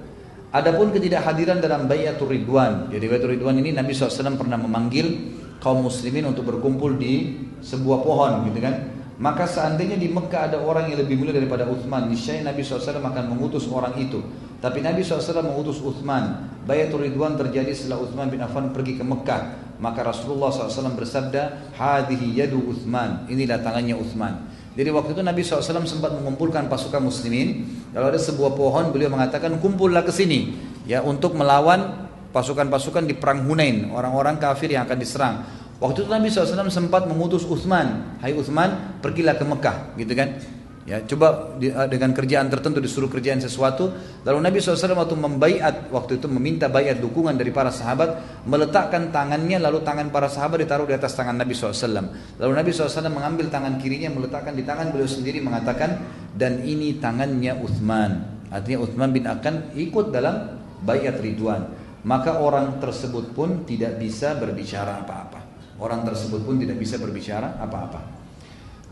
[0.54, 2.86] Adapun ketidakhadiran dalam bayatul ridwan.
[2.86, 5.10] Jadi bayatul ridwan ini Nabi SAW pernah memanggil
[5.58, 7.34] kaum muslimin untuk berkumpul di
[7.66, 8.99] sebuah pohon gitu kan.
[9.20, 13.24] Maka seandainya di Mekah ada orang yang lebih mulia daripada Uthman, niscaya Nabi SAW akan
[13.28, 14.24] mengutus orang itu.
[14.64, 16.48] Tapi Nabi SAW mengutus Uthman.
[16.64, 19.76] Bayatul Ridwan terjadi setelah Uthman bin Affan pergi ke Mekah.
[19.76, 23.28] Maka Rasulullah SAW bersabda, Hadihi yadu Uthman.
[23.28, 24.48] Inilah tangannya Uthman.
[24.72, 27.68] Jadi waktu itu Nabi SAW sempat mengumpulkan pasukan muslimin.
[27.92, 30.56] Kalau ada sebuah pohon, beliau mengatakan kumpullah ke sini
[30.88, 35.34] ya untuk melawan pasukan-pasukan di perang Hunain, orang-orang kafir yang akan diserang.
[35.80, 40.36] Waktu itu Nabi SAW sempat mengutus Uthman, Hai Uthman, pergilah ke Mekah, gitu kan?
[40.84, 43.94] Ya, coba di, eh, dengan kerjaan tertentu disuruh kerjaan sesuatu.
[44.24, 49.56] Lalu Nabi SAW waktu membaiat, waktu itu meminta bayat dukungan dari para sahabat, meletakkan tangannya,
[49.56, 52.10] lalu tangan para sahabat ditaruh di atas tangan Nabi SAW.
[52.40, 56.00] Lalu Nabi SAW mengambil tangan kirinya, meletakkan di tangan beliau sendiri, mengatakan,
[56.36, 58.42] dan ini tangannya Uthman.
[58.50, 61.70] Artinya Uthman bin akan ikut dalam bayat Ridwan.
[62.02, 65.49] Maka orang tersebut pun tidak bisa berbicara apa-apa.
[65.80, 68.04] Orang tersebut pun tidak bisa berbicara apa-apa.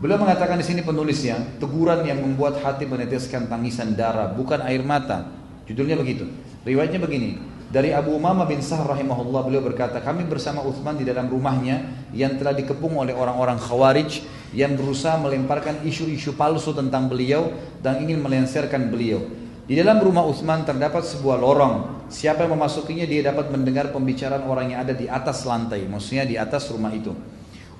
[0.01, 5.29] Beliau mengatakan di sini penulisnya, teguran yang membuat hati meneteskan tangisan darah, bukan air mata.
[5.69, 6.25] Judulnya begitu.
[6.65, 7.37] Riwayatnya begini,
[7.69, 12.41] dari Abu Umamah bin Sah rahimahullah beliau berkata, kami bersama Uthman di dalam rumahnya yang
[12.41, 14.25] telah dikepung oleh orang-orang Khawarij
[14.57, 17.53] yang berusaha melemparkan isu-isu palsu tentang beliau
[17.85, 19.21] dan ingin melengsarkan beliau.
[19.69, 22.01] Di dalam rumah Uthman terdapat sebuah lorong.
[22.09, 26.41] Siapa yang memasukinya dia dapat mendengar pembicaraan orang yang ada di atas lantai, maksudnya di
[26.41, 27.13] atas rumah itu.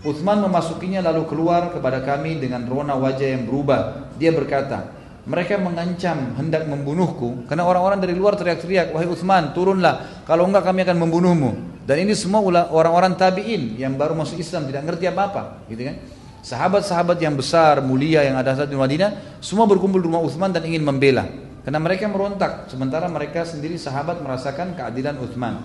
[0.06, 4.14] Uthman memasukinya lalu keluar kepada kami dengan rona wajah yang berubah.
[4.22, 4.85] Dia berkata,
[5.26, 10.85] mereka mengancam hendak membunuhku karena orang-orang dari luar teriak-teriak, "Wahai Uthman, turunlah, kalau enggak kami
[10.85, 15.90] akan membunuhmu." Dan ini semua orang-orang tabi'in yang baru masuk Islam tidak ngerti apa-apa, gitu
[15.90, 15.98] kan?
[16.45, 20.61] Sahabat-sahabat yang besar, mulia yang ada saat di Madinah, semua berkumpul di rumah Uthman dan
[20.69, 21.49] ingin membela.
[21.70, 25.62] Karena mereka merontak, sementara mereka sendiri sahabat merasakan keadilan Uthman.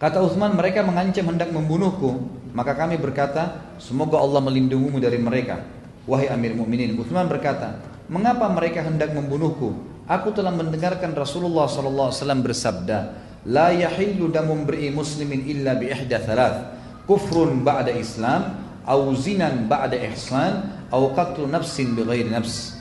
[0.00, 2.24] Kata Uthman, mereka mengancam hendak membunuhku.
[2.56, 5.60] Maka kami berkata, semoga Allah melindungimu dari mereka.
[6.08, 6.96] Wahai Amir Mu'minin.
[6.96, 9.76] Uthman berkata, mengapa mereka hendak membunuhku?
[10.08, 12.08] Aku telah mendengarkan Rasulullah SAW
[12.40, 12.98] bersabda,
[13.52, 16.80] La yahillu damun beri muslimin illa bi ihda thalath.
[17.04, 18.56] Kufrun ba'da Islam,
[18.88, 22.80] au zinan ba'da ihsan, au qatlu nafsin bi ghairi nafs.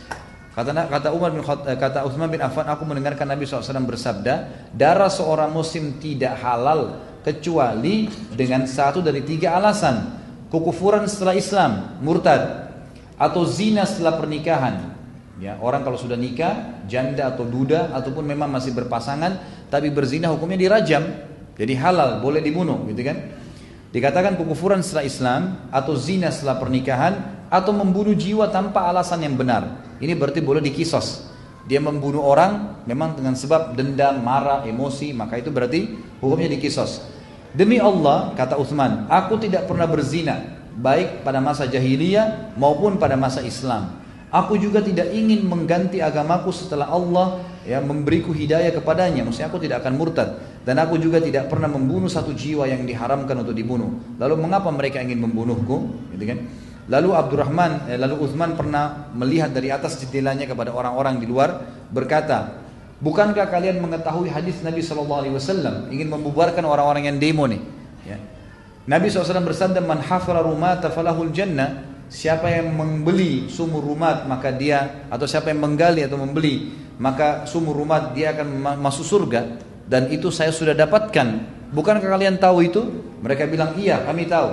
[0.52, 5.08] Kata kata Umar bin Khat, kata Uthman bin Affan, aku mendengarkan Nabi SAW bersabda, darah
[5.08, 10.20] seorang muslim tidak halal kecuali dengan satu dari tiga alasan.
[10.52, 11.72] Kekufuran setelah Islam
[12.04, 12.68] murtad
[13.16, 14.92] atau zina setelah pernikahan.
[15.40, 20.60] Ya orang kalau sudah nikah janda atau duda ataupun memang masih berpasangan tapi berzina hukumnya
[20.60, 21.02] dirajam
[21.56, 23.18] jadi halal boleh dibunuh gitu kan?
[23.92, 29.84] Dikatakan kekufuran setelah Islam atau zina setelah pernikahan atau membunuh jiwa tanpa alasan yang benar
[30.00, 31.32] ini berarti boleh dikisos
[31.70, 37.06] dia membunuh orang memang dengan sebab dendam, marah, emosi, maka itu berarti hukumnya dikisos.
[37.54, 40.42] Demi Allah, kata Uthman, aku tidak pernah berzina,
[40.80, 44.00] baik pada masa jahiliyah maupun pada masa Islam.
[44.32, 49.28] Aku juga tidak ingin mengganti agamaku setelah Allah ya memberiku hidayah kepadanya.
[49.28, 53.36] Maksudnya aku tidak akan murtad dan aku juga tidak pernah membunuh satu jiwa yang diharamkan
[53.44, 53.92] untuk dibunuh.
[54.16, 55.92] Lalu mengapa mereka ingin membunuhku?
[56.16, 56.48] Gitu kan?
[56.92, 62.62] Lalu Abdurrahman, eh, lalu Uthman pernah melihat dari atas jendelanya kepada orang-orang di luar berkata,
[63.02, 67.58] Bukankah kalian mengetahui hadis Nabi SAW ingin membubarkan orang-orang yang demo nih?
[68.06, 68.22] Ya.
[68.86, 70.46] Nabi SAW bersabda, "Man hafara
[70.94, 76.76] falahul jannah." Siapa yang membeli sumur rumah maka dia atau siapa yang menggali atau membeli
[77.00, 81.28] maka sumur rumah dia akan masuk surga dan itu saya sudah dapatkan.
[81.72, 82.84] Bukankah kalian tahu itu?
[83.24, 84.50] Mereka bilang, "Iya, kami tahu."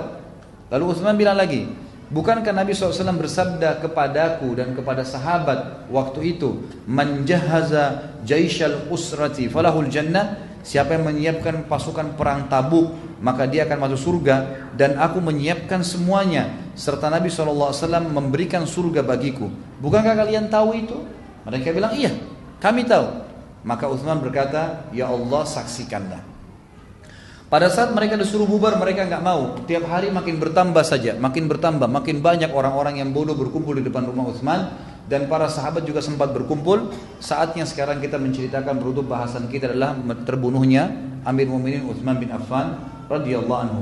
[0.71, 1.67] Lalu Utsman bilang lagi,
[2.09, 10.49] Bukankah Nabi SAW bersabda kepadaku dan kepada sahabat waktu itu, "Manjahaza jaishal usrati falahul jannah."
[10.65, 16.51] Siapa yang menyiapkan pasukan perang Tabuk, maka dia akan masuk surga dan aku menyiapkan semuanya
[16.75, 17.71] serta Nabi SAW
[18.11, 19.47] memberikan surga bagiku.
[19.79, 20.97] Bukankah kalian tahu itu?
[21.47, 22.11] Mereka bilang, "Iya,
[22.59, 23.07] kami tahu."
[23.63, 26.28] Maka Uthman berkata, "Ya Allah, saksikanlah."
[27.49, 29.57] Pada saat mereka disuruh bubar, mereka nggak mau.
[29.65, 34.05] Tiap hari makin bertambah saja, makin bertambah, makin banyak orang-orang yang bodoh berkumpul di depan
[34.05, 34.69] rumah Utsman
[35.09, 36.93] dan para sahabat juga sempat berkumpul.
[37.17, 39.97] Saatnya sekarang kita menceritakan beruntung bahasan kita adalah
[40.29, 40.93] terbunuhnya
[41.25, 43.81] Amir Mu'minin Utsman bin Affan radhiyallahu anhu.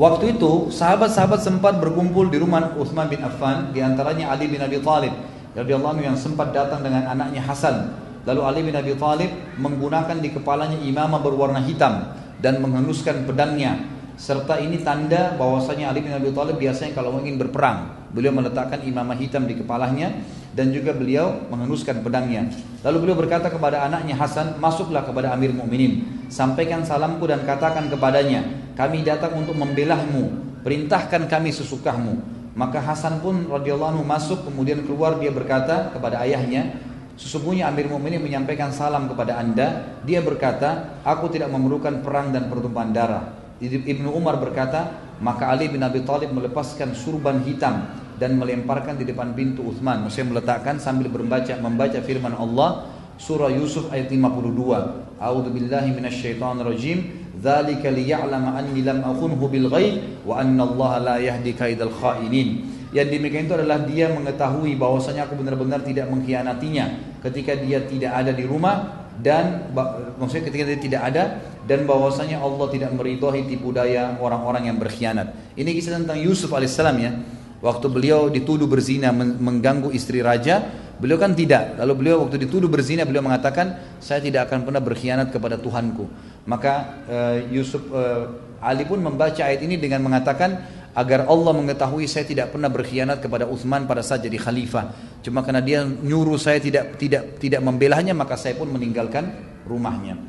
[0.00, 4.80] Waktu itu sahabat-sahabat sempat berkumpul di rumah Utsman bin Affan, di antaranya Ali bin Abi
[4.80, 5.12] Thalib
[5.52, 7.92] radhiyallahu anhu yang sempat datang dengan anaknya Hasan.
[8.24, 9.28] Lalu Ali bin Abi Thalib
[9.60, 13.78] menggunakan di kepalanya imamah berwarna hitam dan menghunuskan pedangnya.
[14.18, 19.16] Serta ini tanda bahwasanya Ali bin Abi Thalib biasanya kalau ingin berperang beliau meletakkan imamah
[19.16, 20.12] hitam di kepalanya
[20.52, 22.52] dan juga beliau menghunuskan pedangnya.
[22.84, 26.04] Lalu beliau berkata kepada anaknya Hasan masuklah kepada Amir Mukminin.
[26.28, 28.44] Sampaikan salamku dan katakan kepadanya
[28.76, 32.20] kami datang untuk membelahmu, perintahkan kami sesukahmu.
[32.52, 36.76] Maka Hasan pun radhiyallahu masuk kemudian keluar dia berkata kepada ayahnya,
[37.16, 39.98] sesungguhnya Amir Mu'minin menyampaikan salam kepada Anda.
[40.02, 43.24] Dia berkata, aku tidak memerlukan perang dan pertumpahan darah.
[43.62, 47.86] Ibnu Umar berkata, maka Ali bin Abi Thalib melepaskan surban hitam
[48.18, 50.02] dan melemparkan di depan pintu Uthman.
[50.02, 52.90] Maksudnya meletakkan sambil membaca membaca firman Allah
[53.22, 55.22] surah Yusuf ayat 52.
[55.22, 56.98] A'udzu billahi minasyaitonir rajim.
[57.38, 62.71] Dzalika liya'lama anni lam akhunhu bil ghaib wa anna Allah la yahdi kaidal khainin.
[62.92, 68.36] Yang demikian itu adalah dia mengetahui bahwasanya aku benar-benar tidak mengkhianatinya ketika dia tidak ada
[68.36, 69.72] di rumah dan
[70.20, 75.32] maksudnya ketika dia tidak ada dan bahwasanya Allah tidak meridhoi tipu daya orang-orang yang berkhianat.
[75.56, 77.12] Ini kisah tentang Yusuf alaihissalam ya.
[77.62, 80.66] Waktu beliau dituduh berzina mengganggu istri raja,
[80.98, 81.78] beliau kan tidak.
[81.78, 86.10] Lalu beliau waktu dituduh berzina beliau mengatakan, saya tidak akan pernah berkhianat kepada Tuhanku.
[86.42, 92.28] Maka uh, Yusuf uh, Ali pun membaca ayat ini dengan mengatakan agar Allah mengetahui saya
[92.28, 94.92] tidak pernah berkhianat kepada Uthman pada saat jadi khalifah.
[95.24, 99.32] Cuma karena dia nyuruh saya tidak tidak tidak membelahnya maka saya pun meninggalkan
[99.64, 100.20] rumahnya.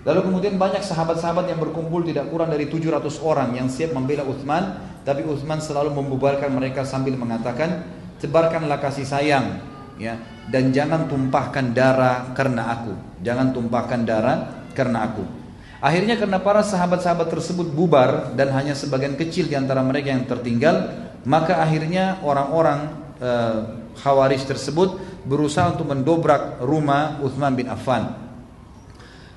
[0.00, 4.80] Lalu kemudian banyak sahabat-sahabat yang berkumpul tidak kurang dari 700 orang yang siap membela Uthman,
[5.04, 7.84] tapi Uthman selalu membubarkan mereka sambil mengatakan,
[8.16, 9.60] "Tebarkanlah kasih sayang,
[10.00, 10.16] ya,
[10.48, 12.96] dan jangan tumpahkan darah karena aku.
[13.20, 14.38] Jangan tumpahkan darah
[14.72, 15.39] karena aku."
[15.80, 20.92] Akhirnya karena para sahabat-sahabat tersebut bubar dan hanya sebagian kecil di antara mereka yang tertinggal,
[21.24, 22.80] maka akhirnya orang-orang
[23.16, 23.30] e,
[23.96, 28.12] Khawarij tersebut berusaha untuk mendobrak rumah Uthman bin Affan.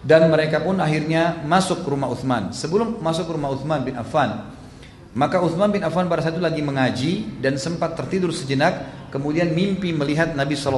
[0.03, 2.51] Dan mereka pun akhirnya masuk ke rumah Uthman.
[2.51, 4.51] Sebelum masuk ke rumah Uthman bin Affan,
[5.15, 9.95] maka Uthman bin Affan pada saat itu lagi mengaji dan sempat tertidur sejenak, kemudian mimpi
[9.95, 10.75] melihat Nabi saw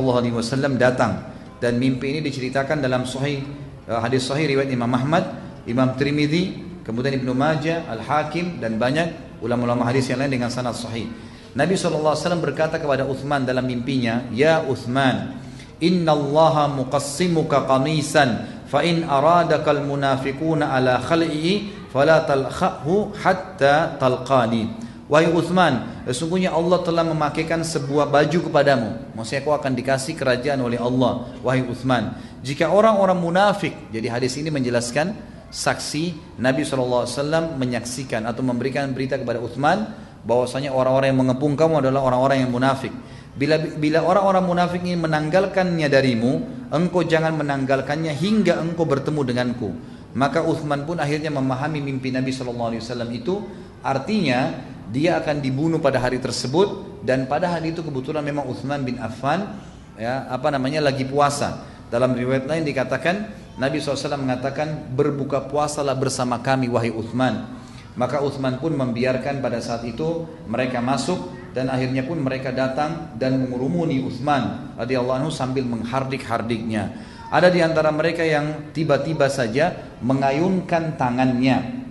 [0.78, 1.34] datang.
[1.58, 3.42] Dan mimpi ini diceritakan dalam sahih
[3.90, 9.86] eh, hadis sahih riwayat Imam Ahmad Imam Trimidi, kemudian Ibnu Majah, Al-Hakim dan banyak ulama-ulama
[9.86, 11.10] hadis yang lain dengan sanad sahih.
[11.56, 15.42] Nabi SAW berkata kepada Uthman dalam mimpinya, Ya Uthman,
[15.80, 24.86] Inna allaha muqassimuka qamisan, fa in aradaka al-munafiquna ala khal'i, fala talkhahu hatta talqani.
[25.06, 29.14] Wahai Uthman, sesungguhnya Allah telah memakaikan sebuah baju kepadamu.
[29.14, 31.30] Maksudnya kau akan dikasih kerajaan oleh Allah.
[31.46, 35.14] Wahai Uthman, jika orang-orang munafik, jadi hadis ini menjelaskan
[35.56, 37.08] saksi Nabi SAW
[37.56, 39.88] menyaksikan atau memberikan berita kepada Uthman
[40.28, 42.92] bahwasanya orang-orang yang mengepung kamu adalah orang-orang yang munafik.
[43.36, 46.34] Bila bila orang-orang munafik ini menanggalkannya darimu,
[46.76, 49.70] engkau jangan menanggalkannya hingga engkau bertemu denganku.
[50.16, 52.72] Maka Uthman pun akhirnya memahami mimpi Nabi SAW
[53.12, 53.44] itu
[53.84, 54.56] artinya
[54.92, 59.60] dia akan dibunuh pada hari tersebut dan pada hari itu kebetulan memang Uthman bin Affan
[60.00, 61.64] ya apa namanya lagi puasa.
[61.92, 67.56] Dalam riwayat lain dikatakan Nabi SAW mengatakan berbuka puasalah bersama kami wahai Uthman.
[67.96, 73.40] Maka Uthman pun membiarkan pada saat itu mereka masuk dan akhirnya pun mereka datang dan
[73.40, 76.92] mengurumuni Uthman radhiyallahu sambil menghardik-hardiknya.
[77.32, 79.72] Ada di antara mereka yang tiba-tiba saja
[80.04, 81.88] mengayunkan tangannya,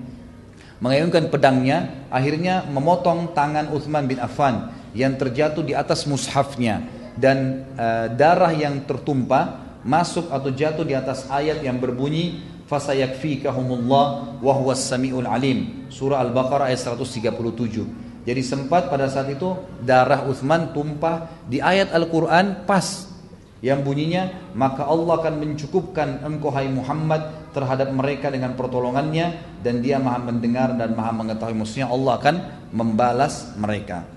[0.84, 6.84] mengayunkan pedangnya, akhirnya memotong tangan Uthman bin Affan yang terjatuh di atas mushafnya
[7.16, 14.52] dan uh, darah yang tertumpah masuk atau jatuh di atas ayat yang berbunyi fasayakfikahumullah wa
[14.56, 15.86] huwas samiul alim.
[15.92, 19.52] Surah al-baqarah ayat 137 jadi sempat pada saat itu
[19.84, 23.12] darah Uthman tumpah di ayat Al-Quran pas
[23.60, 30.00] yang bunyinya maka Allah akan mencukupkan engkau hai Muhammad terhadap mereka dengan pertolongannya dan dia
[30.00, 31.52] maha mendengar dan maha mengetahui.
[31.52, 32.34] Maksudnya Allah akan
[32.72, 34.08] membalas mereka.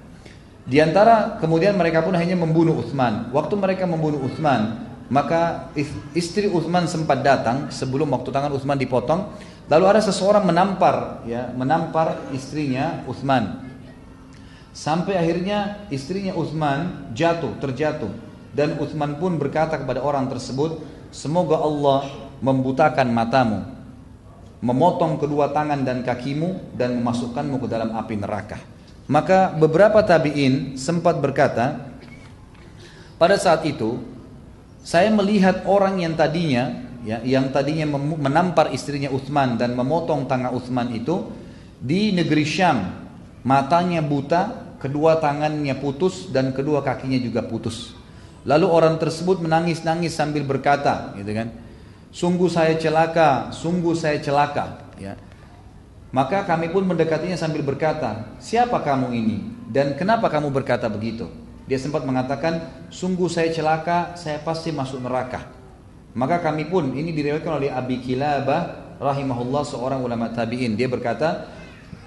[0.68, 5.72] Di antara kemudian mereka pun hanya membunuh Uthman waktu mereka membunuh Uthman maka
[6.12, 9.32] istri Uthman sempat datang sebelum waktu tangan Uthman dipotong.
[9.68, 13.68] Lalu ada seseorang menampar, ya, menampar istrinya Uthman.
[14.72, 18.12] Sampai akhirnya istrinya Uthman jatuh, terjatuh.
[18.52, 20.80] Dan Uthman pun berkata kepada orang tersebut,
[21.12, 22.08] semoga Allah
[22.40, 23.60] membutakan matamu,
[24.64, 28.60] memotong kedua tangan dan kakimu dan memasukkanmu ke dalam api neraka.
[29.08, 31.96] Maka beberapa tabiin sempat berkata,
[33.18, 34.17] Pada saat itu
[34.88, 40.96] saya melihat orang yang tadinya ya, yang tadinya menampar istrinya Uthman dan memotong tangan Uthman
[40.96, 41.28] itu
[41.76, 42.96] di negeri Syam
[43.44, 48.00] matanya buta, kedua tangannya putus dan kedua kakinya juga putus.
[48.48, 51.52] Lalu orang tersebut menangis-nangis sambil berkata, gitu kan?
[52.16, 55.20] Sungguh saya celaka, sungguh saya celaka, ya.
[56.16, 59.38] Maka kami pun mendekatinya sambil berkata, siapa kamu ini?
[59.68, 61.28] Dan kenapa kamu berkata begitu?
[61.68, 65.52] Dia sempat mengatakan, sungguh saya celaka, saya pasti masuk neraka.
[66.16, 70.80] Maka kami pun, ini diriwayatkan oleh Abi Kilabah rahimahullah seorang ulama tabi'in.
[70.80, 71.52] Dia berkata,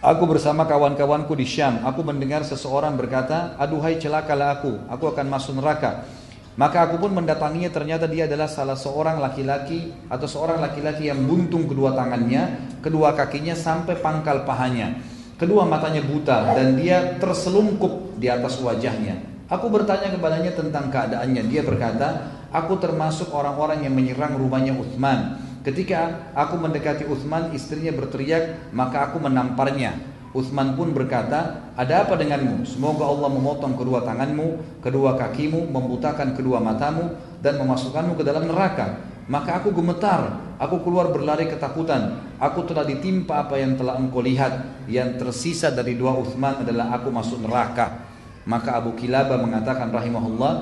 [0.01, 5.61] Aku bersama kawan-kawanku di Syam, aku mendengar seseorang berkata, aduhai celakalah aku, aku akan masuk
[5.61, 6.09] neraka.
[6.57, 11.69] Maka aku pun mendatanginya ternyata dia adalah salah seorang laki-laki atau seorang laki-laki yang buntung
[11.69, 14.97] kedua tangannya, kedua kakinya sampai pangkal pahanya.
[15.37, 19.21] Kedua matanya buta dan dia terselungkup di atas wajahnya.
[19.51, 21.43] Aku bertanya kepadanya tentang keadaannya.
[21.51, 25.43] Dia berkata, aku termasuk orang-orang yang menyerang rumahnya Uthman.
[25.67, 29.99] Ketika aku mendekati Uthman, istrinya berteriak, maka aku menamparnya.
[30.31, 32.63] Uthman pun berkata, ada apa denganmu?
[32.63, 39.03] Semoga Allah memotong kedua tanganmu, kedua kakimu, membutakan kedua matamu, dan memasukkanmu ke dalam neraka.
[39.27, 42.23] Maka aku gemetar, aku keluar berlari ketakutan.
[42.39, 44.87] Aku telah ditimpa apa yang telah engkau lihat.
[44.87, 48.10] Yang tersisa dari dua Uthman adalah aku masuk neraka.
[48.51, 50.53] Maka Abu Kilaba mengatakan rahimahullah,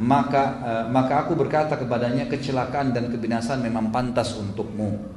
[0.00, 5.12] maka uh, maka aku berkata kepadanya kecelakaan dan kebinasan memang pantas untukmu.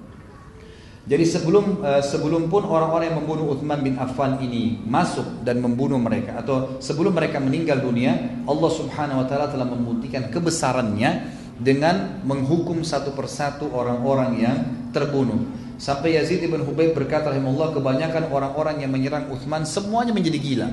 [1.08, 5.96] Jadi sebelum uh, sebelum pun orang-orang yang membunuh Uthman bin Affan ini masuk dan membunuh
[5.96, 12.84] mereka atau sebelum mereka meninggal dunia, Allah Subhanahu wa taala telah membuktikan kebesarannya dengan menghukum
[12.84, 14.58] satu persatu orang-orang yang
[14.92, 15.48] terbunuh.
[15.80, 20.70] Sampai Yazid ibn Hubayb berkata rahimahullah kebanyakan orang-orang yang menyerang Uthman semuanya menjadi gila.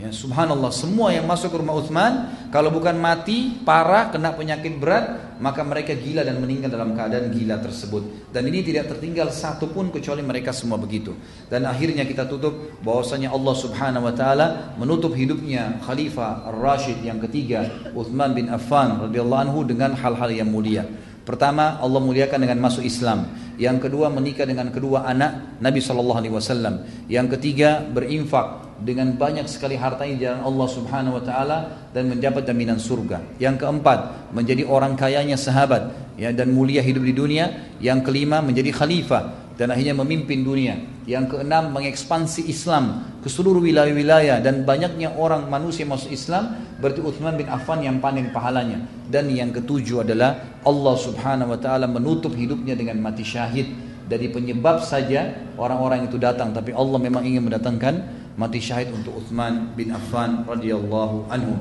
[0.00, 5.36] Ya, subhanallah, semua yang masuk ke rumah Uthman kalau bukan mati, parah, kena penyakit berat,
[5.36, 8.32] maka mereka gila dan meninggal dalam keadaan gila tersebut.
[8.32, 11.12] Dan ini tidak tertinggal satu pun kecuali mereka semua begitu.
[11.52, 14.46] Dan akhirnya kita tutup bahwasanya Allah Subhanahu wa taala
[14.80, 20.88] menutup hidupnya Khalifah Ar-Rashid yang ketiga, Uthman bin Affan radhiyallahu anhu dengan hal-hal yang mulia.
[21.28, 23.28] Pertama, Allah muliakan dengan masuk Islam.
[23.60, 26.74] Yang kedua, menikah dengan kedua anak Nabi Shallallahu Alaihi Wasallam.
[27.12, 31.58] Yang ketiga, berinfak dengan banyak sekali hartanya di jalan Allah Subhanahu wa taala
[31.94, 33.38] dan mendapat jaminan surga.
[33.38, 37.72] Yang keempat, menjadi orang kayanya sahabat ya dan mulia hidup di dunia.
[37.78, 40.74] Yang kelima, menjadi khalifah dan akhirnya memimpin dunia.
[41.06, 47.38] Yang keenam, mengekspansi Islam ke seluruh wilayah-wilayah dan banyaknya orang manusia masuk Islam berarti Uthman
[47.38, 48.82] bin Affan yang panen pahalanya.
[49.06, 54.82] Dan yang ketujuh adalah Allah Subhanahu wa taala menutup hidupnya dengan mati syahid dari penyebab
[54.82, 60.44] saja orang-orang itu datang tapi Allah memang ingin mendatangkan mati syahid untuk Uthman bin Affan
[60.48, 61.56] radhiyallahu anhu.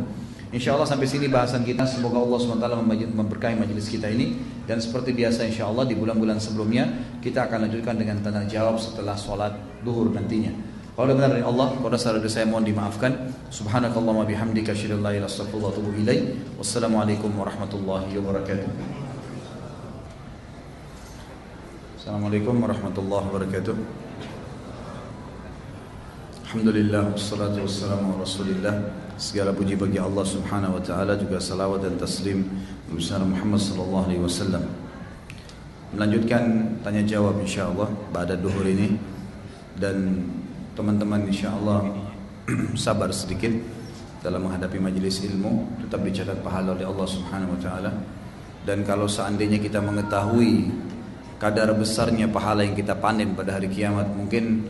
[0.52, 1.88] Insya Allah sampai sini bahasan kita.
[1.88, 2.84] Semoga Allah SWT
[3.16, 4.36] memberkahi majelis kita ini.
[4.68, 6.92] Dan seperti biasa insya Allah di bulan-bulan sebelumnya
[7.24, 9.56] kita akan lanjutkan dengan tanda jawab setelah sholat
[9.88, 10.52] duhur nantinya.
[10.92, 13.32] Kalau benar dari Allah, pada saat saya mohon dimaafkan.
[13.48, 15.28] Subhanakallah wa bihamdika asyhadu an la
[16.60, 18.68] Wassalamualaikum warahmatullahi wabarakatuh.
[21.96, 24.11] Assalamualaikum warahmatullahi wabarakatuh.
[26.52, 28.76] Alhamdulillah wassalatu wassalamu rasulillah.
[29.16, 32.44] Segala puji bagi Allah subhanahu wa ta'ala Juga salawat dan taslim
[32.92, 33.00] Nabi
[33.32, 34.60] Muhammad sallallahu alaihi wasallam.
[35.96, 39.00] Melanjutkan tanya jawab insyaAllah Pada duhur ini.
[39.80, 40.28] Dan
[40.76, 41.88] teman-teman insyaAllah
[42.76, 43.56] Sabar sedikit
[44.20, 47.92] Dalam menghadapi majlis ilmu Tetap dicatat pahala oleh Allah subhanahu wa ta'ala.
[48.68, 50.68] Dan kalau seandainya kita mengetahui
[51.40, 54.68] Kadar besarnya pahala yang kita panen pada hari kiamat Mungkin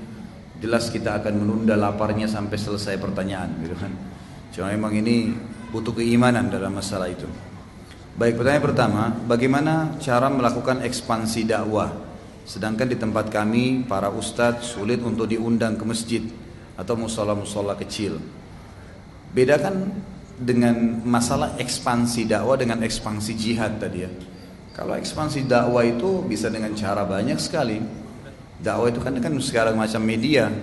[0.62, 3.92] jelas kita akan menunda laparnya sampai selesai pertanyaan gitu kan.
[4.54, 5.34] Cuma memang ini
[5.74, 7.26] butuh keimanan dalam masalah itu.
[8.12, 11.90] Baik, pertanyaan pertama, bagaimana cara melakukan ekspansi dakwah?
[12.46, 16.24] Sedangkan di tempat kami para ustadz sulit untuk diundang ke masjid
[16.76, 18.20] atau musola-musola kecil.
[19.32, 19.96] Bedakan
[20.36, 24.12] dengan masalah ekspansi dakwah dengan ekspansi jihad tadi ya.
[24.76, 28.01] Kalau ekspansi dakwah itu bisa dengan cara banyak sekali.
[28.62, 30.54] Dakwah itu kan kan sekarang macam media.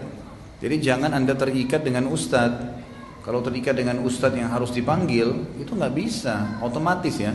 [0.63, 2.79] Jadi jangan anda terikat dengan ustadz.
[3.27, 7.35] Kalau terikat dengan ustadz yang harus dipanggil itu nggak bisa, otomatis ya.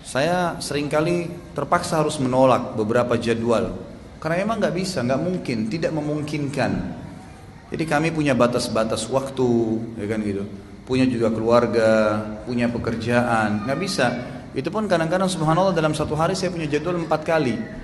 [0.00, 3.94] Saya sering kali terpaksa harus menolak beberapa jadwal
[4.24, 6.72] karena emang nggak bisa, nggak mungkin, tidak memungkinkan.
[7.68, 9.50] Jadi kami punya batas-batas waktu,
[10.00, 10.48] ya kan gitu.
[10.88, 14.06] Punya juga keluarga, punya pekerjaan, nggak bisa.
[14.56, 17.83] Itu pun kadang-kadang subhanallah dalam satu hari saya punya jadwal empat kali.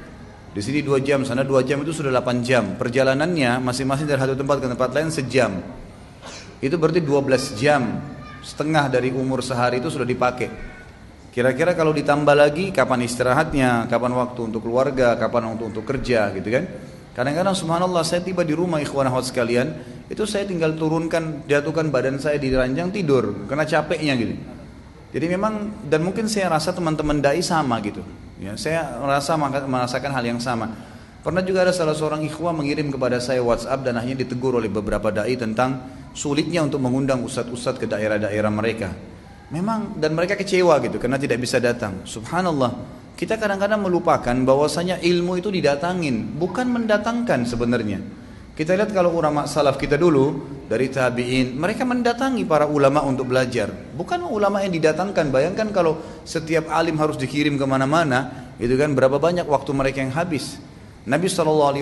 [0.50, 2.74] Di sini dua jam, sana dua jam itu sudah 8 jam.
[2.74, 5.62] Perjalanannya masing-masing dari satu tempat ke tempat lain sejam.
[6.58, 7.82] Itu berarti 12 jam.
[8.40, 10.48] setengah dari umur sehari itu sudah dipakai.
[11.30, 16.48] Kira-kira kalau ditambah lagi kapan istirahatnya, kapan waktu untuk keluarga, kapan untuk untuk kerja gitu
[16.48, 16.64] kan.
[17.12, 19.76] Kadang-kadang subhanallah saya tiba di rumah ikhwan akhwat sekalian,
[20.08, 24.34] itu saya tinggal turunkan, jatuhkan badan saya di ranjang tidur karena capeknya gitu.
[25.12, 28.02] Jadi memang dan mungkin saya rasa teman-teman dai sama gitu.
[28.40, 30.72] Ya, saya merasa merasakan hal yang sama.
[31.20, 35.12] Pernah juga ada salah seorang ikhwah mengirim kepada saya WhatsApp dan akhirnya ditegur oleh beberapa
[35.12, 35.76] dai tentang
[36.16, 38.96] sulitnya untuk mengundang ustadz-ustadz ke daerah-daerah mereka.
[39.52, 42.08] Memang dan mereka kecewa gitu karena tidak bisa datang.
[42.08, 42.96] Subhanallah.
[43.12, 48.00] Kita kadang-kadang melupakan bahwasanya ilmu itu didatangin, bukan mendatangkan sebenarnya.
[48.56, 50.40] Kita lihat kalau ulama salaf kita dulu
[50.70, 53.74] dari tabi'in, mereka mendatangi para ulama untuk belajar.
[53.90, 55.34] Bukan ulama yang didatangkan.
[55.34, 60.14] Bayangkan kalau setiap alim harus dikirim ke mana-mana, itu kan berapa banyak waktu mereka yang
[60.14, 60.62] habis.
[61.10, 61.74] Nabi SAW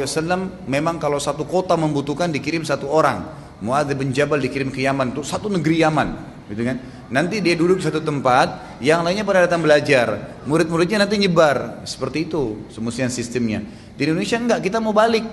[0.64, 3.28] memang kalau satu kota membutuhkan dikirim satu orang.
[3.60, 6.08] Muadz bin Jabal dikirim ke Yaman, untuk satu negeri Yaman,
[6.48, 6.80] gitu kan?
[7.12, 10.38] Nanti dia duduk di satu tempat, yang lainnya pada datang belajar.
[10.48, 11.84] Murid-muridnya nanti nyebar.
[11.84, 13.60] Seperti itu semestinya sistemnya.
[13.98, 15.26] Di Indonesia enggak, kita mau balik.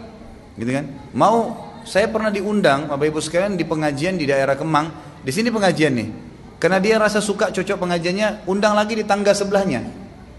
[0.57, 0.89] Gitu kan?
[1.13, 1.53] Mau
[1.85, 4.89] saya pernah diundang Bapak Ibu sekalian di pengajian di daerah Kemang.
[5.21, 6.09] Di sini pengajian nih.
[6.57, 9.85] Karena dia rasa suka cocok pengajiannya, undang lagi di tangga sebelahnya.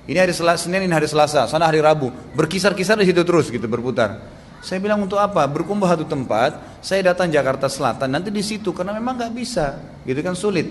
[0.06, 2.10] Ini hari Selasa, Senin, ini hari Selasa, sana hari Rabu.
[2.34, 4.22] Berkisar-kisar di situ terus gitu berputar.
[4.62, 5.46] Saya bilang untuk apa?
[5.46, 10.18] Berkumpul satu tempat, saya datang Jakarta Selatan, nanti di situ karena memang nggak bisa, gitu
[10.22, 10.70] kan sulit.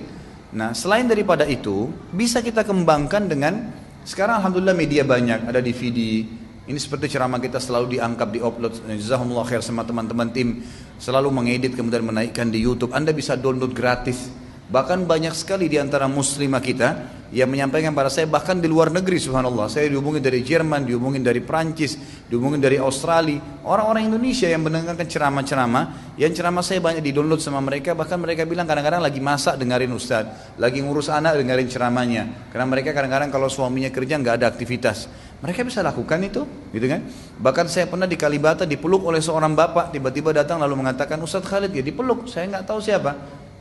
[0.56, 3.72] Nah, selain daripada itu, bisa kita kembangkan dengan
[4.08, 6.28] sekarang alhamdulillah media banyak, ada DVD.
[6.66, 8.74] Ini seperti ceramah kita selalu diangkat, diupload.
[8.98, 10.66] Jazakumullah khair sama teman-teman tim
[10.98, 12.90] selalu mengedit kemudian menaikkan di YouTube.
[12.90, 14.34] Anda bisa download gratis.
[14.66, 16.90] Bahkan banyak sekali di antara muslimah kita
[17.30, 19.70] yang menyampaikan pada saya bahkan di luar negeri subhanallah.
[19.70, 23.62] Saya dihubungi dari Jerman, dihubungi dari Prancis, dihubungi dari Australia.
[23.62, 28.66] Orang-orang Indonesia yang mendengarkan ceramah-ceramah, yang ceramah saya banyak di-download sama mereka, bahkan mereka bilang
[28.66, 32.24] kadang-kadang lagi masak dengerin Ustaz, lagi ngurus anak dengerin ceramahnya.
[32.50, 35.06] Karena mereka kadang-kadang kalau suaminya kerja nggak ada aktivitas.
[35.44, 37.04] Mereka bisa lakukan itu, gitu kan?
[37.44, 41.76] Bahkan saya pernah di Kalibata dipeluk oleh seorang bapak, tiba-tiba datang lalu mengatakan Ustaz Khalid
[41.76, 43.12] ya dipeluk, saya nggak tahu siapa.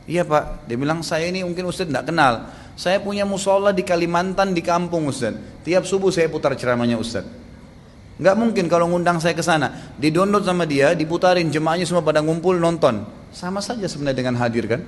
[0.05, 2.47] Iya pak, dia bilang saya ini mungkin Ustaz tidak kenal.
[2.77, 5.35] Saya punya musola di Kalimantan di kampung Ustaz.
[5.65, 7.25] Tiap subuh saya putar ceramahnya Ustaz.
[8.15, 12.23] Nggak mungkin kalau ngundang saya ke sana, di download sama dia, diputarin jemaahnya semua pada
[12.23, 13.03] ngumpul nonton.
[13.35, 14.81] Sama saja sebenarnya dengan hadir kan.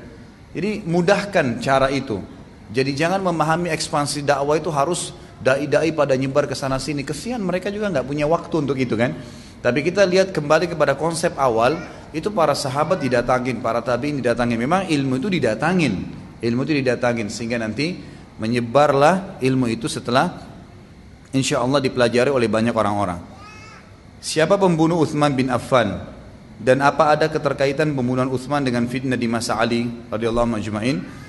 [0.56, 2.24] Jadi mudahkan cara itu.
[2.72, 7.06] Jadi jangan memahami ekspansi dakwah itu harus dai-dai pada nyebar ke sana sini.
[7.06, 9.14] Kesian mereka juga nggak punya waktu untuk itu kan.
[9.58, 11.82] Tapi kita lihat kembali kepada konsep awal,
[12.14, 14.58] itu para sahabat didatangin, para tabiin didatangin.
[14.58, 15.94] Memang ilmu itu didatangin,
[16.40, 17.98] ilmu itu didatangin sehingga nanti
[18.38, 20.46] menyebarlah ilmu itu setelah
[21.34, 23.20] insya Allah dipelajari oleh banyak orang-orang.
[24.22, 26.06] Siapa pembunuh Uthman bin Affan
[26.58, 31.27] dan apa ada keterkaitan pembunuhan Uthman dengan fitnah di masa Ali radhiyallahu majma'in?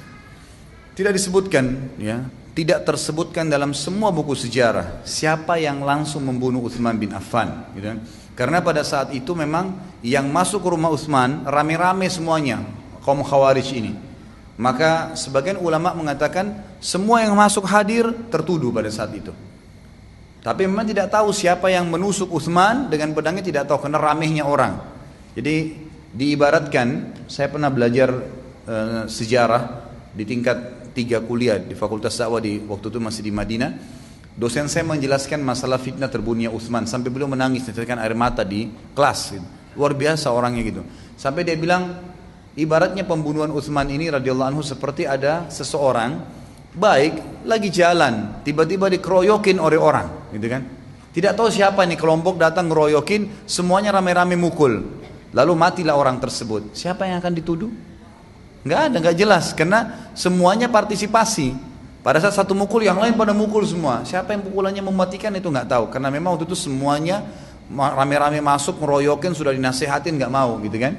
[0.98, 2.26] Tidak disebutkan, ya,
[2.58, 7.98] tidak tersebutkan dalam semua buku sejarah siapa yang langsung membunuh Uthman bin Affan, gitu kan?
[8.34, 12.62] Karena pada saat itu memang yang masuk ke rumah Utsman rame-rame semuanya
[13.02, 13.98] kaum Khawarij ini.
[14.58, 19.34] Maka sebagian ulama mengatakan semua yang masuk hadir tertuduh pada saat itu.
[20.38, 24.78] Tapi memang tidak tahu siapa yang menusuk Utsman dengan pedangnya tidak tahu karena ramehnya orang.
[25.34, 25.74] Jadi
[26.14, 28.22] diibaratkan saya pernah belajar
[28.66, 28.76] e,
[29.10, 29.62] sejarah
[30.14, 33.70] di tingkat tiga kuliah di Fakultas Dakwah di waktu itu masih di Madinah
[34.38, 39.34] Dosen saya menjelaskan masalah fitnah terbunuhnya Utsman sampai beliau menangis meneteskan air mata di kelas.
[39.34, 39.46] Gitu.
[39.74, 40.86] Luar biasa orangnya gitu.
[41.18, 41.98] Sampai dia bilang
[42.54, 46.22] ibaratnya pembunuhan Utsman ini radhiyallahu anhu seperti ada seseorang
[46.70, 50.62] baik lagi jalan tiba-tiba dikeroyokin oleh orang gitu kan.
[51.10, 55.02] Tidak tahu siapa ini kelompok datang ngeroyokin semuanya rame-rame mukul.
[55.34, 56.78] Lalu matilah orang tersebut.
[56.78, 57.70] Siapa yang akan dituduh?
[58.66, 61.54] Enggak ada, enggak jelas karena semuanya partisipasi.
[61.98, 64.06] Pada saat satu mukul yang lain pada mukul semua.
[64.06, 65.84] Siapa yang pukulannya mematikan itu nggak tahu.
[65.92, 67.20] Karena memang waktu itu semuanya
[67.68, 70.96] rame-rame masuk meroyokin sudah dinasehatin nggak mau gitu kan.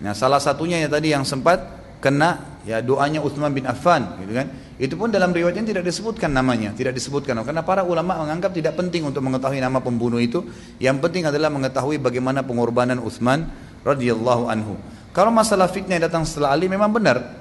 [0.00, 1.60] Nah salah satunya ya tadi yang sempat
[2.02, 4.48] kena ya doanya Utsman bin Affan gitu kan.
[4.80, 9.04] Itu pun dalam riwayatnya tidak disebutkan namanya, tidak disebutkan karena para ulama menganggap tidak penting
[9.04, 10.40] untuk mengetahui nama pembunuh itu.
[10.80, 13.44] Yang penting adalah mengetahui bagaimana pengorbanan Utsman
[13.84, 14.80] radhiyallahu anhu.
[15.10, 17.40] Kalau masalah fitnah yang datang setelah Ali memang benar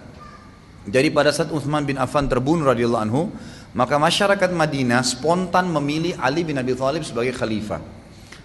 [0.89, 3.29] jadi pada saat Uthman bin Affan terbunuh radhiyallahu anhu,
[3.77, 7.77] maka masyarakat Madinah spontan memilih Ali bin Abi Thalib sebagai khalifah.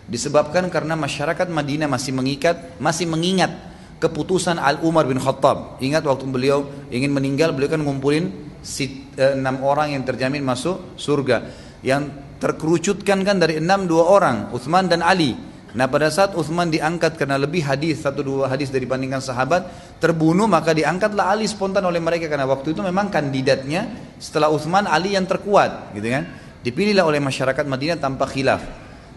[0.04, 3.54] Disebabkan karena masyarakat Madinah masih mengikat, masih mengingat
[3.96, 5.80] keputusan Al Umar bin Khattab.
[5.80, 8.28] Ingat waktu beliau ingin meninggal, beliau kan ngumpulin
[8.60, 8.92] eh,
[9.32, 11.48] enam orang yang terjamin masuk surga.
[11.80, 12.12] Yang
[12.42, 15.53] terkerucutkan kan dari enam dua orang, Uthman dan Ali.
[15.74, 19.66] Nah pada saat Uthman diangkat karena lebih hadis satu dua hadis dibandingkan sahabat
[19.98, 23.90] terbunuh maka diangkatlah Ali spontan oleh mereka karena waktu itu memang kandidatnya
[24.22, 26.30] setelah Uthman Ali yang terkuat gitu kan?
[26.62, 28.62] Dipilihlah oleh masyarakat Madinah tanpa khilaf.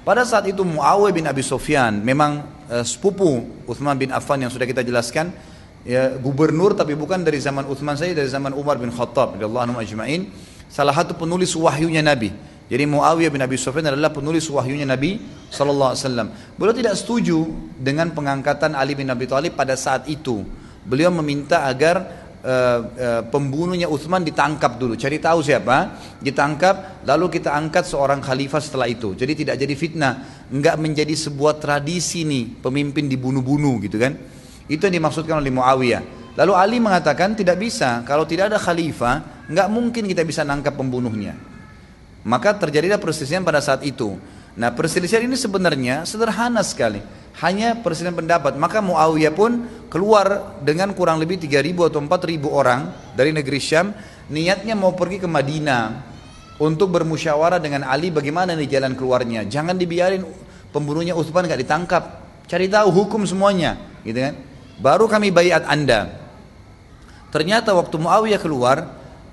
[0.01, 2.41] Pada saat itu Muawiyah bin Abi Sufyan memang
[2.73, 5.29] uh, sepupu Uthman bin Affan yang sudah kita jelaskan
[5.85, 10.31] ya, gubernur tapi bukan dari zaman Uthman saja dari zaman Umar bin Khattab anhu ajma'in
[10.67, 12.33] salah satu penulis wahyunya Nabi
[12.67, 16.27] jadi Muawiyah bin Abi Sufyan adalah penulis wahyunya Nabi Sallallahu Alaihi Wasallam.
[16.59, 17.47] Beliau tidak setuju
[17.79, 20.43] dengan pengangkatan Ali bin Abi Thalib pada saat itu.
[20.83, 27.55] Beliau meminta agar uh, uh, pembunuhnya Utsman ditangkap dulu, cari tahu siapa, ditangkap, lalu kita
[27.55, 29.15] angkat seorang khalifah setelah itu.
[29.15, 30.13] Jadi tidak jadi fitnah,
[30.51, 34.11] enggak menjadi sebuah tradisi nih pemimpin dibunuh-bunuh gitu kan.
[34.67, 36.03] Itu yang dimaksudkan oleh Muawiyah.
[36.35, 41.56] Lalu Ali mengatakan tidak bisa, kalau tidak ada khalifah, enggak mungkin kita bisa nangkap pembunuhnya.
[42.27, 44.19] Maka terjadilah perselisihan pada saat itu.
[44.59, 46.99] Nah perselisihan ini sebenarnya sederhana sekali.
[47.39, 48.59] Hanya perselisihan pendapat.
[48.59, 53.95] Maka Muawiyah pun keluar dengan kurang lebih 3.000 atau 4.000 orang dari negeri Syam.
[54.27, 56.03] Niatnya mau pergi ke Madinah.
[56.57, 59.45] Untuk bermusyawarah dengan Ali bagaimana nih jalan keluarnya.
[59.47, 60.25] Jangan dibiarin
[60.75, 62.03] pembunuhnya Utsman gak ditangkap.
[62.49, 63.79] Cari tahu hukum semuanya.
[64.03, 64.35] Gitu kan.
[64.83, 66.11] Baru kami bayat anda.
[67.31, 68.89] Ternyata waktu Muawiyah keluar,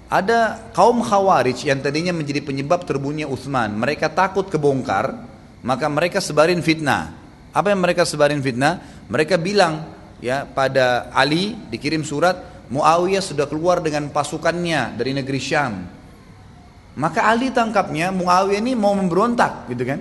[0.09, 3.73] ada kaum khawarij yang tadinya menjadi penyebab terbunuhnya Utsman.
[3.75, 5.17] Mereka takut kebongkar,
[5.65, 7.17] maka mereka sebarin fitnah.
[7.55, 8.83] Apa yang mereka sebarin fitnah?
[9.09, 9.87] Mereka bilang
[10.21, 15.85] ya pada Ali dikirim surat Muawiyah sudah keluar dengan pasukannya dari negeri Syam.
[16.95, 20.01] Maka Ali tangkapnya Muawiyah ini mau memberontak gitu kan.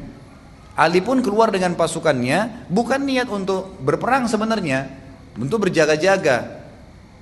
[0.74, 4.90] Ali pun keluar dengan pasukannya bukan niat untuk berperang sebenarnya,
[5.38, 6.63] untuk berjaga-jaga.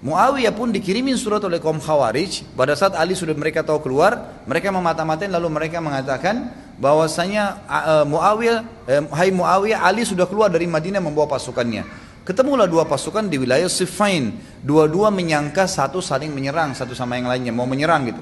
[0.01, 2.57] Muawiyah pun dikirimin surat oleh kaum Khawarij.
[2.57, 6.49] Pada saat Ali sudah mereka tahu keluar, mereka memata-matain lalu mereka mengatakan
[6.81, 11.85] bahwasanya uh, Muawiyah, uh, hai Muawiyah, Ali sudah keluar dari Madinah membawa pasukannya.
[12.25, 14.41] Ketemulah dua pasukan di wilayah Siffin.
[14.65, 18.21] Dua-dua menyangka satu saling menyerang satu sama yang lainnya, mau menyerang gitu.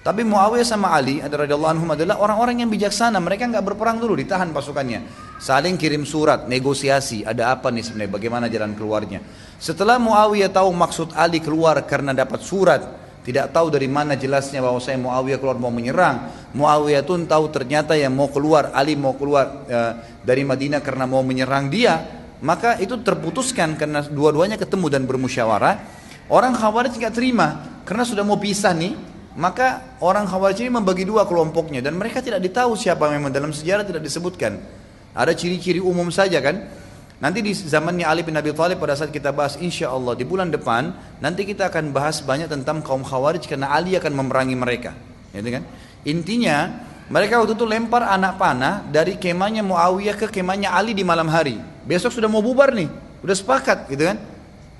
[0.00, 3.20] Tapi Muawiyah sama Ali radhiyallahu anhum adalah orang-orang yang bijaksana.
[3.20, 5.06] Mereka nggak berperang dulu, ditahan pasukannya.
[5.38, 7.22] Saling kirim surat, negosiasi.
[7.22, 8.12] Ada apa nih sebenarnya?
[8.16, 9.20] Bagaimana jalan keluarnya?
[9.60, 12.80] Setelah Muawiyah tahu maksud Ali keluar karena dapat surat,
[13.20, 16.32] tidak tahu dari mana jelasnya bahwa saya Muawiyah keluar mau menyerang.
[16.56, 19.92] Muawiyah pun tahu ternyata yang mau keluar Ali mau keluar uh,
[20.24, 22.00] dari Madinah karena mau menyerang dia.
[22.40, 26.00] Maka itu terputuskan karena dua-duanya ketemu dan bermusyawarah.
[26.32, 28.96] Orang Khawarij tidak terima karena sudah mau pisah nih
[29.36, 33.84] maka orang Khawarij ini membagi dua kelompoknya dan mereka tidak ditahu siapa memang dalam sejarah
[33.84, 34.56] tidak disebutkan.
[35.12, 36.79] Ada ciri-ciri umum saja kan.
[37.20, 40.48] Nanti di zamannya Ali bin Abi Thalib pada saat kita bahas insya Allah di bulan
[40.48, 44.96] depan nanti kita akan bahas banyak tentang kaum Khawarij karena Ali akan memerangi mereka.
[45.36, 45.62] Gitu kan?
[46.08, 46.80] Intinya
[47.12, 51.60] mereka waktu itu lempar anak panah dari kemahnya Muawiyah ke kemahnya Ali di malam hari.
[51.84, 52.88] Besok sudah mau bubar nih,
[53.20, 54.16] udah sepakat gitu kan?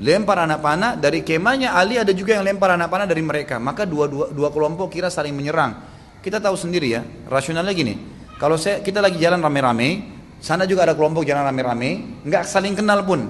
[0.01, 3.85] lempar anak panah dari kemahnya Ali ada juga yang lempar anak panah dari mereka maka
[3.85, 5.77] dua, dua, dua kelompok kira saling menyerang
[6.25, 7.95] kita tahu sendiri ya rasionalnya gini
[8.41, 13.05] kalau saya kita lagi jalan rame-rame sana juga ada kelompok jalan rame-rame nggak saling kenal
[13.05, 13.29] pun.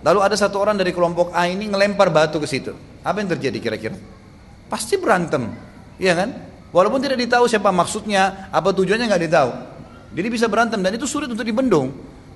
[0.00, 2.72] Lalu ada satu orang dari kelompok A ini ngelempar batu ke situ.
[3.04, 3.96] Apa yang terjadi kira-kira?
[4.68, 5.50] Pasti berantem
[6.00, 6.30] iya kan?
[6.70, 9.50] Walaupun tidak ditahu siapa maksudnya apa tujuannya nggak ditahu.
[10.14, 11.90] Jadi bisa berantem dan itu sulit untuk dibendung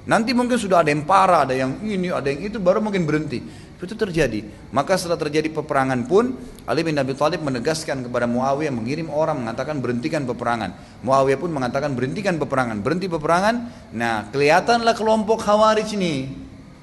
[0.05, 3.41] Nanti mungkin sudah ada yang parah, ada yang ini, ada yang itu, baru mungkin berhenti.
[3.85, 4.41] Itu terjadi.
[4.73, 6.33] Maka setelah terjadi peperangan pun,
[6.65, 10.73] Ali bin Abi Thalib menegaskan kepada Muawiyah mengirim orang mengatakan berhentikan peperangan.
[11.05, 12.81] Muawiyah pun mengatakan berhentikan peperangan.
[12.81, 13.55] Berhenti peperangan.
[13.93, 16.33] Nah, kelihatanlah kelompok Khawarij ini.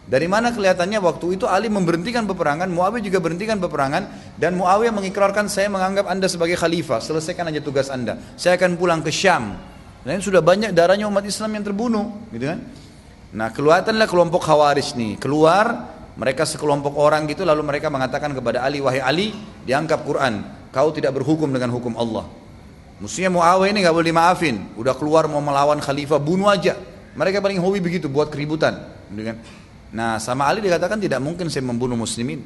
[0.05, 5.49] Dari mana kelihatannya waktu itu Ali memberhentikan peperangan, Muawiyah juga berhentikan peperangan dan Muawiyah mengikrarkan
[5.49, 8.17] saya menganggap Anda sebagai khalifah, selesaikan aja tugas Anda.
[8.37, 9.57] Saya akan pulang ke Syam.
[10.01, 12.59] Dan sudah banyak darahnya umat Islam yang terbunuh, gitu kan?
[13.31, 15.87] Nah keluarlah kelompok khawarij nih keluar
[16.19, 19.27] mereka sekelompok orang gitu lalu mereka mengatakan kepada Ali wahai Ali
[19.63, 20.43] dianggap Quran
[20.75, 22.27] kau tidak berhukum dengan hukum Allah.
[22.99, 26.75] Mestinya Muawiyah ini nggak boleh dimaafin udah keluar mau melawan khalifah bunuh aja.
[27.15, 28.77] Mereka paling hobi begitu buat keributan.
[29.11, 29.37] Gitu kan?
[29.95, 32.43] Nah sama Ali dikatakan tidak mungkin saya membunuh muslimin.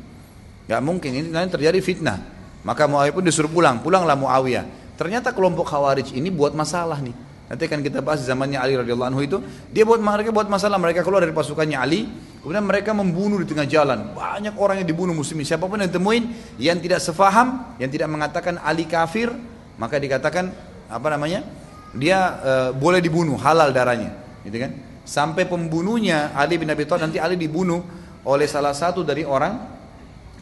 [0.65, 2.17] Gak mungkin ini nanti terjadi fitnah.
[2.65, 3.81] Maka Muawiyah pun disuruh pulang.
[3.81, 4.65] Pulanglah Muawiyah.
[4.97, 7.24] Ternyata kelompok khawarij ini buat masalah nih.
[7.45, 9.37] Nanti akan kita bahas zamannya Ali radhiyallahu anhu itu,
[9.69, 12.09] dia buat mereka buat masalah, mereka keluar dari pasukannya Ali,
[12.41, 14.17] kemudian mereka membunuh di tengah jalan.
[14.17, 15.45] Banyak orang yang dibunuh muslimin.
[15.45, 19.29] Siapa pun yang temuin yang tidak sefaham, yang tidak mengatakan Ali kafir,
[19.77, 20.49] maka dikatakan
[20.89, 21.45] apa namanya?
[21.93, 24.73] Dia uh, boleh dibunuh, halal darahnya, gitu kan?
[25.05, 27.85] Sampai pembunuhnya Ali bin Abi Thalib nanti Ali dibunuh
[28.25, 29.77] oleh salah satu dari orang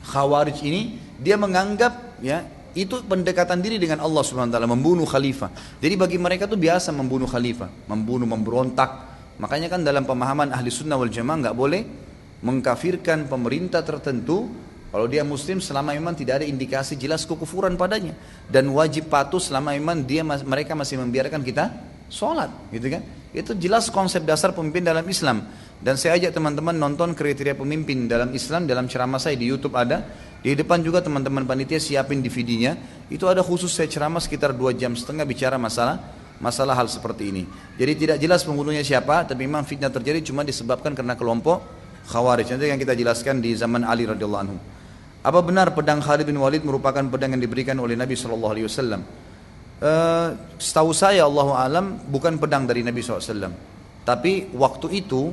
[0.08, 5.50] Khawarij ini, dia menganggap ya itu pendekatan diri dengan Allah Subhanahu wa taala, membunuh khalifah.
[5.78, 11.00] Jadi bagi mereka itu biasa membunuh khalifah, membunuh, memberontak, Makanya kan dalam pemahaman ahli sunnah
[11.00, 11.82] wal jamaah nggak boleh
[12.44, 14.52] mengkafirkan pemerintah tertentu
[14.94, 18.14] kalau dia muslim selama memang tidak ada indikasi jelas kekufuran padanya.
[18.46, 21.74] Dan wajib patuh selama memang dia mereka masih membiarkan kita
[22.14, 23.02] sholat gitu kan?
[23.34, 25.50] Itu jelas konsep dasar pemimpin dalam Islam.
[25.82, 30.06] Dan saya ajak teman-teman nonton kriteria pemimpin dalam Islam dalam ceramah saya di YouTube ada
[30.44, 32.76] di depan juga teman-teman panitia siapin DVD-nya
[33.08, 36.04] itu ada khusus saya ceramah sekitar dua jam setengah bicara masalah
[36.44, 37.44] masalah hal seperti ini
[37.80, 41.64] jadi tidak jelas pembunuhnya siapa tapi memang fitnah terjadi cuma disebabkan karena kelompok
[42.12, 44.58] khawarij nanti yang kita jelaskan di zaman Ali radhiyallahu anhu
[45.24, 49.02] apa benar pedang Khalid bin Walid merupakan pedang yang diberikan oleh Nabi Shallallahu Alaihi Wasallam?
[49.80, 53.48] Uh, setahu saya Allah alam bukan pedang dari Nabi SAW.
[54.04, 55.32] Tapi waktu itu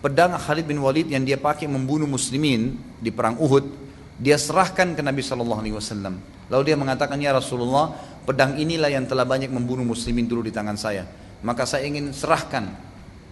[0.00, 3.85] pedang Khalid bin Walid yang dia pakai membunuh muslimin di perang Uhud,
[4.16, 6.18] dia serahkan ke Nabi Shallallahu Alaihi Wasallam.
[6.48, 7.92] Lalu dia mengatakan ya Rasulullah,
[8.24, 11.04] pedang inilah yang telah banyak membunuh muslimin dulu di tangan saya.
[11.44, 12.86] Maka saya ingin serahkan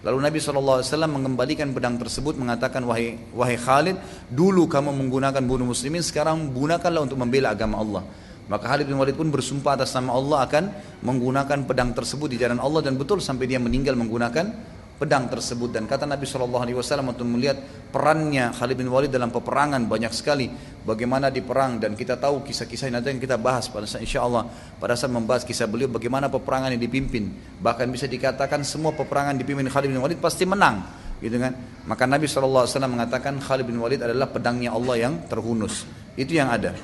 [0.05, 3.97] Lalu Nabi SAW mengembalikan pedang tersebut mengatakan wahai, wahai Khalid
[4.29, 8.05] dulu kamu menggunakan bunuh muslimin sekarang gunakanlah untuk membela agama Allah.
[8.45, 10.63] Maka Khalid bin Walid pun bersumpah atas nama Allah akan
[11.01, 15.75] menggunakan pedang tersebut di jalan Allah dan betul sampai dia meninggal menggunakan pedang tersebut.
[15.75, 17.59] Dan kata Nabi Shallallahu Alaihi Wasallam untuk melihat
[17.91, 20.47] perannya Khalid bin Walid dalam peperangan banyak sekali
[20.87, 21.77] bagaimana di perang.
[21.77, 24.47] Dan kita tahu kisah-kisah nanti yang kita bahas pada saat insya Allah
[24.79, 27.31] pada saat membahas kisah beliau bagaimana peperangan yang dipimpin.
[27.59, 31.53] Bahkan bisa dikatakan semua peperangan dipimpin Khalid bin Walid pasti menang gitu kan?
[31.87, 35.87] Maka Nabi Shallallahu Alaihi Wasallam mengatakan Khalid bin Walid adalah pedangnya Allah yang terhunus.
[36.15, 36.75] Itu yang ada.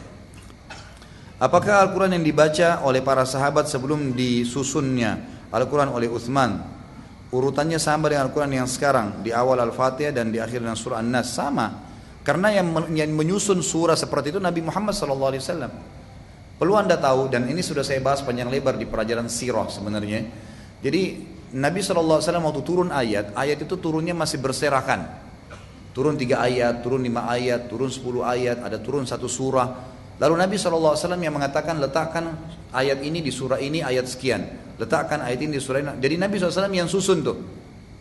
[1.41, 5.41] Apakah Al-Quran yang dibaca oleh para sahabat sebelum disusunnya?
[5.49, 6.80] Al-Quran oleh Uthman
[7.31, 11.31] Urutannya sama dengan Al-Quran yang sekarang Di awal Al-Fatihah dan di akhir dengan surah An-Nas
[11.31, 11.67] Sama.
[12.21, 12.69] Karena yang,
[13.15, 15.39] menyusun surah seperti itu Nabi Muhammad SAW
[16.61, 20.29] Perlu anda tahu dan ini sudah saya bahas panjang lebar di pelajaran sirah sebenarnya.
[20.83, 21.01] Jadi
[21.57, 25.09] Nabi SAW waktu turun ayat Ayat itu turunnya masih berserakan.
[25.91, 29.67] Turun tiga ayat, turun lima ayat, turun sepuluh ayat Ada turun satu surah
[30.21, 32.37] Lalu Nabi SAW yang mengatakan letakkan
[32.69, 35.89] ayat ini di surah ini ayat sekian letakkan ayat ini di surah ini.
[36.01, 37.37] Jadi Nabi SAW yang susun tuh.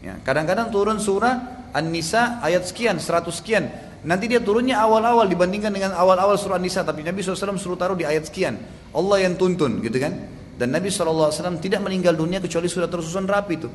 [0.01, 3.69] Ya, kadang-kadang turun surah An-Nisa ayat sekian, 100 sekian.
[4.01, 6.81] Nanti dia turunnya awal-awal dibandingkan dengan awal-awal surah An-Nisa.
[6.81, 8.57] Tapi Nabi SAW suruh taruh di ayat sekian.
[8.97, 10.17] Allah yang tuntun gitu kan.
[10.57, 13.69] Dan Nabi SAW tidak meninggal dunia kecuali sudah tersusun rapi itu.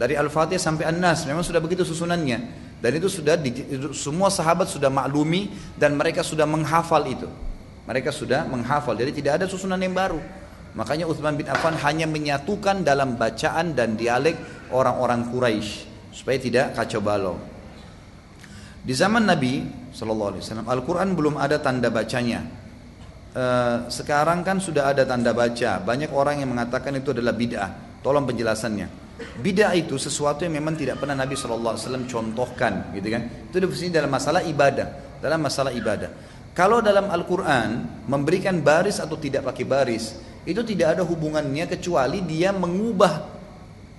[0.00, 1.28] Dari Al-Fatihah sampai An-Nas.
[1.28, 2.68] Memang sudah begitu susunannya.
[2.80, 3.52] Dan itu sudah di,
[3.92, 7.28] semua sahabat sudah maklumi dan mereka sudah menghafal itu.
[7.88, 8.92] Mereka sudah menghafal.
[9.00, 10.20] Jadi tidak ada susunan yang baru.
[10.76, 14.36] Makanya Uthman bin Affan hanya menyatukan dalam bacaan dan dialek
[14.68, 17.40] orang-orang Quraisy supaya tidak kacau balau.
[18.84, 22.44] Di zaman Nabi Shallallahu Alaihi Wasallam Al-Quran belum ada tanda bacanya.
[23.32, 23.44] E,
[23.88, 25.80] sekarang kan sudah ada tanda baca.
[25.82, 28.00] Banyak orang yang mengatakan itu adalah bid'ah.
[28.04, 28.86] Tolong penjelasannya.
[29.42, 33.22] Bid'ah itu sesuatu yang memang tidak pernah Nabi Shallallahu Alaihi Wasallam contohkan, gitu kan?
[33.50, 36.37] Itu di dalam masalah ibadah, dalam masalah ibadah.
[36.58, 42.50] Kalau dalam Al-Quran memberikan baris atau tidak pakai baris, itu tidak ada hubungannya kecuali dia
[42.50, 43.30] mengubah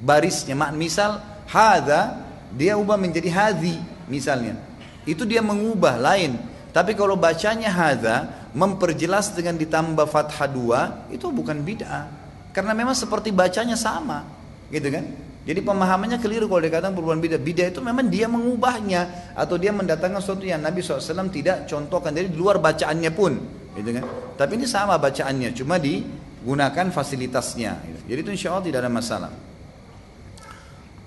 [0.04, 0.60] barisnya.
[0.76, 2.20] Misal hada
[2.52, 3.80] dia ubah menjadi hadhi
[4.12, 4.60] misalnya.
[5.08, 6.36] Itu dia mengubah lain.
[6.76, 12.12] Tapi kalau bacanya hada memperjelas dengan ditambah fathah dua itu bukan bid'ah.
[12.52, 14.28] Karena memang seperti bacanya sama,
[14.68, 15.08] gitu kan?
[15.48, 17.42] Jadi pemahamannya keliru kalau dikatakan perubahan bid'ah.
[17.42, 22.12] Bid'ah itu memang dia mengubahnya atau dia mendatangkan sesuatu yang Nabi SAW tidak contohkan.
[22.14, 23.40] Di luar bacaannya pun,
[23.74, 24.04] gitu kan?
[24.36, 26.06] Tapi ini sama bacaannya, cuma di
[26.44, 27.82] gunakan fasilitasnya.
[28.06, 29.32] Jadi itu insya Allah tidak ada masalah.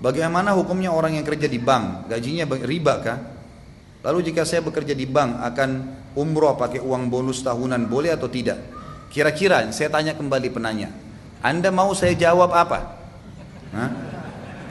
[0.03, 3.17] Bagaimana hukumnya orang yang kerja di bank, gajinya riba kah?
[4.03, 5.69] Lalu jika saya bekerja di bank akan
[6.19, 8.59] umroh pakai uang bonus tahunan boleh atau tidak?
[9.07, 10.91] Kira-kira saya tanya kembali penanya,
[11.39, 12.99] Anda mau saya jawab apa?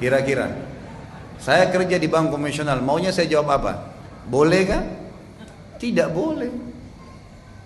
[0.03, 0.51] Kira-kira.
[1.39, 3.73] Saya kerja di bank konvensional, maunya saya jawab apa?
[4.27, 4.83] Boleh kah?
[5.79, 6.51] Tidak boleh.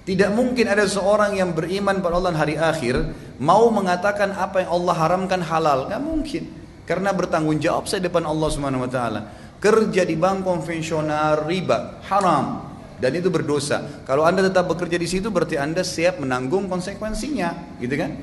[0.04, 4.94] Tidak mungkin ada seorang yang beriman pada Allah hari akhir mau mengatakan apa yang Allah
[4.94, 6.44] haramkan halal, nggak mungkin.
[6.86, 9.20] Karena bertanggung jawab saya depan Allah Subhanahu wa taala.
[9.58, 14.04] Kerja di bank konvensional riba, haram dan itu berdosa.
[14.06, 18.14] Kalau Anda tetap bekerja di situ berarti Anda siap menanggung konsekuensinya, gitu kan?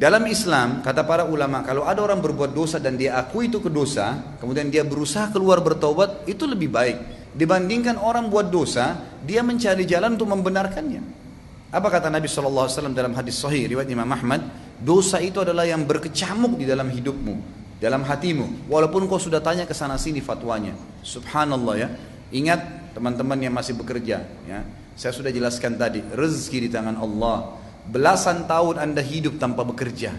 [0.00, 4.16] Dalam Islam, kata para ulama, kalau ada orang berbuat dosa dan dia akui itu kedosa,
[4.40, 6.96] kemudian dia berusaha keluar bertobat, itu lebih baik.
[7.36, 8.96] Dibandingkan orang buat dosa
[9.28, 11.04] dia mencari jalan untuk membenarkannya.
[11.68, 14.40] Apa kata Nabi SAW dalam hadis sahih riwayat Imam Ahmad?
[14.80, 18.68] Dosa itu adalah yang berkecamuk di dalam hidupmu dalam hatimu.
[18.68, 20.76] Walaupun kau sudah tanya ke sana sini fatwanya.
[21.00, 21.88] Subhanallah ya.
[22.30, 24.60] Ingat teman-teman yang masih bekerja ya.
[24.94, 27.56] Saya sudah jelaskan tadi rezeki di tangan Allah
[27.90, 30.14] belasan tahun anda hidup tanpa bekerja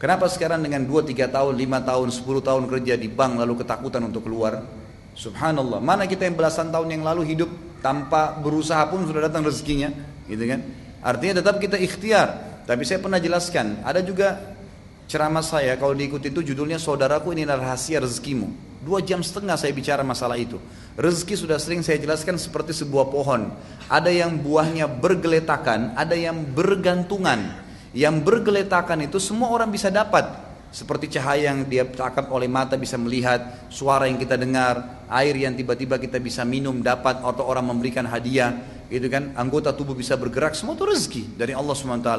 [0.00, 4.08] Kenapa sekarang dengan 2, 3 tahun, 5 tahun, 10 tahun kerja di bank lalu ketakutan
[4.08, 4.64] untuk keluar?
[5.12, 5.76] Subhanallah.
[5.84, 7.52] Mana kita yang belasan tahun yang lalu hidup
[7.84, 9.92] tanpa berusaha pun sudah datang rezekinya,
[10.24, 10.64] gitu kan?
[11.04, 12.48] Artinya tetap kita ikhtiar.
[12.64, 14.56] Tapi saya pernah jelaskan, ada juga
[15.04, 18.69] ceramah saya kalau diikuti itu judulnya saudaraku ini rahasia rezekimu.
[18.80, 20.56] Dua jam setengah saya bicara masalah itu.
[20.96, 23.52] Rezeki sudah sering saya jelaskan seperti sebuah pohon.
[23.92, 27.60] Ada yang buahnya bergeletakan, ada yang bergantungan.
[27.92, 30.24] Yang bergeletakan itu semua orang bisa dapat.
[30.72, 35.52] Seperti cahaya yang dia tangkap oleh mata bisa melihat, suara yang kita dengar, air yang
[35.52, 38.54] tiba-tiba kita bisa minum dapat atau orang memberikan hadiah,
[38.90, 42.10] itu kan anggota tubuh bisa bergerak semua itu rezeki dari Allah SWT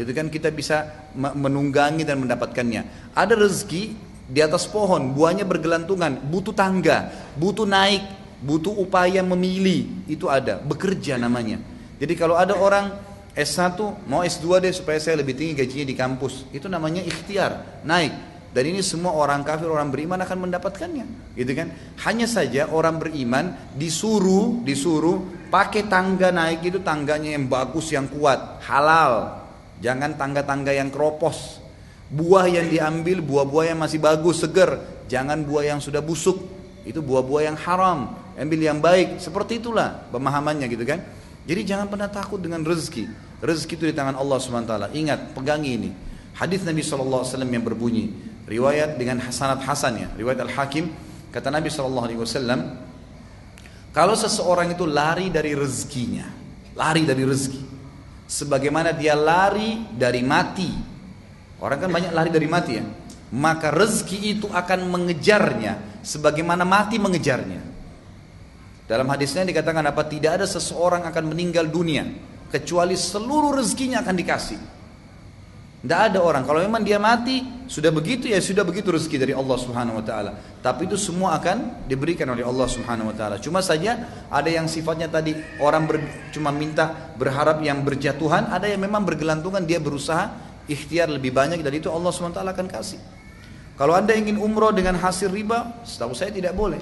[0.00, 0.88] itu kan kita bisa
[1.20, 3.92] menunggangi dan mendapatkannya ada rezeki
[4.24, 8.02] di atas pohon buahnya bergelantungan butuh tangga butuh naik
[8.44, 11.60] butuh upaya memilih itu ada bekerja namanya
[12.00, 12.92] jadi kalau ada orang
[13.34, 13.74] S1
[14.06, 16.46] mau S2 deh supaya saya lebih tinggi gajinya di kampus.
[16.54, 18.14] Itu namanya ikhtiar, naik.
[18.54, 21.74] Dan ini semua orang kafir, orang beriman akan mendapatkannya, gitu kan?
[22.06, 28.62] Hanya saja orang beriman disuruh, disuruh pakai tangga naik itu tangganya yang bagus, yang kuat,
[28.62, 29.42] halal.
[29.82, 31.58] Jangan tangga-tangga yang keropos.
[32.12, 34.76] Buah yang diambil buah-buah yang masih bagus, segar.
[35.08, 36.40] Jangan buah yang sudah busuk.
[36.84, 38.12] Itu buah-buah yang haram.
[38.36, 39.22] Ambil yang baik.
[39.22, 41.00] Seperti itulah pemahamannya gitu kan.
[41.44, 43.08] Jadi jangan pernah takut dengan rezeki.
[43.44, 44.96] Rezeki itu di tangan Allah SWT.
[44.96, 45.90] Ingat, pegangi ini.
[46.34, 48.10] Hadis Nabi SAW yang berbunyi.
[48.48, 50.08] Riwayat dengan hasanat hasan ya.
[50.16, 50.88] Riwayat Al-Hakim.
[51.32, 52.04] Kata Nabi SAW.
[53.94, 56.26] Kalau seseorang itu lari dari rezekinya.
[56.74, 57.62] Lari dari rezeki.
[58.24, 60.93] Sebagaimana dia lari dari mati.
[61.64, 62.84] Orang kan banyak lari dari mati ya.
[63.32, 66.04] Maka rezeki itu akan mengejarnya.
[66.04, 67.64] Sebagaimana mati mengejarnya.
[68.84, 70.04] Dalam hadisnya dikatakan apa?
[70.04, 72.04] Tidak ada seseorang akan meninggal dunia
[72.52, 74.60] kecuali seluruh rezekinya akan dikasih.
[75.84, 79.56] Tidak ada orang kalau memang dia mati sudah begitu ya sudah begitu rezeki dari Allah
[79.60, 80.32] Subhanahu wa taala.
[80.64, 83.36] Tapi itu semua akan diberikan oleh Allah Subhanahu wa taala.
[83.36, 86.00] Cuma saja ada yang sifatnya tadi orang ber,
[86.32, 91.72] cuma minta berharap yang berjatuhan, ada yang memang bergelantungan dia berusaha ikhtiar lebih banyak dan
[91.74, 93.00] itu Allah taala akan kasih.
[93.74, 96.78] Kalau Anda ingin umroh dengan hasil riba, setahu saya tidak boleh.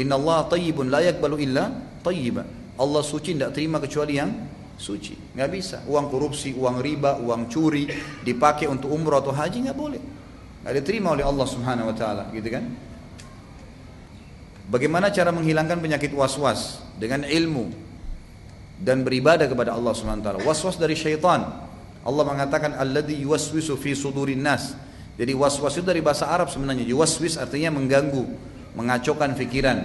[0.00, 1.68] Inna Allah tayyibun la yakbalu illa
[2.00, 2.46] tayyiba.
[2.78, 4.30] Allah suci tidak terima kecuali yang
[4.78, 5.18] suci.
[5.34, 5.76] Nggak bisa.
[5.84, 7.90] Uang korupsi, uang riba, uang curi
[8.24, 10.00] dipakai untuk umrah atau haji nggak boleh.
[10.64, 12.64] Nggak diterima oleh Allah Subhanahu Wa Taala, gitu kan?
[14.68, 17.68] Bagaimana cara menghilangkan penyakit was-was dengan ilmu
[18.80, 20.40] dan beribadah kepada Allah Subhanahu Wa Taala?
[20.46, 21.67] Was-was dari syaitan.
[22.08, 24.72] Allah mengatakan alladhi yuwaswisu fi sudurin nas.
[25.20, 26.88] Jadi was-was itu dari bahasa Arab sebenarnya.
[26.88, 28.24] Yuwaswis artinya mengganggu,
[28.72, 29.76] mengacaukan pikiran.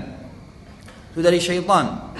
[1.11, 2.15] Itu dari syaitan.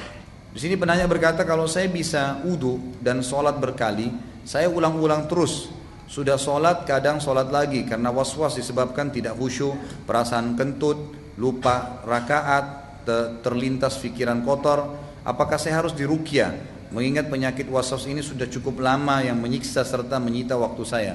[0.52, 4.12] Di sini penanya berkata kalau saya bisa udu dan sholat berkali,
[4.44, 5.72] saya ulang-ulang terus.
[6.04, 9.74] Sudah sholat kadang sholat lagi karena was-was disebabkan tidak khusyuk,
[10.04, 12.66] perasaan kentut, lupa rakaat,
[13.40, 15.00] terlintas pikiran kotor.
[15.24, 16.73] Apakah saya harus dirukyah?
[16.94, 21.14] Mengingat penyakit was-was ini sudah cukup lama yang menyiksa serta menyita waktu saya.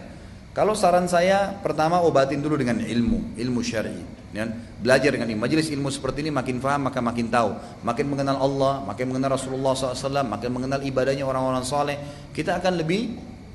[0.51, 4.19] Kalau saran saya pertama obatin dulu dengan ilmu, ilmu syar'i.
[4.35, 4.45] Ya,
[4.83, 5.39] belajar dengan ini.
[5.39, 7.55] Majelis ilmu seperti ini makin faham maka makin tahu,
[7.87, 11.97] makin mengenal Allah, makin mengenal Rasulullah SAW, makin mengenal ibadahnya orang-orang saleh.
[12.35, 13.15] Kita akan lebih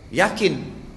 [0.10, 0.54] yakin,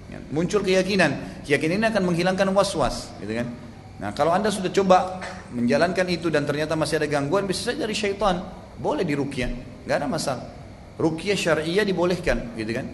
[0.09, 1.43] ya, muncul keyakinan.
[1.45, 3.53] Keyakinan ini akan menghilangkan was-was, gitu kan?
[4.01, 5.21] Nah, kalau anda sudah coba
[5.53, 8.41] menjalankan itu dan ternyata masih ada gangguan, bisa saja dari syaitan.
[8.81, 9.53] Boleh dirukyah,
[9.85, 10.56] nggak ada masalah.
[10.97, 12.87] Rukyah syariah dibolehkan, gitu kan?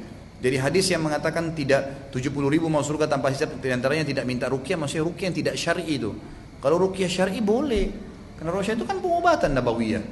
[0.42, 4.74] Jadi hadis yang mengatakan tidak 70 ribu mau surga tanpa hisab antaranya tidak minta rukyah
[4.74, 6.10] maksudnya rukyah yang tidak syar'i itu.
[6.58, 7.86] Kalau rukyah syar'i boleh.
[8.34, 10.02] Karena rukyah itu kan pengobatan nabawiyah.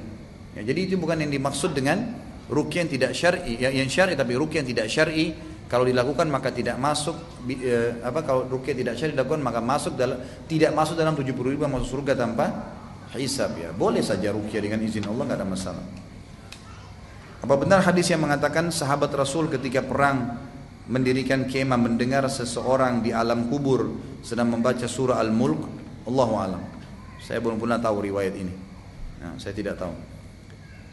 [0.55, 2.15] Ya, jadi itu bukan yang dimaksud dengan
[2.47, 5.35] rukyah yang tidak syar'i, ya, yang syar'i tapi rukyah yang tidak syar'i
[5.67, 7.15] kalau dilakukan maka tidak masuk
[7.51, 11.67] eh, apa kalau rukyah tidak syar'i dilakukan maka masuk dalam tidak masuk dalam 70 ribu
[11.67, 12.47] masuk surga tanpa
[13.19, 13.75] hisab ya.
[13.75, 16.10] Boleh saja rukyah dengan izin Allah nggak ada masalah.
[17.41, 20.37] Apa benar hadis yang mengatakan sahabat Rasul ketika perang
[20.93, 25.61] mendirikan kemah mendengar seseorang di alam kubur sedang membaca surah Al-Mulk?
[26.05, 26.63] Allahu alam.
[27.25, 28.53] Saya belum pernah tahu riwayat ini.
[29.25, 29.93] Nah, saya tidak tahu.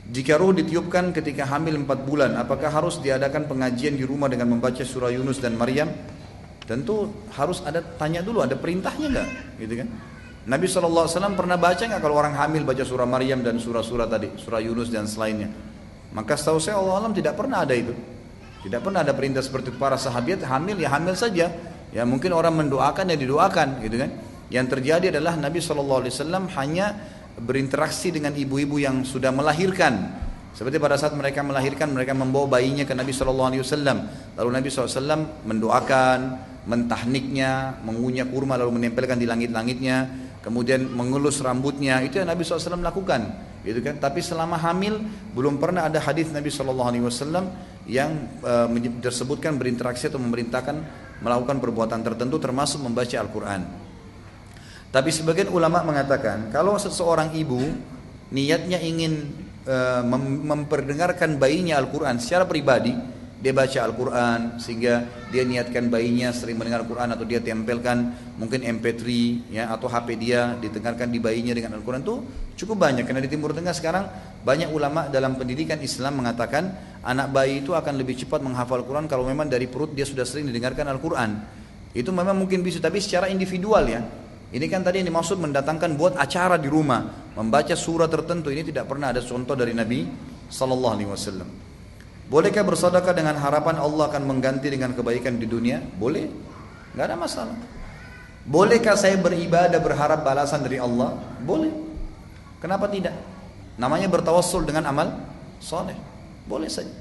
[0.08, 4.80] Jika ruh ditiupkan ketika hamil 4 bulan, apakah harus diadakan pengajian di rumah dengan membaca
[4.80, 5.92] surah Yunus dan Maryam?
[6.64, 9.30] Tentu harus ada tanya dulu, ada perintahnya enggak?
[9.59, 9.88] Gitu kan?
[10.48, 14.64] Nabi SAW pernah baca nggak kalau orang hamil baca surah Maryam dan surah-surah tadi, surah
[14.64, 15.51] Yunus dan selainnya?
[16.16, 17.92] Maka setahu saya Allah alam tidak pernah ada itu.
[18.64, 21.52] Tidak pernah ada perintah seperti para sahabat hamil ya hamil saja.
[21.92, 24.11] Ya mungkin orang mendoakan ya didoakan gitu kan.
[24.48, 26.08] Yang terjadi adalah Nabi SAW
[26.56, 26.86] hanya
[27.38, 30.26] berinteraksi dengan ibu-ibu yang sudah melahirkan.
[30.58, 33.53] Seperti pada saat mereka melahirkan, mereka membawa bayinya ke Nabi SAW.
[34.34, 36.19] Lalu Nabi SAW mendoakan,
[36.66, 40.10] mentahniknya, mengunyah kurma lalu menempelkan di langit-langitnya,
[40.42, 43.22] kemudian mengelus rambutnya, itu yang Nabi SAW lakukan.
[43.68, 44.00] Gitu kan?
[44.00, 45.04] Tapi selama hamil
[45.36, 46.88] belum pernah ada hadis Nabi SAW
[47.84, 48.72] yang uh,
[49.04, 50.76] tersebutkan berinteraksi atau memerintahkan
[51.20, 53.62] melakukan perbuatan tertentu termasuk membaca Al-Quran.
[54.88, 57.60] Tapi sebagian ulama mengatakan kalau seseorang ibu
[58.32, 59.28] niatnya ingin
[59.68, 60.04] uh,
[60.48, 62.96] memperdengarkan bayinya Al-Quran secara pribadi,
[63.38, 69.03] dia baca Al-Quran sehingga dia niatkan bayinya sering mendengar Al-Quran atau dia tempelkan mungkin MP3
[69.53, 72.25] ya atau HP dia didengarkan di bayinya dengan Al-Quran itu
[72.57, 73.06] cukup banyak.
[73.06, 74.09] Karena di Timur Tengah sekarang
[74.41, 76.74] banyak ulama dalam pendidikan Islam mengatakan
[77.06, 80.49] anak bayi itu akan lebih cepat menghafal Al-Quran kalau memang dari perut dia sudah sering
[80.49, 81.38] didengarkan Al-Quran.
[81.93, 84.01] Itu memang mungkin bisa tapi secara individual ya.
[84.48, 87.30] Ini kan tadi yang dimaksud mendatangkan buat acara di rumah.
[87.38, 90.09] Membaca surah tertentu ini tidak pernah ada contoh dari Nabi
[90.49, 91.67] Sallallahu Alaihi Wasallam.
[92.27, 95.80] Bolehkah bersedekah dengan harapan Allah akan mengganti dengan kebaikan di dunia?
[95.80, 96.27] Boleh,
[96.91, 97.56] nggak ada masalah.
[98.43, 101.15] Bolehkah saya beribadah berharap balasan dari Allah?
[101.39, 101.72] Boleh.
[102.59, 103.15] Kenapa tidak?
[103.80, 105.07] Namanya bertawassul dengan amal
[105.64, 105.95] soleh.
[106.47, 106.91] Boleh saja.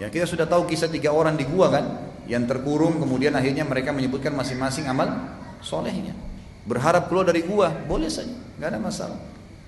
[0.00, 1.84] Ya kita sudah tahu kisah tiga orang di gua kan,
[2.24, 6.16] yang terkurung kemudian akhirnya mereka menyebutkan masing-masing amal solehnya.
[6.64, 9.18] Berharap keluar dari gua, boleh saja, nggak ada masalah.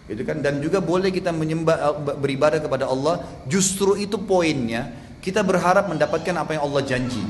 [0.05, 0.45] Gitu kan?
[0.45, 3.25] Dan juga boleh kita menyembah eh, beribadah kepada Allah.
[3.49, 4.93] Justru itu poinnya
[5.25, 7.25] kita berharap mendapatkan apa yang Allah janji.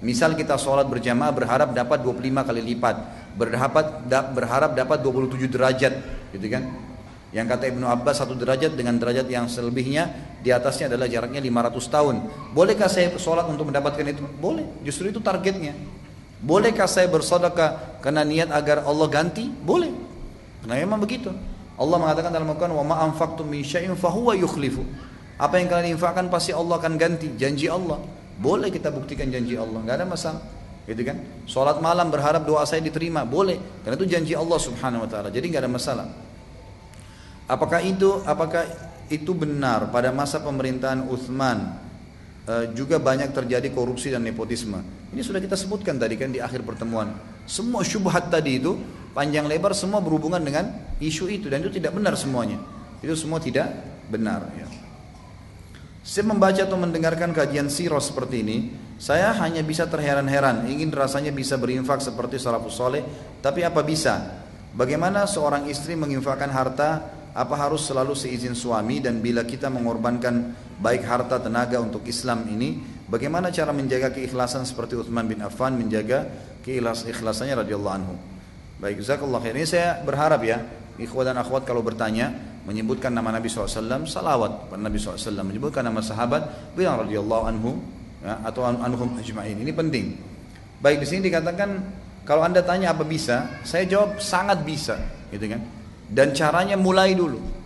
[0.00, 2.96] Misal kita sholat berjamaah berharap dapat 25 kali lipat.
[3.34, 5.94] Berharap berharap dapat 27 derajat.
[6.30, 6.70] Gitu kan?
[7.30, 10.10] Yang kata Ibnu Abbas satu derajat dengan derajat yang selebihnya
[10.42, 12.14] di atasnya adalah jaraknya 500 tahun.
[12.54, 14.22] Bolehkah saya sholat untuk mendapatkan itu?
[14.38, 14.66] Boleh.
[14.86, 15.74] Justru itu targetnya.
[16.40, 19.46] Bolehkah saya bersedekah karena niat agar Allah ganti?
[19.46, 19.92] Boleh.
[20.64, 21.30] Karena memang begitu
[21.80, 24.84] Allah mengatakan dalam Al-Quran, "Wa ma anfaqtum min syai'in fahuwa yukhlifu."
[25.40, 27.96] Apa yang kalian infakkan pasti Allah akan ganti, janji Allah.
[28.36, 30.44] Boleh kita buktikan janji Allah, nggak ada masalah.
[30.84, 31.16] Gitu kan?
[31.48, 33.56] Salat malam berharap doa saya diterima, boleh.
[33.80, 35.28] Karena itu janji Allah Subhanahu wa taala.
[35.32, 36.06] Jadi nggak ada masalah.
[37.48, 38.68] Apakah itu apakah
[39.10, 41.82] itu benar pada masa pemerintahan Uthman
[42.46, 44.78] e, juga banyak terjadi korupsi dan nepotisme.
[45.10, 47.10] Ini sudah kita sebutkan tadi kan di akhir pertemuan.
[47.42, 48.78] Semua syubhat tadi itu
[49.10, 50.70] panjang lebar semua berhubungan dengan
[51.02, 52.62] isu itu dan itu tidak benar semuanya.
[53.02, 53.74] Itu semua tidak
[54.06, 54.46] benar.
[54.54, 54.70] Ya.
[56.00, 58.56] Saya membaca atau mendengarkan kajian sirah seperti ini,
[58.96, 63.04] saya hanya bisa terheran-heran, ingin rasanya bisa berinfak seperti salafus soleh,
[63.44, 64.42] tapi apa bisa?
[64.72, 71.04] Bagaimana seorang istri menginfakkan harta, apa harus selalu seizin suami dan bila kita mengorbankan baik
[71.04, 76.30] harta tenaga untuk Islam ini, bagaimana cara menjaga keikhlasan seperti Uthman bin Affan menjaga
[76.62, 78.14] keikhlasannya radhiyallahu anhu.
[78.80, 79.52] Baik, jazakallah khair.
[79.58, 80.64] Ini saya berharap ya,
[80.96, 82.32] ikhwat dan akhwat kalau bertanya,
[82.64, 87.76] menyebutkan nama Nabi SAW, salawat pada Nabi SAW, menyebutkan nama sahabat, bilang radhiyallahu anhu,
[88.24, 89.60] ya, atau anhum ajma'in.
[89.60, 90.16] Ini penting.
[90.80, 91.76] Baik, di sini dikatakan,
[92.24, 94.96] kalau anda tanya apa bisa, saya jawab sangat bisa,
[95.28, 95.60] gitu kan.
[96.08, 97.60] Dan caranya mulai dulu.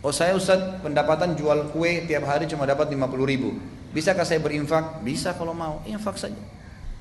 [0.00, 3.52] Oh saya Ustaz pendapatan jual kue tiap hari cuma dapat 50 ribu.
[3.90, 5.02] Bisakah saya berinfak?
[5.02, 6.38] Bisa kalau mau, infak saja.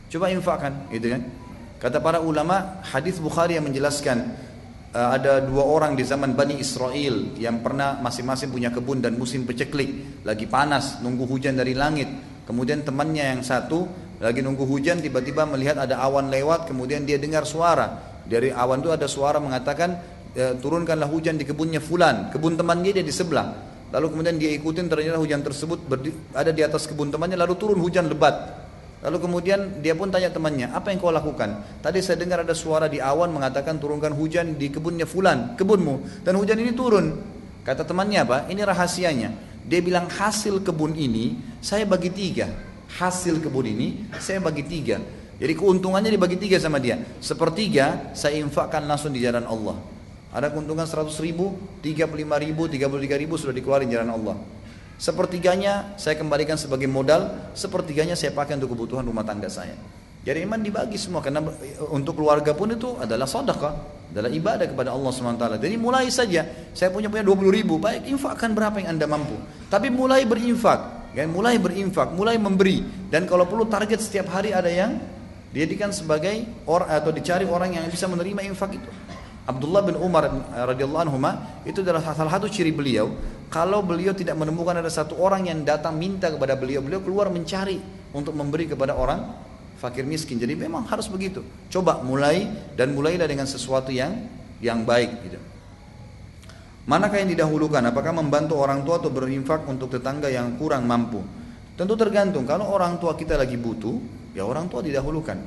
[0.09, 1.22] Coba infakkan, gitu kan.
[1.77, 4.35] Kata para ulama, hadis Bukhari yang menjelaskan
[4.92, 9.45] uh, ada dua orang di zaman Bani Israel yang pernah masing-masing punya kebun dan musim
[9.45, 12.09] peceklik, lagi panas, nunggu hujan dari langit.
[12.50, 13.85] Kemudian temannya yang satu
[14.19, 18.19] lagi nunggu hujan tiba-tiba melihat ada awan lewat, kemudian dia dengar suara.
[18.27, 19.95] Dari awan itu ada suara mengatakan
[20.35, 23.68] e, turunkanlah hujan di kebunnya fulan, kebun temannya dia di sebelah.
[23.90, 25.90] Lalu kemudian dia ikutin ternyata hujan tersebut
[26.38, 28.69] ada di atas kebun temannya lalu turun hujan lebat.
[29.00, 31.80] Lalu kemudian dia pun tanya temannya, apa yang kau lakukan?
[31.80, 36.27] Tadi saya dengar ada suara di awan mengatakan turunkan hujan di kebunnya fulan, kebunmu.
[36.27, 37.16] Dan hujan ini turun.
[37.64, 38.38] Kata temannya apa?
[38.51, 39.30] Ini rahasianya.
[39.64, 42.51] Dia bilang hasil kebun ini saya bagi tiga.
[43.00, 45.00] Hasil kebun ini saya bagi tiga.
[45.40, 47.00] Jadi keuntungannya dibagi tiga sama dia.
[47.24, 49.80] Sepertiga saya infakkan langsung di jalan Allah.
[50.30, 54.38] Ada keuntungan 100 ribu, 35 ribu, 33 ribu sudah dikeluarin jalan Allah.
[54.99, 59.74] Sepertiganya saya kembalikan sebagai modal, sepertiganya saya pakai untuk kebutuhan rumah tangga saya.
[60.27, 61.40] Jadi iman dibagi semua karena
[61.90, 63.74] untuk keluarga pun itu adalah sedekah,
[64.11, 65.64] adalah ibadah kepada Allah SWT.
[65.64, 66.43] Jadi mulai saja,
[66.75, 69.40] saya punya punya 20 ribu, baik infakkan berapa yang anda mampu.
[69.72, 72.83] Tapi mulai berinfak, ya, mulai berinfak, mulai memberi.
[73.08, 74.99] Dan kalau perlu target setiap hari ada yang
[75.56, 78.91] dijadikan sebagai orang atau dicari orang yang bisa menerima infak itu.
[79.50, 81.18] Abdullah bin Umar radhiyallahu anhu
[81.66, 83.10] itu adalah salah satu ciri beliau.
[83.50, 87.82] Kalau beliau tidak menemukan ada satu orang yang datang minta kepada beliau, beliau keluar mencari
[88.14, 89.26] untuk memberi kepada orang
[89.82, 90.38] fakir miskin.
[90.38, 91.42] Jadi memang harus begitu.
[91.74, 92.45] Coba mulai
[92.78, 94.30] dan mulailah dengan sesuatu yang
[94.61, 95.42] yang baik gitu.
[96.86, 97.82] Manakah yang didahulukan?
[97.90, 101.26] Apakah membantu orang tua atau berinfak untuk tetangga yang kurang mampu?
[101.74, 102.45] Tentu tergantung.
[102.45, 103.98] Kalau orang tua kita lagi butuh,
[104.38, 105.38] ya orang tua didahulukan.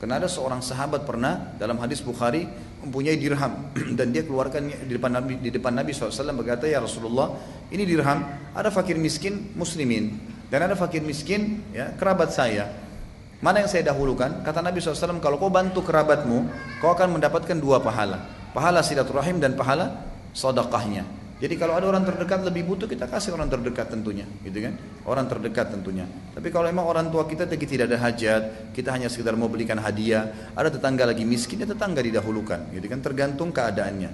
[0.00, 2.48] Karena ada seorang sahabat pernah dalam hadis Bukhari
[2.84, 3.72] mempunyai dirham.
[3.98, 7.36] Dan dia keluarkan di depan Nabi di depan Nabi SAW berkata ya Rasulullah
[7.70, 8.24] ini dirham.
[8.56, 10.16] Ada fakir miskin muslimin.
[10.50, 12.66] Dan ada fakir miskin ya kerabat saya.
[13.40, 14.44] Mana yang saya dahulukan?
[14.44, 16.38] Kata Nabi SAW kalau kau bantu kerabatmu
[16.82, 18.26] kau akan mendapatkan dua pahala.
[18.50, 23.48] Pahala silaturahim dan pahala sodakahnya jadi kalau ada orang terdekat lebih butuh kita kasih orang
[23.48, 24.76] terdekat tentunya, gitu kan?
[25.08, 26.04] Orang terdekat tentunya.
[26.36, 30.52] Tapi kalau memang orang tua kita tidak ada hajat, kita hanya sekedar mau belikan hadiah,
[30.52, 33.00] ada tetangga lagi miskin, ya tetangga didahulukan, gitu kan?
[33.00, 34.12] Tergantung keadaannya.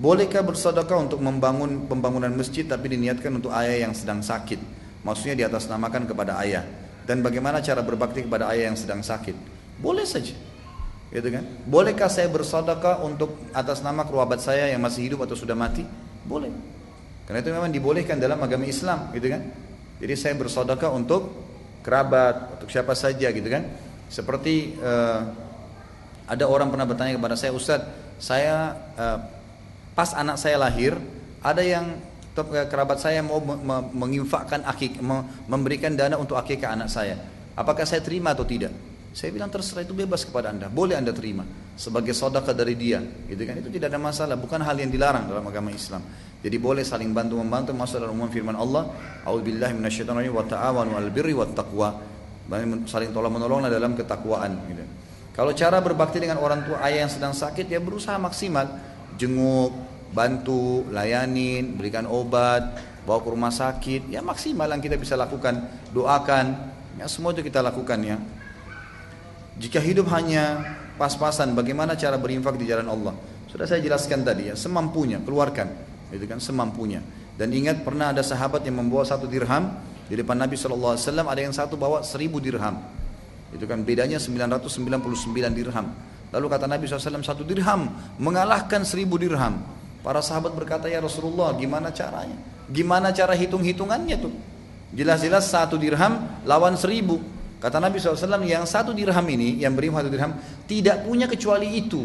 [0.00, 4.58] Bolehkah bersedekah untuk membangun pembangunan masjid tapi diniatkan untuk ayah yang sedang sakit?
[5.04, 6.64] Maksudnya di atas namakan kepada ayah.
[7.04, 9.36] Dan bagaimana cara berbakti kepada ayah yang sedang sakit?
[9.84, 10.32] Boleh saja
[11.10, 11.44] gitu kan?
[11.68, 15.84] Bolehkah saya bersedekah untuk atas nama kerabat saya yang masih hidup atau sudah mati?
[16.24, 16.50] Boleh.
[17.24, 19.42] Karena itu memang dibolehkan dalam agama Islam, gitu kan?
[20.00, 21.32] Jadi saya bersedekah untuk
[21.80, 23.64] kerabat, untuk siapa saja, gitu kan?
[24.12, 25.24] Seperti uh,
[26.28, 27.88] ada orang pernah bertanya kepada saya, Ustadz,
[28.20, 29.18] saya uh,
[29.96, 30.98] pas anak saya lahir,
[31.40, 31.96] ada yang
[32.36, 33.40] eh, kerabat saya mau
[33.92, 34.98] menginfakkan akik,
[35.48, 37.20] memberikan dana untuk akikah anak saya.
[37.54, 38.74] Apakah saya terima atau tidak?
[39.14, 41.46] Saya bilang terserah itu bebas kepada anda, boleh anda terima
[41.78, 42.98] sebagai sodaka dari dia,
[43.30, 43.62] gitu kan?
[43.62, 46.02] Itu tidak ada masalah, bukan hal yang dilarang dalam agama Islam.
[46.42, 48.90] Jadi boleh saling bantu membantu masuk dalam umum firman Allah,
[49.24, 51.94] minasyaitonirrajim wa ta'awanu 'alal birri wat taqwa.
[52.90, 54.84] Saling tolong menolonglah dalam ketakwaan, gitu.
[55.32, 58.66] Kalau cara berbakti dengan orang tua ayah yang sedang sakit ya berusaha maksimal,
[59.16, 59.72] jenguk,
[60.10, 62.76] bantu, layanin, berikan obat,
[63.06, 66.54] bawa ke rumah sakit, ya maksimal yang kita bisa lakukan, doakan,
[67.00, 68.18] ya semua itu kita lakukan ya.
[69.54, 73.14] Jika hidup hanya pas-pasan, bagaimana cara berinfak di jalan Allah?
[73.46, 75.70] Sudah saya jelaskan tadi ya, semampunya, keluarkan,
[76.10, 76.98] itu kan semampunya.
[77.38, 79.78] Dan ingat pernah ada sahabat yang membawa satu dirham
[80.10, 82.82] di depan Nabi SAW, ada yang satu bawa seribu dirham.
[83.54, 85.86] Itu kan bedanya 999 dirham.
[86.34, 89.62] Lalu kata Nabi SAW, satu dirham mengalahkan seribu dirham.
[90.02, 92.34] Para sahabat berkata, ya Rasulullah, gimana caranya?
[92.66, 94.34] Gimana cara hitung-hitungannya tuh?
[94.94, 97.22] Jelas-jelas satu dirham lawan seribu.
[97.64, 100.36] Kata Nabi SAW, yang satu dirham ini, yang beri satu dirham,
[100.68, 102.04] tidak punya kecuali itu.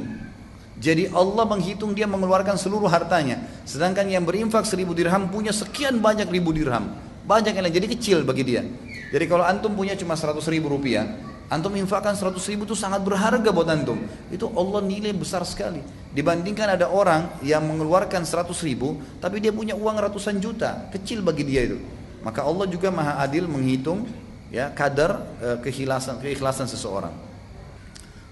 [0.80, 3.44] Jadi Allah menghitung dia mengeluarkan seluruh hartanya.
[3.68, 6.96] Sedangkan yang berinfak seribu dirham punya sekian banyak ribu dirham.
[7.28, 8.64] Banyak yang lain, jadi kecil bagi dia.
[9.12, 11.04] Jadi kalau antum punya cuma seratus ribu rupiah,
[11.52, 14.00] antum infakkan seratus ribu itu sangat berharga buat antum.
[14.32, 15.84] Itu Allah nilai besar sekali.
[16.16, 20.88] Dibandingkan ada orang yang mengeluarkan seratus ribu, tapi dia punya uang ratusan juta.
[20.96, 21.84] Kecil bagi dia itu.
[22.24, 24.08] Maka Allah juga maha adil menghitung
[24.50, 27.14] ya kadar uh, keikhlasan keikhlasan seseorang.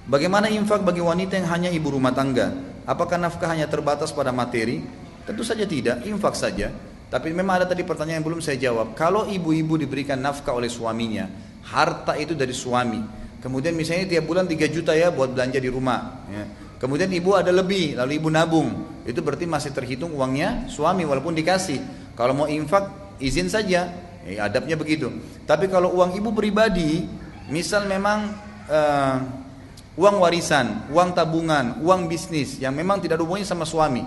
[0.08, 2.54] Bagaimana infak bagi wanita yang hanya ibu rumah tangga?
[2.88, 4.80] Apakah nafkah hanya terbatas pada materi?
[5.28, 6.72] Tentu saja tidak, infak saja.
[7.12, 8.96] Tapi memang ada tadi pertanyaan yang belum saya jawab.
[8.96, 11.28] Kalau ibu-ibu diberikan nafkah oleh suaminya,
[11.68, 13.04] harta itu dari suami.
[13.44, 16.24] Kemudian misalnya tiap bulan 3 juta ya buat belanja di rumah.
[16.32, 16.44] Ya.
[16.80, 18.70] Kemudian ibu ada lebih, lalu ibu nabung.
[19.04, 21.80] Itu berarti masih terhitung uangnya suami walaupun dikasih.
[22.16, 22.88] Kalau mau infak,
[23.20, 23.92] izin saja.
[24.27, 25.07] Ya, adabnya begitu.
[25.47, 27.07] Tapi kalau uang ibu pribadi,
[27.47, 28.35] misal memang
[28.67, 29.17] uh,
[29.95, 34.03] uang warisan, uang tabungan, uang bisnis yang memang tidak ada hubungannya sama suami,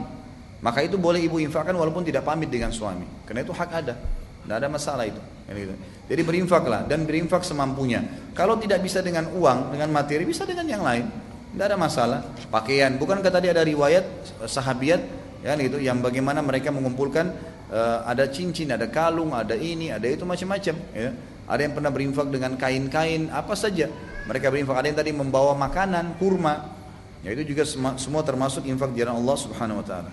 [0.61, 3.09] maka itu boleh ibu infakkan walaupun tidak pamit dengan suami.
[3.25, 3.97] Karena itu hak ada.
[4.45, 5.21] Tidak ada masalah itu.
[5.51, 5.75] Gitu.
[6.07, 8.05] Jadi berinfaklah dan berinfak semampunya.
[8.37, 11.09] Kalau tidak bisa dengan uang, dengan materi, bisa dengan yang lain.
[11.51, 12.21] Tidak ada masalah.
[12.53, 14.05] Pakaian, bukankah tadi ada riwayat
[14.47, 15.01] sahabiat
[15.41, 17.33] ya gitu yang bagaimana mereka mengumpulkan
[17.71, 20.75] uh, ada cincin, ada kalung, ada ini, ada itu macam-macam.
[20.93, 21.11] Ya.
[21.51, 23.91] Ada yang pernah berinfak dengan kain-kain, apa saja.
[24.31, 24.77] Mereka berinfak.
[24.79, 26.79] Ada yang tadi membawa makanan, kurma.
[27.27, 30.13] Ya itu juga semua, termasuk infak di Allah Subhanahu Wa Taala.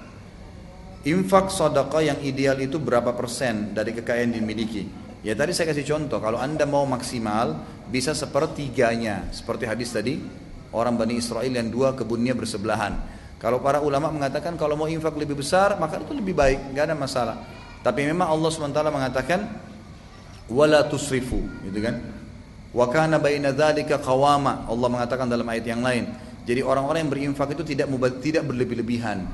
[1.08, 4.90] Infak sedekah yang ideal itu berapa persen dari kekayaan dimiliki?
[5.24, 10.20] Ya tadi saya kasih contoh, kalau anda mau maksimal bisa sepertiganya, seperti hadis tadi,
[10.76, 13.17] orang Bani Israel yang dua kebunnya bersebelahan.
[13.38, 16.96] Kalau para ulama mengatakan kalau mau infak lebih besar maka itu lebih baik, nggak ada
[16.98, 17.38] masalah.
[17.86, 19.40] Tapi memang Allah SWT mengatakan
[20.50, 22.02] wala tusrifu, gitu kan?
[22.74, 23.54] Wa kana baina
[24.02, 24.66] qawama.
[24.66, 26.10] Allah mengatakan dalam ayat yang lain.
[26.48, 27.92] Jadi orang-orang yang berinfak itu tidak
[28.24, 29.28] tidak berlebih-lebihan.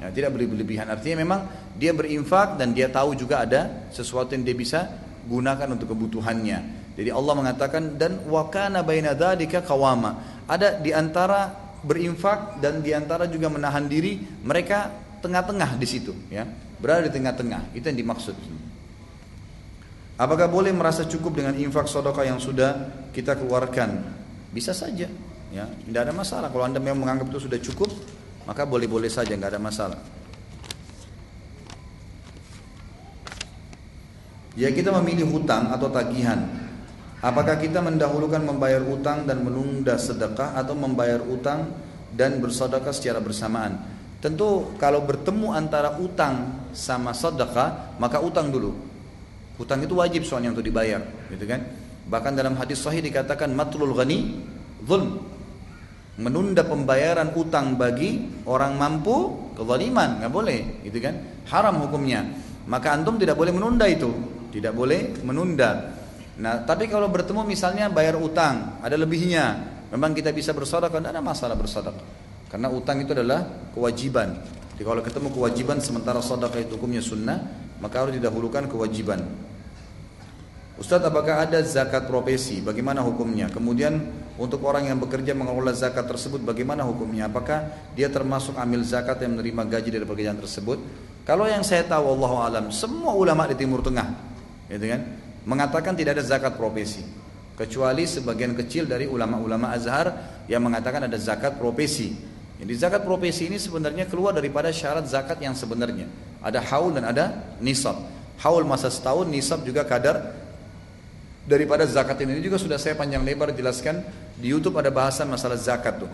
[0.00, 0.88] Ya, tidak berlebih-lebihan.
[0.88, 1.40] Artinya memang
[1.76, 4.88] dia berinfak dan dia tahu juga ada sesuatu yang dia bisa
[5.28, 6.58] gunakan untuk kebutuhannya.
[6.96, 10.42] Jadi Allah mengatakan dan wa kana baina dzalika qawama.
[10.50, 16.48] Ada di antara berinfak dan di antara juga menahan diri mereka tengah-tengah di situ ya.
[16.80, 17.76] Berada di tengah-tengah.
[17.76, 18.36] Itu yang dimaksud.
[20.20, 24.00] Apakah boleh merasa cukup dengan infak sodokah yang sudah kita keluarkan?
[24.52, 25.08] Bisa saja
[25.52, 25.64] ya.
[25.68, 26.48] Tidak ada masalah.
[26.48, 27.92] Kalau anda memang menganggap itu sudah cukup
[28.48, 30.00] maka boleh-boleh saja nggak ada masalah.
[34.58, 36.48] Ya kita memilih hutang atau tagihan
[37.20, 41.68] Apakah kita mendahulukan membayar utang dan menunda sedekah atau membayar utang
[42.16, 43.76] dan bersedekah secara bersamaan?
[44.24, 48.72] Tentu kalau bertemu antara utang sama sedekah, maka utang dulu.
[49.60, 51.60] Utang itu wajib soalnya untuk dibayar, gitu kan?
[52.08, 54.40] Bahkan dalam hadis sahih dikatakan matlul ghani
[54.88, 55.20] zulm.
[56.16, 61.20] Menunda pembayaran utang bagi orang mampu kezaliman, nggak boleh, gitu kan?
[61.52, 62.24] Haram hukumnya.
[62.64, 64.08] Maka antum tidak boleh menunda itu,
[64.52, 65.99] tidak boleh menunda.
[66.40, 69.60] Nah, tapi kalau bertemu misalnya bayar utang, ada lebihnya,
[69.92, 72.00] memang kita bisa bersedekah, tidak ada masalah bersedekah.
[72.48, 73.44] Karena utang itu adalah
[73.76, 74.40] kewajiban.
[74.74, 77.44] Jadi kalau ketemu kewajiban sementara sedekah itu hukumnya sunnah,
[77.84, 79.20] maka harus didahulukan kewajiban.
[80.80, 82.64] Ustadz apakah ada zakat profesi?
[82.64, 83.52] Bagaimana hukumnya?
[83.52, 84.00] Kemudian
[84.40, 87.28] untuk orang yang bekerja mengelola zakat tersebut bagaimana hukumnya?
[87.28, 90.80] Apakah dia termasuk amil zakat yang menerima gaji dari pekerjaan tersebut?
[91.28, 94.08] Kalau yang saya tahu Allah alam semua ulama di Timur Tengah,
[94.72, 95.19] gitu kan?
[95.44, 97.04] Mengatakan tidak ada zakat profesi
[97.60, 100.16] kecuali sebagian kecil dari ulama-ulama Azhar
[100.48, 102.16] yang mengatakan ada zakat profesi.
[102.56, 106.08] Jadi zakat profesi ini sebenarnya keluar daripada syarat zakat yang sebenarnya.
[106.40, 107.24] Ada haul dan ada
[107.60, 108.00] nisab.
[108.40, 110.32] Haul masa setahun, nisab juga kadar
[111.44, 112.40] daripada zakat ini.
[112.40, 114.00] ini juga sudah saya panjang lebar jelaskan
[114.40, 116.10] di YouTube ada bahasan masalah zakat tuh.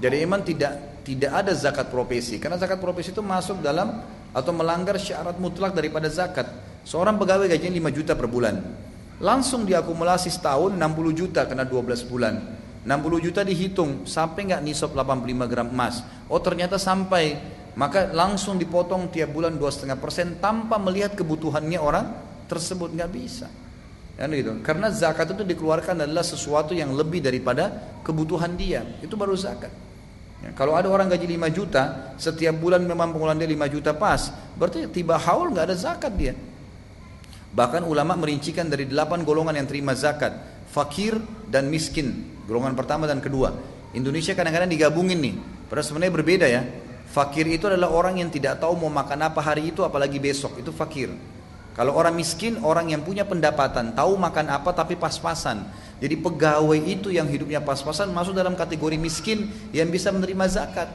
[0.00, 4.00] Jadi iman tidak tidak ada zakat profesi karena zakat profesi itu masuk dalam
[4.36, 6.48] atau melanggar syarat mutlak daripada zakat.
[6.84, 8.56] Seorang pegawai gajinya 5 juta per bulan.
[9.20, 12.34] Langsung diakumulasi setahun 60 juta kena 12 bulan.
[12.80, 16.00] 60 juta dihitung sampai nggak nisab 85 gram emas.
[16.32, 17.36] Oh ternyata sampai
[17.76, 22.06] maka langsung dipotong tiap bulan 2,5 persen tanpa melihat kebutuhannya orang
[22.48, 23.46] tersebut nggak bisa.
[24.16, 24.56] Kan gitu.
[24.64, 28.84] Karena zakat itu dikeluarkan adalah sesuatu yang lebih daripada kebutuhan dia.
[29.04, 29.72] Itu baru zakat.
[30.40, 34.32] Ya, kalau ada orang gaji 5 juta, setiap bulan memang pengeluaran dia 5 juta pas,
[34.56, 36.32] berarti tiba haul nggak ada zakat dia.
[37.50, 40.38] Bahkan ulama merincikan dari delapan golongan yang terima zakat,
[40.70, 41.18] fakir
[41.50, 43.50] dan miskin, golongan pertama dan kedua.
[43.90, 45.34] Indonesia kadang-kadang digabungin nih,
[45.66, 46.62] padahal sebenarnya berbeda ya.
[47.10, 50.70] Fakir itu adalah orang yang tidak tahu mau makan apa hari itu apalagi besok, itu
[50.70, 51.10] fakir.
[51.74, 55.66] Kalau orang miskin, orang yang punya pendapatan, tahu makan apa tapi pas-pasan.
[55.98, 60.86] Jadi pegawai itu yang hidupnya pas-pasan masuk dalam kategori miskin yang bisa menerima zakat.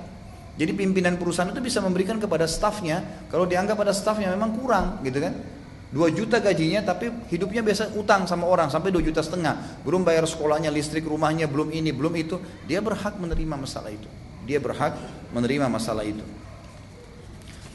[0.55, 5.19] Jadi pimpinan perusahaan itu bisa memberikan kepada stafnya, kalau dianggap pada stafnya memang kurang gitu
[5.19, 5.35] kan.
[5.93, 9.83] 2 juta gajinya tapi hidupnya biasa utang sama orang sampai 2 juta setengah.
[9.85, 12.41] Belum bayar sekolahnya listrik rumahnya belum ini belum itu.
[12.65, 14.09] Dia berhak menerima masalah itu.
[14.45, 14.97] Dia berhak
[15.29, 16.25] menerima masalah itu.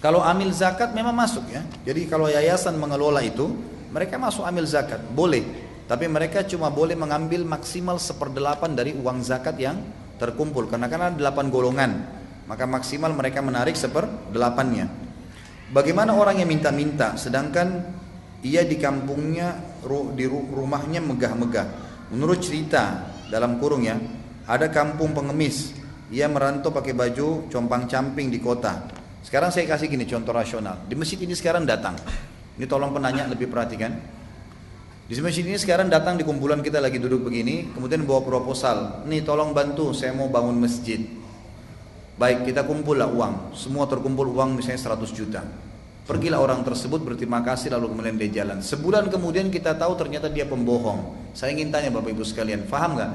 [0.01, 1.61] Kalau amil zakat memang masuk ya.
[1.85, 3.53] Jadi kalau yayasan mengelola itu
[3.93, 4.99] mereka masuk amil zakat.
[5.13, 5.45] Boleh.
[5.85, 9.77] Tapi mereka cuma boleh mengambil maksimal seperdelapan dari uang zakat yang
[10.17, 10.71] terkumpul.
[10.73, 11.91] Karena kan ada delapan golongan.
[12.49, 15.11] Maka maksimal mereka menarik seperdelapannya.
[15.71, 17.15] Bagaimana orang yang minta-minta?
[17.15, 18.00] Sedangkan
[18.41, 19.61] ia di kampungnya
[20.17, 21.67] di rumahnya megah-megah.
[22.13, 23.97] Menurut cerita dalam kurung ya,
[24.49, 25.77] ada kampung pengemis.
[26.11, 28.83] Ia merantau pakai baju compang-camping di kota.
[29.23, 30.83] Sekarang saya kasih gini contoh rasional.
[30.91, 31.95] Di masjid ini sekarang datang.
[32.59, 33.95] Ini tolong penanya lebih perhatikan.
[35.07, 39.07] Di masjid ini sekarang datang di kumpulan kita lagi duduk begini, kemudian bawa proposal.
[39.07, 41.03] Nih tolong bantu, saya mau bangun masjid.
[42.19, 43.55] Baik, kita kumpul lah uang.
[43.55, 45.43] Semua terkumpul uang misalnya 100 juta.
[46.11, 48.59] Pergilah orang tersebut berterima kasih lalu kemudian dia jalan.
[48.59, 51.31] Sebulan kemudian kita tahu ternyata dia pembohong.
[51.39, 53.11] Saya ingin tanya Bapak Ibu sekalian, faham nggak?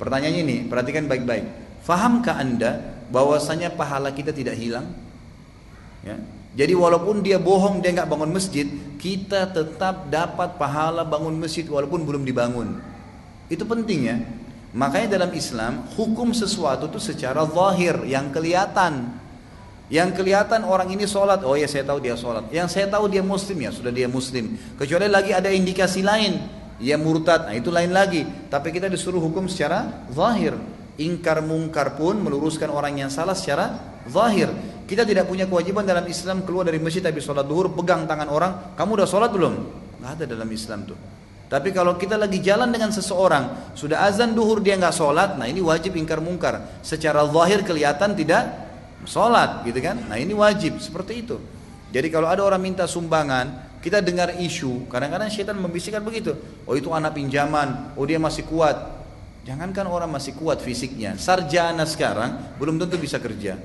[0.00, 1.44] Pertanyaannya ini, perhatikan baik-baik.
[1.84, 4.88] Fahamkah Anda bahwasanya pahala kita tidak hilang?
[6.00, 6.16] Ya.
[6.56, 8.64] Jadi walaupun dia bohong dia nggak bangun masjid,
[8.96, 12.80] kita tetap dapat pahala bangun masjid walaupun belum dibangun.
[13.52, 14.16] Itu penting ya.
[14.72, 19.20] Makanya dalam Islam hukum sesuatu itu secara zahir yang kelihatan.
[19.88, 22.44] Yang kelihatan orang ini sholat, oh ya saya tahu dia sholat.
[22.52, 24.60] Yang saya tahu dia muslim ya sudah dia muslim.
[24.76, 26.44] Kecuali lagi ada indikasi lain,
[26.76, 28.28] dia murtad, nah itu lain lagi.
[28.52, 30.52] Tapi kita disuruh hukum secara zahir.
[31.00, 34.52] Ingkar mungkar pun meluruskan orang yang salah secara zahir.
[34.84, 38.52] Kita tidak punya kewajiban dalam Islam keluar dari masjid habis sholat duhur, pegang tangan orang,
[38.76, 39.54] kamu udah sholat belum?
[40.04, 40.98] Nggak ada dalam Islam tuh.
[41.48, 45.64] Tapi kalau kita lagi jalan dengan seseorang, sudah azan duhur dia nggak sholat, nah ini
[45.64, 46.60] wajib ingkar mungkar.
[46.84, 48.67] Secara zahir kelihatan tidak
[49.06, 50.00] sholat gitu kan?
[50.08, 51.36] Nah ini wajib seperti itu.
[51.94, 56.34] Jadi kalau ada orang minta sumbangan kita dengar isu kadang-kadang syaitan membisikkan begitu.
[56.66, 58.98] Oh itu anak pinjaman oh dia masih kuat.
[59.46, 63.56] Jangankan orang masih kuat fisiknya sarjana sekarang belum tentu bisa kerja.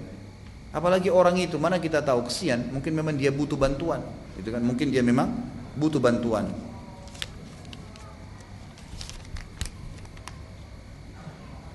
[0.73, 4.01] Apalagi orang itu mana kita tahu kesian mungkin memang dia butuh bantuan
[4.37, 4.61] gitu kan?
[4.61, 5.29] Mungkin dia memang
[5.77, 6.49] butuh bantuan.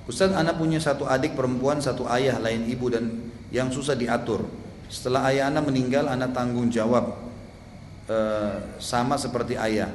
[0.09, 4.44] Ustaz anak punya satu adik perempuan, satu ayah lain ibu dan yang susah diatur.
[4.89, 7.12] Setelah ayah anak meninggal, anak tanggung jawab
[8.09, 8.18] e,
[8.81, 9.93] sama seperti ayah.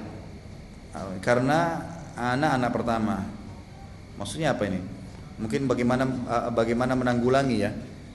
[1.26, 1.82] Karena
[2.14, 3.16] anak anak pertama.
[4.18, 4.78] Maksudnya apa ini?
[5.42, 7.74] Mungkin bagaimana uh, bagaimana menanggulangi ya?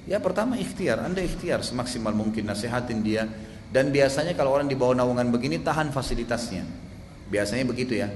[0.08, 3.26] Ya pertama ikhtiar, anda ikhtiar semaksimal mungkin nasihatin dia.
[3.68, 6.64] Dan biasanya kalau orang di bawah naungan begini tahan fasilitasnya.
[7.28, 8.08] Biasanya begitu ya.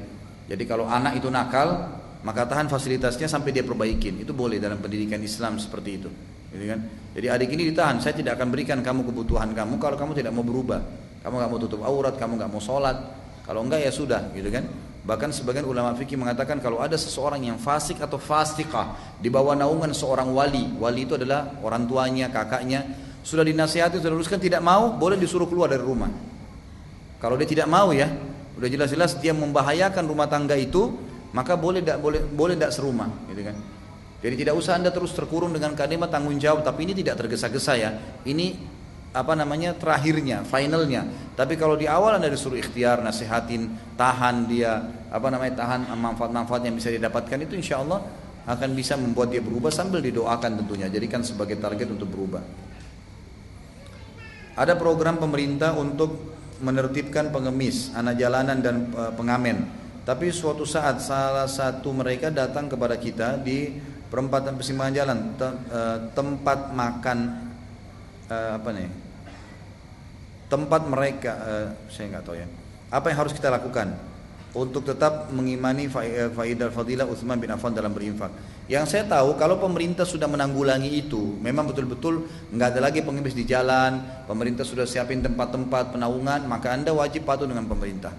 [0.48, 1.92] Jadi kalau anak itu nakal,
[2.24, 4.24] maka tahan fasilitasnya sampai dia perbaikin.
[4.24, 6.08] Itu boleh dalam pendidikan Islam seperti itu.
[6.52, 6.80] Gitu kan?
[7.12, 10.44] Jadi adik ini ditahan, saya tidak akan berikan kamu kebutuhan kamu kalau kamu tidak mau
[10.44, 10.80] berubah.
[11.24, 12.96] Kamu nggak mau tutup aurat, kamu nggak mau sholat.
[13.42, 14.64] Kalau enggak ya sudah, gitu kan?
[15.02, 19.90] Bahkan sebagian ulama fikih mengatakan kalau ada seseorang yang fasik atau fasikah di bawah naungan
[19.90, 22.86] seorang wali, wali itu adalah orang tuanya, kakaknya,
[23.26, 26.10] sudah dinasihati, sudah luruskan tidak mau, boleh disuruh keluar dari rumah.
[27.18, 28.10] Kalau dia tidak mau ya,
[28.54, 30.94] udah jelas-jelas dia membahayakan rumah tangga itu,
[31.34, 33.56] maka boleh tidak boleh boleh tidak serumah, gitu kan?
[34.22, 37.90] Jadi tidak usah anda terus terkurung dengan kalimat tanggung jawab, tapi ini tidak tergesa-gesa ya.
[38.22, 38.54] Ini
[39.12, 41.04] apa namanya terakhirnya, finalnya.
[41.34, 43.68] Tapi kalau di awal anda disuruh ikhtiar, nasihatin,
[43.98, 44.78] tahan dia,
[45.10, 48.00] apa namanya tahan manfaat-manfaat yang bisa didapatkan itu insya Allah
[48.46, 50.86] akan bisa membuat dia berubah sambil didoakan tentunya.
[50.86, 52.42] Jadikan sebagai target untuk berubah.
[54.54, 59.66] Ada program pemerintah untuk menertibkan pengemis, anak jalanan dan e, pengamen.
[60.02, 63.70] Tapi suatu saat salah satu mereka datang kepada kita di
[64.12, 65.80] perempatan persimpangan jalan, e,
[66.12, 67.18] tempat makan
[68.28, 68.88] e, apa nih
[70.52, 72.44] tempat mereka uh, saya nggak tahu ya
[72.92, 73.88] apa yang harus kita lakukan
[74.52, 78.28] untuk tetap mengimani faidah fadilah Utsman bin Affan dalam berinfak.
[78.68, 83.48] Yang saya tahu kalau pemerintah sudah menanggulangi itu, memang betul-betul nggak ada lagi pengemis di
[83.48, 88.12] jalan, pemerintah sudah siapin tempat-tempat penaungan, maka anda wajib patuh dengan pemerintah.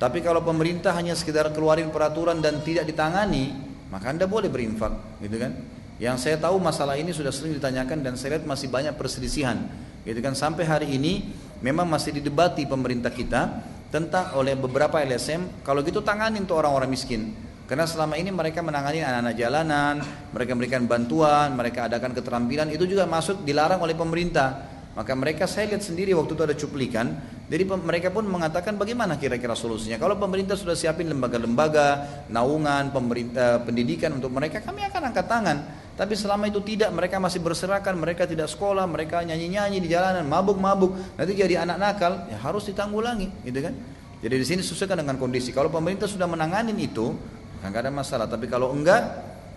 [0.00, 4.92] Tapi kalau pemerintah hanya sekedar keluarin peraturan dan tidak ditangani, maka anda boleh berinfak,
[5.24, 5.56] gitu kan?
[5.96, 9.56] Yang saya tahu masalah ini sudah sering ditanyakan dan saya lihat masih banyak perselisihan,
[10.04, 10.36] gitu kan?
[10.36, 11.32] Sampai hari ini
[11.64, 17.32] memang masih didebati pemerintah kita tentang oleh beberapa LSM kalau gitu tanganin tuh orang-orang miskin
[17.64, 19.94] karena selama ini mereka menangani anak-anak jalanan
[20.34, 25.68] mereka memberikan bantuan mereka adakan keterampilan itu juga masuk dilarang oleh pemerintah maka mereka saya
[25.70, 27.06] lihat sendiri waktu itu ada cuplikan
[27.46, 34.16] jadi mereka pun mengatakan bagaimana kira-kira solusinya kalau pemerintah sudah siapin lembaga-lembaga naungan pemerintah pendidikan
[34.16, 35.58] untuk mereka kami akan angkat tangan
[35.96, 40.92] tapi selama itu tidak, mereka masih berserakan, mereka tidak sekolah, mereka nyanyi-nyanyi di jalanan, mabuk-mabuk,
[41.16, 43.72] nanti jadi anak nakal, ya harus ditanggulangi, gitu kan?
[44.20, 45.56] Jadi di sini sesuaikan dengan kondisi.
[45.56, 47.16] Kalau pemerintah sudah menangani itu,
[47.64, 48.28] nggak ada masalah.
[48.28, 49.08] Tapi kalau enggak,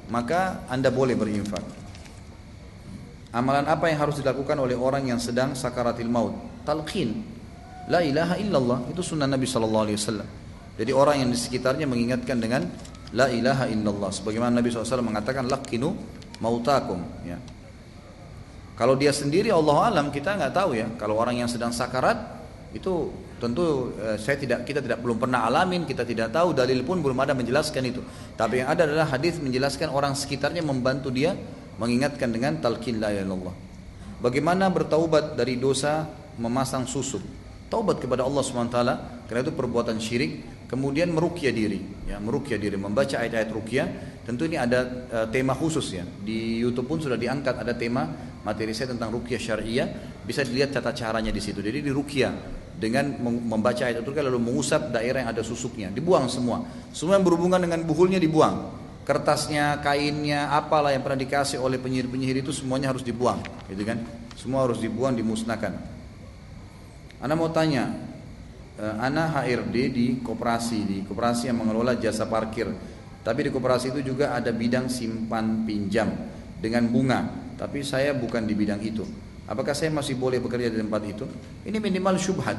[0.08, 1.89] maka anda boleh berinfak.
[3.30, 6.34] Amalan apa yang harus dilakukan oleh orang yang sedang sakaratil maut?
[6.66, 7.22] Talqin.
[7.90, 8.90] La ilaha illallah.
[8.90, 10.30] Itu sunnah Nabi Shallallahu Alaihi Wasallam.
[10.80, 12.66] Jadi orang yang di sekitarnya mengingatkan dengan
[13.14, 14.14] La ilaha illallah.
[14.14, 15.98] Sebagaimana Nabi SAW mengatakan lakinu
[16.38, 17.42] mautakum ya.
[18.78, 20.88] Kalau dia sendiri Allah alam kita nggak tahu ya.
[20.96, 22.16] Kalau orang yang sedang sakarat
[22.70, 23.10] itu
[23.42, 27.18] tentu eh, saya tidak kita tidak belum pernah alamin, kita tidak tahu dalil pun belum
[27.18, 28.02] ada menjelaskan itu.
[28.38, 31.34] Tapi yang ada adalah hadis menjelaskan orang sekitarnya membantu dia
[31.80, 33.56] mengingatkan dengan talqin la ilallah.
[34.20, 37.24] Bagaimana bertaubat dari dosa memasang susuk?
[37.72, 38.78] Taubat kepada Allah SWT
[39.32, 42.76] karena itu perbuatan syirik kemudian merukyah diri ya merukyah diri.
[42.76, 43.88] Membaca ayat-ayat rukyah
[44.28, 46.04] tentu ini ada uh, tema khusus ya.
[46.04, 48.12] Di YouTube pun sudah diangkat ada tema
[48.44, 49.88] materi saya tentang rukyah syariah.
[50.26, 51.64] Bisa dilihat tata caranya di situ.
[51.64, 56.66] Jadi di rukyah dengan membaca ayat rukyah lalu mengusap daerah yang ada susuknya dibuang semua.
[56.92, 58.79] Semua yang berhubungan dengan buhulnya dibuang
[59.10, 63.98] kertasnya kainnya apalah yang pernah dikasih oleh penyihir-penyihir itu semuanya harus dibuang gitu kan
[64.38, 65.74] semua harus dibuang dimusnahkan
[67.18, 68.10] Anda mau tanya
[68.80, 72.72] uh, Ana HRD di koperasi, di koperasi yang mengelola jasa parkir.
[73.20, 76.08] Tapi di koperasi itu juga ada bidang simpan pinjam
[76.58, 77.20] dengan bunga.
[77.60, 79.04] Tapi saya bukan di bidang itu.
[79.44, 81.28] Apakah saya masih boleh bekerja di tempat itu?
[81.68, 82.56] Ini minimal syubhat.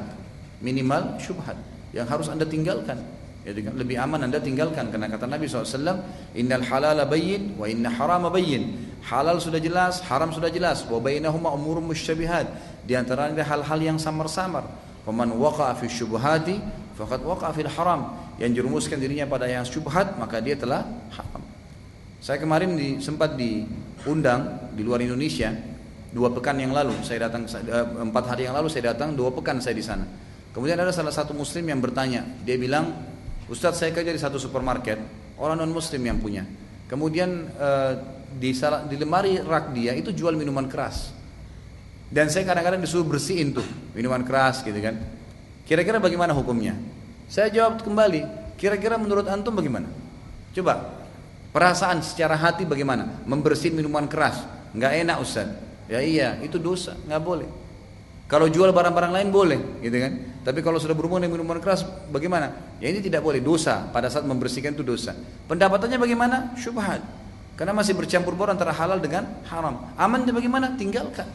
[0.61, 1.57] Minimal syubhat
[1.89, 3.01] yang harus Anda tinggalkan.
[3.41, 5.97] Ya, lebih aman Anda tinggalkan karena kata Nabi SAW,
[6.37, 8.93] Innal halala bayyin wa inna harama bayyin.
[9.01, 10.85] Halal sudah jelas, haram sudah jelas.
[10.85, 12.45] Wa bainahuma umur musyabihat.
[12.85, 14.61] Di antara hal-hal yang samar-samar.
[15.01, 16.61] Faman waqa'a fi syubhati
[16.93, 18.13] faqad waqa'a fil haram.
[18.37, 20.85] Yang jerumuskan dirinya pada yang syubhat maka dia telah
[21.17, 21.41] haram.
[22.21, 25.49] Saya kemarin di, sempat diundang di luar Indonesia
[26.11, 29.57] dua pekan yang lalu saya datang eh, empat hari yang lalu saya datang dua pekan
[29.57, 30.05] saya di sana.
[30.51, 32.91] Kemudian ada salah satu muslim yang bertanya, dia bilang,
[33.51, 34.95] Ustadz saya kerja di satu supermarket,
[35.35, 36.47] orang non muslim yang punya.
[36.87, 37.93] Kemudian eh,
[38.39, 38.55] di,
[38.87, 41.11] di lemari rak dia itu jual minuman keras.
[42.07, 44.95] Dan saya kadang-kadang disuruh bersihin tuh minuman keras gitu kan.
[45.67, 46.79] Kira-kira bagaimana hukumnya?
[47.27, 48.23] Saya jawab kembali,
[48.55, 49.91] kira-kira menurut antum bagaimana?
[50.55, 50.87] Coba
[51.51, 53.23] perasaan secara hati bagaimana?
[53.27, 55.51] Membersihin minuman keras, nggak enak Ustaz.
[55.91, 57.47] Ya iya, itu dosa, nggak boleh.
[58.31, 60.39] Kalau jual barang-barang lain boleh, gitu kan?
[60.47, 61.83] Tapi kalau sudah berhubungan dengan minuman keras,
[62.15, 62.79] bagaimana?
[62.79, 63.91] Ya ini tidak boleh, dosa.
[63.91, 65.11] Pada saat membersihkan itu dosa.
[65.51, 66.55] Pendapatannya bagaimana?
[66.55, 67.03] Syubhat.
[67.59, 69.83] Karena masih bercampur baur antara halal dengan haram.
[69.99, 70.79] Amannya bagaimana?
[70.79, 71.27] Tinggalkan.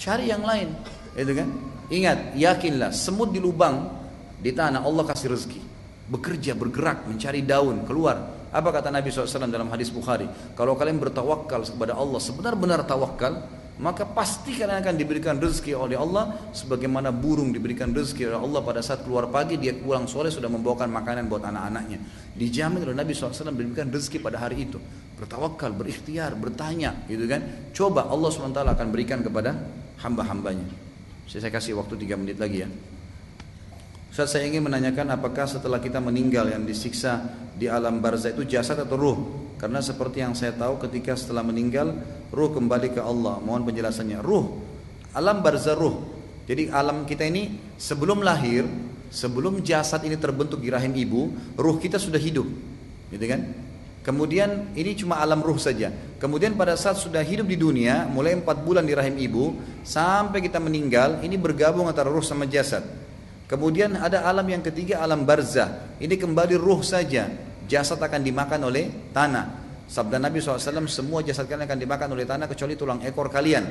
[0.00, 0.72] Cari yang lain,
[1.12, 1.48] gitu kan?
[1.92, 3.92] Ingat, yakinlah, semut di lubang
[4.40, 5.60] di tanah Allah kasih rezeki.
[6.08, 8.48] Bekerja, bergerak, mencari daun, keluar.
[8.48, 10.24] Apa kata Nabi SAW dalam hadis Bukhari?
[10.56, 13.44] Kalau kalian bertawakal kepada Allah, sebenar-benar tawakal,
[13.80, 18.84] maka pasti kalian akan diberikan rezeki oleh Allah sebagaimana burung diberikan rezeki oleh Allah pada
[18.84, 21.98] saat keluar pagi dia pulang sore sudah membawakan makanan buat anak-anaknya.
[22.36, 24.76] Dijamin oleh Nabi SAW diberikan rezeki pada hari itu.
[25.16, 27.72] Bertawakal, berikhtiar, bertanya gitu kan?
[27.72, 29.56] Coba Allah SWT akan berikan kepada
[30.04, 30.68] hamba-hambanya.
[31.24, 32.68] Saya kasih waktu 3 menit lagi ya.
[34.12, 38.76] Ustaz saya ingin menanyakan apakah setelah kita meninggal yang disiksa di alam barzah itu jasad
[38.76, 39.18] atau ruh?
[39.60, 41.92] Karena seperti yang saya tahu ketika setelah meninggal
[42.32, 43.36] ruh kembali ke Allah.
[43.44, 44.24] Mohon penjelasannya.
[44.24, 44.56] Ruh,
[45.12, 46.00] alam barzah ruh.
[46.48, 48.64] Jadi alam kita ini sebelum lahir,
[49.12, 51.28] sebelum jasad ini terbentuk di rahim ibu,
[51.60, 52.48] ruh kita sudah hidup.
[53.12, 53.68] Gitu kan?
[54.00, 55.92] Kemudian ini cuma alam ruh saja.
[56.16, 60.56] Kemudian pada saat sudah hidup di dunia, mulai empat bulan di rahim ibu, sampai kita
[60.56, 62.80] meninggal, ini bergabung antara ruh sama jasad.
[63.44, 65.92] Kemudian ada alam yang ketiga, alam barzah.
[66.00, 67.49] Ini kembali ruh saja.
[67.70, 69.62] Jasad akan dimakan oleh tanah.
[69.86, 73.62] Sabda Nabi SAW, semua jasad kalian akan dimakan oleh tanah kecuali tulang ekor kalian.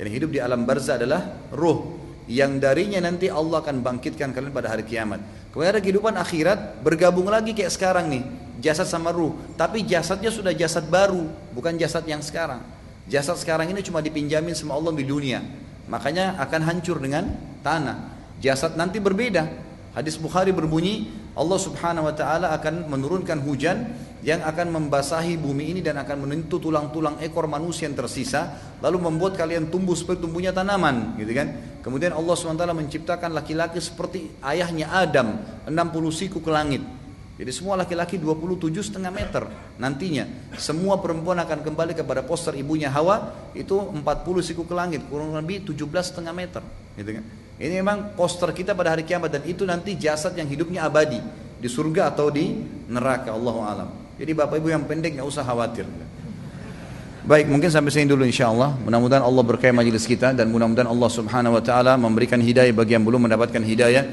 [0.00, 2.00] Jadi hidup di alam barzah adalah ruh.
[2.32, 5.20] Yang darinya nanti Allah akan bangkitkan kalian pada hari kiamat.
[5.52, 8.24] Kemudian ada kehidupan akhirat, bergabung lagi kayak sekarang nih.
[8.64, 9.36] Jasad sama ruh.
[9.56, 12.64] Tapi jasadnya sudah jasad baru, bukan jasad yang sekarang.
[13.04, 15.44] Jasad sekarang ini cuma dipinjamin sama Allah di dunia.
[15.92, 18.16] Makanya akan hancur dengan tanah.
[18.40, 19.71] Jasad nanti berbeda.
[19.92, 23.92] Hadis Bukhari berbunyi, Allah Subhanahu wa taala akan menurunkan hujan
[24.24, 29.36] yang akan membasahi bumi ini dan akan menentu tulang-tulang ekor manusia yang tersisa lalu membuat
[29.36, 31.76] kalian tumbuh seperti tumbuhnya tanaman gitu kan?
[31.84, 35.36] Kemudian Allah SWT menciptakan laki-laki seperti ayahnya Adam
[35.68, 35.76] 60
[36.08, 36.80] siku ke langit.
[37.36, 39.44] Jadi semua laki-laki 27 setengah meter
[39.76, 40.24] nantinya.
[40.56, 44.00] Semua perempuan akan kembali kepada poster ibunya Hawa itu 40
[44.40, 46.64] siku ke langit kurang lebih 17 setengah meter
[46.96, 50.82] gitu kan ini memang poster kita pada hari kiamat dan itu nanti jasad yang hidupnya
[50.82, 51.22] abadi
[51.62, 52.58] di surga atau di
[52.90, 53.88] neraka Allah alam.
[54.18, 55.86] Jadi bapak ibu yang pendek nggak usah khawatir.
[57.22, 58.74] Baik, mungkin sampai sini dulu insya Allah.
[58.82, 63.06] Mudah-mudahan Allah berkahi majelis kita dan mudah-mudahan Allah Subhanahu Wa Taala memberikan hidayah bagi yang
[63.06, 64.10] belum mendapatkan hidayah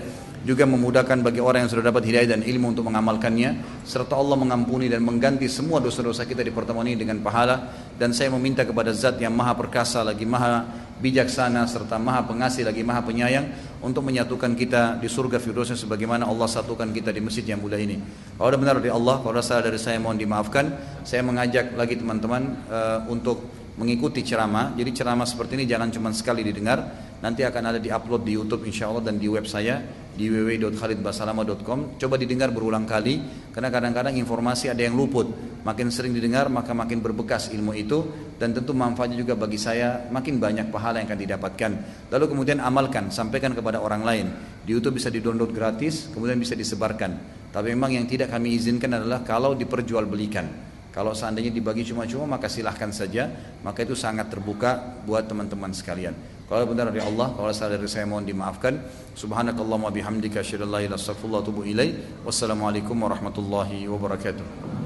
[0.47, 3.83] juga memudahkan bagi orang yang sudah dapat hidayah dan ilmu untuk mengamalkannya.
[3.83, 7.71] Serta Allah mengampuni dan mengganti semua dosa-dosa kita di pertemuan ini dengan pahala.
[7.99, 12.83] Dan saya meminta kepada zat yang maha perkasa lagi maha bijaksana serta maha pengasih lagi
[12.83, 13.47] maha penyayang
[13.79, 17.99] untuk menyatukan kita di surga Firdausnya sebagaimana Allah satukan kita di masjid yang mulia ini.
[18.35, 20.75] Kalau ada benar dari Allah kalau ada salah dari saya mohon dimaafkan.
[21.07, 23.47] Saya mengajak lagi teman-teman uh, untuk
[23.79, 24.75] mengikuti ceramah.
[24.75, 28.63] Jadi ceramah seperti ini jangan cuma sekali didengar nanti akan ada di upload di YouTube
[28.67, 29.83] insya Allah dan di web saya
[30.19, 33.23] di www.khalidbasalama.com coba didengar berulang kali
[33.55, 35.31] karena kadang-kadang informasi ada yang luput.
[35.59, 38.03] Makin sering didengar maka makin berbekas ilmu itu
[38.35, 41.71] dan tentu manfaatnya juga bagi saya makin banyak pahala yang akan didapatkan.
[42.11, 44.27] Lalu kemudian amalkan sampaikan kepada orang lain.
[44.63, 47.39] Di YouTube bisa di-download gratis kemudian bisa disebarkan.
[47.51, 50.67] Tapi memang yang tidak kami izinkan adalah kalau diperjualbelikan.
[50.91, 53.27] Kalau seandainya dibagi cuma-cuma maka silahkan saja.
[53.63, 58.09] Maka itu sangat terbuka buat teman-teman sekalian Kalau benar dari Allah, kalau salah dari saya
[58.09, 58.81] mohon dimaafkan.
[59.13, 62.25] Subhanakallahumma bihamdika asyhadu an la ilaha illa anta.
[62.25, 64.79] Wassalamualaikum warahmatullahi wabarakatuh.